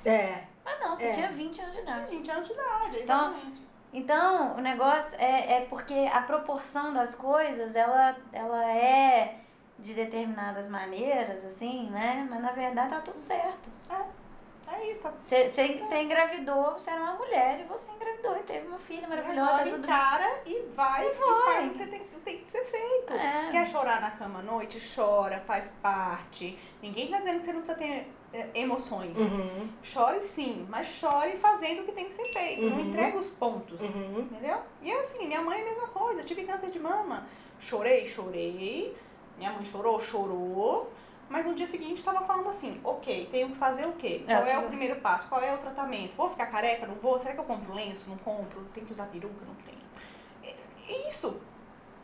É. 0.05 0.45
Mas 0.65 0.79
não, 0.81 0.95
você 0.97 1.07
É. 1.07 1.13
tinha 1.13 1.29
20 1.31 1.61
anos 1.63 1.77
de 1.77 1.83
Tinha 1.83 1.97
idade. 1.97 2.17
20 2.17 2.31
anos 2.31 2.47
de 2.49 2.53
idade, 2.55 2.87
Então, 2.99 3.01
exatamente. 3.01 3.63
Então, 3.93 4.57
o 4.57 4.61
negócio 4.61 5.17
é, 5.19 5.55
é 5.55 5.67
porque 5.71 6.09
a 6.13 6.21
proporção 6.23 6.93
das 6.93 7.15
coisas, 7.15 7.75
ela, 7.75 8.15
ela 8.33 8.71
é 8.71 9.39
de 9.79 9.95
determinadas 9.95 10.69
maneiras, 10.69 11.45
assim, 11.47 11.89
né? 11.91 12.27
Mas 12.31 12.41
na 12.43 12.53
verdade 12.53 12.91
tá 12.91 13.01
tudo 13.01 13.17
certo. 13.17 13.71
É 13.89 14.20
isso, 14.91 15.01
tá 15.01 15.13
Você 15.21 16.01
engravidou, 16.03 16.73
você 16.73 16.91
era 16.91 17.01
uma 17.03 17.15
mulher 17.15 17.61
e 17.61 17.65
você 17.65 17.91
engravidou 17.91 18.37
e 18.37 18.43
teve 18.43 18.67
uma 18.67 18.79
filha 18.79 19.07
maravilhosa, 19.09 19.51
Agora 19.51 19.65
tá 19.65 19.71
tudo 19.71 19.85
encara 19.85 20.43
e 20.47 20.63
vai 20.75 21.07
e, 21.07 21.11
vai. 21.13 21.45
faz 21.45 21.67
o 21.67 21.71
que 21.71 21.77
você 21.77 21.87
tem, 21.87 22.01
tem 22.25 22.39
que 22.39 22.51
ser 22.51 22.65
feito. 22.65 23.13
É. 23.13 23.49
Quer 23.51 23.67
chorar 23.67 24.01
na 24.01 24.11
cama 24.11 24.39
à 24.41 24.43
noite? 24.43 24.79
Chora, 24.95 25.41
faz 25.41 25.69
parte. 25.83 26.59
Ninguém 26.83 27.09
tá 27.11 27.19
dizendo 27.19 27.39
que 27.41 27.45
você 27.47 27.53
não 27.53 27.61
precisa 27.63 27.79
ter 27.79 28.13
é, 28.33 28.49
emoções. 28.55 29.19
Uhum. 29.19 29.69
Chore 29.83 30.21
sim, 30.21 30.67
mas 30.69 30.87
chore 30.87 31.37
fazendo 31.37 31.81
o 31.83 31.85
que 31.85 31.93
tem 31.93 32.05
que 32.07 32.15
ser 32.15 32.27
feito. 32.33 32.67
Não 32.67 32.77
Uhum. 32.79 32.89
entrega 32.89 33.19
os 33.19 33.31
pontos. 33.31 33.83
Uhum. 33.95 34.21
Entendeu? 34.21 34.59
E 34.83 34.91
é 34.91 35.01
assim, 35.01 35.27
minha 35.27 35.41
mãe 35.41 35.59
é 35.59 35.63
a 35.63 35.65
mesma 35.65 35.89
coisa. 35.89 36.23
Tive 36.23 36.45
câncer 36.45 36.71
de 36.71 36.79
mama. 36.79 37.27
Chorei, 37.59 38.07
chorei. 38.07 38.97
Minha 39.37 39.53
mãe 39.53 39.65
chorou, 39.65 39.99
chorou. 39.99 40.93
Mas 41.31 41.47
no 41.47 41.55
dia 41.55 41.67
seguinte 41.67 41.99
estava 41.99 42.27
falando 42.27 42.49
assim, 42.51 42.81
ok, 42.83 43.29
tenho 43.31 43.51
que 43.51 43.57
fazer 43.57 43.87
o 43.87 43.93
quê? 43.93 44.25
É, 44.27 44.35
Qual 44.35 44.47
é, 44.47 44.53
que- 44.59 44.65
o 44.65 44.69
primeiro 44.69 44.97
passo? 45.01 45.29
Qual 45.29 45.41
é 45.41 45.55
o 45.55 45.59
tratamento? 45.59 46.17
Vou 46.17 46.29
ficar 46.29 46.47
careca? 46.47 46.87
Não 46.87 46.97
vou? 46.97 47.17
Será 47.19 47.33
que 47.35 47.41
eu 47.41 47.45
compro 47.45 47.73
lenço? 47.73 48.11
Não 48.11 48.19
compro? 48.19 48.65
Tenho 48.75 48.85
que 48.85 48.93
usar 48.93 49.07
peruca? 49.07 49.45
Não 49.47 49.55
tenho. 49.55 49.79
É, 50.43 50.51
é 50.93 51.09
isso. 51.09 51.41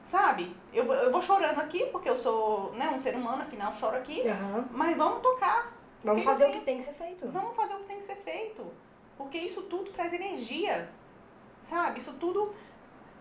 Sabe? 0.01 0.57
Eu, 0.73 0.87
vou- 0.87 0.95
eu 0.95 1.11
vou 1.11 1.21
chorando 1.21 1.59
aqui, 1.59 1.87
porque 1.87 2.09
eu 2.09 2.17
sou 2.17 2.73
né, 2.75 2.89
um 2.91 2.99
ser 3.01 3.17
humano, 3.17 3.43
afinal 3.43 3.73
choro 3.73 3.97
aqui. 3.97 4.27
Aham. 4.29 4.69
Mas 4.71 4.97
vamos 4.97 5.21
tocar. 5.21 5.73
Vamos 6.05 6.23
fazer 6.23 6.45
o 6.45 6.49
assim, 6.51 6.59
que 6.61 6.65
tem 6.65 6.77
que 6.79 6.85
ser 6.85 6.93
feito. 6.93 7.29
Vamos 7.29 7.57
fazer 7.57 7.75
o 7.75 7.79
que 7.81 7.87
tem 7.87 7.99
que 7.99 8.05
ser 8.05 8.17
feito. 8.17 8.65
Porque 9.19 9.39
isso 9.39 9.63
tudo 9.63 9.91
traz 9.91 10.13
energia. 10.13 10.89
Sabe? 11.61 11.99
Isso 11.99 12.13
tudo. 12.15 12.55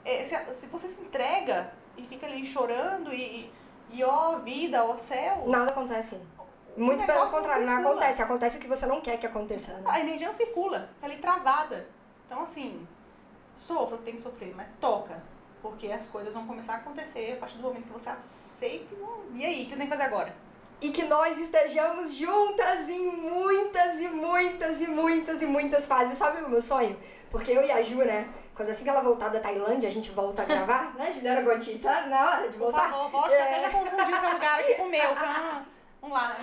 é, 0.03 0.23
se, 0.23 0.35
se 0.53 0.67
você 0.67 0.88
se 0.88 1.01
entrega 1.01 1.73
e 1.97 2.03
fica 2.03 2.27
ali 2.27 2.45
chorando 2.45 3.11
e, 3.11 3.51
e 3.91 4.03
ó 4.03 4.37
vida, 4.39 4.83
ó 4.83 4.95
céus. 4.97 5.49
Nada 5.49 5.71
acontece. 5.71 6.15
o 6.77 6.81
Muito 6.81 7.05
pelo 7.05 7.19
não 7.19 7.29
contrário, 7.31 7.65
não 7.65 7.73
circula. 7.75 7.91
acontece. 7.95 8.21
Acontece 8.21 8.57
o 8.57 8.59
que 8.59 8.67
você 8.67 8.85
não 8.85 9.01
quer 9.01 9.17
que 9.17 9.25
aconteça. 9.25 9.73
né? 9.73 9.83
A 9.87 9.99
energia 9.99 10.27
não 10.27 10.33
circula, 10.33 10.89
fica 10.95 11.05
ali 11.07 11.17
travada. 11.17 11.87
Então, 12.25 12.41
assim, 12.41 12.87
sofra 13.55 13.95
o 13.95 13.97
que 13.99 14.05
tem 14.05 14.15
que 14.15 14.21
sofrer, 14.21 14.53
mas 14.55 14.67
toca. 14.79 15.21
Porque 15.61 15.91
as 15.91 16.07
coisas 16.07 16.33
vão 16.33 16.45
começar 16.45 16.73
a 16.73 16.77
acontecer 16.77 17.33
a 17.33 17.39
partir 17.39 17.57
do 17.57 17.63
momento 17.63 17.85
que 17.85 17.93
você 17.93 18.09
aceita. 18.09 18.93
E 19.33 19.45
aí, 19.45 19.63
o 19.63 19.67
que 19.67 19.73
eu 19.73 19.77
tenho 19.77 19.89
que 19.89 19.95
fazer 19.97 20.03
agora? 20.03 20.45
e 20.81 20.89
que 20.91 21.03
nós 21.03 21.37
estejamos 21.37 22.13
juntas 22.13 22.89
em 22.89 23.09
muitas 23.09 24.01
e 24.01 24.09
muitas 24.09 24.81
e 24.81 24.87
muitas 24.87 25.41
e 25.41 25.45
muitas 25.45 25.85
fases. 25.85 26.17
Sabe 26.17 26.41
o 26.41 26.49
meu 26.49 26.61
sonho? 26.61 26.99
Porque 27.31 27.49
eu 27.51 27.63
e 27.63 27.71
a 27.71 27.81
Ju, 27.81 27.99
né? 27.99 28.27
Quando 28.56 28.69
assim 28.69 28.84
que 28.84 28.90
ela 28.90 29.02
voltar 29.02 29.30
da 29.30 29.40
Tailândia, 29.40 29.90
a 29.90 29.91
gente 29.91 30.11
volta 30.11 30.41
a 30.44 30.45
gravar, 30.45 30.94
né, 30.98 31.11
Juliana 31.11 31.41
Gotti? 31.41 31.77
Tá 31.80 32.07
na 32.07 32.32
hora 32.32 32.48
de 32.49 32.57
Por 32.57 32.72
voltar. 32.72 32.90
favor, 32.90 33.10
volte, 33.11 33.34
eu 33.34 33.41
até 33.44 33.57
É. 33.57 33.60
já 33.60 33.69
confundi 33.69 34.11
o 34.14 34.18
seu 34.18 34.32
lugar 34.32 34.60
aqui 34.60 34.73
com 34.76 34.84
o 34.84 34.90
meu. 34.90 35.02
Ah, 35.18 35.64
vamos 36.02 36.18
lá. 36.18 36.38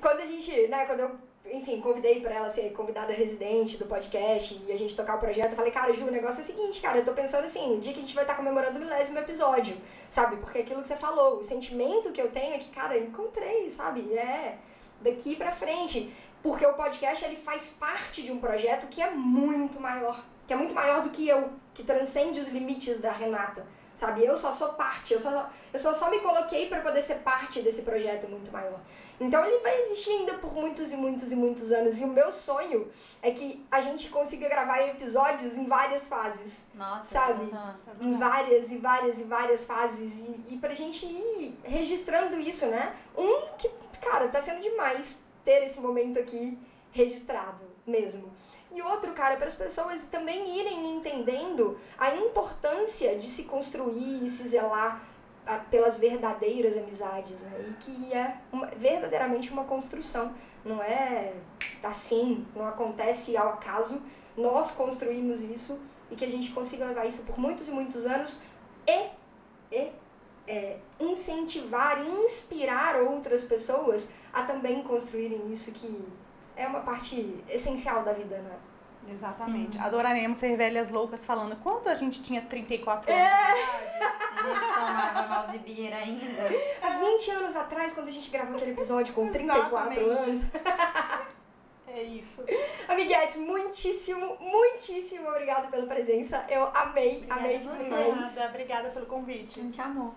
Quando 0.00 0.20
a 0.20 0.26
gente, 0.26 0.68
né, 0.68 0.86
quando 0.86 1.00
eu, 1.00 1.10
enfim, 1.52 1.80
convidei 1.80 2.20
pra 2.20 2.32
ela 2.34 2.48
ser 2.48 2.72
convidada 2.72 3.12
residente 3.12 3.76
do 3.76 3.86
podcast 3.86 4.62
e 4.66 4.72
a 4.72 4.78
gente 4.78 4.94
tocar 4.96 5.16
o 5.16 5.18
projeto, 5.18 5.50
eu 5.50 5.56
falei, 5.56 5.72
cara, 5.72 5.92
Ju, 5.92 6.04
o 6.06 6.10
negócio 6.10 6.38
é 6.40 6.42
o 6.42 6.46
seguinte, 6.46 6.80
cara, 6.80 6.98
eu 6.98 7.04
tô 7.04 7.12
pensando 7.12 7.44
assim, 7.44 7.74
no 7.74 7.80
dia 7.80 7.92
que 7.92 7.98
a 7.98 8.02
gente 8.02 8.14
vai 8.14 8.24
estar 8.24 8.34
comemorando 8.36 8.76
o 8.78 8.80
milésimo 8.80 9.18
episódio, 9.18 9.76
sabe? 10.08 10.36
Porque 10.36 10.58
aquilo 10.60 10.82
que 10.82 10.88
você 10.88 10.96
falou, 10.96 11.38
o 11.38 11.42
sentimento 11.44 12.12
que 12.12 12.20
eu 12.22 12.30
tenho 12.30 12.54
é 12.54 12.58
que, 12.58 12.68
cara, 12.70 12.96
eu 12.96 13.04
encontrei, 13.04 13.68
sabe? 13.68 14.14
É 14.16 14.56
daqui 15.00 15.34
pra 15.36 15.50
frente. 15.52 16.14
Porque 16.42 16.64
o 16.64 16.74
podcast, 16.74 17.24
ele 17.24 17.36
faz 17.36 17.68
parte 17.70 18.22
de 18.22 18.30
um 18.30 18.38
projeto 18.38 18.86
que 18.86 19.02
é 19.02 19.10
muito 19.10 19.80
maior, 19.80 20.22
que 20.46 20.52
é 20.52 20.56
muito 20.56 20.74
maior 20.74 21.02
do 21.02 21.10
que 21.10 21.28
eu, 21.28 21.50
que 21.74 21.82
transcende 21.82 22.40
os 22.40 22.48
limites 22.48 23.00
da 23.00 23.10
Renata. 23.12 23.66
Sabe, 23.94 24.22
eu 24.26 24.36
só 24.36 24.52
sou 24.52 24.74
parte, 24.74 25.14
eu 25.14 25.18
só, 25.18 25.48
eu 25.72 25.78
só, 25.78 25.94
só 25.94 26.10
me 26.10 26.18
coloquei 26.18 26.68
pra 26.68 26.80
poder 26.82 27.00
ser 27.00 27.14
parte 27.20 27.62
desse 27.62 27.80
projeto 27.80 28.28
muito 28.28 28.52
maior. 28.52 28.78
Então 29.18 29.42
ele 29.46 29.58
vai 29.60 29.74
existir 29.84 30.10
ainda 30.10 30.34
por 30.34 30.52
muitos 30.52 30.92
e 30.92 30.96
muitos 30.96 31.32
e 31.32 31.34
muitos 31.34 31.72
anos. 31.72 31.98
E 31.98 32.04
o 32.04 32.08
meu 32.08 32.30
sonho 32.30 32.92
é 33.22 33.30
que 33.30 33.64
a 33.70 33.80
gente 33.80 34.10
consiga 34.10 34.50
gravar 34.50 34.82
episódios 34.82 35.56
em 35.56 35.64
várias 35.66 36.06
fases. 36.06 36.66
Nossa, 36.74 37.08
Sabe? 37.08 37.46
nossa, 37.46 37.74
Em 37.98 38.18
várias 38.18 38.70
e 38.70 38.76
várias 38.76 39.18
e 39.18 39.24
várias 39.24 39.64
fases. 39.64 40.26
E, 40.26 40.54
e 40.54 40.58
pra 40.58 40.74
gente 40.74 41.06
ir 41.06 41.58
registrando 41.64 42.38
isso, 42.38 42.66
né? 42.66 42.94
Um 43.16 43.48
que, 43.56 43.70
cara, 44.02 44.28
tá 44.28 44.42
sendo 44.42 44.60
demais 44.60 45.16
ter 45.42 45.62
esse 45.62 45.80
momento 45.80 46.18
aqui 46.18 46.58
registrado 46.92 47.64
mesmo. 47.86 48.30
E 48.76 48.82
outro, 48.82 49.12
cara, 49.14 49.36
para 49.36 49.46
as 49.46 49.54
pessoas 49.54 50.04
também 50.04 50.58
irem 50.58 50.96
entendendo 50.96 51.78
a 51.96 52.14
importância 52.14 53.16
de 53.18 53.26
se 53.26 53.44
construir 53.44 54.22
e 54.22 54.28
se 54.28 54.46
zelar 54.46 55.02
ah, 55.46 55.60
pelas 55.70 55.96
verdadeiras 55.96 56.76
amizades, 56.76 57.40
né? 57.40 57.52
E 57.70 57.72
que 57.82 58.12
é 58.12 58.36
uma- 58.52 58.66
verdadeiramente 58.66 59.50
uma 59.50 59.64
construção. 59.64 60.34
Não 60.62 60.82
é 60.82 61.32
assim, 61.82 62.46
não 62.54 62.68
acontece 62.68 63.34
ao 63.34 63.48
acaso. 63.54 64.02
Nós 64.36 64.70
construímos 64.72 65.42
isso 65.42 65.80
e 66.10 66.14
que 66.16 66.24
a 66.26 66.30
gente 66.30 66.52
consiga 66.52 66.84
levar 66.84 67.06
isso 67.06 67.22
por 67.22 67.38
muitos 67.38 67.68
e 67.68 67.70
muitos 67.70 68.04
anos 68.04 68.42
e, 68.86 69.06
e 69.74 69.90
é, 70.46 70.78
incentivar 71.00 72.04
inspirar 72.06 73.00
outras 73.00 73.42
pessoas 73.42 74.10
a 74.34 74.42
também 74.42 74.82
construírem 74.82 75.50
isso 75.50 75.72
que 75.72 76.04
é 76.56 76.66
uma 76.66 76.80
parte 76.80 77.42
essencial 77.48 78.02
da 78.02 78.12
vida, 78.12 78.38
né? 78.38 78.56
Exatamente. 79.08 79.78
Adoraremos 79.78 80.36
ser 80.38 80.56
velhas 80.56 80.90
loucas 80.90 81.24
falando 81.24 81.54
quanto 81.56 81.88
a 81.88 81.94
gente 81.94 82.20
tinha 82.22 82.42
34 82.42 83.08
É. 83.08 83.14
anos 83.14 83.92
de 83.92 83.96
idade. 83.96 84.16
A 84.36 84.48
gente 84.48 84.74
tomava 84.74 85.28
Malzibir 85.28 85.94
ainda. 85.94 86.42
Há 86.82 86.88
20 86.98 87.30
anos 87.30 87.54
atrás, 87.56 87.92
quando 87.92 88.08
a 88.08 88.10
gente 88.10 88.30
gravou 88.30 88.56
aquele 88.56 88.72
episódio 88.72 89.14
com 89.14 89.30
34 89.30 89.92
Exatamente. 90.02 90.28
anos. 90.30 90.46
É 91.88 92.02
isso. 92.02 92.42
Amiguetes, 92.88 93.36
muitíssimo, 93.36 94.36
muitíssimo 94.40 95.28
obrigada 95.28 95.68
pela 95.68 95.86
presença. 95.86 96.44
Eu 96.48 96.64
amei, 96.74 97.16
Obrigada 97.18 97.40
amei 97.40 97.56
a 97.56 97.58
demais. 97.60 98.34
Nada, 98.36 98.48
obrigada 98.50 98.90
pelo 98.90 99.06
A 99.06 99.08
convite. 99.08 99.60
gente 99.62 99.80
amou. 99.80 100.12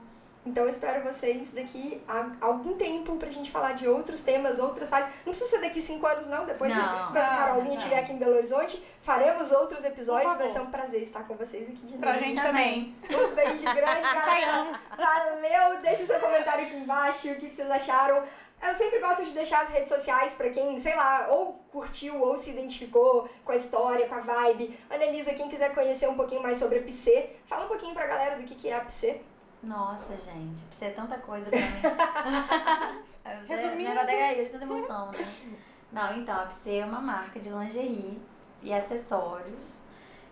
Então 0.45 0.63
eu 0.63 0.69
espero 0.69 1.03
vocês 1.03 1.51
daqui 1.51 2.01
a 2.07 2.25
algum 2.39 2.75
tempo 2.75 3.17
pra 3.17 3.29
gente 3.29 3.51
falar 3.51 3.73
de 3.73 3.87
outros 3.87 4.21
temas, 4.21 4.57
outras 4.57 4.89
fases. 4.89 5.09
Não 5.25 5.33
precisa 5.33 5.49
ser 5.49 5.61
daqui 5.61 5.81
cinco 5.81 6.07
anos, 6.07 6.27
não. 6.27 6.45
Depois, 6.45 6.73
Não. 6.75 6.81
quando 6.81 7.17
a 7.17 7.21
Não, 7.23 7.37
Carolzinha 7.37 7.75
estiver 7.77 7.99
aqui 7.99 8.13
em 8.13 8.17
Belo 8.17 8.35
Horizonte, 8.37 8.83
faremos 9.01 9.51
outros 9.51 9.83
episódios. 9.83 10.35
Vai 10.37 10.49
ser 10.49 10.61
um 10.61 10.71
prazer 10.71 11.01
estar 11.01 11.23
com 11.27 11.35
vocês 11.35 11.67
aqui 11.67 11.75
de 11.85 11.91
novo. 11.91 11.99
Pra 11.99 12.17
gente 12.17 12.41
também. 12.41 12.95
Um 13.11 13.35
beijo 13.35 13.63
grande, 13.63 14.01
galera. 14.01 14.79
Valeu! 14.97 15.81
Deixa 15.81 16.05
seu 16.05 16.19
comentário 16.19 16.65
aqui 16.65 16.77
embaixo, 16.77 17.29
o 17.31 17.35
que 17.35 17.51
vocês 17.51 17.69
acharam. 17.69 18.23
Eu 18.61 18.75
sempre 18.75 18.99
gosto 18.99 19.23
de 19.23 19.31
deixar 19.31 19.61
as 19.61 19.69
redes 19.69 19.87
sociais 19.87 20.33
pra 20.33 20.49
quem, 20.49 20.77
sei 20.79 20.93
lá, 20.95 21.27
ou 21.29 21.53
curtiu 21.71 22.19
ou 22.21 22.35
se 22.35 22.49
identificou 22.49 23.29
com 23.45 23.51
a 23.53 23.55
história, 23.55 24.05
com 24.07 24.15
a 24.15 24.19
vibe. 24.19 24.77
Analisa 24.89 25.33
quem 25.33 25.47
quiser 25.47 25.73
conhecer 25.73 26.09
um 26.09 26.15
pouquinho 26.15 26.41
mais 26.41 26.57
sobre 26.57 26.79
a 26.79 26.81
PC. 26.81 27.29
Fala 27.45 27.65
um 27.65 27.69
pouquinho 27.69 27.93
pra 27.93 28.05
galera 28.05 28.35
do 28.35 28.43
que 28.43 28.55
que 28.55 28.67
é 28.67 28.75
a 28.75 28.81
PC. 28.81 29.21
Nossa, 29.61 30.17
gente, 30.17 30.63
precisa 30.63 30.85
é 30.85 30.93
tanta 30.93 31.17
coisa 31.17 31.49
pra 31.49 31.59
mim. 31.59 33.03
Resumindo. 33.47 33.91
O 33.91 33.93
negócio 33.93 34.07
gaia 34.07 34.43
de 34.45 34.49
tanta 34.51 34.63
emoção, 34.63 35.11
né? 35.11 35.57
Não, 35.91 36.17
então, 36.17 36.35
a 36.35 36.45
Psi 36.45 36.77
é 36.77 36.85
uma 36.85 37.01
marca 37.01 37.39
de 37.39 37.49
lingerie 37.49 38.21
e 38.61 38.73
acessórios. 38.73 39.73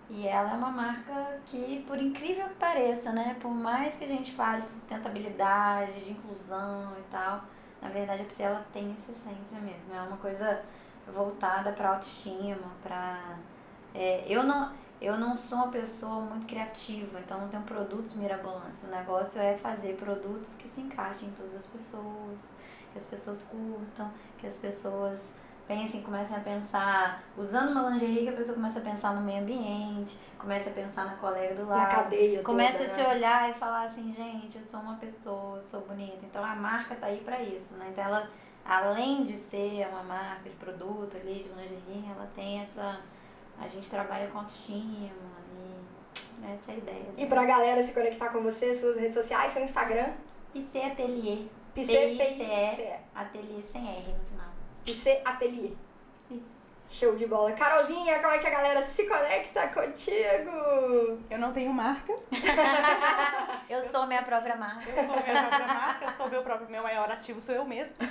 E 0.09 0.25
ela 0.25 0.51
é 0.51 0.53
uma 0.53 0.71
marca 0.71 1.41
que, 1.47 1.83
por 1.85 1.99
incrível 1.99 2.47
que 2.47 2.55
pareça, 2.55 3.11
né? 3.11 3.35
Por 3.41 3.51
mais 3.51 3.95
que 3.95 4.05
a 4.05 4.07
gente 4.07 4.33
fale 4.33 4.61
de 4.61 4.71
sustentabilidade, 4.71 5.99
de 5.99 6.11
inclusão 6.11 6.93
e 6.97 7.03
tal, 7.11 7.43
na 7.81 7.89
verdade 7.89 8.21
a 8.21 8.25
Psi 8.25 8.43
ela 8.43 8.65
tem 8.71 8.95
essa 9.01 9.11
essência 9.11 9.59
mesmo. 9.59 9.93
É 9.93 10.01
uma 10.01 10.17
coisa 10.17 10.61
voltada 11.13 11.71
pra 11.73 11.89
autoestima, 11.89 12.71
pra... 12.81 13.37
é, 13.93 14.25
eu 14.27 14.43
não... 14.43 14.71
Eu 14.99 15.17
não 15.17 15.35
sou 15.35 15.59
uma 15.59 15.67
pessoa 15.67 16.21
muito 16.21 16.47
criativa, 16.47 17.19
então 17.19 17.39
não 17.41 17.47
tenho 17.49 17.63
produtos 17.63 18.13
mirabolantes. 18.15 18.83
O 18.83 18.87
negócio 18.87 19.39
é 19.39 19.55
fazer 19.57 19.95
produtos 19.95 20.55
que 20.55 20.67
se 20.67 20.81
encaixem 20.81 21.29
em 21.29 21.31
todas 21.33 21.55
as 21.55 21.65
pessoas, 21.67 22.39
que 22.91 22.97
as 22.97 23.05
pessoas 23.05 23.43
curtam, 23.43 24.11
que 24.39 24.47
as 24.47 24.57
pessoas 24.57 25.19
pensem, 25.67 26.01
comecem 26.01 26.35
a 26.35 26.39
pensar, 26.39 27.23
usando 27.37 27.71
uma 27.71 27.89
lingerie, 27.89 28.23
que 28.23 28.29
a 28.29 28.33
pessoa 28.33 28.55
começa 28.55 28.79
a 28.79 28.81
pensar 28.81 29.13
no 29.13 29.21
meio 29.21 29.43
ambiente, 29.43 30.17
começa 30.39 30.69
a 30.69 30.73
pensar 30.73 31.05
na 31.05 31.15
colega 31.17 31.53
do 31.55 31.67
lado. 31.67 31.81
Na 31.81 32.03
cadeia 32.03 32.41
Começa 32.41 32.79
toda, 32.79 32.85
a 32.85 32.97
né? 32.97 33.03
se 33.03 33.09
olhar 33.09 33.49
e 33.49 33.53
falar 33.53 33.83
assim, 33.85 34.13
gente, 34.13 34.57
eu 34.57 34.63
sou 34.63 34.79
uma 34.79 34.95
pessoa, 34.95 35.57
eu 35.57 35.63
sou 35.63 35.81
bonita. 35.81 36.19
Então 36.23 36.43
a 36.43 36.55
marca 36.55 36.95
tá 36.95 37.07
aí 37.07 37.19
pra 37.19 37.41
isso, 37.43 37.73
né? 37.75 37.89
Então 37.91 38.03
ela, 38.03 38.29
além 38.65 39.25
de 39.25 39.35
ser 39.35 39.87
uma 39.89 40.01
marca 40.03 40.49
de 40.49 40.55
produto 40.55 41.17
ali, 41.17 41.43
de 41.43 41.49
lingerie, 41.49 42.09
ela 42.09 42.27
tem 42.33 42.61
essa. 42.61 42.99
A 43.59 43.67
gente 43.67 43.89
trabalha 43.89 44.27
com 44.27 44.39
autoestima 44.39 44.83
e 44.95 45.11
essa 46.43 46.71
é 46.71 46.75
a 46.75 46.77
ideia. 46.77 47.05
E 47.17 47.25
pra 47.25 47.45
galera 47.45 47.81
se 47.81 47.93
conectar 47.93 48.29
com 48.29 48.41
você, 48.41 48.73
suas 48.73 48.97
redes 48.97 49.15
sociais, 49.15 49.51
seu 49.51 49.63
Instagram, 49.63 50.13
ser 50.71 50.83
ateliê. 50.83 51.47
PCPICE. 51.73 52.89
Ateliê 53.13 53.61
sem 53.71 53.87
R 53.87 54.13
no 54.13 54.25
final. 54.25 54.49
PC 54.85 55.21
Ateliê. 55.23 55.71
Show 56.89 57.15
de 57.15 57.25
bola. 57.27 57.51
Carolzinha, 57.51 58.19
como 58.19 58.33
é 58.33 58.39
que 58.39 58.47
a 58.47 58.49
galera 58.49 58.81
se 58.81 59.05
conecta 59.07 59.67
contigo? 59.69 61.19
Eu 61.29 61.37
não 61.37 61.51
tenho 61.51 61.73
marca, 61.73 62.13
Eu 63.69 63.83
sou 63.89 64.07
minha 64.07 64.23
própria 64.23 64.55
marca. 64.55 64.89
eu 64.89 65.03
sou 65.03 65.15
minha 65.15 65.47
própria 65.47 65.67
marca, 65.67 66.05
eu 66.05 66.11
sou 66.11 66.29
meu 66.29 66.41
próprio, 66.41 66.69
meu 66.69 66.81
maior 66.81 67.11
ativo 67.11 67.41
sou 67.41 67.53
eu 67.53 67.65
mesmo. 67.65 67.95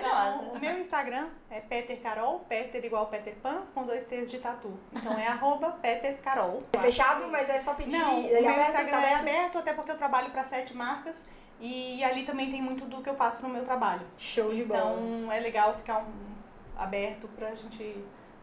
Então, 0.00 0.52
o 0.54 0.58
meu 0.58 0.78
Instagram 0.78 1.28
é 1.50 1.60
Peter 1.60 2.00
Carol, 2.00 2.40
Peter 2.48 2.82
igual 2.84 3.06
Peter 3.06 3.34
Pan, 3.34 3.62
com 3.74 3.84
dois 3.84 4.04
T's 4.04 4.30
de 4.30 4.38
tatu. 4.38 4.78
Então 4.92 5.18
é 5.18 5.26
arroba 5.26 5.72
Peter 5.82 6.16
Carol. 6.22 6.62
É 6.72 6.78
fechado, 6.78 7.28
mas 7.28 7.50
é 7.50 7.60
só 7.60 7.74
pedir. 7.74 7.98
Não, 7.98 8.22
o 8.22 8.26
ele 8.26 8.34
é 8.36 8.40
meu 8.40 8.50
aberto, 8.52 8.68
Instagram 8.68 8.90
tá 8.92 9.02
é 9.02 9.14
aberto? 9.14 9.20
aberto, 9.20 9.58
até 9.58 9.72
porque 9.72 9.90
eu 9.90 9.96
trabalho 9.96 10.30
para 10.30 10.42
sete 10.44 10.74
marcas 10.74 11.24
e 11.58 12.02
ali 12.04 12.22
também 12.22 12.50
tem 12.50 12.62
muito 12.62 12.84
do 12.86 13.02
que 13.02 13.10
eu 13.10 13.14
faço 13.14 13.42
no 13.42 13.48
meu 13.48 13.62
trabalho. 13.64 14.02
Show 14.16 14.54
de 14.54 14.64
bola. 14.64 14.80
Então 14.98 15.32
é 15.32 15.40
legal 15.40 15.74
ficar 15.74 15.98
um, 15.98 16.12
aberto 16.80 17.28
pra 17.36 17.54
gente 17.54 18.02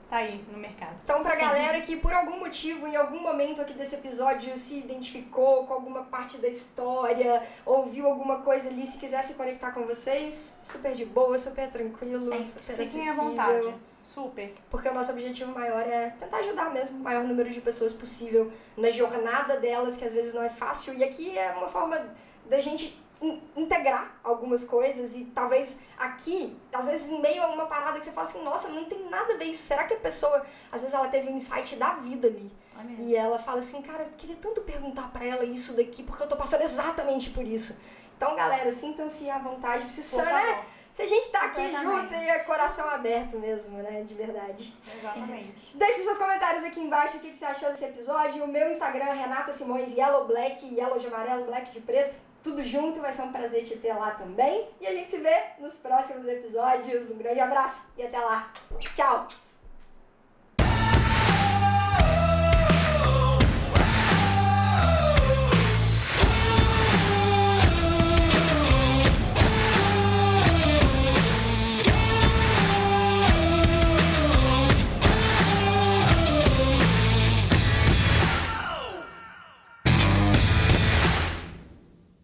tá 0.09 0.17
aí 0.17 0.43
no 0.49 0.57
mercado. 0.57 0.95
Então, 1.03 1.21
pra 1.21 1.33
Sim. 1.33 1.41
galera 1.41 1.81
que 1.81 1.97
por 1.97 2.13
algum 2.13 2.39
motivo, 2.39 2.87
em 2.87 2.95
algum 2.95 3.19
momento 3.19 3.61
aqui 3.61 3.73
desse 3.73 3.95
episódio, 3.95 4.55
se 4.55 4.79
identificou 4.79 5.65
com 5.65 5.73
alguma 5.73 6.03
parte 6.03 6.37
da 6.37 6.47
história, 6.47 7.43
ouviu 7.65 8.07
alguma 8.07 8.37
coisa 8.37 8.69
ali, 8.69 8.85
se 8.85 8.97
quiser 8.97 9.21
se 9.23 9.33
conectar 9.33 9.71
com 9.71 9.83
vocês, 9.83 10.53
super 10.63 10.93
de 10.93 11.05
boa, 11.05 11.37
super 11.37 11.69
tranquilo, 11.69 12.29
Sempre. 12.29 12.45
super 12.45 12.75
Fiquem 12.75 13.09
à 13.09 13.13
vontade. 13.13 13.73
Super. 14.01 14.55
Porque 14.69 14.87
o 14.87 14.93
nosso 14.93 15.11
objetivo 15.11 15.51
maior 15.51 15.81
é 15.81 16.11
tentar 16.17 16.37
ajudar 16.37 16.71
mesmo 16.71 16.97
o 16.97 17.01
maior 17.01 17.25
número 17.25 17.49
de 17.49 17.59
pessoas 17.59 17.91
possível 17.91 18.49
na 18.77 18.89
jornada 18.89 19.57
delas, 19.57 19.97
que 19.97 20.05
às 20.05 20.13
vezes 20.13 20.33
não 20.33 20.41
é 20.41 20.49
fácil. 20.49 20.93
E 20.93 21.03
aqui 21.03 21.37
é 21.37 21.51
uma 21.51 21.67
forma 21.67 21.99
da 22.45 22.61
gente 22.61 22.97
in- 23.21 23.41
integrar 23.55 24.19
algumas 24.23 24.63
coisas 24.63 25.15
e 25.15 25.25
talvez 25.25 25.77
aqui, 25.97 26.57
às 26.71 26.85
vezes 26.85 27.09
em 27.09 27.21
meio 27.21 27.41
a 27.43 27.47
uma 27.47 27.65
parada 27.65 27.99
que 27.99 28.05
você 28.05 28.11
fala 28.11 28.27
assim, 28.27 28.43
nossa, 28.43 28.67
não 28.69 28.85
tem 28.85 29.09
nada 29.09 29.33
a 29.33 29.37
ver 29.37 29.45
isso. 29.45 29.63
Será 29.63 29.83
que 29.85 29.93
a 29.93 29.97
pessoa, 29.97 30.45
às 30.71 30.81
vezes 30.81 30.93
ela 30.93 31.07
teve 31.07 31.29
um 31.29 31.37
insight 31.37 31.75
da 31.75 31.93
vida 31.95 32.27
ali? 32.27 32.51
E 32.99 33.15
ela 33.15 33.39
fala 33.39 33.59
assim, 33.59 33.81
cara, 33.81 34.03
eu 34.03 34.09
queria 34.17 34.35
tanto 34.35 34.61
perguntar 34.61 35.11
pra 35.11 35.25
ela 35.25 35.43
isso 35.43 35.73
daqui, 35.73 36.03
porque 36.03 36.21
eu 36.21 36.27
tô 36.27 36.35
passando 36.35 36.61
exatamente 36.61 37.31
por 37.31 37.43
isso. 37.43 37.75
Então, 38.15 38.35
galera, 38.35 38.71
sintam-se 38.71 39.29
à 39.29 39.39
vontade. 39.39 39.83
Precisa, 39.83 40.23
né? 40.23 40.63
Se 40.91 41.01
a 41.03 41.07
gente 41.07 41.29
tá 41.31 41.41
aqui 41.45 41.71
junto, 41.71 42.13
é 42.13 42.39
coração 42.39 42.87
aberto 42.89 43.37
mesmo, 43.37 43.77
né? 43.77 44.01
De 44.01 44.15
verdade. 44.15 44.75
Exatamente. 44.95 45.75
Deixe 45.75 46.01
seus 46.03 46.17
comentários 46.17 46.63
aqui 46.63 46.79
embaixo 46.79 47.17
o 47.17 47.19
que 47.19 47.31
que 47.31 47.37
você 47.37 47.45
achou 47.45 47.69
desse 47.69 47.85
episódio. 47.85 48.43
O 48.43 48.47
meu 48.47 48.71
Instagram 48.71 49.05
é 49.05 49.13
Renata 49.13 49.53
Simões, 49.53 49.93
Yellow 49.93 50.25
Black, 50.25 50.65
Yellow 50.65 50.97
de 50.97 51.05
amarelo, 51.07 51.45
Black 51.45 51.71
de 51.71 51.81
preto. 51.81 52.15
Tudo 52.47 52.63
junto, 52.63 53.01
vai 53.01 53.11
ser 53.11 53.23
um 53.23 53.31
prazer 53.33 53.65
te 53.65 53.77
ter 53.77 53.91
lá 53.91 54.11
também. 54.11 54.69
E 54.79 54.87
a 54.87 54.93
gente 54.93 55.11
se 55.11 55.17
vê 55.17 55.35
nos 55.59 55.73
próximos 55.73 56.25
episódios. 56.25 57.11
Um 57.11 57.17
grande 57.17 57.41
abraço 57.41 57.81
e 57.97 58.03
até 58.03 58.17
lá. 58.17 58.49
Tchau! 58.95 59.27